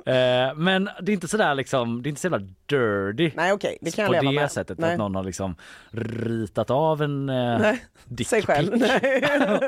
Men 0.57 0.89
det 1.03 1.13
är 1.13 1.15
inte 1.15 1.29
sådär 1.29 1.50
liksom, 1.55 2.03
det 2.03 2.07
är 2.07 2.11
inte 2.11 2.21
så 2.21 2.27
jävla 2.27 2.47
dirty. 2.67 3.31
nej 3.37 3.53
okej, 3.53 3.79
det 3.81 3.91
kan 3.91 4.03
jag 4.03 4.09
på 4.09 4.13
leva 4.13 4.33
det 4.33 4.41
med. 4.41 4.53
sättet 4.53 4.79
nej. 4.79 4.93
att 4.93 4.99
någon 4.99 5.15
har 5.15 5.25
liksom 5.25 5.55
ritat 5.91 6.71
av 6.71 7.03
en 7.03 7.29
eh, 7.29 7.59
Nej, 7.59 7.85
Sig 8.27 8.43
själv. 8.43 8.77
Nej. 8.79 9.25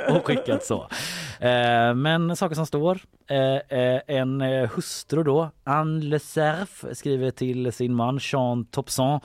och 0.17 0.27
skickat 0.27 0.65
så. 0.65 0.89
Eh, 1.41 1.95
men 1.95 2.37
saker 2.37 2.55
som 2.55 2.67
står. 2.67 2.99
Eh, 3.31 3.79
eh, 3.79 4.01
en 4.07 4.41
eh, 4.41 4.71
hustru 4.71 5.23
då, 5.23 5.51
Anne 5.65 6.05
Le 6.05 6.19
Cerf, 6.19 6.85
skriver 6.93 7.31
till 7.31 7.73
sin 7.73 7.95
man 7.95 8.19
Jean 8.23 8.65
Topson 8.65 9.21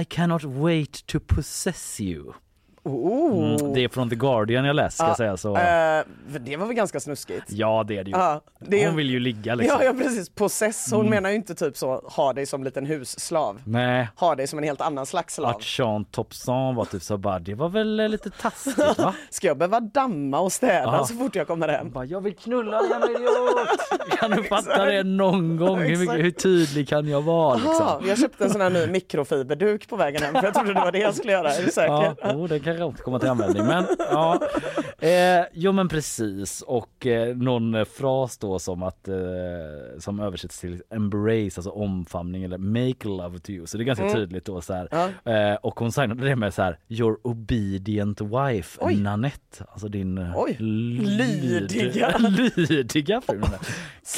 I 0.00 0.04
cannot 0.04 0.44
wait 0.44 1.06
to 1.06 1.20
possess 1.20 2.00
you. 2.00 2.32
Oh. 2.86 3.54
Mm, 3.60 3.72
det 3.74 3.84
är 3.84 3.88
från 3.88 4.10
The 4.10 4.16
Guardian 4.16 4.64
jag 4.64 4.76
läst 4.76 4.96
ska 4.96 5.06
jag 5.06 5.16
säga. 5.16 5.36
Så. 5.36 5.56
Eh, 5.56 6.02
det 6.40 6.56
var 6.56 6.66
väl 6.66 6.74
ganska 6.76 7.00
snuskigt? 7.00 7.44
Ja 7.48 7.84
det 7.88 7.98
är 7.98 8.04
det 8.04 8.10
ju. 8.10 8.16
Ja, 8.16 8.40
det 8.58 8.82
är- 8.82 8.86
Hon 8.86 8.96
vill 8.96 9.10
ju 9.10 9.20
ligga 9.20 9.54
liksom. 9.54 9.78
Ja, 9.80 9.86
ja 9.86 9.92
precis, 10.04 10.28
possess. 10.30 10.88
Hon 10.92 11.00
Mm. 11.00 11.10
menar 11.10 11.30
ju 11.30 11.36
inte 11.36 11.54
typ 11.54 11.76
så, 11.76 12.02
ha 12.04 12.32
dig 12.32 12.46
som 12.46 12.64
liten 12.64 12.86
husslav. 12.86 13.60
Nej. 13.64 14.08
Ha 14.16 14.34
dig 14.34 14.46
som 14.46 14.58
en 14.58 14.64
helt 14.64 14.80
annan 14.80 15.06
slags 15.06 15.34
slav. 15.34 15.50
Att 15.56 15.78
Jean 15.78 16.04
Topson 16.04 16.74
var 16.74 16.84
typ 16.84 17.02
så 17.02 17.16
bara, 17.16 17.38
det 17.38 17.54
var 17.54 17.68
väl 17.68 18.00
eh, 18.00 18.08
lite 18.08 18.30
taskigt 18.30 18.98
va? 18.98 19.14
Ska 19.30 19.46
jag 19.46 19.58
behöva 19.58 19.80
damma 19.80 20.40
och 20.40 20.52
städa 20.52 20.82
Ja. 20.98 21.04
så 21.06 21.14
fort 21.14 21.34
jag 21.36 21.46
kommer 21.46 21.68
hem? 21.68 21.90
Bara, 21.90 22.04
jag 22.04 22.20
vill 22.20 22.36
knulla 22.36 22.80
jävla 22.90 23.10
idiot! 23.10 24.10
Kan 24.18 24.30
du 24.30 24.42
fatta 24.42 24.84
det 24.84 25.02
någon 25.02 25.56
gång? 25.56 25.78
Hur, 25.80 25.96
mycket, 25.98 26.16
hur 26.24 26.30
tydlig 26.30 26.88
kan 26.88 27.08
jag 27.08 27.22
vara 27.22 27.54
liksom? 27.54 28.08
jag 28.08 28.18
köpte 28.18 28.44
en 28.44 28.50
sån 28.50 28.60
här 28.60 28.70
ny 28.70 28.86
mikrofiberduk 28.86 29.88
på 29.88 29.96
vägen 29.96 30.22
hem 30.22 30.34
för 30.34 30.42
jag 30.44 30.54
trodde 30.54 30.74
det 30.74 30.80
var 30.80 30.92
det 30.92 30.98
jag 30.98 31.14
skulle 31.14 31.32
göra. 31.32 31.52
Är 31.52 31.62
du 31.62 31.70
säker? 31.72 32.14
Ja, 32.22 32.32
jo, 32.78 32.78
det 32.78 32.82
kan 32.82 32.88
också 32.88 33.02
komma 33.04 33.18
till 33.18 33.28
användning. 33.28 33.66
Men 33.66 33.86
ja, 33.98 34.40
eh, 34.98 35.44
jo 35.52 35.72
men 35.72 35.88
precis 35.88 36.62
och 36.62 37.06
eh, 37.06 37.36
någon 37.36 37.74
eh, 37.74 37.84
fras 37.84 38.38
då 38.38 38.58
som 38.58 38.82
att 38.82 39.08
eh, 39.08 39.14
som 39.98 40.20
översätts 40.20 40.60
till 40.60 40.82
embrace, 40.90 41.52
alltså 41.58 41.70
omfamning 41.70 42.42
eller 42.44 42.58
make 42.58 43.08
love 43.08 43.38
to 43.38 43.50
you. 43.50 43.66
Så 43.66 43.76
det 43.76 43.82
är 43.82 43.84
ganska 43.84 44.04
Mm. 44.06 44.14
tydligt 44.16 44.44
då 44.44 44.60
så 44.60 44.72
här. 44.72 44.88
Ja. 44.90 45.32
Eh, 45.32 45.54
och 45.54 45.78
hon 45.80 45.92
signade 45.92 46.24
det 46.28 46.36
med 46.36 46.54
så 46.54 46.62
här 46.62 46.78
your 46.88 47.16
obedient 47.22 48.20
wife 48.20 48.78
Oj. 48.80 48.96
Nanette. 48.96 49.64
Alltså 49.68 49.88
din 49.88 50.18
eh, 50.18 50.32
Oj. 50.36 50.56
lyd- 50.60 51.06
Lydiga. 51.72 52.18
lydiga 52.56 53.20
fru. 53.20 53.40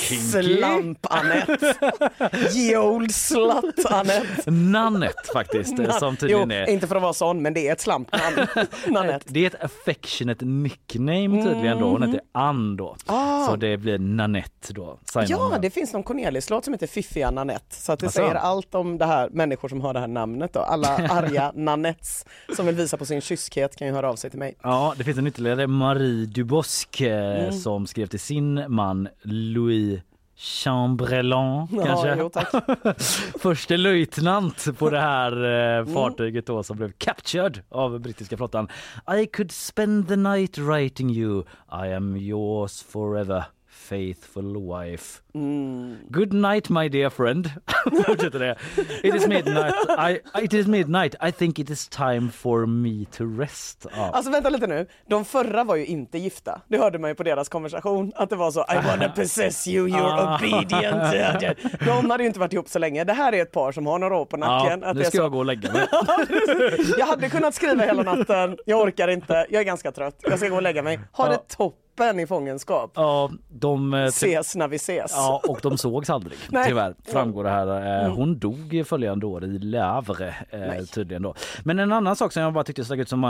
Kinky. 0.09 0.23
Slamp-Anette. 0.23 1.75
Ye 2.55 2.79
old 2.79 3.11
slut-Anette. 3.15 4.51
Nanette 4.51 5.33
faktiskt 5.33 5.79
eh, 5.79 5.99
som 5.99 6.17
tydligen 6.17 6.51
jo, 6.51 6.57
är 6.57 6.71
inte 6.71 6.87
för 6.87 6.97
att 6.97 7.03
vara 7.03 7.13
sån, 7.13 7.43
men 7.43 7.55
det 7.55 7.69
är 7.69 7.73
ett 7.73 7.81
slampnamn. 7.81 8.37
Nanette. 8.89 9.27
Det 9.29 9.43
är 9.43 9.47
ett 9.47 9.65
affectionate 9.65 10.45
nickname 10.45 11.43
tydligen 11.45 11.79
då. 11.79 11.91
Hon 11.91 12.03
heter 12.03 12.21
Ann 12.33 12.77
då. 12.77 12.97
Ah. 13.07 13.47
Så 13.47 13.57
det 13.57 13.77
blir 13.77 13.99
Nanette 13.99 14.73
då. 14.73 14.99
Hon 15.15 15.25
Ja, 15.29 15.59
det 15.63 15.71
finns 15.71 15.93
någon 15.93 16.03
Cornelis-låt 16.03 16.65
som 16.65 16.75
heter 16.75 16.87
Fiffiga 16.87 17.31
Nanette. 17.31 17.75
Så 17.75 17.93
att 17.93 17.99
det 18.01 18.07
Asså? 18.07 18.17
säger 18.17 18.35
allt 18.35 18.75
om 18.75 18.99
det 18.99 19.07
här, 19.07 19.29
människor 19.31 19.69
som 19.69 19.81
har 19.81 19.95
det 19.95 20.01
här 20.01 20.07
namnet 20.09 20.53
då. 20.53 20.61
Alla 20.61 20.89
arga 20.97 21.53
Nanettes 21.55 22.25
som 22.57 22.67
vill 22.67 22.75
visa 22.75 22.97
på 22.97 23.05
sin 23.07 23.21
kyskhet 23.21 23.77
kan 23.77 23.87
ju 23.89 23.93
höra 23.95 24.11
av 24.11 24.17
sig 24.17 24.31
till 24.31 24.39
mig. 24.39 24.55
Ja, 24.63 24.95
det 24.97 25.05
finns 25.05 25.19
en 25.19 25.27
ytterligare 25.27 25.67
Marie 25.67 26.27
Dubosc 26.27 26.87
eh, 27.01 27.19
Mm. 27.19 27.53
som 27.53 27.87
skrev 27.87 28.07
till 28.07 28.21
sin 28.21 28.65
man 28.69 29.09
Louis 29.23 30.01
Chamberlain 30.39 31.67
kanske? 31.87 32.17
Jo. 32.19 32.31
Förste 33.41 33.77
löjtnant 33.77 34.79
på 34.79 34.91
det 34.91 35.01
här 35.01 35.33
Mm. 35.33 35.89
eh, 35.89 35.95
fartyget 35.95 36.47
då 36.47 36.63
som 36.63 36.77
blev 36.77 36.93
captured 36.99 37.61
av 37.69 38.01
brittiska 38.01 38.37
flottan. 38.37 38.69
I 39.19 39.27
could 39.27 39.53
spend 39.53 40.09
the 40.09 40.17
night 40.17 40.59
writing 40.59 41.11
you. 41.11 41.41
I 41.85 41.93
am 41.95 42.17
yours 42.17 42.83
forever. 42.83 43.45
Faithful 43.89 44.57
wife. 44.57 45.23
Mm. 45.35 45.97
Good 46.11 46.33
night 46.33 46.69
my 46.71 46.89
dear 46.89 47.11
friend. 47.11 47.51
Fortsätter 48.07 48.39
det. 48.39 48.57
It 49.03 49.15
is 49.15 49.27
midnight. 49.27 49.75
I, 49.99 50.21
it 50.45 50.53
is 50.55 50.67
midnight. 50.67 51.15
I 51.29 51.33
think 51.33 51.59
it 51.59 51.71
is 51.71 51.89
time 51.89 52.31
for 52.31 52.67
me 52.67 53.05
to 53.05 53.25
rest. 53.41 53.87
Ja. 53.97 54.11
Alltså 54.13 54.31
vänta 54.33 54.51
lite 54.51 54.67
nu, 54.67 54.87
de 55.09 55.25
förra 55.25 55.65
var 55.65 55.77
ju 55.77 55.87
inte 55.87 56.19
gifta. 56.19 56.61
Det 56.69 56.79
hörde 56.79 56.99
man 56.99 57.11
ju 57.11 57.15
på 57.15 57.23
deras 57.23 57.49
konversation, 57.49 58.13
att 58.17 58.31
det 58.31 58.37
var 58.37 58.51
så 58.51 58.61
I 58.61 58.87
wanna 58.87 59.09
possess 59.17 59.69
you, 59.69 59.89
you're 59.89 60.19
Ah. 60.19 60.35
obedient. 60.37 61.59
De 61.85 62.11
hade 62.11 62.23
ju 62.23 62.27
inte 62.27 62.41
varit 62.41 62.53
ihop 62.53 62.69
så 62.69 62.79
länge. 62.79 63.05
Det 63.05 63.13
här 63.13 63.33
är 63.33 63.43
ett 63.43 63.53
par 63.53 63.73
som 63.73 63.87
har 63.87 63.99
några 63.99 64.17
år 64.17 64.25
på 64.25 64.37
nacken. 64.37 64.81
Ja, 64.85 64.93
nu 64.93 65.03
ska 65.05 65.11
så, 65.11 65.17
jag 65.17 65.33
gå 65.33 65.39
och 65.39 65.47
lägga 65.47 65.73
mig. 65.73 65.87
jag 66.99 67.07
hade 67.07 67.29
kunnat 67.29 67.55
skriva 67.55 67.85
hela 67.85 68.03
natten, 68.03 68.59
jag 68.67 68.81
orkar 68.81 69.09
inte, 69.09 69.47
jag 69.51 69.61
är 69.61 69.65
ganska 69.65 69.93
trött, 69.93 70.17
jag 70.23 70.39
ska 70.39 70.49
gå 70.49 70.57
och 70.57 70.63
lägga 70.63 70.83
mig. 70.83 71.01
Ha 71.13 71.27
Ja. 71.27 71.31
det 71.33 71.57
toppen 71.57 71.79
i 72.21 72.27
fångenskap. 72.27 72.91
Ja, 72.95 73.31
de, 73.49 73.95
eh, 73.95 74.05
Ses 74.05 74.57
när 74.57 74.69
vi 74.69 74.77
ses. 74.77 75.13
Ja, 75.15 75.41
och 75.49 75.59
de 75.63 75.79
sågs 75.79 76.11
aldrig 76.11 76.39
Nej. 76.51 76.69
tyvärr 76.69 76.95
framgår 77.05 77.45
det 77.45 77.51
här. 77.51 77.67
Eh, 77.67 78.05
Mm. 78.05 78.17
Hon 78.17 78.39
dog 78.39 78.83
följande 78.87 79.27
år 79.27 79.45
i 79.45 79.59
Le 79.59 79.79
Havre 79.81 80.29
eh, 80.51 80.61
Nej. 80.61 80.87
tydligen 80.87 81.23
då. 81.23 81.35
Men 81.65 81.79
en 81.79 81.93
annan 81.93 82.17
sak 82.17 82.33
som 82.33 82.43
jag 82.43 82.53
bara 82.53 82.65
tyckte 82.65 82.85
stack 82.85 82.99
ut 82.99 83.09
som 83.09 83.25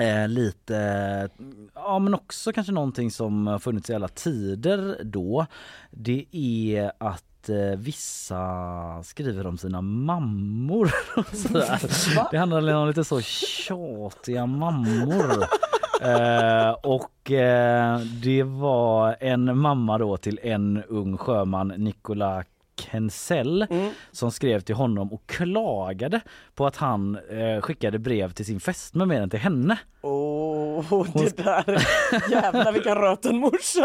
eh, 0.00 0.22
eh, 0.22 0.28
lite, 0.28 1.28
ja 1.74 1.98
men 1.98 2.14
också 2.14 2.52
kanske 2.52 2.72
någonting 2.72 3.10
som 3.10 3.58
funnits 3.62 3.90
i 3.90 3.94
alla 3.94 4.08
tider 4.08 5.00
då. 5.04 5.46
Det 5.90 6.24
är 6.32 6.92
att 6.98 7.24
eh, 7.48 7.78
vissa 7.78 9.02
skriver 9.04 9.46
om 9.46 9.58
sina 9.58 9.80
mammor. 9.80 10.90
Det 12.30 12.38
handlar 12.38 12.74
om 12.74 12.88
lite 12.88 13.04
så 13.04 13.20
tjatiga 13.20 14.46
mammor. 14.46 15.44
Eh, 16.02 16.70
och 16.70 17.30
eh, 17.30 17.98
det 17.98 18.42
var 18.42 19.16
en 19.20 19.58
mamma 19.58 19.98
då 19.98 20.16
till 20.16 20.40
en 20.42 20.82
ung 20.88 21.16
sjöman, 21.18 21.72
Nicola 22.80 22.92
Kensell, 22.92 23.66
som 24.10 24.30
skrev 24.30 24.60
till 24.60 24.74
honom 24.74 25.12
och 25.12 25.26
klagade 25.26 26.20
på 26.54 26.66
att 26.66 26.76
han 26.76 27.18
eh, 27.30 27.60
skickade 27.60 27.98
brev 27.98 28.32
till 28.32 28.44
sin 28.46 28.60
fästmö 28.60 29.04
mer 29.06 29.20
än 29.22 29.30
till 29.30 29.38
henne. 29.40 29.78
Åh, 30.02 31.06
det 31.14 31.36
där, 31.36 31.86
jävlar 32.30 32.72
vilken 32.72 32.94
röten 32.94 33.36
morsa. 33.36 33.84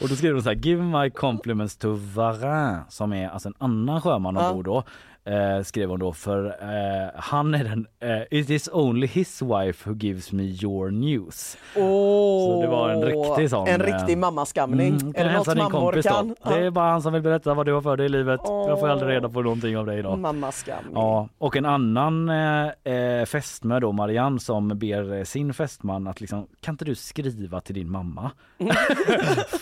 Och 0.00 0.08
då 0.08 0.16
skrev 0.16 0.32
hon 0.32 0.42
så 0.42 0.48
här, 0.48 0.56
give 0.56 0.82
my 0.82 1.10
compliments 1.10 1.76
to 1.76 1.88
Varin 2.14 2.78
som 2.88 3.12
är 3.12 3.28
alltså 3.28 3.48
en 3.48 3.54
annan 3.58 4.00
sjöman 4.00 4.34
Ja. 4.36 4.50
ombord 4.50 4.64
då. 4.64 4.84
Eh, 5.26 5.62
skrev 5.62 5.88
hon 5.88 6.00
då 6.00 6.12
för 6.12 6.46
eh, 6.46 7.10
han 7.14 7.54
är 7.54 7.64
den, 7.64 7.86
eh, 8.00 8.22
it 8.40 8.50
is 8.50 8.68
only 8.72 9.06
his 9.06 9.42
wife 9.42 9.88
who 9.90 9.96
gives 9.96 10.32
me 10.32 10.42
your 10.42 10.90
news. 10.90 11.56
Åh, 11.76 12.54
Så 12.54 12.62
det 12.62 12.68
var 12.68 12.88
en 12.90 13.02
riktig 13.02 13.50
sån, 13.50 13.68
En 13.68 13.80
eh, 13.80 13.84
riktig 13.86 14.18
mammaskamning. 14.18 14.88
Mm, 14.94 15.12
är 15.16 15.24
det 15.24 15.32
något 15.32 15.46
mammor 15.56 15.70
kompis 15.70 16.06
kan? 16.06 16.34
Då. 16.44 16.50
Det 16.50 16.66
är 16.66 16.70
bara 16.70 16.90
han 16.90 17.02
som 17.02 17.12
vill 17.12 17.22
berätta 17.22 17.54
vad 17.54 17.66
du 17.66 17.72
har 17.72 17.80
för 17.82 17.96
dig 17.96 18.06
i 18.06 18.08
livet. 18.08 18.40
Jag 18.44 18.80
får 18.80 18.88
aldrig 18.88 19.10
reda 19.10 19.28
på 19.28 19.42
någonting 19.42 19.78
av 19.78 19.86
dig 19.86 20.02
då. 20.02 20.16
Mammaskamning. 20.16 20.92
Ja, 20.94 21.28
och 21.38 21.56
en 21.56 21.66
annan 21.66 22.28
eh, 22.28 22.92
eh, 22.94 23.24
fästmö 23.24 23.80
då, 23.80 23.92
Marianne, 23.92 24.40
som 24.40 24.68
ber 24.78 25.12
eh, 25.14 25.24
sin 25.24 25.54
fästman 25.54 26.06
att 26.06 26.20
liksom, 26.20 26.46
kan 26.60 26.72
inte 26.74 26.84
du 26.84 26.94
skriva 26.94 27.60
till 27.60 27.74
din 27.74 27.90
mamma? 27.90 28.30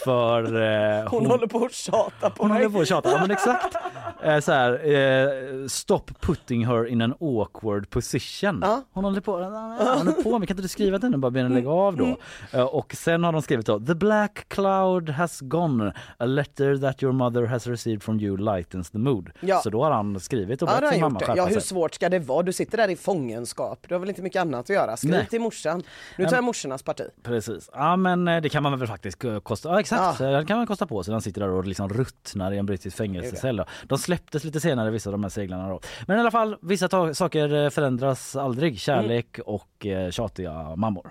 För 0.04 0.62
eh, 1.00 1.08
Hon, 1.08 1.26
håller 1.26 1.46
på 1.46 1.64
att 1.64 1.72
tjata 1.72 2.30
på 2.30 2.42
hon 2.42 2.48
mig. 2.48 2.62
håller 2.62 2.76
på 2.76 2.80
att 2.82 2.88
tjata, 2.88 3.10
ja 3.10 3.18
men 3.20 3.30
exakt. 3.30 3.76
Eh, 4.24 4.38
så 4.40 4.52
här, 4.52 4.72
eh, 4.72 5.51
stop 5.68 6.02
putting 6.20 6.66
her 6.66 6.86
in 6.86 7.02
an 7.02 7.14
awkward 7.20 7.90
position. 7.90 8.58
Ja. 8.62 8.82
Hon 8.92 9.04
håller 9.04 9.20
på, 9.20 9.32
hon 9.36 9.98
håller 9.98 10.22
på 10.22 10.38
med, 10.38 10.48
kan 10.48 10.54
inte 10.54 10.62
du 10.62 10.68
skriva 10.68 10.98
till 10.98 11.06
henne 11.06 11.18
bara 11.18 11.30
be 11.30 11.40
henne 11.42 11.54
lägga 11.54 11.70
av 11.70 11.94
Mm. 11.94 12.16
då? 12.52 12.58
Eh, 12.58 12.64
och 12.64 12.94
sen 12.94 13.24
har 13.24 13.32
de 13.32 13.42
skrivit 13.42 13.66
då, 13.66 13.80
the 13.80 13.94
black 13.94 14.44
cloud 14.48 15.08
has 15.10 15.40
gone, 15.40 15.92
a 16.18 16.24
letter 16.26 16.76
that 16.76 17.02
your 17.02 17.12
mother 17.12 17.46
has 17.46 17.66
received 17.66 18.02
from 18.02 18.20
you 18.20 18.36
lightens 18.36 18.90
the 18.90 18.98
mood. 18.98 19.30
Ja. 19.40 19.58
Så 19.60 19.70
då 19.70 19.84
har 19.84 19.90
han 19.90 20.20
skrivit 20.20 20.62
och 20.62 20.68
Ja, 20.68 20.72
bett 20.74 20.84
har 20.84 20.92
sin 20.92 21.02
han 21.02 21.12
mamma 21.12 21.20
skärpa 21.20 21.36
Ja, 21.36 21.46
hur 21.46 21.60
svårt 21.60 21.94
ska 21.94 22.08
det 22.08 22.18
vara? 22.18 22.42
Du 22.42 22.52
sitter 22.52 22.78
där 22.78 22.88
i 22.90 22.96
fångenskap. 22.96 23.78
Du 23.88 23.94
har 23.94 23.98
väl 24.00 24.08
inte 24.08 24.22
mycket 24.22 24.40
annat 24.40 24.60
att 24.60 24.68
göra? 24.68 24.96
Skriv 24.96 25.10
Nej. 25.10 25.26
till 25.26 25.40
morsan. 25.40 25.82
Nu 26.18 26.26
tar 26.26 26.36
jag 26.36 26.44
morsornas 26.44 26.82
parti. 26.82 27.02
Precis. 27.22 27.70
Ja 27.72 27.96
men 27.96 28.28
eh, 28.28 28.40
det 28.42 28.48
kan 28.48 28.62
man 28.62 28.78
väl 28.78 28.88
faktiskt 28.88 29.24
eh, 29.24 29.38
kosta, 29.40 29.68
ja 29.68 29.80
exakt, 29.80 30.20
Ja. 30.20 30.26
det 30.26 30.44
kan 30.44 30.56
man 30.56 30.66
kosta 30.66 30.86
på 30.86 31.02
sig. 31.02 31.12
Han 31.12 31.22
sitter 31.22 31.40
där 31.40 31.48
och 31.48 31.64
liksom 31.64 31.88
ruttnar 31.88 32.52
i 32.52 32.58
en 32.58 32.66
brittisk 32.66 32.96
fängelsecell. 32.96 33.62
De 33.88 33.98
släpptes 33.98 34.44
lite 34.44 34.60
senare 34.60 34.90
vissa 34.90 35.10
av 35.10 35.12
de 35.12 35.22
här 35.22 35.30
seglarna 35.42 35.68
då. 35.68 35.80
Men 36.06 36.16
i 36.16 36.20
alla 36.20 36.30
fall, 36.30 36.56
vissa 36.60 37.14
saker 37.14 37.64
eh, 37.64 37.70
förändras 37.70 38.36
aldrig. 38.36 38.78
Kärlek 38.80 39.38
och 39.46 39.86
eh, 39.86 40.10
tjatiga 40.10 40.76
mammor. 40.76 41.10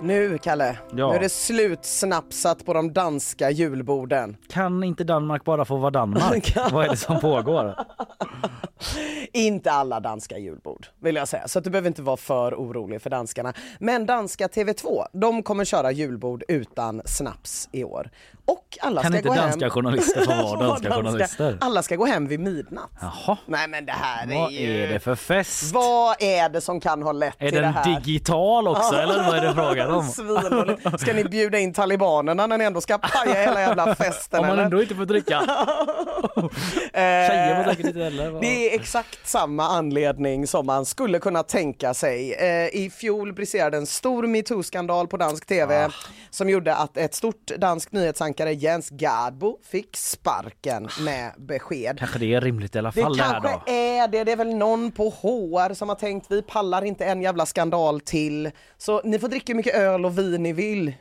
Nu 0.00 0.38
Kalle, 0.38 0.78
Ja. 0.96 1.08
nu 1.10 1.16
är 1.16 1.20
det 1.20 1.28
slutsnapsat 1.28 2.66
på 2.66 2.74
de 2.74 2.92
danska 2.92 3.50
julborden. 3.50 4.36
Kan 4.48 4.84
inte 4.84 5.04
Danmark 5.04 5.44
bara 5.44 5.64
få 5.64 5.76
vara 5.76 5.90
Danmark? 5.90 6.56
Vad 6.72 6.84
är 6.84 6.88
det 6.88 6.96
som 6.96 7.20
pågår? 7.20 7.74
inte 9.46 9.72
alla 9.72 10.00
danska 10.00 10.38
julbord 10.38 10.86
vill 11.00 11.16
jag 11.16 11.28
säga, 11.28 11.48
så 11.48 11.58
att 11.58 11.64
du 11.64 11.70
behöver 11.70 11.88
inte 11.88 12.02
vara 12.02 12.16
för 12.16 12.54
orolig 12.54 13.02
för 13.02 13.10
danskarna. 13.10 13.52
Men 13.78 14.06
danska 14.06 14.46
TV2, 14.46 15.04
de 15.12 15.42
kommer 15.42 15.64
köra 15.64 15.92
julbord 15.92 16.42
utan 16.48 17.02
snaps 17.04 17.68
i 17.72 17.84
år. 17.84 18.10
Och 18.46 18.78
alla 18.80 19.02
Kan 19.02 19.10
ska 19.12 19.16
inte 19.18 19.28
gå 19.28 19.34
danska 19.34 19.60
hem... 19.64 19.70
journalister 19.70 20.24
få 20.24 20.30
vara 20.42 20.60
danska 20.68 20.90
journalister? 20.94 21.58
Alla 21.60 21.82
ska 21.82 21.96
gå 21.96 22.06
hem 22.06 22.26
vid 22.26 22.40
midnatt. 22.40 22.90
Jaha. 23.00 23.36
Nej 23.46 23.68
men 23.68 23.86
det 23.86 23.92
här 23.92 24.26
Vad 24.26 24.52
är 24.52 24.60
ju... 24.60 24.84
är 24.84 24.88
det 24.92 25.00
för 25.00 25.14
fest? 25.14 25.72
Vad 25.72 26.22
är 26.22 26.48
det 26.48 26.60
som 26.60 26.80
kan 26.80 27.02
ha 27.02 27.12
lett 27.12 27.34
Är 27.38 27.46
till 27.48 27.54
det 27.54 27.60
den 27.60 27.72
här? 27.74 28.00
digital 28.00 28.68
också 28.68 28.94
eller 28.96 29.14
vad 29.26 29.36
är 29.36 29.40
det 29.46 29.54
frågan 29.54 29.90
om? 29.90 30.04
Svinroligt. 30.08 31.00
Ska 31.00 31.12
ni 31.12 31.24
bjuda 31.24 31.58
in 31.58 31.72
talibanerna 31.74 32.46
när 32.46 32.58
ni 32.58 32.64
ändå 32.64 32.80
ska 32.80 32.98
paja 32.98 33.34
hela 33.34 33.60
jävla 33.60 33.94
festen 33.94 34.40
Om 34.40 34.46
man 34.46 34.52
eller? 34.54 34.64
ändå 34.64 34.82
inte 34.82 34.94
får 34.94 35.04
dricka. 35.04 35.40
Tjejer 36.94 37.64
får 37.64 37.70
säkert 37.70 37.86
inte 37.86 37.98
heller. 38.04 38.40
Det 38.40 38.70
är 38.70 38.80
exakt 38.80 39.27
samma 39.28 39.64
anledning 39.68 40.46
som 40.46 40.66
man 40.66 40.84
skulle 40.84 41.18
kunna 41.18 41.42
tänka 41.42 41.94
sig. 41.94 42.32
Eh, 42.34 42.66
I 42.76 42.90
fjol 42.90 43.32
briserade 43.32 43.76
en 43.76 43.86
stor 43.86 44.26
metoo-skandal 44.26 45.06
på 45.08 45.16
dansk 45.16 45.46
tv 45.46 45.84
Ah. 45.84 45.90
som 46.30 46.48
gjorde 46.50 46.74
att 46.74 46.96
ett 46.96 47.14
stort 47.14 47.46
danskt 47.58 47.92
nyhetsankare 47.92 48.52
Jens 48.52 48.90
Gadbo 48.90 49.58
fick 49.64 49.96
sparken 49.96 50.88
med 51.00 51.32
besked. 51.38 51.98
Kanske 51.98 52.18
det 52.18 52.34
är 52.34 52.40
rimligt 52.40 52.74
i 52.76 52.78
alla 52.78 52.92
fall 52.92 53.16
det 53.16 53.22
här 53.22 53.30
kanske 53.40 53.60
då. 53.66 53.72
är 53.72 54.08
det. 54.08 54.24
Det 54.24 54.32
är 54.32 54.36
väl 54.36 54.54
någon 54.56 54.90
på 54.92 55.10
HR 55.10 55.74
som 55.74 55.88
har 55.88 55.96
tänkt 55.96 56.26
vi 56.30 56.42
pallar 56.42 56.84
inte 56.84 57.04
en 57.04 57.22
jävla 57.22 57.46
skandal 57.46 58.00
till. 58.00 58.50
Så 58.78 59.00
ni 59.04 59.18
får 59.18 59.28
dricka 59.28 59.44
hur 59.52 59.54
mycket 59.56 59.74
öl 59.74 60.04
och 60.04 60.18
vin 60.18 60.42
ni 60.42 60.52
vill 60.52 60.92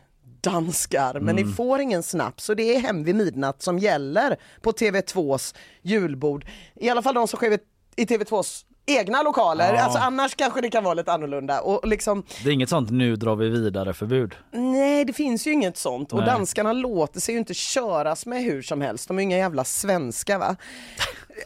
danskar, 0.41 1.13
men 1.13 1.29
Mm. 1.29 1.35
ni 1.49 1.53
får 1.53 1.79
ingen 1.81 2.03
snaps. 2.03 2.43
Så 2.43 2.53
det 2.53 2.75
är 2.75 2.79
hem 2.79 3.03
vid 3.03 3.15
midnatt 3.15 3.61
som 3.61 3.79
gäller 3.79 4.37
på 4.61 4.71
TV2s 4.71 5.55
julbord. 5.81 6.45
I 6.75 6.89
alla 6.89 7.01
fall 7.01 7.13
de 7.15 7.27
som 7.27 7.37
sker 7.37 7.49
vid- 7.49 7.59
i 7.97 8.05
TV2s 8.05 8.63
egna 8.85 9.23
lokaler. 9.23 9.73
Ja. 9.73 9.83
Alltså 9.83 9.99
annars 9.99 10.35
kanske 10.35 10.61
det 10.61 10.69
kan 10.69 10.83
vara 10.83 10.93
lite 10.93 11.11
annorlunda. 11.11 11.61
Och 11.61 11.87
liksom, 11.87 12.23
Det 12.43 12.49
är 12.49 12.53
inget 12.53 12.69
sånt 12.69 12.91
nu 12.91 13.15
drar 13.15 13.35
vi 13.35 13.49
vidare 13.49 13.93
förbud. 13.93 14.35
nej 14.51 15.05
det 15.05 15.13
finns 15.13 15.47
ju 15.47 15.51
inget 15.51 15.77
sånt 15.77 16.13
och 16.13 16.19
Nej. 16.19 16.27
danskarna 16.27 16.73
låter 16.73 17.19
sig 17.19 17.33
ju 17.33 17.39
inte 17.39 17.53
köras 17.53 18.25
med 18.25 18.43
hur 18.43 18.61
som 18.61 18.81
helst. 18.81 19.07
De 19.07 19.17
är 19.17 19.21
ju 19.21 19.23
inga 19.23 19.37
jävla 19.37 19.63
svenska 19.63 20.37
va. 20.39 20.55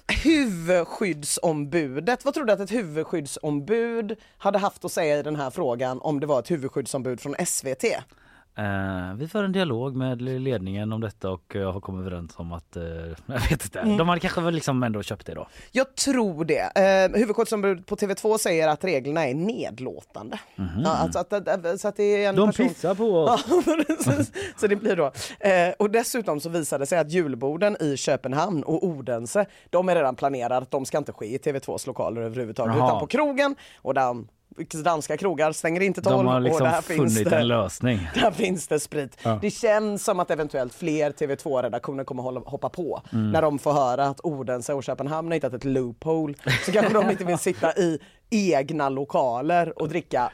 Huvudskyddsombudet, 0.23 2.26
vad 2.26 2.34
tror 2.34 2.45
du 2.45 2.53
att 2.53 2.60
ett 2.60 2.72
huvudskyddsombud 2.72 4.15
hade 4.38 4.60
haft 4.60 4.86
att 4.86 4.91
säga 4.91 5.19
i 5.19 5.23
den 5.23 5.36
här 5.36 5.49
frågan 5.49 6.02
om 6.02 6.19
det 6.19 6.26
var 6.28 6.40
ett 6.40 6.52
huvudskyddsombud 6.52 7.22
från 7.22 7.36
SVT? 7.45 7.84
Eh, 8.61 9.13
vi 9.15 9.27
för 9.27 9.43
en 9.43 9.51
dialog 9.51 9.95
med 9.95 10.21
ledningen 10.21 10.93
om 10.93 11.01
detta 11.01 11.29
och 11.29 11.55
eh, 11.55 11.71
har 11.73 11.79
kommit 11.81 12.01
överens 12.07 12.33
om 12.38 12.51
att, 12.53 12.75
eh, 12.75 12.83
jag 13.25 13.39
vet 13.49 13.51
inte, 13.51 13.79
Mm. 13.79 13.97
de 13.97 14.09
hade 14.09 14.21
kanske 14.21 14.41
väl 14.41 14.53
liksom 14.53 14.83
ändå 14.83 15.03
köpt 15.03 15.25
det 15.25 15.33
då. 15.33 15.47
Jag 15.71 15.95
tror 15.95 16.45
det. 16.45 16.77
Eh, 17.11 17.19
huvudskyddsombudet 17.19 17.85
på 17.85 17.95
TV2 17.95 18.38
säger 18.38 18.67
att 18.67 18.83
reglerna 18.83 19.27
är 19.27 19.33
nedlåtande. 19.33 20.39
Ja, 20.83 20.89
alltså 20.89 21.19
att, 21.19 21.33
att, 21.47 21.79
så 21.81 21.88
att 21.88 21.95
det 21.95 22.23
är 22.23 22.29
en 22.29 22.35
De 22.35 22.47
person... 22.49 22.67
pissar 22.67 22.95
på 22.95 23.15
oss. 23.15 23.45
Så 24.59 24.67
det 24.67 24.75
blir 24.75 24.95
då. 24.95 25.11
Eh, 25.39 25.73
och 25.79 25.89
dessutom 25.91 26.39
så 26.39 26.49
visade 26.49 26.81
det 26.81 26.85
sig 26.88 26.99
att 26.99 27.11
julborden 27.11 27.77
i 27.79 27.97
Köpenhamn 27.97 28.63
och 28.63 28.83
Odense, 28.85 29.45
de 29.69 29.89
är 29.89 29.95
redan 29.95 30.15
planerade, 30.15 30.65
de 30.69 30.85
ska 30.85 30.97
inte 30.97 31.11
ske 31.13 31.25
i 31.25 31.38
TV2s 31.38 31.88
lokaler 31.88 32.21
överhuvudtaget 32.21 32.75
Jaha. 32.77 32.88
utan 32.88 32.99
på 32.99 33.07
krogen 33.07 33.55
och 33.81 33.93
den 33.93 34.27
danska 34.84 35.18
krogar 35.18 35.52
stänger 35.52 35.82
inte 35.82 36.02
tolv 36.02 36.18
De 36.18 36.28
har 36.28 36.36
och 36.36 36.41
liksom 36.41 36.64
där 36.64 36.82
finns 36.82 37.14
funnit 37.14 37.30
det, 37.30 37.38
en 37.38 37.48
lösning. 37.48 38.10
där 38.15 38.32
finns 38.32 38.68
det 38.68 38.80
sprit. 38.80 39.18
Ja. 39.23 39.40
Det 39.41 39.52
känns 39.52 40.03
som 40.03 40.19
att 40.19 40.32
eventuellt 40.32 40.73
fler 40.73 41.11
TV2-redaktioner 41.11 42.03
kommer 42.03 42.49
hoppa 42.49 42.69
på 42.69 43.02
Mm. 43.14 43.32
när 43.32 43.41
de 43.41 43.60
får 43.60 43.73
höra 43.73 44.06
att 44.06 44.19
Odense 44.23 44.73
och 44.73 44.84
Köpenhamn 44.84 45.28
har 45.28 45.34
hittat 45.34 45.53
ett 45.53 45.65
loophole. 45.65 46.34
Så 46.65 46.72
kanske 46.72 46.94
de 46.94 47.10
inte 47.11 47.23
vill 47.23 47.38
sitta 47.38 47.73
i 47.73 47.99
egna 48.30 48.90
lokaler 48.90 49.82
och 49.82 49.90
dricka 49.90 50.32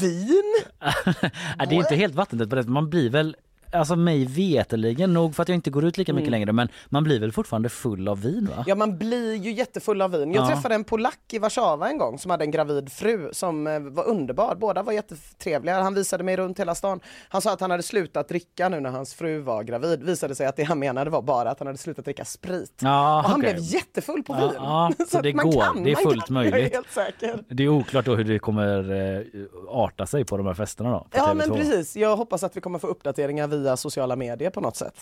vin. 0.00 0.54
Det 1.58 1.64
är 1.64 1.72
inte 1.72 1.96
helt 1.96 2.14
vattentätt 2.14 2.50
på 2.50 2.56
det. 2.56 2.62
Man 2.62 2.90
blir 2.90 3.10
väl 3.10 3.36
Alltså 3.78 3.96
mig 3.96 4.24
veteligen 4.24 5.12
nog 5.14 5.34
för 5.34 5.42
att 5.42 5.48
jag 5.48 5.54
inte 5.56 5.70
går 5.70 5.84
ut 5.84 5.98
lika 5.98 6.12
mycket 6.12 6.28
Mm. 6.28 6.30
längre 6.40 6.52
men 6.52 6.68
man 6.88 7.04
blir 7.04 7.20
väl 7.20 7.32
fortfarande 7.32 7.68
full 7.68 8.08
av 8.08 8.22
vin 8.22 8.48
va? 8.56 8.64
Ja 8.66 8.74
man 8.74 8.98
blir 8.98 9.34
ju 9.34 9.52
jättefull 9.52 10.02
av 10.02 10.10
vin. 10.10 10.32
Jag 10.32 10.44
Ja. 10.44 10.48
träffade 10.48 10.74
en 10.74 10.84
polack 10.84 11.18
i 11.32 11.38
Warszawa 11.38 11.88
en 11.90 11.98
gång 11.98 12.18
som 12.18 12.30
hade 12.30 12.44
en 12.44 12.50
gravid 12.50 12.92
fru 12.92 13.28
som 13.32 13.66
eh, 13.66 13.80
var 13.80 14.04
underbar. 14.08 14.54
Båda 14.60 14.82
var 14.82 14.92
jättetrevliga. 14.92 15.80
Han 15.82 15.94
visade 15.94 16.24
mig 16.24 16.36
runt 16.36 16.60
hela 16.60 16.74
stan. 16.74 17.00
Han 17.28 17.42
sa 17.42 17.52
att 17.52 17.60
han 17.60 17.70
hade 17.70 17.82
slutat 17.82 18.28
dricka 18.28 18.68
nu 18.68 18.80
när 18.80 18.90
hans 18.90 19.14
fru 19.14 19.40
var 19.40 19.62
gravid. 19.62 20.02
Visade 20.02 20.34
sig 20.34 20.46
att 20.46 20.56
det 20.56 20.62
han 20.62 20.78
menade 20.78 21.10
var 21.10 21.22
bara 21.22 21.50
att 21.50 21.58
han 21.58 21.66
hade 21.66 21.78
slutat 21.78 22.04
dricka 22.04 22.24
sprit. 22.24 22.72
Ja, 22.82 23.16
och 23.18 23.28
han 23.30 23.40
okej. 23.40 23.52
blev 23.54 23.64
jättefull 23.64 24.22
på 24.22 24.32
Ja, 24.32 24.38
vin. 24.40 24.50
ja, 24.56 24.92
så 25.08 25.16
att 25.16 25.22
det 25.22 25.32
går. 25.32 25.84
Det 25.84 25.90
är 25.90 25.94
man 25.94 26.02
fullt. 26.02 26.24
Jag 26.26 26.30
möjligt. 26.30 26.72
helt 26.74 26.90
säker. 26.90 27.44
Det 27.48 27.64
är 27.64 27.68
oklart 27.68 28.04
då 28.04 28.14
hur 28.14 28.24
det 28.24 28.38
kommer 28.38 28.92
eh, 29.16 29.22
arta 29.68 30.06
sig 30.06 30.24
på 30.24 30.36
de 30.36 30.46
här 30.46 30.54
festerna 30.54 30.90
då. 30.90 30.98
på 30.98 31.06
Ja 31.12 31.22
TV2. 31.26 31.34
men 31.34 31.50
precis. 31.50 31.96
Jag 31.96 32.16
hoppas 32.16 32.42
att 32.44 32.56
vi 32.56 32.60
kommer 32.60 32.78
få 32.78 32.86
uppdateringar 32.86 33.46
via 33.48 33.65
sociala 33.74 34.16
medier 34.16 34.50
på 34.50 34.60
något 34.60 34.76
sätt. 34.76 34.94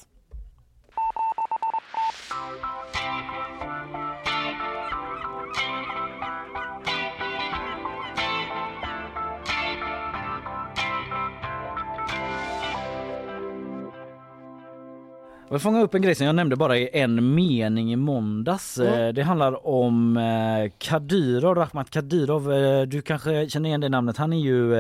Jag 15.49 15.55
vill 15.55 15.61
fånga 15.61 15.83
upp 15.83 15.95
en 15.95 16.03
grej 16.03 16.15
som 16.15 16.27
jag 16.27 16.35
nämnde 16.35 16.57
bara 16.57 16.79
i 16.79 16.89
en 16.93 17.35
mening 17.35 17.93
i 17.93 17.97
måndags. 17.97 18.79
Eh, 18.79 19.12
Det 19.12 19.23
handlar 19.23 19.66
om 19.66 20.16
eh, 20.16 20.73
Kadyrov, 20.79 21.55
Rahmat 21.55 21.91
Kadyrov. 21.91 22.53
Eh, 22.53 22.83
Du 22.83 23.03
kanske 23.03 23.49
känner 23.49 23.69
igen 23.69 23.81
det 23.81 23.89
namnet. 23.89 24.16
Han 24.16 24.33
är 24.33 24.39
ju 24.41 24.75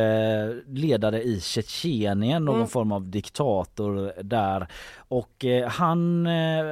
ledare 0.66 1.22
i 1.22 1.40
Tjetjenien, 1.40 2.44
någon 2.44 2.54
Mm. 2.54 2.66
form 2.68 2.92
av 2.92 3.06
diktator 3.10 4.22
där. 4.22 4.66
Och 4.96 5.44
han 5.68 6.26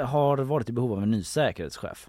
har 0.07 0.37
varit 0.37 0.69
i 0.69 0.73
behov 0.73 0.93
av 0.93 1.03
en 1.03 1.11
ny 1.11 1.23
säkerhetschef. 1.23 2.09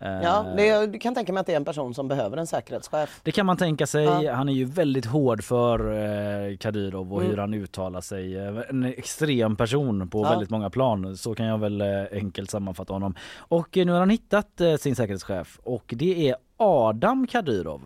Eh, 0.00 0.22
Ja, 0.22 0.46
det, 0.56 0.66
jag 0.66 1.00
kan 1.00 1.14
tänka 1.14 1.32
mig 1.32 1.40
att 1.40 1.46
det 1.46 1.52
är 1.52 1.56
en 1.56 1.64
person 1.64 1.94
som 1.94 2.08
behöver 2.08 2.36
en 2.36 2.46
säkerhetschef. 2.46 3.20
Det 3.22 3.32
kan 3.32 3.46
man 3.46 3.56
tänka 3.56 3.86
sig. 3.86 4.04
Ja. 4.04 4.32
Han 4.34 4.48
är 4.48 4.52
ju 4.52 4.64
väldigt 4.64 5.06
hård 5.06 5.44
för 5.44 5.92
eh, 6.50 6.56
Kadyrov 6.56 7.12
och 7.14 7.20
Mm. 7.20 7.30
hur 7.30 7.38
han 7.38 7.54
uttalar 7.54 8.00
sig. 8.00 8.38
En 8.68 8.84
extrem 8.84 9.56
person 9.56 10.08
på 10.08 10.22
Ja. 10.24 10.30
väldigt 10.30 10.50
många 10.50 10.70
plan. 10.70 11.16
Så 11.16 11.34
kan 11.34 11.46
jag 11.46 11.58
väl 11.58 11.80
eh, 11.80 11.86
enkelt 12.12 12.50
sammanfatta 12.50 12.92
honom. 12.92 13.14
Och 13.36 13.68
nu 13.76 13.92
har 13.92 13.98
han 13.98 14.10
hittat 14.10 14.60
sin 14.78 14.96
säkerhetschef 14.96 15.60
och 15.62 15.94
det 15.96 16.28
är 16.28 16.36
Adam 16.56 17.26
Kadyrov. 17.26 17.80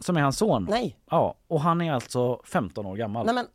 Som 0.00 0.16
är 0.16 0.20
hans 0.20 0.38
son. 0.38 0.66
Nej. 0.70 0.96
Ja, 1.10 1.34
och 1.48 1.60
han 1.60 1.80
är 1.80 1.92
alltså 1.92 2.40
15 2.44 2.86
år 2.86 2.96
gammal. 2.96 3.26
Nej 3.26 3.34
men, 3.34 3.46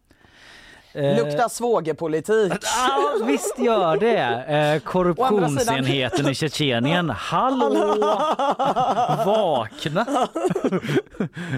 Eh, 0.96 1.16
lukta 1.18 1.50
svågerpolitik. 1.50 2.54
Ja, 2.78 3.26
visst 3.28 3.60
gör 3.60 3.98
det. 3.98 4.18
Eh, 4.56 4.80
korruptionsenheten 4.80 6.30
i 6.30 6.36
Tjetjenien. 6.36 7.10
Hallå! 7.10 7.96
Vakna! 9.26 10.06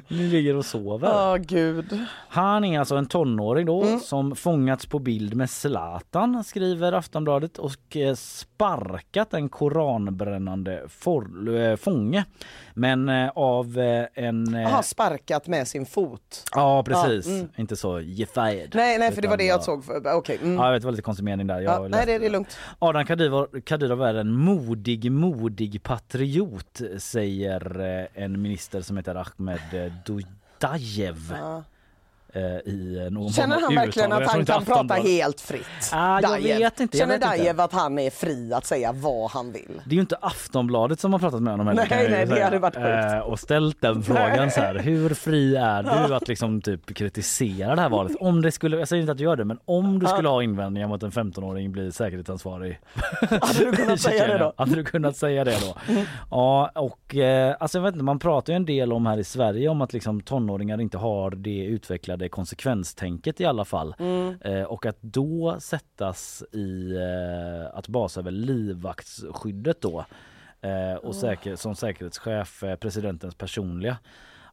Ni 0.08 0.18
ligger 0.28 0.56
och 0.56 0.66
sover. 0.66 1.08
Ja, 1.08 1.38
gud. 1.40 2.00
Han 2.30 2.64
är 2.66 2.80
alltså 2.80 2.96
en 2.96 3.06
tonåring 3.06 3.66
då 3.66 3.84
Mm. 3.84 4.00
som 4.00 4.36
fångats 4.36 4.86
på 4.86 5.00
bild 5.00 5.36
med 5.36 5.50
Zlatan 5.50 6.44
skriver 6.44 6.94
Aftonbladet 6.94 7.58
och 7.58 7.98
eh, 7.98 8.16
sparkat 8.16 9.34
en 9.34 9.50
koranbrännande 9.50 10.84
for, 10.90 11.56
eh, 11.58 11.76
fånge. 11.76 12.26
Men 12.74 13.10
av 13.36 13.78
en... 14.14 14.54
Har 14.66 14.82
sparkat 14.82 15.48
med 15.48 15.68
sin 15.68 15.86
fot. 15.86 16.44
Ja 16.56 16.84
precis, 16.84 17.28
Ja, 17.28 17.34
mm. 17.34 17.50
inte 17.56 17.76
så 17.76 18.00
gefired. 18.00 18.72
Nej, 18.76 18.98
nej, 19.00 19.12
för 19.12 19.22
det 19.26 19.30
var 19.30 19.38
det 19.38 19.46
jag 19.46 19.64
såg. 19.64 19.86
för- 19.86 20.14
Okej. 20.14 20.40
Mm. 20.42 20.54
Ja, 20.56 20.66
jag 20.66 20.72
vet, 20.74 20.82
det 20.82 20.86
var 20.86 20.92
lite 20.92 21.02
konstig 21.02 21.24
mening 21.24 21.48
där. 21.48 21.60
Ja, 21.62 21.88
nej, 21.88 22.06
det, 22.06 22.18
det 22.20 22.26
är 22.26 22.30
lugnt. 22.30 22.58
Adam 22.80 23.06
Kadyrov 23.66 24.02
är 24.02 24.14
en 24.14 24.32
modig, 24.32 25.12
modig 25.12 25.84
patriot 25.84 26.82
säger 26.98 27.80
eh, 28.00 28.24
en 28.24 28.42
minister 28.42 28.82
som 28.82 28.98
heter 28.98 29.16
Ahmed 29.16 29.60
eh, 29.86 29.92
Dudajev. 30.06 31.18
Ja. 31.40 31.64
Eh, 32.36 32.42
I 32.74 33.08
någon 33.12 33.30
Känner 33.30 33.62
han 33.62 33.76
verkligen 33.76 34.12
att 34.12 34.28
han 34.32 34.46
kan 34.46 34.66
prata 34.66 34.94
helt 34.94 35.42
fritt? 35.42 35.66
Ah, 35.92 36.20
jag 36.22 36.42
vet 36.42 36.80
inte, 36.80 36.98
jag 36.98 37.08
Känner. 37.10 37.20
Dajev 37.28 37.60
att 37.60 37.74
han 37.74 38.00
är 38.00 38.10
fri 38.10 38.54
att 38.54 38.66
säga 38.66 38.92
vad 38.92 39.32
han 39.32 39.52
vill? 39.52 39.82
Det 39.86 39.92
är 39.92 39.96
ju 39.96 40.02
inte 40.02 40.18
Aftonbladet 40.22 41.00
som 41.00 41.14
har 41.14 41.20
pratat 41.20 41.42
med 41.42 41.54
honom 41.54 41.68
heller, 41.68 41.88
Nej, 41.90 42.08
nej, 42.10 42.26
det 42.26 42.44
hade 42.44 42.60
varit 42.60 42.76
sjukt. 42.76 43.14
Eh, 43.14 43.20
Och 43.20 43.40
ställt 43.40 43.82
den 43.82 44.04
frågan 44.04 44.52
så 44.52 44.60
här. 44.62 44.76
Hur 44.76 45.14
fri 45.14 45.56
är 45.56 45.84
du 46.08 46.16
att 46.16 46.28
liksom 46.28 46.62
typ 46.62 46.96
kritisera 46.96 47.76
det 47.76 47.82
här 47.82 47.90
valet? 47.90 48.16
Om 48.20 48.42
det 48.42 48.52
skulle, 48.52 48.78
jag 48.78 48.88
säger 48.88 49.02
inte 49.02 49.12
att 49.12 49.18
du 49.18 49.24
gör 49.24 49.36
det, 49.36 49.46
men 49.46 49.58
om 49.66 50.00
du 50.00 50.06
skulle 50.06 50.30
ha 50.30 50.44
invändningar 50.44 50.88
mot 50.88 51.04
en 51.04 51.12
15-åring 51.12 51.72
blir 51.72 51.92
säkerhetsansvarig. 51.92 52.80
Hade 53.42 53.66
du 53.66 53.72
kunnat 53.72 54.00
säga 54.02 54.28
det 54.28 54.38
då? 54.38 54.54
Hade 54.58 54.76
du 54.76 54.84
kunnat 54.84 55.18
säga 55.18 55.44
det 55.44 55.58
då? 55.62 55.96
Ja 56.32 56.72
och 56.76 57.16
eh, 57.16 57.56
alltså 57.60 57.78
jag 57.78 57.84
vet 57.84 57.94
inte, 57.94 58.04
man 58.04 58.20
pratar 58.20 58.54
ju 58.54 58.58
en 58.58 58.66
del 58.66 58.94
om 58.94 59.06
här 59.06 59.18
i 59.18 59.24
Sverige 59.24 59.70
om 59.70 59.82
att 59.82 59.94
liksom 59.94 60.22
tonåringar 60.22 60.82
inte 60.82 60.98
har 60.98 61.32
det 61.32 61.64
utvecklade 61.66 62.25
konsekvenstänket 62.30 63.42
i 63.42 63.46
alla 63.46 63.66
fall. 63.66 63.96
Mm. 64.00 64.42
Eh, 64.42 64.64
och 64.64 64.86
att 64.86 64.98
då 65.02 65.58
sättas 65.60 66.44
i 66.52 66.96
eh, 66.96 67.78
att 67.78 67.88
basa 67.88 68.20
över 68.20 68.32
livvaktsskyddet 68.32 69.82
då. 69.82 70.06
eh, 70.62 70.94
och 70.96 71.16
säker, 71.16 71.56
som 71.56 71.76
säkerhetschef 71.76 72.64
eh, 72.64 72.76
presidentens 72.76 73.36
personliga. 73.36 73.98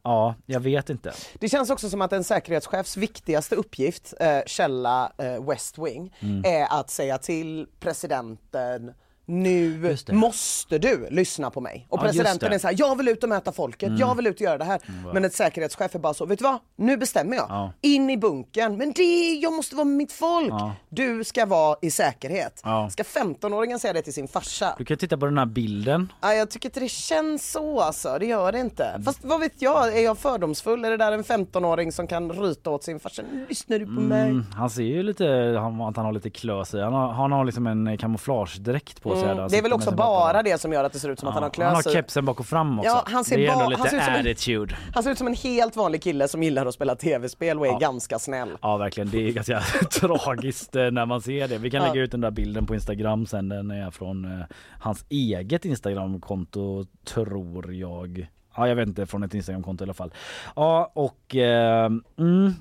Ja, 0.03 0.35
jag 0.45 0.59
vet 0.59 0.89
inte. 0.89 1.13
Det 1.39 1.49
känns 1.49 1.69
också 1.69 1.89
som 1.89 2.01
att 2.01 2.13
en 2.13 2.23
säkerhetschefs 2.23 2.97
viktigaste 2.97 3.55
uppgift, 3.55 4.13
eh, 4.19 4.39
källa 4.45 5.11
eh, 5.17 5.45
West 5.49 5.77
Wing, 5.77 6.15
Mm. 6.19 6.43
är 6.45 6.79
att 6.79 6.89
säga 6.89 7.17
till 7.17 7.67
presidenten 7.79 8.93
nu 9.25 9.95
måste 10.11 10.77
du 10.77 11.07
lyssna 11.09 11.49
på 11.49 11.61
mig. 11.61 11.87
Och 11.89 11.99
Ja, 11.99 12.03
presidenten. 12.03 12.47
Mm. 12.47 12.55
är 12.55 12.59
så 12.59 12.67
här, 12.67 12.75
jag 12.77 12.97
vill 12.97 13.07
ut 13.07 13.23
och 13.23 13.29
möta 13.29 13.51
folket, 13.51 13.99
jag 13.99 14.15
vill 14.15 14.27
ut 14.27 14.35
och 14.35 14.41
göra 14.41 14.57
det 14.57 14.63
här. 14.65 14.81
Men 15.13 15.25
ett 15.25 15.33
säkerhetschef 15.33 15.95
är 15.95 15.99
bara 15.99 16.13
så, 16.13 16.25
vet 16.25 16.39
du 16.39 16.43
vad? 16.43 16.59
Nu 16.75 16.97
bestämmer 16.97 17.35
jag. 17.37 17.45
Ja. 17.49 17.73
In 17.81 18.09
i 18.09 18.17
bunkern. 18.17 18.77
Men 18.77 18.91
det, 18.91 19.33
jag 19.33 19.53
måste 19.53 19.75
vara 19.75 19.85
med 19.85 19.97
mitt 19.97 20.11
folk. 20.11 20.49
Ja. 20.49 20.75
Du 20.89 21.23
ska 21.23 21.45
vara 21.45 21.77
i 21.81 21.91
säkerhet. 21.91 22.63
Ska 22.91 23.03
15-åringen 23.03 23.79
säga 23.79 23.93
det 23.93 24.01
till 24.01 24.13
sin 24.13 24.27
farsa? 24.27 24.75
Du 24.77 24.85
kan 24.85 24.97
titta 24.97 25.17
på 25.17 25.25
den 25.25 25.37
här 25.37 25.45
bilden. 25.45 26.13
Ja, 26.21 26.33
jag 26.33 26.49
tycker 26.49 26.69
inte 26.69 26.79
det 26.79 26.89
känns 26.89 27.51
så 27.51 27.79
alltså, 27.79 28.17
det 28.19 28.25
gör 28.25 28.51
det 28.51 28.59
inte. 28.59 29.01
Fast 29.05 29.25
vad 29.25 29.39
vet 29.39 29.61
jag, 29.61 29.97
är 29.97 30.01
jag 30.01 30.17
fördomsfull? 30.17 30.85
Är 30.85 30.89
det 30.89 30.97
där 30.97 31.11
en 31.11 31.23
15-åring 31.23 31.91
som 31.91 32.07
kan 32.07 32.31
ryta 32.31 32.69
åt 32.69 32.83
sin 32.83 32.99
farsa? 32.99 33.23
Lyssnar 33.49 33.79
du 33.79 33.85
på 33.85 33.91
mig? 33.91 34.29
Mm, 34.29 34.45
han 34.55 34.69
ser 34.69 34.83
ju 34.83 35.03
lite, 35.03 35.25
han, 35.59 35.81
att 35.81 35.95
han 35.95 36.05
har 36.05 36.13
lite 36.13 36.29
klös 36.29 36.73
i. 36.73 36.79
Han 36.81 36.93
har, 36.93 37.11
han 37.13 37.31
har 37.31 37.45
liksom 37.45 37.67
en 37.67 37.97
kamouflagedräkt 37.97 39.01
på 39.03 39.12
sig. 39.15 39.21
där 39.21 39.27
han 39.29 39.37
Mm, 39.37 39.49
det 39.51 39.57
är 39.57 39.61
väl 39.61 39.73
också 39.73 39.91
bara 39.91 40.43
det 40.43 40.61
som 40.61 40.73
gör 40.73 40.83
att 40.83 40.93
det 40.93 40.99
ser 40.99 41.09
ut 41.09 41.19
som 41.19 41.27
att 41.27 41.33
han 41.33 41.43
har 41.43 41.51
Ja, 41.57 41.65
han 41.65 41.75
har 41.75 41.81
klös 41.81 41.93
kepsen 41.93 42.25
bak 42.25 42.39
och 42.39 42.45
fram 42.45 42.79
också. 42.79 42.91
Ja, 42.91 43.03
han 43.05 43.23
ser 43.23 43.37
det 43.37 43.45
är 43.47 43.51
ändå 43.51 43.63
han 43.63 43.71
ser 43.71 43.83
lite 43.83 43.95
ut 43.95 44.03
som 44.03 44.13
en- 44.13 44.19
attitude. 44.19 44.75
Han 44.93 45.03
ser 45.03 45.11
ut 45.11 45.17
som 45.17 45.27
en 45.27 45.33
helt 45.35 45.75
vanlig 45.75 46.03
kille 46.03 46.27
som 46.27 46.43
gillar 46.43 46.65
att 46.65 46.73
spela 46.73 46.95
tv-spel 46.95 47.59
och 47.59 47.67
är 47.67 47.71
Ja. 47.71 47.77
ganska 47.77 48.19
snäll. 48.19 48.49
Ja 48.61 48.77
verkligen, 48.77 49.09
det 49.09 49.27
är 49.27 49.31
ganska 49.31 49.59
tragiskt 49.99 50.75
eh, 50.75 50.91
när 50.91 51.05
man 51.05 51.21
ser 51.21 51.47
det. 51.47 51.57
Vi 51.57 51.71
kan 51.71 51.81
Ja. 51.83 51.87
lägga 51.87 52.01
ut 52.03 52.11
den 52.11 52.21
där 52.21 52.31
bilden 52.31 52.65
på 52.65 52.73
Instagram 52.73 53.25
sen. 53.25 53.49
Den 53.49 53.71
är 53.71 53.91
från 53.91 54.25
eh, 54.39 54.45
hans 54.79 55.05
eget 55.09 55.65
Instagramkonto 55.65 56.85
tror 57.05 57.73
jag. 57.73 58.27
Ja 58.55 58.67
jag 58.67 58.75
vet 58.75 58.87
inte, 58.87 59.05
från 59.05 59.23
ett 59.23 59.33
Instagramkonto 59.33 59.83
i 59.83 59.85
alla 59.85 59.93
fall. 59.93 60.13
Ja 60.55 60.91
och 60.93 61.35
eh, 61.35 61.85
mm, 62.19 62.53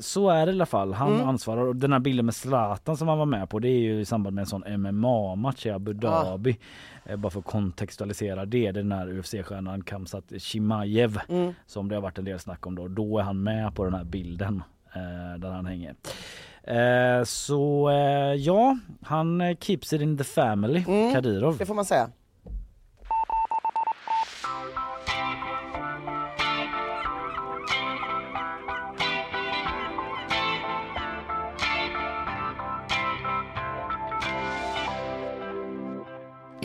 så 0.00 0.30
är 0.30 0.46
det 0.46 0.52
i 0.52 0.54
alla 0.54 0.66
fall. 0.66 0.92
Han 0.92 1.14
Mm. 1.14 1.28
ansvarar. 1.28 1.62
Och 1.66 1.76
den 1.76 1.92
här 1.92 2.00
bilden 2.00 2.26
med 2.26 2.34
Zlatan 2.34 2.96
som 2.96 3.08
han 3.08 3.18
var 3.18 3.26
med 3.26 3.48
på 3.50 3.58
det 3.58 3.68
är 3.68 3.78
ju 3.78 4.00
i 4.00 4.04
samband 4.04 4.34
med 4.34 4.42
en 4.42 4.46
sån 4.46 4.64
MMA-match 4.66 5.66
i 5.66 5.70
Abu 5.70 5.92
Dhabi. 5.92 6.58
Eh, 7.04 7.16
Bara 7.16 7.30
för 7.30 7.38
att 7.40 7.44
kontextualisera 7.46 8.44
det. 8.44 8.72
Den 8.72 8.92
här 8.92 9.06
UFC-stjärnan 9.18 9.82
Kamsat 9.84 10.24
Chimaev 10.38 11.18
Mm. 11.28 11.54
som 11.66 11.88
det 11.88 11.94
har 11.94 12.02
varit 12.02 12.18
en 12.18 12.24
del 12.24 12.38
snack 12.38 12.66
om 12.66 12.74
då. 12.74 12.88
Då 12.88 13.18
är 13.18 13.22
han 13.22 13.42
med 13.42 13.74
på 13.74 13.84
den 13.84 13.94
här 13.94 14.04
bilden 14.04 14.62
eh, 14.94 15.38
där 15.40 15.50
han 15.50 15.66
hänger. 15.66 15.94
Eh, 16.64 17.24
så 17.24 17.90
eh, 17.90 18.34
ja, 18.34 18.78
han 19.02 19.56
keeps 19.60 19.92
it 19.92 20.00
in 20.00 20.18
the 20.18 20.24
family. 20.24 20.84
Mm. 20.88 21.22
Det 21.58 21.66
får 21.66 21.74
man 21.74 21.84
säga. 21.84 22.08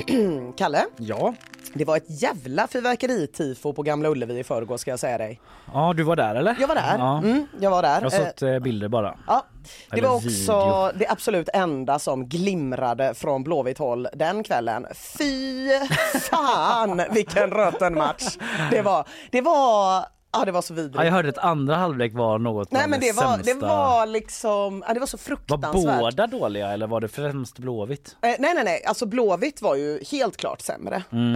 Kalle, 0.57 0.85
Ja. 0.97 1.33
det 1.73 1.85
var 1.85 1.97
ett 1.97 2.21
jävla 2.21 2.67
fyrverkeritifo 2.67 3.73
på 3.73 3.83
Gamla 3.83 4.09
Ullevi 4.09 4.39
i 4.39 4.43
förrgår 4.43 4.77
ska 4.77 4.91
jag 4.91 4.99
säga 4.99 5.17
dig. 5.17 5.41
ja, 5.73 5.93
du 5.97 6.03
var 6.03 6.15
där 6.15 6.35
eller? 6.35 6.55
Jag 6.59 6.67
var 6.67 6.75
där, 6.75 6.95
Ja. 6.97 7.17
mm, 7.17 7.47
jag 7.59 7.71
var 7.71 7.81
där. 7.81 8.01
Jag 8.01 8.09
har 8.11 8.19
Eh, 8.19 8.25
sett 8.25 8.41
eh, 8.41 8.59
bilder 8.59 8.87
bara. 8.87 9.17
Ja, 9.27 9.43
det 9.89 9.97
Eller 9.97 10.07
var 10.07 10.15
också 10.15 10.27
video. 10.27 10.91
det 10.99 11.07
absolut 11.09 11.49
enda 11.53 11.99
som 11.99 12.27
glimrade 12.29 13.13
från 13.13 13.43
Blåvitt 13.43 13.77
håll 13.77 14.07
den 14.13 14.43
kvällen. 14.43 14.85
Fy 15.19 15.69
fan 16.19 17.01
vilken 17.11 17.51
röten 17.51 17.93
match 17.95 18.37
det 18.71 18.81
var. 18.81 19.07
Det 19.31 19.41
var, 19.41 20.05
ja 20.31 20.45
det 20.45 20.51
var 20.51 20.61
så 20.61 20.73
vidrigt. 20.73 20.95
Ja, 20.95 21.05
jag 21.05 21.11
hörde 21.11 21.29
att 21.29 21.37
andra 21.37 21.75
halvlek 21.75 22.13
var 22.13 22.39
något 22.39 22.71
Nej 22.71 22.87
men 22.87 22.99
det 22.99 23.11
var, 23.15 23.33
sämsta. 23.35 23.53
det 23.53 23.59
var 23.65 24.05
liksom, 24.05 24.83
ja, 24.87 24.93
det 24.93 24.99
var 24.99 25.07
så 25.07 25.17
Var 25.17 25.23
fruktansvärt. 25.23 25.99
båda 25.99 26.27
dåliga 26.27 26.71
eller 26.73 26.87
var 26.87 27.01
det 27.01 27.07
främst 27.07 27.59
Blåvitt? 27.59 28.15
Eh, 28.21 28.27
nej 28.39 28.53
nej 28.53 28.63
nej, 28.63 28.83
alltså 28.85 29.05
Blåvitt 29.05 29.61
var 29.61 29.75
ju 29.75 29.99
helt 30.11 30.37
klart 30.37 30.61
sämre. 30.61 31.03
Mm. 31.11 31.35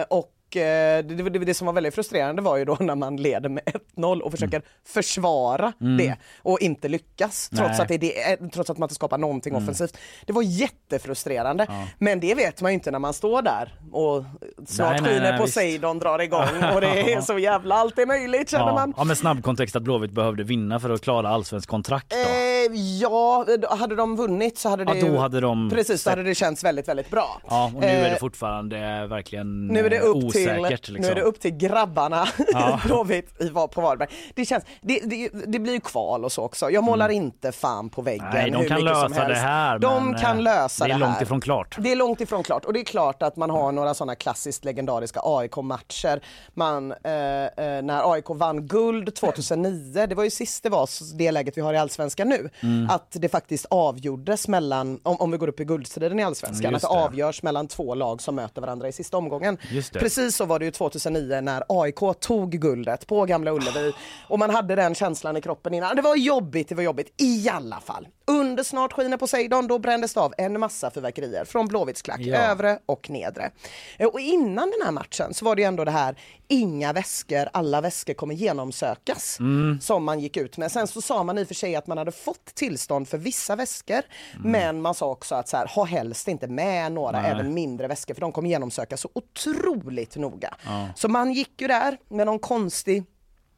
Eh, 0.00 0.04
och 0.10 0.30
det, 0.60 1.02
det, 1.02 1.38
det 1.38 1.54
som 1.54 1.66
var 1.66 1.74
väldigt 1.74 1.94
frustrerande 1.94 2.42
var 2.42 2.56
ju 2.56 2.64
då 2.64 2.76
när 2.80 2.94
man 2.94 3.16
leder 3.16 3.48
med 3.48 3.62
1-0 3.96 4.20
och 4.20 4.30
försöker 4.30 4.62
försvara 4.86 5.72
det 5.98 6.16
och 6.42 6.60
inte 6.60 6.88
lyckas 6.88 7.48
trots 7.48 7.60
Mm. 7.74 7.80
Att, 7.82 8.00
det, 8.00 8.22
är- 8.22 8.48
trots 8.50 8.70
att 8.70 8.78
man 8.78 8.84
inte 8.86 8.94
skapar 8.94 9.18
någonting 9.18 9.54
offensivt. 9.56 9.96
Det 10.26 10.32
var 10.32 10.42
jättefrustrerande. 10.42 11.66
Men 11.98 12.20
det 12.20 12.34
vet 12.34 12.60
man 12.62 12.70
ju 12.72 12.74
inte 12.74 12.90
när 12.90 12.98
man 12.98 13.14
står 13.14 13.42
där 13.42 13.74
och 13.92 14.24
snart 14.66 15.00
skiner 15.00 15.38
Poseidon 15.38 15.98
drar 15.98 16.18
igång 16.18 16.40
och 16.74 16.80
det 16.80 17.12
är 17.12 17.20
så 17.20 17.38
jävla 17.38 17.74
allt 17.74 17.98
är 17.98 18.06
möjligt 18.06 18.50
känner 18.50 18.66
Ja, 18.66 18.74
man. 18.74 18.94
ja, 18.96 19.04
med 19.04 19.18
snabb 19.18 19.42
kontext 19.42 19.76
att 19.76 19.82
Blåvitt 19.82 20.10
behövde 20.10 20.42
vinna 20.44 20.80
för 20.80 20.90
att 20.90 21.00
klara 21.02 21.28
allsvensk 21.28 21.68
kontrakt 21.68 22.10
då. 22.10 22.16
Eh, 22.16 22.80
ja, 23.00 23.46
hade 23.70 23.94
de 23.96 24.16
vunnit 24.16 24.58
så 24.58 24.68
hade 24.68 24.84
det 24.84 24.98
Ja, 24.98 25.06
då 25.08 25.18
hade 25.18 25.40
de 25.40 25.70
Precis, 25.70 26.04
då 26.04 26.10
hade 26.10 26.22
det 26.22 26.34
känts 26.34 26.64
väldigt, 26.64 26.88
väldigt 26.88 27.10
bra. 27.10 27.40
Ja, 27.48 27.70
och 27.74 27.80
nu 27.80 27.86
är 27.86 28.04
Eh, 28.04 28.10
det 28.12 28.18
fortfarande 28.20 29.06
verkligen 29.06 29.66
Nu 29.66 29.86
är 29.86 29.90
det 29.90 29.96
eh, 29.96 30.02
upp 30.04 30.32
till, 30.32 30.43
osäkert 30.50 30.88
liksom. 30.88 30.94
nu 31.06 31.10
är 31.10 31.14
det 31.14 31.22
upp 31.22 31.40
till 31.40 31.50
grabbarna 31.56 32.26
Ja. 32.52 32.80
i 32.84 32.86
Blåvitt 32.86 33.40
i 33.42 33.48
var- 33.48 33.68
på 33.68 33.80
Varberg. 33.80 34.08
Det, 34.34 34.44
känns, 34.44 34.64
det, 34.82 35.00
det, 35.04 35.28
det 35.46 35.58
blir 35.58 35.72
ju 35.72 35.80
kval 35.80 36.24
och 36.24 36.32
så 36.32 36.42
också. 36.42 36.70
Jag 36.70 36.84
målar 36.84 37.08
inte 37.08 37.52
fan 37.52 37.90
på 37.90 38.02
väggen 38.02 38.24
Mm. 38.24 38.32
Nej, 38.34 38.50
de 38.50 38.68
kan 38.68 38.84
lösa 38.84 39.28
det 39.28 39.34
här. 39.34 39.78
De 39.78 40.14
kan 40.14 40.36
eh, 40.36 40.42
lösa 40.42 40.84
det 40.84 40.88
det 40.88 40.94
är 40.94 40.98
här. 40.98 41.06
långt 41.06 41.20
ifrån 41.22 41.40
klart. 41.40 41.76
Det 41.80 41.92
är 41.92 41.96
långt 41.96 42.20
ifrån 42.20 42.42
klart 42.42 42.64
och 42.64 42.72
det 42.72 42.80
är 42.80 42.84
klart 42.84 43.22
att 43.22 43.36
man 43.36 43.50
har 43.50 43.72
några 43.72 43.94
sådana 43.94 44.14
klassiskt 44.14 44.64
legendariska 44.64 45.20
AIK-matcher. 45.24 46.20
Man, 46.54 46.92
eh, 46.92 47.10
eh, 47.12 47.82
när 47.82 48.12
AIK 48.12 48.24
vann 48.28 48.66
guld 48.66 49.14
2009, 49.16 50.06
det 50.06 50.14
var 50.14 50.24
ju 50.24 50.30
sist 50.30 50.62
det 50.62 50.68
var 50.68 50.88
det 51.16 51.30
läget 51.30 51.56
vi 51.56 51.60
har 51.60 51.74
i 51.74 51.76
Allsvenskan 51.76 52.28
nu, 52.28 52.50
Mm. 52.62 52.90
att 52.90 53.06
det 53.12 53.28
faktiskt 53.28 53.66
avgjordes 53.70 54.48
mellan, 54.48 55.00
om, 55.02 55.16
om 55.20 55.30
vi 55.30 55.36
går 55.38 55.48
upp 55.48 55.60
i 55.60 55.64
guldstriden 55.64 56.20
i 56.20 56.24
Allsvenskan, 56.24 56.72
Just 56.72 56.84
att 56.84 56.90
det 56.90 56.96
avgörs 56.98 57.42
mellan 57.42 57.68
två 57.68 57.94
lag 57.94 58.22
som 58.22 58.34
möter 58.34 58.60
varandra 58.60 58.88
i 58.88 58.92
sista 58.92 59.16
omgången. 59.16 59.58
Just 59.70 59.92
så 60.34 60.44
var 60.44 60.58
det 60.58 60.64
ju 60.64 60.70
2009 60.70 61.40
när 61.40 61.62
AIK 61.68 62.20
tog 62.20 62.50
guldet 62.50 63.06
på 63.06 63.24
Gamla 63.24 63.52
Ullevi 63.52 63.92
och 64.28 64.38
man 64.38 64.50
hade 64.50 64.74
den 64.74 64.94
känslan 64.94 65.36
i 65.36 65.40
kroppen 65.40 65.74
innan. 65.74 65.96
Det 65.96 66.02
var 66.02 66.16
jobbigt, 66.16 66.68
det 66.68 66.74
var 66.74 66.82
jobbigt 66.82 67.22
i 67.22 67.48
alla 67.48 67.80
fall. 67.80 68.08
Under 68.54 68.64
Snart 68.64 68.92
skiner 68.92 69.16
Poseidon 69.16 69.66
då 69.66 69.78
brändes 69.78 70.14
det 70.14 70.20
av 70.20 70.34
en 70.38 70.60
massa 70.60 70.90
fyrverkerier 70.90 71.44
från 71.44 71.66
Blåvitts 71.68 72.02
klack, 72.02 72.20
Ja. 72.20 72.36
övre 72.36 72.78
och 72.86 73.10
nedre. 73.10 73.50
Eh, 73.98 74.06
Och 74.08 74.20
innan 74.20 74.70
den 74.70 74.80
här 74.84 74.90
matchen 74.92 75.34
så 75.34 75.44
var 75.44 75.56
det 75.56 75.62
ju 75.62 75.68
ändå 75.68 75.84
det 75.84 75.90
här 75.90 76.16
inga 76.48 76.92
väskor, 76.92 77.48
alla 77.52 77.80
väskor 77.80 78.14
kommer 78.14 78.34
genomsökas 78.34 79.36
Mm. 79.40 79.80
som 79.80 80.04
man 80.04 80.20
gick 80.20 80.36
ut 80.36 80.56
med. 80.56 80.72
Sen 80.72 80.86
så 80.86 81.02
sa 81.02 81.22
man 81.22 81.38
i 81.38 81.42
och 81.44 81.48
för 81.48 81.54
sig 81.54 81.76
att 81.76 81.86
man 81.86 81.98
hade 81.98 82.12
fått 82.12 82.54
tillstånd 82.54 83.08
för 83.08 83.18
vissa 83.18 83.56
väskor 83.56 84.02
Mm. 84.34 84.50
men 84.52 84.82
man 84.82 84.94
sa 84.94 85.10
också 85.10 85.34
att 85.34 85.48
så 85.48 85.56
här, 85.56 85.66
ha 85.66 85.84
helst 85.84 86.28
inte 86.28 86.46
med 86.46 86.92
några 86.92 87.20
Nej. 87.22 87.30
även 87.30 87.54
mindre 87.54 87.86
väskor 87.88 88.14
för 88.14 88.20
de 88.20 88.32
kommer 88.32 88.48
genomsökas 88.48 89.00
så 89.00 89.08
otroligt 89.14 90.16
noga. 90.16 90.54
Så 90.96 91.08
man 91.08 91.32
gick 91.32 91.60
ju 91.60 91.68
där 91.68 91.98
med 92.08 92.26
någon 92.26 92.38
konstig 92.38 93.04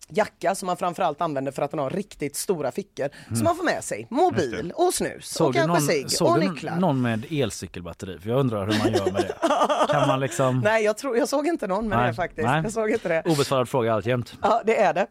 jacka 0.08 0.54
som 0.54 0.66
man 0.66 0.76
framförallt 0.76 1.20
använder 1.20 1.52
för 1.52 1.62
att 1.62 1.70
den 1.70 1.80
har 1.80 1.90
riktigt 1.90 2.36
stora 2.36 2.70
fickor 2.72 3.08
som 3.34 3.44
man 3.44 3.56
får 3.56 3.64
med 3.64 3.84
sig. 3.84 4.06
Mobil 4.10 4.72
och 4.76 4.94
snus 4.94 5.06
Mm. 5.16 5.22
Såg 5.22 5.46
och 5.46 5.52
du 5.52 5.58
kanske 5.58 5.72
någon, 5.72 5.80
cigg 5.88 6.10
såg 6.10 6.28
och 6.28 6.40
du 6.40 6.48
nycklar. 6.48 6.76
någon 6.76 7.02
med 7.02 7.26
elcykelbatteri? 7.30 8.18
För 8.18 8.28
jag 8.30 8.38
undrar 8.40 8.66
hur 8.66 8.78
man 8.78 8.92
gör 8.92 9.12
med 9.12 9.22
det. 9.22 9.34
kan 9.92 10.08
man 10.08 10.20
liksom... 10.20 10.60
Nej 10.64 10.84
jag, 10.84 10.96
tror, 10.96 11.16
jag 11.16 11.28
såg 11.28 11.46
inte 11.46 11.66
någon 11.66 11.88
med 11.88 11.98
Nej, 11.98 12.08
det 12.08 12.14
faktiskt. 12.14 12.46
nej. 12.46 12.60
Jag 12.62 12.72
såg 12.72 12.90
inte 12.90 13.08
det. 13.08 13.22
Obesvarad 13.26 13.68
fråga 13.68 13.94
alltjämt. 13.94 14.34
Ja, 14.42 14.62
det 14.66 14.80
är 14.80 14.94
det. 14.94 15.06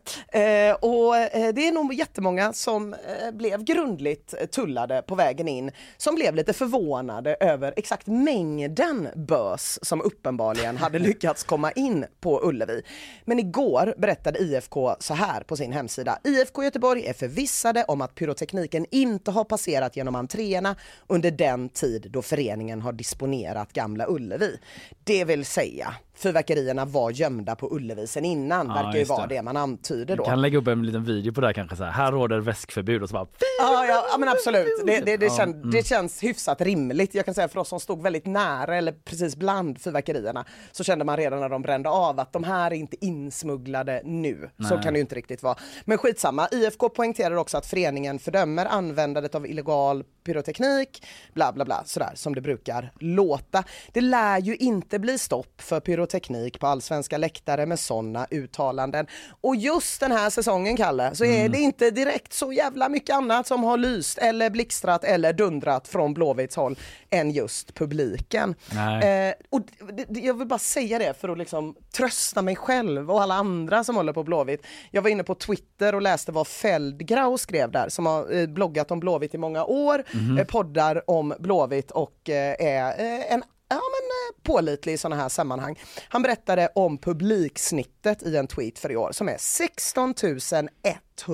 Eh, 0.70 0.76
och 0.76 1.18
eh, 1.18 1.54
det 1.54 1.68
är 1.68 1.72
nog 1.72 1.94
jättemånga 1.94 2.54
som 2.54 2.94
eh, 2.94 3.32
blev 3.34 3.64
grundligt 3.64 4.52
tullade 4.52 5.02
på 5.02 5.16
vägen 5.16 5.48
in, 5.48 5.72
som 5.98 6.16
blev 6.16 6.36
lite 6.36 6.54
förvånade 6.54 7.36
över 7.40 7.74
exakt 7.78 8.08
mängden 8.08 9.08
bös 9.16 9.80
som 9.82 10.02
uppenbarligen 10.02 10.78
hade 10.78 11.00
lyckats 11.00 11.44
komma 11.44 11.72
in 11.72 12.06
på 12.20 12.42
Ullevi. 12.44 12.82
Men 13.26 13.40
igår 13.40 13.94
berättade 13.98 14.40
IFK 14.40 14.85
så 15.00 15.14
här 15.14 15.42
på 15.42 15.58
sin 15.58 15.72
hemsida. 15.72 16.20
IFK 16.24 16.64
Göteborg 16.64 17.06
är 17.06 17.14
förvissade 17.14 17.84
om 17.84 18.02
att 18.02 18.16
pyrotekniken 18.16 18.86
inte 18.92 19.32
har 19.32 19.44
passerat 19.44 19.96
genom 19.96 20.16
entréerna 20.16 20.76
under 21.08 21.32
den 21.32 21.70
tid 21.70 22.08
då 22.10 22.22
föreningen 22.22 22.82
har 22.82 22.94
disponerat 22.94 23.74
Gamla 23.74 24.06
Ullevi. 24.08 24.60
Det 25.04 25.26
vill 25.26 25.46
säga, 25.46 25.96
fyrverkerierna 26.16 26.86
var 26.86 27.12
gömda 27.12 27.56
på 27.56 27.76
Ullevi 27.76 28.08
sen 28.08 28.26
innan, 28.26 28.68
Ja, 28.68 28.74
verkar 28.74 29.00
ju 29.00 29.06
vara 29.06 29.28
det. 29.28 29.36
det 29.36 29.42
man 29.42 29.58
antyder 29.58 30.06
Du 30.06 30.16
då. 30.16 30.24
kan 30.26 30.42
lägga 30.42 30.58
upp 30.58 30.68
en 30.68 30.86
liten 30.86 31.04
video 31.04 31.34
på 31.34 31.42
det 31.42 31.48
här 31.48 31.54
kanske 31.54 31.76
så 31.76 31.84
här. 31.84 31.92
Här 31.92 32.12
råder 32.12 32.40
väskförbud 32.40 33.04
och 33.04 33.10
så 33.10 33.14
bara 33.14 33.28
Ja, 33.60 33.86
ja, 33.86 34.06
ja 34.12 34.18
men 34.18 34.30
absolut. 34.30 34.68
Det, 34.86 35.00
det, 35.00 35.18
det, 35.18 35.26
Ja, 35.26 35.38
kän, 35.38 35.54
mm. 35.54 35.72
det 35.72 35.88
känns 35.88 36.24
hyfsat 36.24 36.62
rimligt. 36.62 37.16
Jag 37.16 37.26
kan 37.26 37.34
säga 37.34 37.48
för 37.48 37.60
oss 37.60 37.70
som 37.70 37.80
stod 37.80 38.02
väldigt 38.04 38.26
nära 38.26 38.76
eller 38.78 38.92
precis 38.92 39.36
bland 39.36 39.82
fyrverkerierna 39.82 40.46
så 40.72 40.84
kände 40.84 41.06
man 41.06 41.18
redan 41.18 41.40
när 41.40 41.50
de 41.50 41.62
brände 41.62 41.90
av 41.90 42.20
att 42.20 42.34
de 42.34 42.44
här 42.44 42.72
är 42.72 42.76
inte 42.76 43.06
insmugglade 43.06 44.02
nu. 44.06 44.50
Så 44.58 44.74
Nej. 44.76 44.84
kan 44.84 44.94
det 44.94 44.98
ju 44.98 45.02
inte 45.02 45.16
riktigt 45.16 45.44
vara. 45.44 45.56
Men 45.86 45.98
skitsamma. 45.98 46.48
IFK 46.52 46.90
poängterar 46.90 47.36
också 47.36 47.58
att 47.58 47.66
föreningen 47.66 48.20
fördömer 48.20 48.66
användandet 48.66 49.36
av 49.36 49.48
illegal 49.48 50.04
pyroteknik, 50.26 51.06
bla 51.34 51.52
bla 51.52 51.66
bla, 51.66 51.84
sådär 51.86 52.12
som 52.16 52.36
det 52.36 52.42
brukar 52.42 52.92
låta. 53.00 53.64
Det 53.92 54.02
lär 54.02 54.40
ju 54.40 54.56
inte 54.56 55.00
bli 55.00 55.18
stopp 55.18 55.62
för 55.62 55.80
pyroteknik 55.80 56.60
på 56.60 56.68
allsvenska 56.68 57.18
läktare 57.18 57.66
med 57.66 57.80
sådana 57.80 58.28
uttalanden. 58.32 59.08
Och 59.42 59.56
just 59.56 60.00
den 60.00 60.12
här 60.12 60.30
säsongen, 60.30 60.78
Kalle, 60.78 61.16
så 61.16 61.26
är 61.26 61.50
det 61.50 61.58
inte 61.58 61.92
direkt 61.92 62.34
så 62.34 62.54
jävla 62.54 62.90
mycket 62.90 63.16
annat 63.16 63.48
som 63.48 63.64
har 63.64 63.78
lyst 63.78 64.18
eller 64.18 64.50
blixtrat 64.50 65.04
eller 65.04 65.34
dundrat 65.34 65.88
från 65.88 66.14
Blåvitts 66.14 66.56
håll 66.56 66.78
än 67.10 67.32
just 67.32 67.74
publiken. 67.74 68.56
Eh, 69.04 69.34
och 69.50 69.62
jag 70.10 70.34
vill 70.38 70.48
bara 70.48 70.60
säga 70.60 71.00
det 71.00 71.14
för 71.22 71.30
att 71.30 71.38
liksom 71.38 71.76
trösta 71.98 72.42
mig 72.42 72.56
själv 72.56 73.12
och 73.12 73.22
alla 73.22 73.34
andra 73.34 73.84
som 73.84 73.96
håller 73.96 74.14
på 74.14 74.24
Blåvitt. 74.24 74.66
Jag 74.92 75.02
var 75.02 75.10
inne 75.10 75.24
på 75.24 75.36
Twitter 75.36 75.96
och 75.96 76.02
läste 76.02 76.32
vad 76.32 76.48
Feldgrau 76.48 77.38
skrev 77.38 77.72
där 77.72 77.90
som 77.90 78.06
har 78.06 78.36
eh, 78.36 78.48
bloggat 78.48 78.92
om 78.92 79.00
Blåvitt 79.00 79.36
i 79.36 79.38
många 79.38 79.66
år, 79.66 80.04
eh, 80.40 80.46
poddar 80.46 81.10
om 81.10 81.34
Blåvitt 81.40 81.92
och 81.92 82.30
eh, 82.30 82.56
är 82.60 83.00
eh, 83.00 83.34
en 83.34 83.44
Ja 83.70 83.76
men 83.76 84.44
pålitlig 84.44 84.94
i 84.94 84.98
sådana 84.98 85.22
här 85.22 85.30
sammanhang. 85.30 85.80
Han 86.10 86.22
berättade 86.22 86.70
om 86.76 86.98
publiksnittet 86.98 88.24
i 88.24 88.36
en 88.36 88.48
tweet 88.48 88.80
för 88.80 88.92
i 88.92 88.96
år 88.96 89.12
som 89.12 89.30
är 89.30 89.38
16 89.40 90.14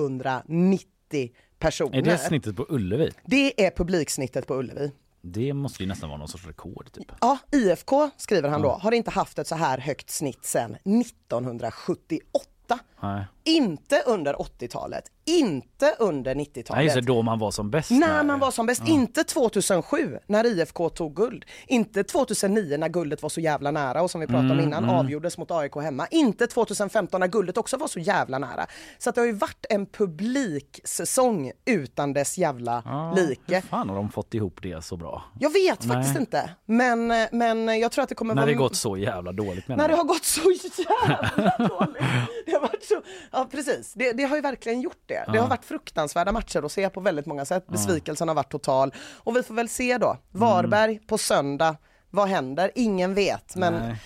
190 0.00 1.30
personer. 1.58 1.98
Är 1.98 2.02
det 2.02 2.18
snittet 2.18 2.56
på 2.56 2.66
Ullevi? 2.68 3.12
Det 3.24 3.66
är 3.66 3.70
publiksnittet 3.70 4.46
på 4.46 4.54
Ullevi. 4.54 4.92
Det 5.20 5.52
måste 5.52 5.82
ju 5.82 5.88
nästan 5.88 6.08
vara 6.08 6.18
någon 6.18 6.28
sorts 6.28 6.46
rekord 6.46 6.92
typ. 6.92 7.12
Ja, 7.20 7.38
IFK 7.52 8.10
skriver 8.16 8.48
han 8.48 8.62
då, 8.62 8.70
har 8.70 8.92
inte 8.92 9.10
haft 9.10 9.38
ett 9.38 9.46
så 9.46 9.54
här 9.54 9.78
högt 9.78 10.10
snitt 10.10 10.44
sedan 10.44 10.76
1978. 10.84 12.78
Nej. 13.02 13.24
Inte 13.44 14.02
under 14.06 14.34
80-talet, 14.34 15.04
inte 15.24 15.94
under 15.98 16.34
Nej, 16.34 16.44
just 16.44 16.56
90-talet. 16.56 16.94
det, 16.94 17.00
då 17.00 17.22
man 17.22 17.38
var 17.38 17.50
som 17.50 17.70
bäst. 17.70 17.90
När 17.90 18.22
man 18.24 18.38
var 18.38 18.50
som 18.50 18.66
bäst, 18.66 18.88
inte 18.88 19.24
2007 19.24 20.18
när 20.26 20.46
IFK 20.46 20.88
tog 20.88 21.16
guld, 21.16 21.44
inte 21.66 22.04
2009 22.04 22.76
när 22.76 22.88
guldet 22.88 23.22
var 23.22 23.28
så 23.28 23.40
jävla 23.40 23.70
nära 23.70 24.02
och 24.02 24.10
som 24.10 24.20
vi 24.20 24.26
pratade 24.26 24.44
Mm, 24.52 24.58
om 24.58 24.64
innan 24.64 24.90
avgjordes 24.90 25.38
mot 25.38 25.50
AIK 25.50 25.74
hemma, 25.76 26.06
inte 26.10 26.46
2015 26.46 27.20
när 27.20 27.28
guldet 27.28 27.56
också 27.58 27.76
var 27.76 27.88
så 27.88 27.98
jävla 28.00 28.38
nära. 28.38 28.66
Så 28.98 29.10
det 29.10 29.20
har 29.20 29.26
ju 29.26 29.32
varit 29.32 29.66
en 29.70 29.86
publiksäsong 29.86 31.52
utan 31.64 32.12
dess 32.12 32.38
jävla 32.38 32.80
Hur 33.16 33.28
like. 33.28 33.62
fan 33.62 33.88
har 33.88 33.96
de 33.96 34.10
fått 34.10 34.34
ihop 34.34 34.58
det 34.62 34.84
så 34.84 34.96
bra? 34.96 35.22
Jag 35.40 35.50
vet 35.52 35.84
Nej. 35.86 35.96
faktiskt 35.96 36.18
inte, 36.20 36.50
men, 36.66 37.06
men 37.32 37.80
jag 37.80 37.92
tror 37.92 38.02
att 38.02 38.08
det 38.08 38.14
kommer 38.14 38.34
När 38.34 38.42
vara 38.42 38.50
det 38.50 38.58
gått 38.58 38.76
så 38.76 38.96
jävla 38.96 39.32
dåligt 39.32 39.68
menar 39.68 39.82
när 39.82 39.88
det 39.88 39.96
har 39.96 40.04
gått 40.04 40.24
så 40.24 40.40
jävla 40.78 41.68
dåligt. 41.68 42.02
Det 42.46 42.52
har 42.52 42.60
varit 42.60 42.84
så, 42.84 43.02
ja 43.32 43.48
precis, 43.50 43.92
det, 43.94 44.12
det 44.12 44.24
har 44.24 44.36
ju 44.36 44.42
verkligen 44.42 44.80
gjort 44.80 45.02
det. 45.06 45.24
Det 45.32 45.38
har 45.38 45.48
varit 45.48 45.64
fruktansvärda 45.64 46.32
matcher 46.32 46.62
att 46.62 46.72
se 46.72 46.90
på 46.90 47.00
väldigt 47.00 47.26
många 47.26 47.44
sätt. 47.44 47.66
Besvikelsen 47.66 48.28
har 48.28 48.34
varit 48.34 48.52
total. 48.52 48.94
Och 49.16 49.36
vi 49.36 49.42
får 49.42 49.54
väl 49.54 49.68
se 49.68 49.98
då. 49.98 50.16
Varberg 50.30 50.98
på 51.06 51.18
söndag. 51.18 51.76
Vad 52.10 52.28
händer? 52.28 52.70
Ingen 52.74 53.14
vet. 53.14 53.56
Men 53.56 53.74
Nej. 53.74 53.96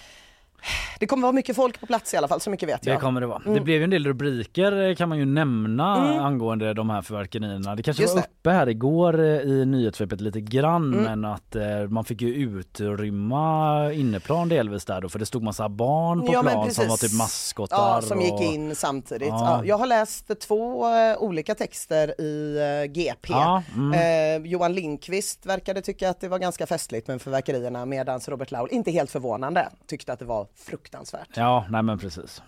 Det 1.01 1.07
kommer 1.07 1.23
vara 1.23 1.33
mycket 1.33 1.57
folk 1.57 1.81
på 1.81 1.87
plats 1.87 2.15
i 2.15 2.17
alla 2.17 2.29
fall, 2.29 2.41
så 2.41 2.51
mycket 2.51 2.69
vet 2.69 2.83
Det 2.83 2.91
jag. 2.91 3.01
kommer 3.01 3.21
det 3.21 3.27
vara. 3.27 3.43
Mm. 3.43 3.55
Det 3.55 3.61
blev 3.61 3.77
ju 3.79 3.85
en 3.85 3.91
del 3.91 4.07
rubriker 4.07 4.89
eh, 4.89 4.95
kan 4.95 5.09
man 5.09 5.19
ju 5.19 5.25
nämna 5.25 5.95
angående 6.21 6.75
de 6.75 6.91
här 6.91 7.03
fyrverkerierna. 7.03 7.75
Det 7.77 7.83
kanske 7.83 8.03
Just 8.03 8.15
var 8.15 8.23
det. 8.23 8.29
uppe 8.41 8.51
här 8.51 8.69
igår 8.69 9.21
eh, 9.21 9.27
i 9.27 9.65
nyhetssvepet 9.67 10.21
lite 10.21 10.41
grann 10.41 10.77
Mm. 10.95 11.05
men 11.05 11.25
att 11.33 11.57
eh, 11.57 11.63
man 11.89 12.05
fick 12.05 12.23
ju 12.23 12.35
utrymma 12.35 13.93
inneplan 13.93 14.49
delvis 14.49 14.85
där 14.85 15.01
då 15.01 15.09
för 15.09 15.19
det 15.19 15.27
stod 15.27 15.43
massa 15.43 15.69
barn 15.69 16.21
på 16.27 16.33
Ja, 16.33 16.43
plan 16.43 16.71
som 16.71 16.89
var 16.89 16.97
typ 16.97 17.13
maskotar. 17.13 17.77
Ja, 17.77 18.03
som 18.03 18.21
gick 18.21 18.33
och... 18.33 18.43
in 18.43 18.75
samtidigt. 18.77 19.29
Ja. 19.29 19.59
Ja. 19.59 19.65
jag 19.65 19.79
har 19.79 19.87
läst 19.87 20.41
två 20.41 20.87
eh, 20.95 21.19
olika 21.19 21.55
texter 21.55 22.21
i 22.21 22.57
eh, 22.85 22.93
GP. 22.93 23.33
Mm. 23.77 24.45
Johan 24.47 24.73
Lindqvist 24.73 25.47
verkade 25.47 25.81
tycka 25.83 26.11
att 26.11 26.21
det 26.21 26.29
var 26.29 26.39
ganska 26.39 26.67
festligt 26.67 27.09
med 27.09 27.23
fyrverkerierna 27.23 27.87
medan 27.87 28.21
Robert 28.29 28.51
Laul, 28.51 28.69
inte 28.73 28.91
helt 28.91 29.11
förvånande, 29.11 29.69
tyckte 29.87 30.13
att 30.13 30.19
det 30.19 30.25
var 30.25 30.47
fruktansvärt. 30.57 31.37
Ja, 31.37 31.67
nej 31.71 31.83
men 31.83 31.99
precis. 31.99 32.43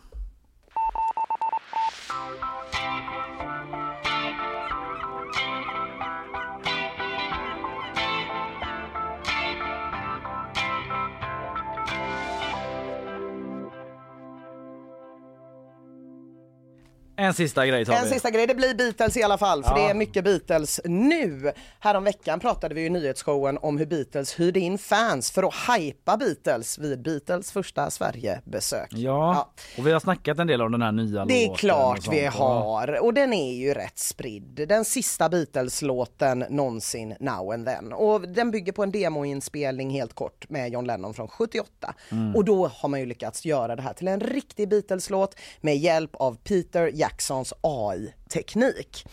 En 17.21 17.35
sista 17.35 17.67
grej 17.67 17.85
tar 17.85 17.93
En 17.95 18.05
vi. 18.05 18.11
sista 18.11 18.31
grej, 18.31 18.47
det 18.47 18.55
blir 18.55 18.75
Beatles 18.75 19.17
i 19.17 19.23
alla 19.23 19.39
fall, 19.39 19.63
för 19.65 19.71
Ja. 19.71 19.77
det 19.85 19.91
är 19.91 19.95
mycket 19.95 20.25
Beatles 20.25 20.81
nu. 20.85 21.53
Häromveckan 21.81 22.41
pratade 22.41 22.75
vi 22.75 22.85
i 22.87 22.91
nyhetsshowen 22.91 23.59
om 23.63 23.79
hur 23.79 23.87
Beatles 23.87 24.41
hyrde 24.41 24.61
in 24.61 24.79
fans 24.79 25.31
för 25.31 25.43
att 25.43 25.55
hypa 25.79 26.17
Beatles 26.17 26.79
vid 26.79 27.03
Beatles 27.03 27.53
första 27.53 27.91
Sverigebesök. 27.91 28.89
Ja. 28.91 29.53
och 29.79 29.87
vi 29.87 29.93
har 29.93 30.01
snackat 30.01 30.39
en 30.39 30.47
del 30.47 30.63
om 30.63 30.73
den 30.73 30.83
här 30.83 30.93
nya 30.93 31.25
Det 31.25 31.35
är 31.35 31.49
låten 31.49 31.53
och 31.53 31.59
klart 31.59 32.03
sånt. 32.05 32.17
vi 32.17 32.25
har 32.27 33.03
och 33.05 33.15
den 33.15 33.33
är 33.33 33.53
ju 33.55 33.75
rätt 33.75 33.99
spridd. 33.99 34.65
Den 34.69 34.85
sista 34.85 35.29
Beatles-låten 35.29 36.45
någonsin, 36.51 37.15
Now 37.21 37.53
and 37.53 37.67
then. 37.67 37.93
Och 37.93 38.29
den 38.29 38.51
bygger 38.51 38.73
på 38.73 38.83
en 38.83 38.91
demoinspelning 38.91 39.91
helt 39.91 40.15
kort 40.15 40.49
med 40.51 40.73
John 40.73 40.85
Lennon 40.87 41.15
från 41.15 41.29
78. 41.29 41.95
Mm. 42.13 42.37
Och 42.37 42.45
då 42.45 42.67
har 42.67 42.89
man 42.89 43.01
ju 43.01 43.07
lyckats 43.07 43.45
göra 43.45 43.77
det 43.77 43.83
här 43.83 43.93
till 43.93 44.09
en 44.09 44.21
riktig 44.21 44.69
Beatles-låt 44.69 45.37
med 45.61 45.77
hjälp 45.77 46.11
av 46.15 46.37
Peter 46.45 46.91
Jacksons 47.09 47.55
AI-teknik. 47.61 49.05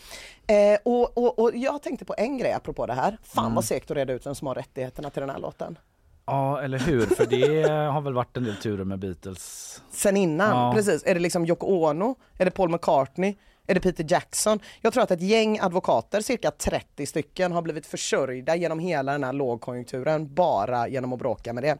Eh, 0.46 0.78
och, 0.84 1.18
och, 1.18 1.38
och 1.38 1.50
jag 1.56 1.82
tänkte 1.82 2.04
på 2.04 2.14
en 2.18 2.38
grej 2.38 2.52
apropå 2.52 2.86
det 2.86 2.92
här. 2.94 3.18
Fan 3.22 3.44
Mm. 3.44 3.54
vad 3.54 3.64
segt 3.64 3.90
att 3.90 3.96
reda 3.96 4.12
ut 4.12 4.26
vem 4.26 4.34
som 4.34 4.46
har 4.46 4.54
rättigheterna 4.54 5.10
till 5.10 5.20
den 5.20 5.30
här 5.30 5.38
låten. 5.38 5.78
Ja, 6.26 6.60
eller 6.62 6.78
hur? 6.78 7.06
För 7.06 7.26
det 7.26 7.62
har 7.92 8.00
väl 8.00 8.12
varit 8.14 8.36
en 8.36 8.44
del 8.44 8.56
turer 8.56 8.84
med 8.84 8.98
Beatles. 8.98 9.82
sen 9.90 10.16
innan. 10.16 10.50
Ja. 10.50 10.72
Precis. 10.74 11.02
Är 11.06 11.14
det 11.14 11.20
liksom 11.20 11.46
Yoko 11.46 11.66
Ono? 11.66 12.14
Är 12.38 12.44
det 12.44 12.50
Paul 12.50 12.68
McCartney? 12.70 13.36
Är 13.66 13.74
det 13.74 13.80
Peter 13.80 14.06
Jackson? 14.08 14.60
Jag 14.80 14.92
tror 14.92 15.02
att 15.02 15.10
ett 15.10 15.20
gäng 15.20 15.58
advokater, 15.60 16.20
cirka 16.20 16.50
30 16.50 17.06
stycken, 17.06 17.52
har 17.52 17.62
blivit 17.62 17.86
försörjda 17.86 18.56
genom 18.56 18.78
hela 18.78 19.12
den 19.12 19.24
här 19.24 19.32
lågkonjunkturen 19.32 20.34
bara 20.34 20.88
genom 20.88 21.12
att 21.12 21.18
bråka 21.18 21.52
med 21.52 21.62
det. 21.64 21.78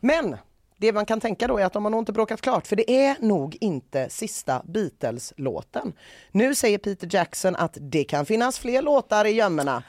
Men 0.00 0.36
det 0.84 0.92
man 0.92 1.06
kan 1.06 1.20
tänka 1.20 1.46
då 1.46 1.58
är 1.58 1.64
att 1.64 1.72
de 1.72 1.84
har 1.84 1.90
nog 1.90 2.00
inte 2.00 2.12
bråkat 2.12 2.40
klart 2.40 2.66
för 2.66 2.76
det 2.76 2.90
är 2.90 3.16
nog 3.20 3.56
inte 3.60 4.08
sista 4.08 4.62
Beatles-låten. 4.64 5.92
Nu 6.32 6.54
säger 6.54 6.78
Peter 6.78 7.08
Jackson 7.10 7.56
att 7.56 7.78
det 7.80 8.04
kan 8.04 8.26
finnas 8.26 8.58
fler 8.58 8.82
låtar 8.82 9.24
i 9.24 9.30
gömmorna. 9.30 9.82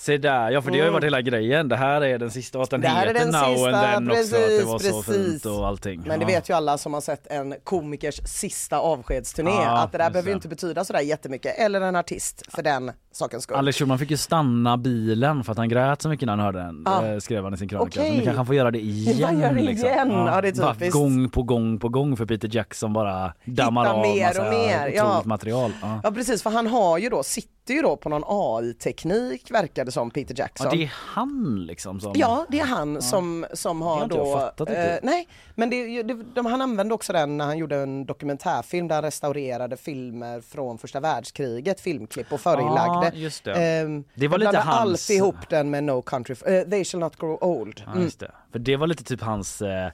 Se 0.00 0.18
där, 0.18 0.50
ja 0.50 0.62
för 0.62 0.70
det 0.70 0.78
har 0.78 0.86
ju 0.86 0.92
varit 0.92 1.04
hela 1.04 1.20
grejen. 1.20 1.68
Det 1.68 1.76
här 1.76 2.00
är 2.00 2.18
den 2.18 2.30
sista 2.30 2.58
och 2.58 2.64
att 2.64 2.70
den 2.70 2.80
Mm. 2.84 2.92
Det 2.92 2.98
här 2.98 3.06
är 3.06 3.14
heter 3.14 3.20
den 3.20 3.30
Now 3.30 3.54
sista, 3.54 3.96
and 3.96 4.08
then 4.10 4.18
också. 4.20 4.36
Att 4.36 4.48
det 4.48 4.64
var 4.64 4.78
så 4.78 5.02
precis, 5.02 5.16
fint 5.42 5.46
och 5.46 5.66
allting. 5.66 6.00
Men 6.06 6.18
det 6.18 6.22
Ja. 6.24 6.26
vet 6.26 6.50
ju 6.50 6.54
alla 6.54 6.78
som 6.78 6.94
har 6.94 7.00
sett 7.00 7.26
en 7.26 7.54
komikers 7.64 8.20
sista 8.24 8.78
avskedsturné 8.78 9.50
Ja, 9.50 9.78
att 9.78 9.92
det 9.92 9.98
där 9.98 10.10
behöver 10.10 10.28
ju 10.28 10.34
inte 10.34 10.48
betyda 10.48 10.84
sådär 10.84 11.00
jättemycket. 11.00 11.58
Eller 11.58 11.80
en 11.80 11.96
artist 11.96 12.42
för 12.48 12.62
den 12.62 12.92
sakens 13.12 13.42
skull. 13.44 13.56
Alex 13.56 13.78
Schulman 13.78 13.98
fick 13.98 14.10
ju 14.10 14.16
stanna 14.16 14.76
bilen 14.76 15.44
för 15.44 15.52
att 15.52 15.58
han 15.58 15.68
grät 15.68 16.02
så 16.02 16.08
mycket 16.08 16.26
när 16.26 16.32
han 16.36 16.40
hörde 16.44 16.58
den, 16.58 16.86
Ah. 16.86 17.06
eh, 17.06 17.18
skrev 17.18 17.44
han 17.44 17.54
i 17.54 17.56
sin 17.56 17.68
krönika. 17.68 18.00
Okej. 18.00 18.10
Så 18.10 18.16
nu 18.16 18.22
kanske 18.24 18.36
han 18.38 18.46
får 18.46 18.54
göra 18.54 18.70
det 18.70 18.78
igen. 18.80 19.40
gör 19.40 19.52
det 19.54 19.62
liksom. 19.62 19.88
igen. 19.88 20.10
Ja, 20.10 20.40
det 20.40 20.48
är 20.48 20.52
Bara 20.62 20.74
typiskt. 20.74 20.92
Gång 20.92 21.28
på 21.30 21.42
gång 21.42 21.78
på 21.78 21.88
gång 21.88 22.16
för 22.16 22.26
Peter 22.26 22.48
Jackson 22.52 22.92
bara 22.92 23.32
dammar 23.44 23.82
Hitta 23.84 23.94
av 23.94 24.02
mer 24.02 24.26
massa 24.26 24.42
och 24.46 24.50
mer, 24.52 24.92
ja. 24.96 25.22
material. 25.24 25.72
Ja. 25.82 26.00
Ja 26.04 26.10
precis, 26.10 26.42
för 26.42 26.50
han 26.50 26.66
har 26.66 26.98
ju 26.98 27.08
då, 27.08 27.22
sitter 27.22 27.74
ju 27.74 27.82
då 27.82 27.96
på 27.96 28.08
någon 28.08 28.22
AI-teknik 28.26 29.50
verkar 29.50 29.84
det 29.90 29.94
som, 29.94 30.10
Peter 30.10 30.34
Jackson. 30.38 30.66
Ja, 30.70 30.76
det 30.76 30.82
är 30.84 30.92
han 30.94 31.64
liksom 31.66 32.00
som... 32.00 32.12
Ja, 32.16 32.46
det 32.48 32.60
är 32.60 32.64
han 32.66 33.02
som, 33.02 33.46
som 33.52 33.82
har 33.82 33.94
har 33.96 34.04
inte 34.04 34.16
jag 34.16 34.26
då... 34.26 34.32
fattat 34.38 34.68
riktigt. 34.68 35.02
nej, 35.02 35.28
men 35.54 35.70
det, 35.70 36.02
det, 36.02 36.14
de, 36.34 36.46
han 36.46 36.60
använde 36.62 36.94
också 36.94 37.12
den 37.12 37.36
när 37.36 37.44
han 37.44 37.58
gjorde 37.58 37.76
en 37.76 38.06
dokumentärfilm 38.06 38.88
där 38.88 38.94
han 38.94 39.04
restaurerade 39.04 39.76
filmer 39.76 40.40
från 40.40 40.78
första 40.78 41.00
världskriget, 41.00 41.80
filmklipp 41.80 42.32
och 42.32 42.40
förinlagde. 42.40 43.06
Ja, 43.14 43.20
just 43.20 43.44
det. 43.44 43.52
Ehm, 43.54 44.04
Det 44.14 44.28
var 44.28 44.38
lite 44.38 44.58
hans- 44.58 44.80
alltid 44.80 45.16
ihop 45.16 45.48
den 45.50 45.70
med 45.70 45.84
No 45.84 46.02
Country, 46.02 46.34
uh, 46.34 46.70
They 46.70 46.84
Shall 46.84 47.00
Not 47.00 47.16
Grow 47.16 47.38
Old. 47.44 47.82
Ja, 47.86 47.90
Mm. 47.92 48.02
just 48.04 48.20
det. 48.20 48.30
För 48.52 48.58
det 48.58 48.76
var 48.76 48.86
lite 48.86 49.04
typ 49.04 49.20
hans 49.22 49.62
eh, 49.62 49.90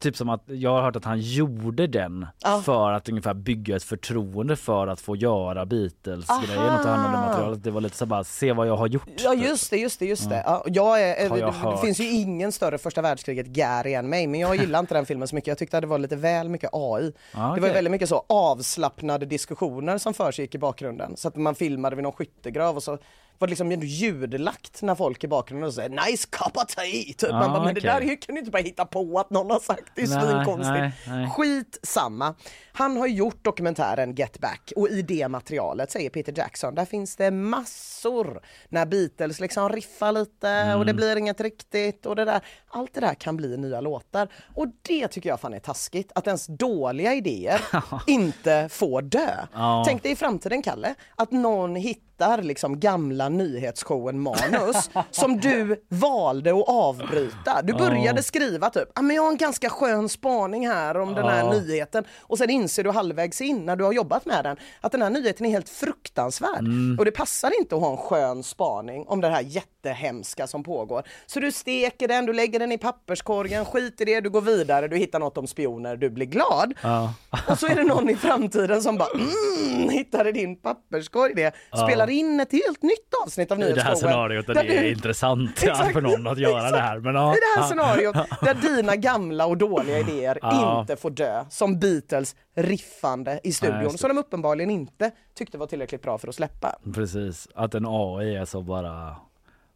Typ 0.00 0.16
som 0.16 0.28
att 0.28 0.42
jag 0.46 0.70
har 0.70 0.82
hört 0.82 0.96
att 0.96 1.04
han 1.04 1.20
gjorde 1.20 1.86
den 1.86 2.26
Ja. 2.42 2.62
för 2.64 2.92
att 2.92 3.08
ungefär 3.08 3.34
bygga 3.34 3.76
ett 3.76 3.82
förtroende 3.82 4.56
för 4.56 4.86
att 4.86 5.00
få 5.00 5.16
göra 5.16 5.66
Beatles-grejen 5.66 6.74
och 6.74 6.82
ta 6.82 6.88
hand 6.88 7.06
om 7.06 7.12
det 7.12 7.18
materialet. 7.18 7.64
Det 7.64 7.70
var 7.70 7.80
lite 7.80 7.96
så 7.96 8.06
bara, 8.06 8.24
se 8.24 8.52
vad 8.52 8.68
jag 8.68 8.76
har 8.76 8.86
gjort. 8.86 9.08
Ja 9.18 9.30
typ. 9.32 9.44
just 9.44 9.70
det, 9.70 9.76
just 9.76 9.98
det, 9.98 10.06
just 10.06 10.28
det. 10.30 10.42
Ja, 10.46 10.64
jag 10.66 11.02
är, 11.02 11.22
jag 11.22 11.30
det, 11.32 11.40
det 11.44 11.50
hört. 11.50 11.80
finns 11.80 12.00
ju 12.00 12.10
ingen 12.10 12.52
större 12.52 12.78
första 12.78 13.02
världskriget 13.02 13.46
Gary 13.46 13.94
än 13.94 14.08
mig 14.08 14.26
men 14.26 14.40
jag 14.40 14.56
gillar 14.56 14.78
inte 14.78 14.94
den 14.94 15.06
filmen 15.06 15.28
så 15.28 15.34
mycket. 15.34 15.48
Jag 15.48 15.58
tyckte 15.58 15.76
att 15.78 15.82
det 15.82 15.86
var 15.88 15.98
lite 15.98 16.16
väl 16.16 16.48
mycket 16.48 16.70
AI. 16.72 17.12
Ja, 17.34 17.52
Det 17.54 17.60
var 17.60 17.68
väldigt 17.68 17.90
mycket 17.90 18.08
så 18.08 18.24
avslappnade 18.28 19.26
diskussioner 19.26 19.98
som 19.98 20.14
försiggick 20.14 20.54
i 20.54 20.58
bakgrunden. 20.58 21.16
Så 21.16 21.28
att 21.28 21.36
man 21.36 21.54
filmade 21.54 21.96
vid 21.96 22.02
någon 22.02 22.12
skyttegrav 22.12 22.76
och 22.76 22.82
så 22.82 22.98
var 23.40 23.48
liksom 23.48 23.72
ändå 23.72 23.86
ljudlagt 23.86 24.82
när 24.82 24.94
folk 24.94 25.24
i 25.24 25.28
bakgrunden 25.28 25.68
och 25.68 25.74
säger 25.74 25.88
nice 26.10 26.28
cup 26.30 26.56
of 26.56 26.66
tea. 26.66 26.84
Typ. 26.84 27.16
Ja, 27.22 27.32
Man 27.38 27.52
bara, 27.52 27.64
men 27.64 27.74
det 27.74 27.80
okej. 27.80 28.06
där 28.08 28.20
kan 28.22 28.34
du 28.34 28.38
inte 28.38 28.50
bara 28.50 28.62
hitta 28.62 28.84
på 28.86 29.18
att 29.18 29.30
någon 29.30 29.50
har 29.50 29.60
sagt. 29.60 29.92
Det 29.94 30.02
är 30.02 30.06
svinkonstigt. 30.06 30.68
nej, 30.70 30.92
nej. 31.06 31.30
Skit 31.30 31.78
samma. 31.82 32.34
Han 32.72 32.96
har 32.96 33.06
gjort 33.06 33.44
dokumentären 33.44 34.14
Get 34.14 34.38
Back 34.38 34.72
och 34.76 34.88
i 34.88 35.02
det 35.02 35.28
materialet 35.28 35.90
säger 35.90 36.10
Peter 36.10 36.32
Jackson, 36.36 36.74
där 36.74 36.84
finns 36.84 37.16
det 37.16 37.30
massor 37.30 38.40
när 38.68 38.86
Beatles 38.86 39.40
liksom 39.40 39.68
riffar 39.68 40.12
lite 40.12 40.48
och 40.64 40.74
Mm. 40.74 40.86
det 40.86 40.94
blir 40.94 41.16
inget 41.16 41.40
riktigt 41.40 42.06
och 42.06 42.16
det 42.16 42.24
där. 42.24 42.40
Allt 42.68 42.94
det 42.94 43.00
där 43.00 43.14
kan 43.14 43.36
bli 43.36 43.56
nya 43.56 43.80
låtar 43.80 44.28
och 44.54 44.66
det 44.82 45.08
tycker 45.08 45.28
jag 45.28 45.40
fan 45.40 45.54
är 45.54 45.58
taskigt 45.58 46.12
att 46.14 46.26
ens 46.26 46.46
dåliga 46.46 47.14
idéer 47.14 47.60
inte 48.06 48.68
får 48.70 49.02
dö. 49.02 49.30
Ja. 49.52 49.84
Tänk 49.86 50.02
dig 50.02 50.12
i 50.12 50.16
framtiden 50.16 50.62
Kalle, 50.62 50.94
att 51.16 51.30
någon 51.30 51.76
hittar 51.76 52.09
liksom 52.42 52.80
gamla 52.80 53.28
nyhetsshowen 53.28 54.20
manus 54.20 54.90
som 55.10 55.40
du 55.40 55.84
valde 55.88 56.50
att 56.50 56.68
avbryta. 56.68 57.62
Du 57.62 57.72
började 57.72 58.22
skriva 58.22 58.70
typ, 58.70 58.88
ah, 58.94 59.02
men 59.02 59.16
jag 59.16 59.22
har 59.22 59.30
en 59.30 59.36
ganska 59.36 59.70
skön 59.70 60.08
spaning 60.08 60.68
här 60.68 60.96
om 60.96 61.14
den 61.14 61.24
här 61.28 61.50
nyheten 61.50 62.04
och 62.20 62.38
sen 62.38 62.50
inser 62.50 62.84
du 62.84 62.90
halvvägs 62.90 63.40
in 63.40 63.66
när 63.66 63.76
du 63.76 63.84
har 63.84 63.92
jobbat 63.92 64.26
med 64.26 64.44
den 64.44 64.56
att 64.80 64.92
den 64.92 65.02
här 65.02 65.10
nyheten 65.10 65.46
är 65.46 65.50
helt 65.50 65.68
fruktansvärd 65.68 66.50
Mm. 66.60 66.96
och 66.98 67.04
det 67.04 67.10
passar 67.10 67.58
inte 67.60 67.74
att 67.76 67.80
ha 67.80 67.90
en 67.90 67.96
skön 67.96 68.42
spaning 68.42 69.04
om 69.08 69.20
det 69.20 69.28
här 69.28 69.40
jättehemska 69.40 70.46
som 70.46 70.62
pågår. 70.62 71.02
Så 71.26 71.40
du 71.40 71.52
steker 71.52 72.08
den, 72.08 72.26
du 72.26 72.32
lägger 72.32 72.58
den 72.58 72.72
i 72.72 72.78
papperskorgen, 72.78 73.64
skit 73.64 74.00
i 74.00 74.04
det, 74.04 74.20
du 74.20 74.30
går 74.30 74.40
vidare, 74.40 74.88
du 74.88 74.96
hittar 74.96 75.18
något 75.18 75.38
om 75.38 75.46
spioner, 75.46 75.96
du 75.96 76.10
blir 76.10 76.26
glad. 76.26 76.74
Ja. 76.82 77.14
Och 77.48 77.58
så 77.58 77.66
är 77.66 77.74
det 77.74 77.84
någon 77.84 78.10
i 78.10 78.16
framtiden 78.16 78.82
som 78.82 78.96
bara 78.98 79.08
mm, 79.14 79.88
hittar 79.88 80.26
i 80.26 80.32
din 80.32 80.56
papperskorg 80.56 81.34
det, 81.34 81.54
spelar 81.84 82.09
in 82.10 82.40
ett 82.40 82.52
helt 82.52 82.82
nytt 82.82 83.14
avsnitt 83.24 83.50
av 83.52 83.58
I 83.58 83.60
det 83.60 83.66
här 83.66 83.72
nyhetsshowen. 83.74 83.96
scenariot 83.96 84.46
där 84.46 84.54
där 84.54 84.62
det 84.64 84.76
är 84.78 84.82
du- 84.82 84.90
intressant 84.90 85.50
Exakt, 85.62 85.92
för 85.92 86.00
någon 86.00 86.26
att 86.26 86.38
göra 86.38 86.56
exakt. 86.58 86.72
det 86.74 86.80
här. 86.80 86.98
Men, 86.98 87.14
ja. 87.14 87.32
I 87.34 87.38
det 87.40 87.60
här 87.60 87.62
Ja. 87.62 87.66
scenariot 87.68 88.16
där 88.42 88.76
dina 88.76 88.96
gamla 88.96 89.46
och 89.46 89.56
dåliga 89.56 89.98
idéer 89.98 90.38
Ja. 90.42 90.80
inte 90.80 90.96
får 90.96 91.10
dö 91.10 91.44
som 91.50 91.78
Beatles 91.80 92.36
riffande 92.56 93.40
i 93.44 93.52
studion 93.52 93.92
det. 93.92 93.98
som 93.98 94.08
de 94.08 94.18
uppenbarligen 94.18 94.70
inte 94.70 95.10
tyckte 95.34 95.58
var 95.58 95.66
tillräckligt 95.66 96.02
bra 96.02 96.18
för 96.18 96.28
att 96.28 96.34
släppa. 96.34 96.78
Precis, 96.94 97.48
att 97.54 97.74
en 97.74 97.84
AI 97.88 98.36
är 98.36 98.44
så 98.44 98.62
bara... 98.62 99.16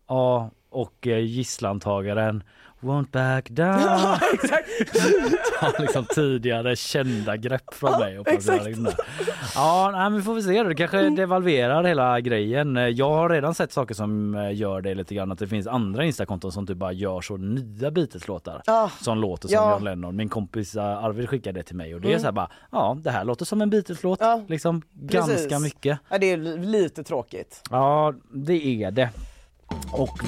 Ja, 0.08 0.50
och 0.70 1.06
eh, 1.06 1.18
gisslantagaren 1.18 2.42
won't 2.84 3.10
back 3.10 3.48
down. 3.50 3.80
Ta 5.60 5.72
liksom 5.78 6.04
tidigare 6.14 6.76
kända 6.76 7.36
grepp 7.36 7.74
från 7.74 7.98
mig. 8.00 8.18
Och 8.18 8.28
exakt. 8.28 8.64
det. 8.64 8.96
Ja, 9.54 9.90
nej, 9.92 10.00
men 10.00 10.16
vi 10.16 10.22
får 10.22 10.34
väl 10.34 10.42
se. 10.42 10.62
Det 10.62 10.74
kanske 10.74 11.10
devalverar 11.10 11.84
hela 11.84 12.20
grejen. 12.20 12.76
Jag 12.96 13.10
har 13.10 13.28
redan 13.28 13.54
sett 13.54 13.72
saker 13.72 13.94
som 13.94 14.34
eh, 14.34 14.54
gör 14.54 14.80
det 14.80 14.94
lite 14.94 15.14
grann. 15.14 15.32
Att 15.32 15.38
det 15.38 15.46
finns 15.48 15.66
andra 15.66 16.04
instakonton 16.04 16.52
som 16.52 16.66
typ 16.66 16.76
bara 16.76 16.92
gör 16.92 17.20
så 17.20 17.36
nya 17.36 17.90
Beatles-låtar. 17.90 18.62
Ah, 18.66 18.88
som 19.00 19.18
låter 19.18 19.48
som 19.48 19.54
ja. 19.54 19.70
John 19.72 19.84
Lennon. 19.84 20.16
Min 20.16 20.28
kompis 20.28 20.76
eh, 20.76 21.04
Arvid 21.04 21.28
skickade 21.28 21.60
det 21.60 21.62
till 21.64 21.76
mig 21.76 21.94
och 21.94 22.00
det 22.00 22.12
är 22.12 22.18
så 22.18 22.24
här 22.24 22.32
bara, 22.32 22.48
ja 22.72 22.96
det 23.00 23.10
här 23.10 23.24
låter 23.24 23.44
som 23.44 23.62
en 23.62 23.70
Beatles-låt. 23.70 24.18
Ja, 24.22 24.42
liksom 24.48 24.82
precis. 25.08 25.28
ganska 25.36 25.58
mycket. 25.58 25.98
Ja, 26.08 26.18
det 26.18 26.32
är 26.32 26.36
li- 26.36 26.58
lite 26.58 27.04
tråkigt. 27.04 27.62
Ja, 27.70 28.14
det 28.32 28.84
är 28.84 28.90
det. 28.90 29.10
Och 29.92 30.18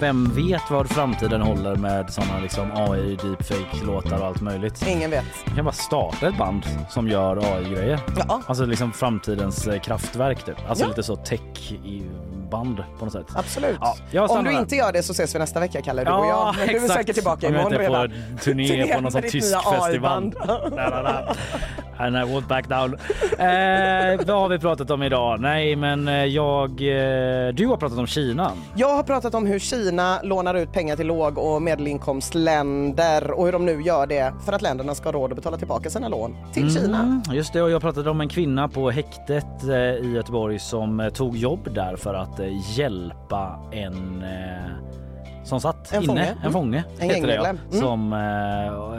vem 0.00 0.34
vet 0.34 0.62
vad 0.70 0.88
framtiden 0.90 1.40
håller 1.42 1.76
med 1.76 2.10
såna 2.12 2.38
liksom 2.42 2.70
AI, 2.74 3.16
deepfake-låtar 3.22 4.18
och 4.20 4.26
allt 4.26 4.40
möjligt. 4.40 4.84
Ingen 4.88 5.10
vet. 5.10 5.24
Man 5.46 5.56
kan 5.56 5.64
bara 5.64 5.72
starta 5.72 6.28
ett 6.28 6.38
band 6.38 6.62
som 6.88 7.08
gör 7.08 7.36
AI-grejer. 7.56 8.00
Ja, 8.28 8.40
Alltså 8.46 8.64
liksom 8.64 8.92
framtidens 8.92 9.66
eh, 9.66 9.80
kraftverk 9.80 10.44
typ. 10.44 10.56
Alltså 10.68 10.84
Ja. 10.84 10.88
lite 10.88 11.02
så 11.02 11.16
tech 11.16 11.72
i 11.72 12.02
band 12.50 12.84
på 12.98 13.04
något 13.04 13.12
sätt. 13.12 13.26
absolut. 13.34 13.78
Ja, 14.10 14.26
Om 14.28 14.44
du 14.44 14.52
inte 14.52 14.76
gör 14.76 14.92
det 14.92 15.02
så 15.02 15.12
ses 15.12 15.34
vi 15.34 15.38
nästa 15.38 15.60
vecka 15.60 15.82
Kalle, 15.82 16.04
du 16.04 16.10
och 16.10 16.16
Ja, 16.26 16.54
jag. 16.58 16.66
Men 16.66 16.74
Du 16.78 16.84
är 16.84 16.88
säkert 16.96 17.14
tillbaka 17.14 17.48
imorgon 17.48 17.72
redan. 17.72 18.08
på 18.10 18.44
turné 18.44 18.68
Turné 18.68 18.94
på 18.94 19.00
någon 19.00 19.12
sån 19.12 19.22
tysk 19.22 19.56
festival. 19.72 20.34
And 21.98 22.16
I 22.16 22.20
won't 22.20 22.48
back 22.48 22.68
down. 22.68 22.94
Eh, 23.38 24.26
vad 24.26 24.36
har 24.36 24.48
vi 24.48 24.58
pratat 24.58 24.90
om 24.90 25.02
idag? 25.02 25.40
Nej, 25.40 25.76
men 25.76 26.08
eh, 26.08 26.24
jag... 26.24 26.70
Eh, 26.70 27.54
du 27.54 27.66
har 27.66 27.76
pratat 27.76 27.98
om 27.98 28.06
Kina. 28.06 28.52
Jag 28.76 28.96
har 28.96 29.02
pratat 29.02 29.34
om 29.34 29.46
hur 29.46 29.58
Kina 29.58 30.22
lånar 30.22 30.54
ut 30.54 30.72
pengar 30.72 30.96
till 30.96 31.06
låg 31.06 31.38
och 31.38 31.62
medelinkomstländer 31.62 33.30
och 33.30 33.44
hur 33.44 33.52
de 33.52 33.66
nu 33.66 33.82
gör 33.82 34.06
det 34.06 34.32
för 34.44 34.52
att 34.52 34.62
länderna 34.62 34.94
ska 34.94 35.04
ha 35.08 35.12
råd 35.12 35.30
att 35.32 35.36
betala 35.36 35.56
tillbaka 35.56 35.90
sina 35.90 36.08
lån 36.08 36.36
till 36.52 36.74
Kina. 36.74 36.98
Mm, 36.98 37.22
just 37.32 37.52
det, 37.52 37.62
och 37.62 37.70
jag 37.70 37.80
pratade 37.80 38.10
om 38.10 38.20
en 38.20 38.28
kvinna 38.28 38.68
på 38.68 38.90
häktet 38.90 39.64
eh, 39.64 39.76
i 39.76 40.12
Göteborg 40.14 40.58
som 40.58 41.00
eh, 41.00 41.08
tog 41.08 41.36
jobb 41.36 41.74
där 41.74 41.96
för 41.96 42.14
att 42.14 42.40
eh, 42.40 42.78
hjälpa 42.78 43.60
en 43.72 44.24
som 45.48 45.60
satt 45.60 45.92
En 45.92 46.02
inne, 46.02 46.06
fånge. 46.06 46.36
en 46.44 46.52
fånge 46.52 46.84
En 46.98 47.10
heter 47.10 47.26
det, 47.26 47.34
ja. 47.34 47.46
Mm. 47.48 47.58
som, 47.70 48.12
eh, 48.12 48.18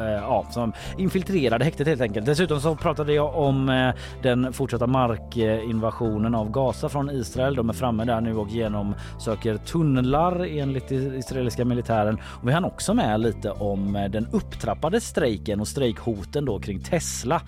eh, 0.08 0.22
ja, 0.22 0.46
som 0.52 0.74
infiltrerade 0.98 1.66
häktet 1.66 1.88
helt 1.88 2.02
enkelt. 2.02 2.26
Dessutom 2.26 2.62
så 2.62 2.76
pratade 2.76 3.14
jag 3.14 3.36
om 3.36 3.70
eh, 3.70 3.90
den 4.22 4.54
fortsatta 4.54 4.88
markinvasionen 4.88 6.36
av 6.36 6.52
Gaza 6.52 6.90
från 6.90 7.10
Israel. 7.10 7.56
De 7.56 7.70
är 7.70 7.74
framme 7.74 8.06
där 8.06 8.22
nu 8.22 8.38
och 8.38 8.50
genomsöker 8.50 9.58
tunnlar 9.58 10.46
enligt 10.60 10.92
israeliska 10.92 11.66
militären. 11.66 12.18
Och 12.24 12.48
vi 12.48 12.52
hann 12.54 12.66
också 12.66 12.94
med 12.94 13.20
lite 13.20 13.52
om 13.52 13.96
eh, 13.96 14.10
den 14.10 14.28
upptrappade 14.32 15.02
strejken 15.02 15.60
och 15.60 15.68
strejkhoten 15.68 16.46
då 16.46 16.60
kring 16.60 16.80
Tesla. 16.84 17.42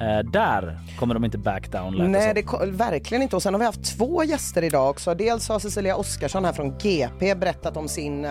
Eh, 0.00 0.30
där 0.32 0.78
kommer 0.98 1.14
de 1.14 1.24
inte 1.24 1.38
back 1.38 1.72
down 1.72 1.94
Mm. 2.00 2.12
Nej, 2.12 2.34
det 2.34 2.42
ko- 2.42 2.58
verkligen 2.66 3.22
inte. 3.22 3.36
Och 3.36 3.42
sen 3.42 3.54
har 3.54 3.58
vi 3.58 3.64
haft 3.66 3.98
två 3.98 4.24
gäster 4.24 4.62
idag 4.64 4.90
också. 4.90 5.14
Dels 5.14 5.48
har 5.48 5.58
Cecilia 5.58 5.96
Oskarsson 5.96 6.44
här 6.44 6.52
från 6.52 6.78
GP 6.78 7.34
berättat 7.34 7.76
om 7.76 7.88
sin, 7.88 8.24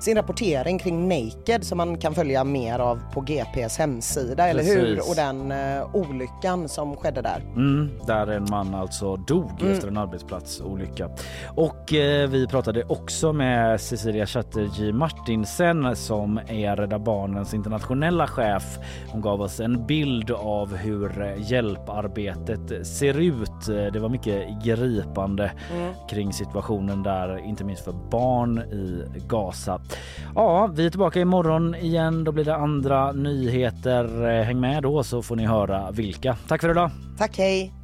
sin 0.00 0.16
rapportering 0.16 0.78
kring 0.78 1.08
Naked 1.08 1.64
som 1.64 1.78
man 1.78 1.98
kan 1.98 2.14
följa 2.14 2.44
mer 2.44 2.78
av 2.78 3.00
på 3.12 3.20
GPs 3.20 3.78
hemsida, 3.78 4.48
eller 4.48 4.62
hur? 4.62 4.96
Precis. 4.96 5.10
Och 5.10 5.16
den 5.16 5.52
eh, 5.52 5.96
olyckan 5.96 6.68
som 6.68 6.96
skedde 6.96 7.22
där. 7.22 7.40
Mm, 7.56 7.90
där 8.06 8.26
en 8.26 8.46
man 8.50 8.74
alltså 8.74 9.16
dog 9.16 9.50
Mm. 9.60 9.72
efter 9.72 9.88
en 9.88 9.96
arbetsplatsolycka. 9.96 11.08
Och 11.54 11.92
eh, 11.94 12.28
vi 12.28 12.46
pratade 12.46 12.84
också 12.84 13.32
med 13.32 13.80
Cecilia 13.80 14.26
Chatterjee 14.26 14.92
Martinsen 14.92 15.96
som 15.96 16.38
är 16.48 16.76
Rädda 16.76 16.98
Barnens 16.98 17.54
internationella 17.54 18.26
chef. 18.26 18.78
Hon 19.08 19.20
gav 19.20 19.40
oss 19.40 19.60
en 19.60 19.86
bild 19.86 20.30
av 20.30 20.76
hur 20.76 21.22
eh, 21.22 21.50
hjälparbetet 21.50 22.86
ser 22.86 23.20
ut. 23.20 23.68
Eh, 23.68 23.92
Det 23.92 23.98
var 23.98 24.08
mycket 24.08 24.64
gripande 24.64 25.52
kring 26.10 26.32
situationen 26.32 27.02
där, 27.02 27.38
inte 27.38 27.64
minst 27.64 27.84
för 27.84 27.92
barn 28.10 28.58
i 28.58 29.04
Gaza. 29.28 29.53
Ja, 30.34 30.66
vi 30.66 30.86
är 30.86 30.90
tillbaka 30.90 31.20
imorgon 31.20 31.74
igen. 31.74 32.24
Då 32.24 32.32
blir 32.32 32.44
det 32.44 32.56
andra 32.56 33.12
nyheter. 33.12 34.28
Eh, 34.28 34.44
häng 34.44 34.60
med 34.60 34.82
då 34.82 35.04
så 35.04 35.22
får 35.22 35.36
ni 35.36 35.46
höra 35.46 35.90
vilka. 35.90 36.36
Tack 36.48 36.60
för 36.60 36.70
idag. 36.70 36.90
Tack, 37.18 37.38
hej! 37.38 37.83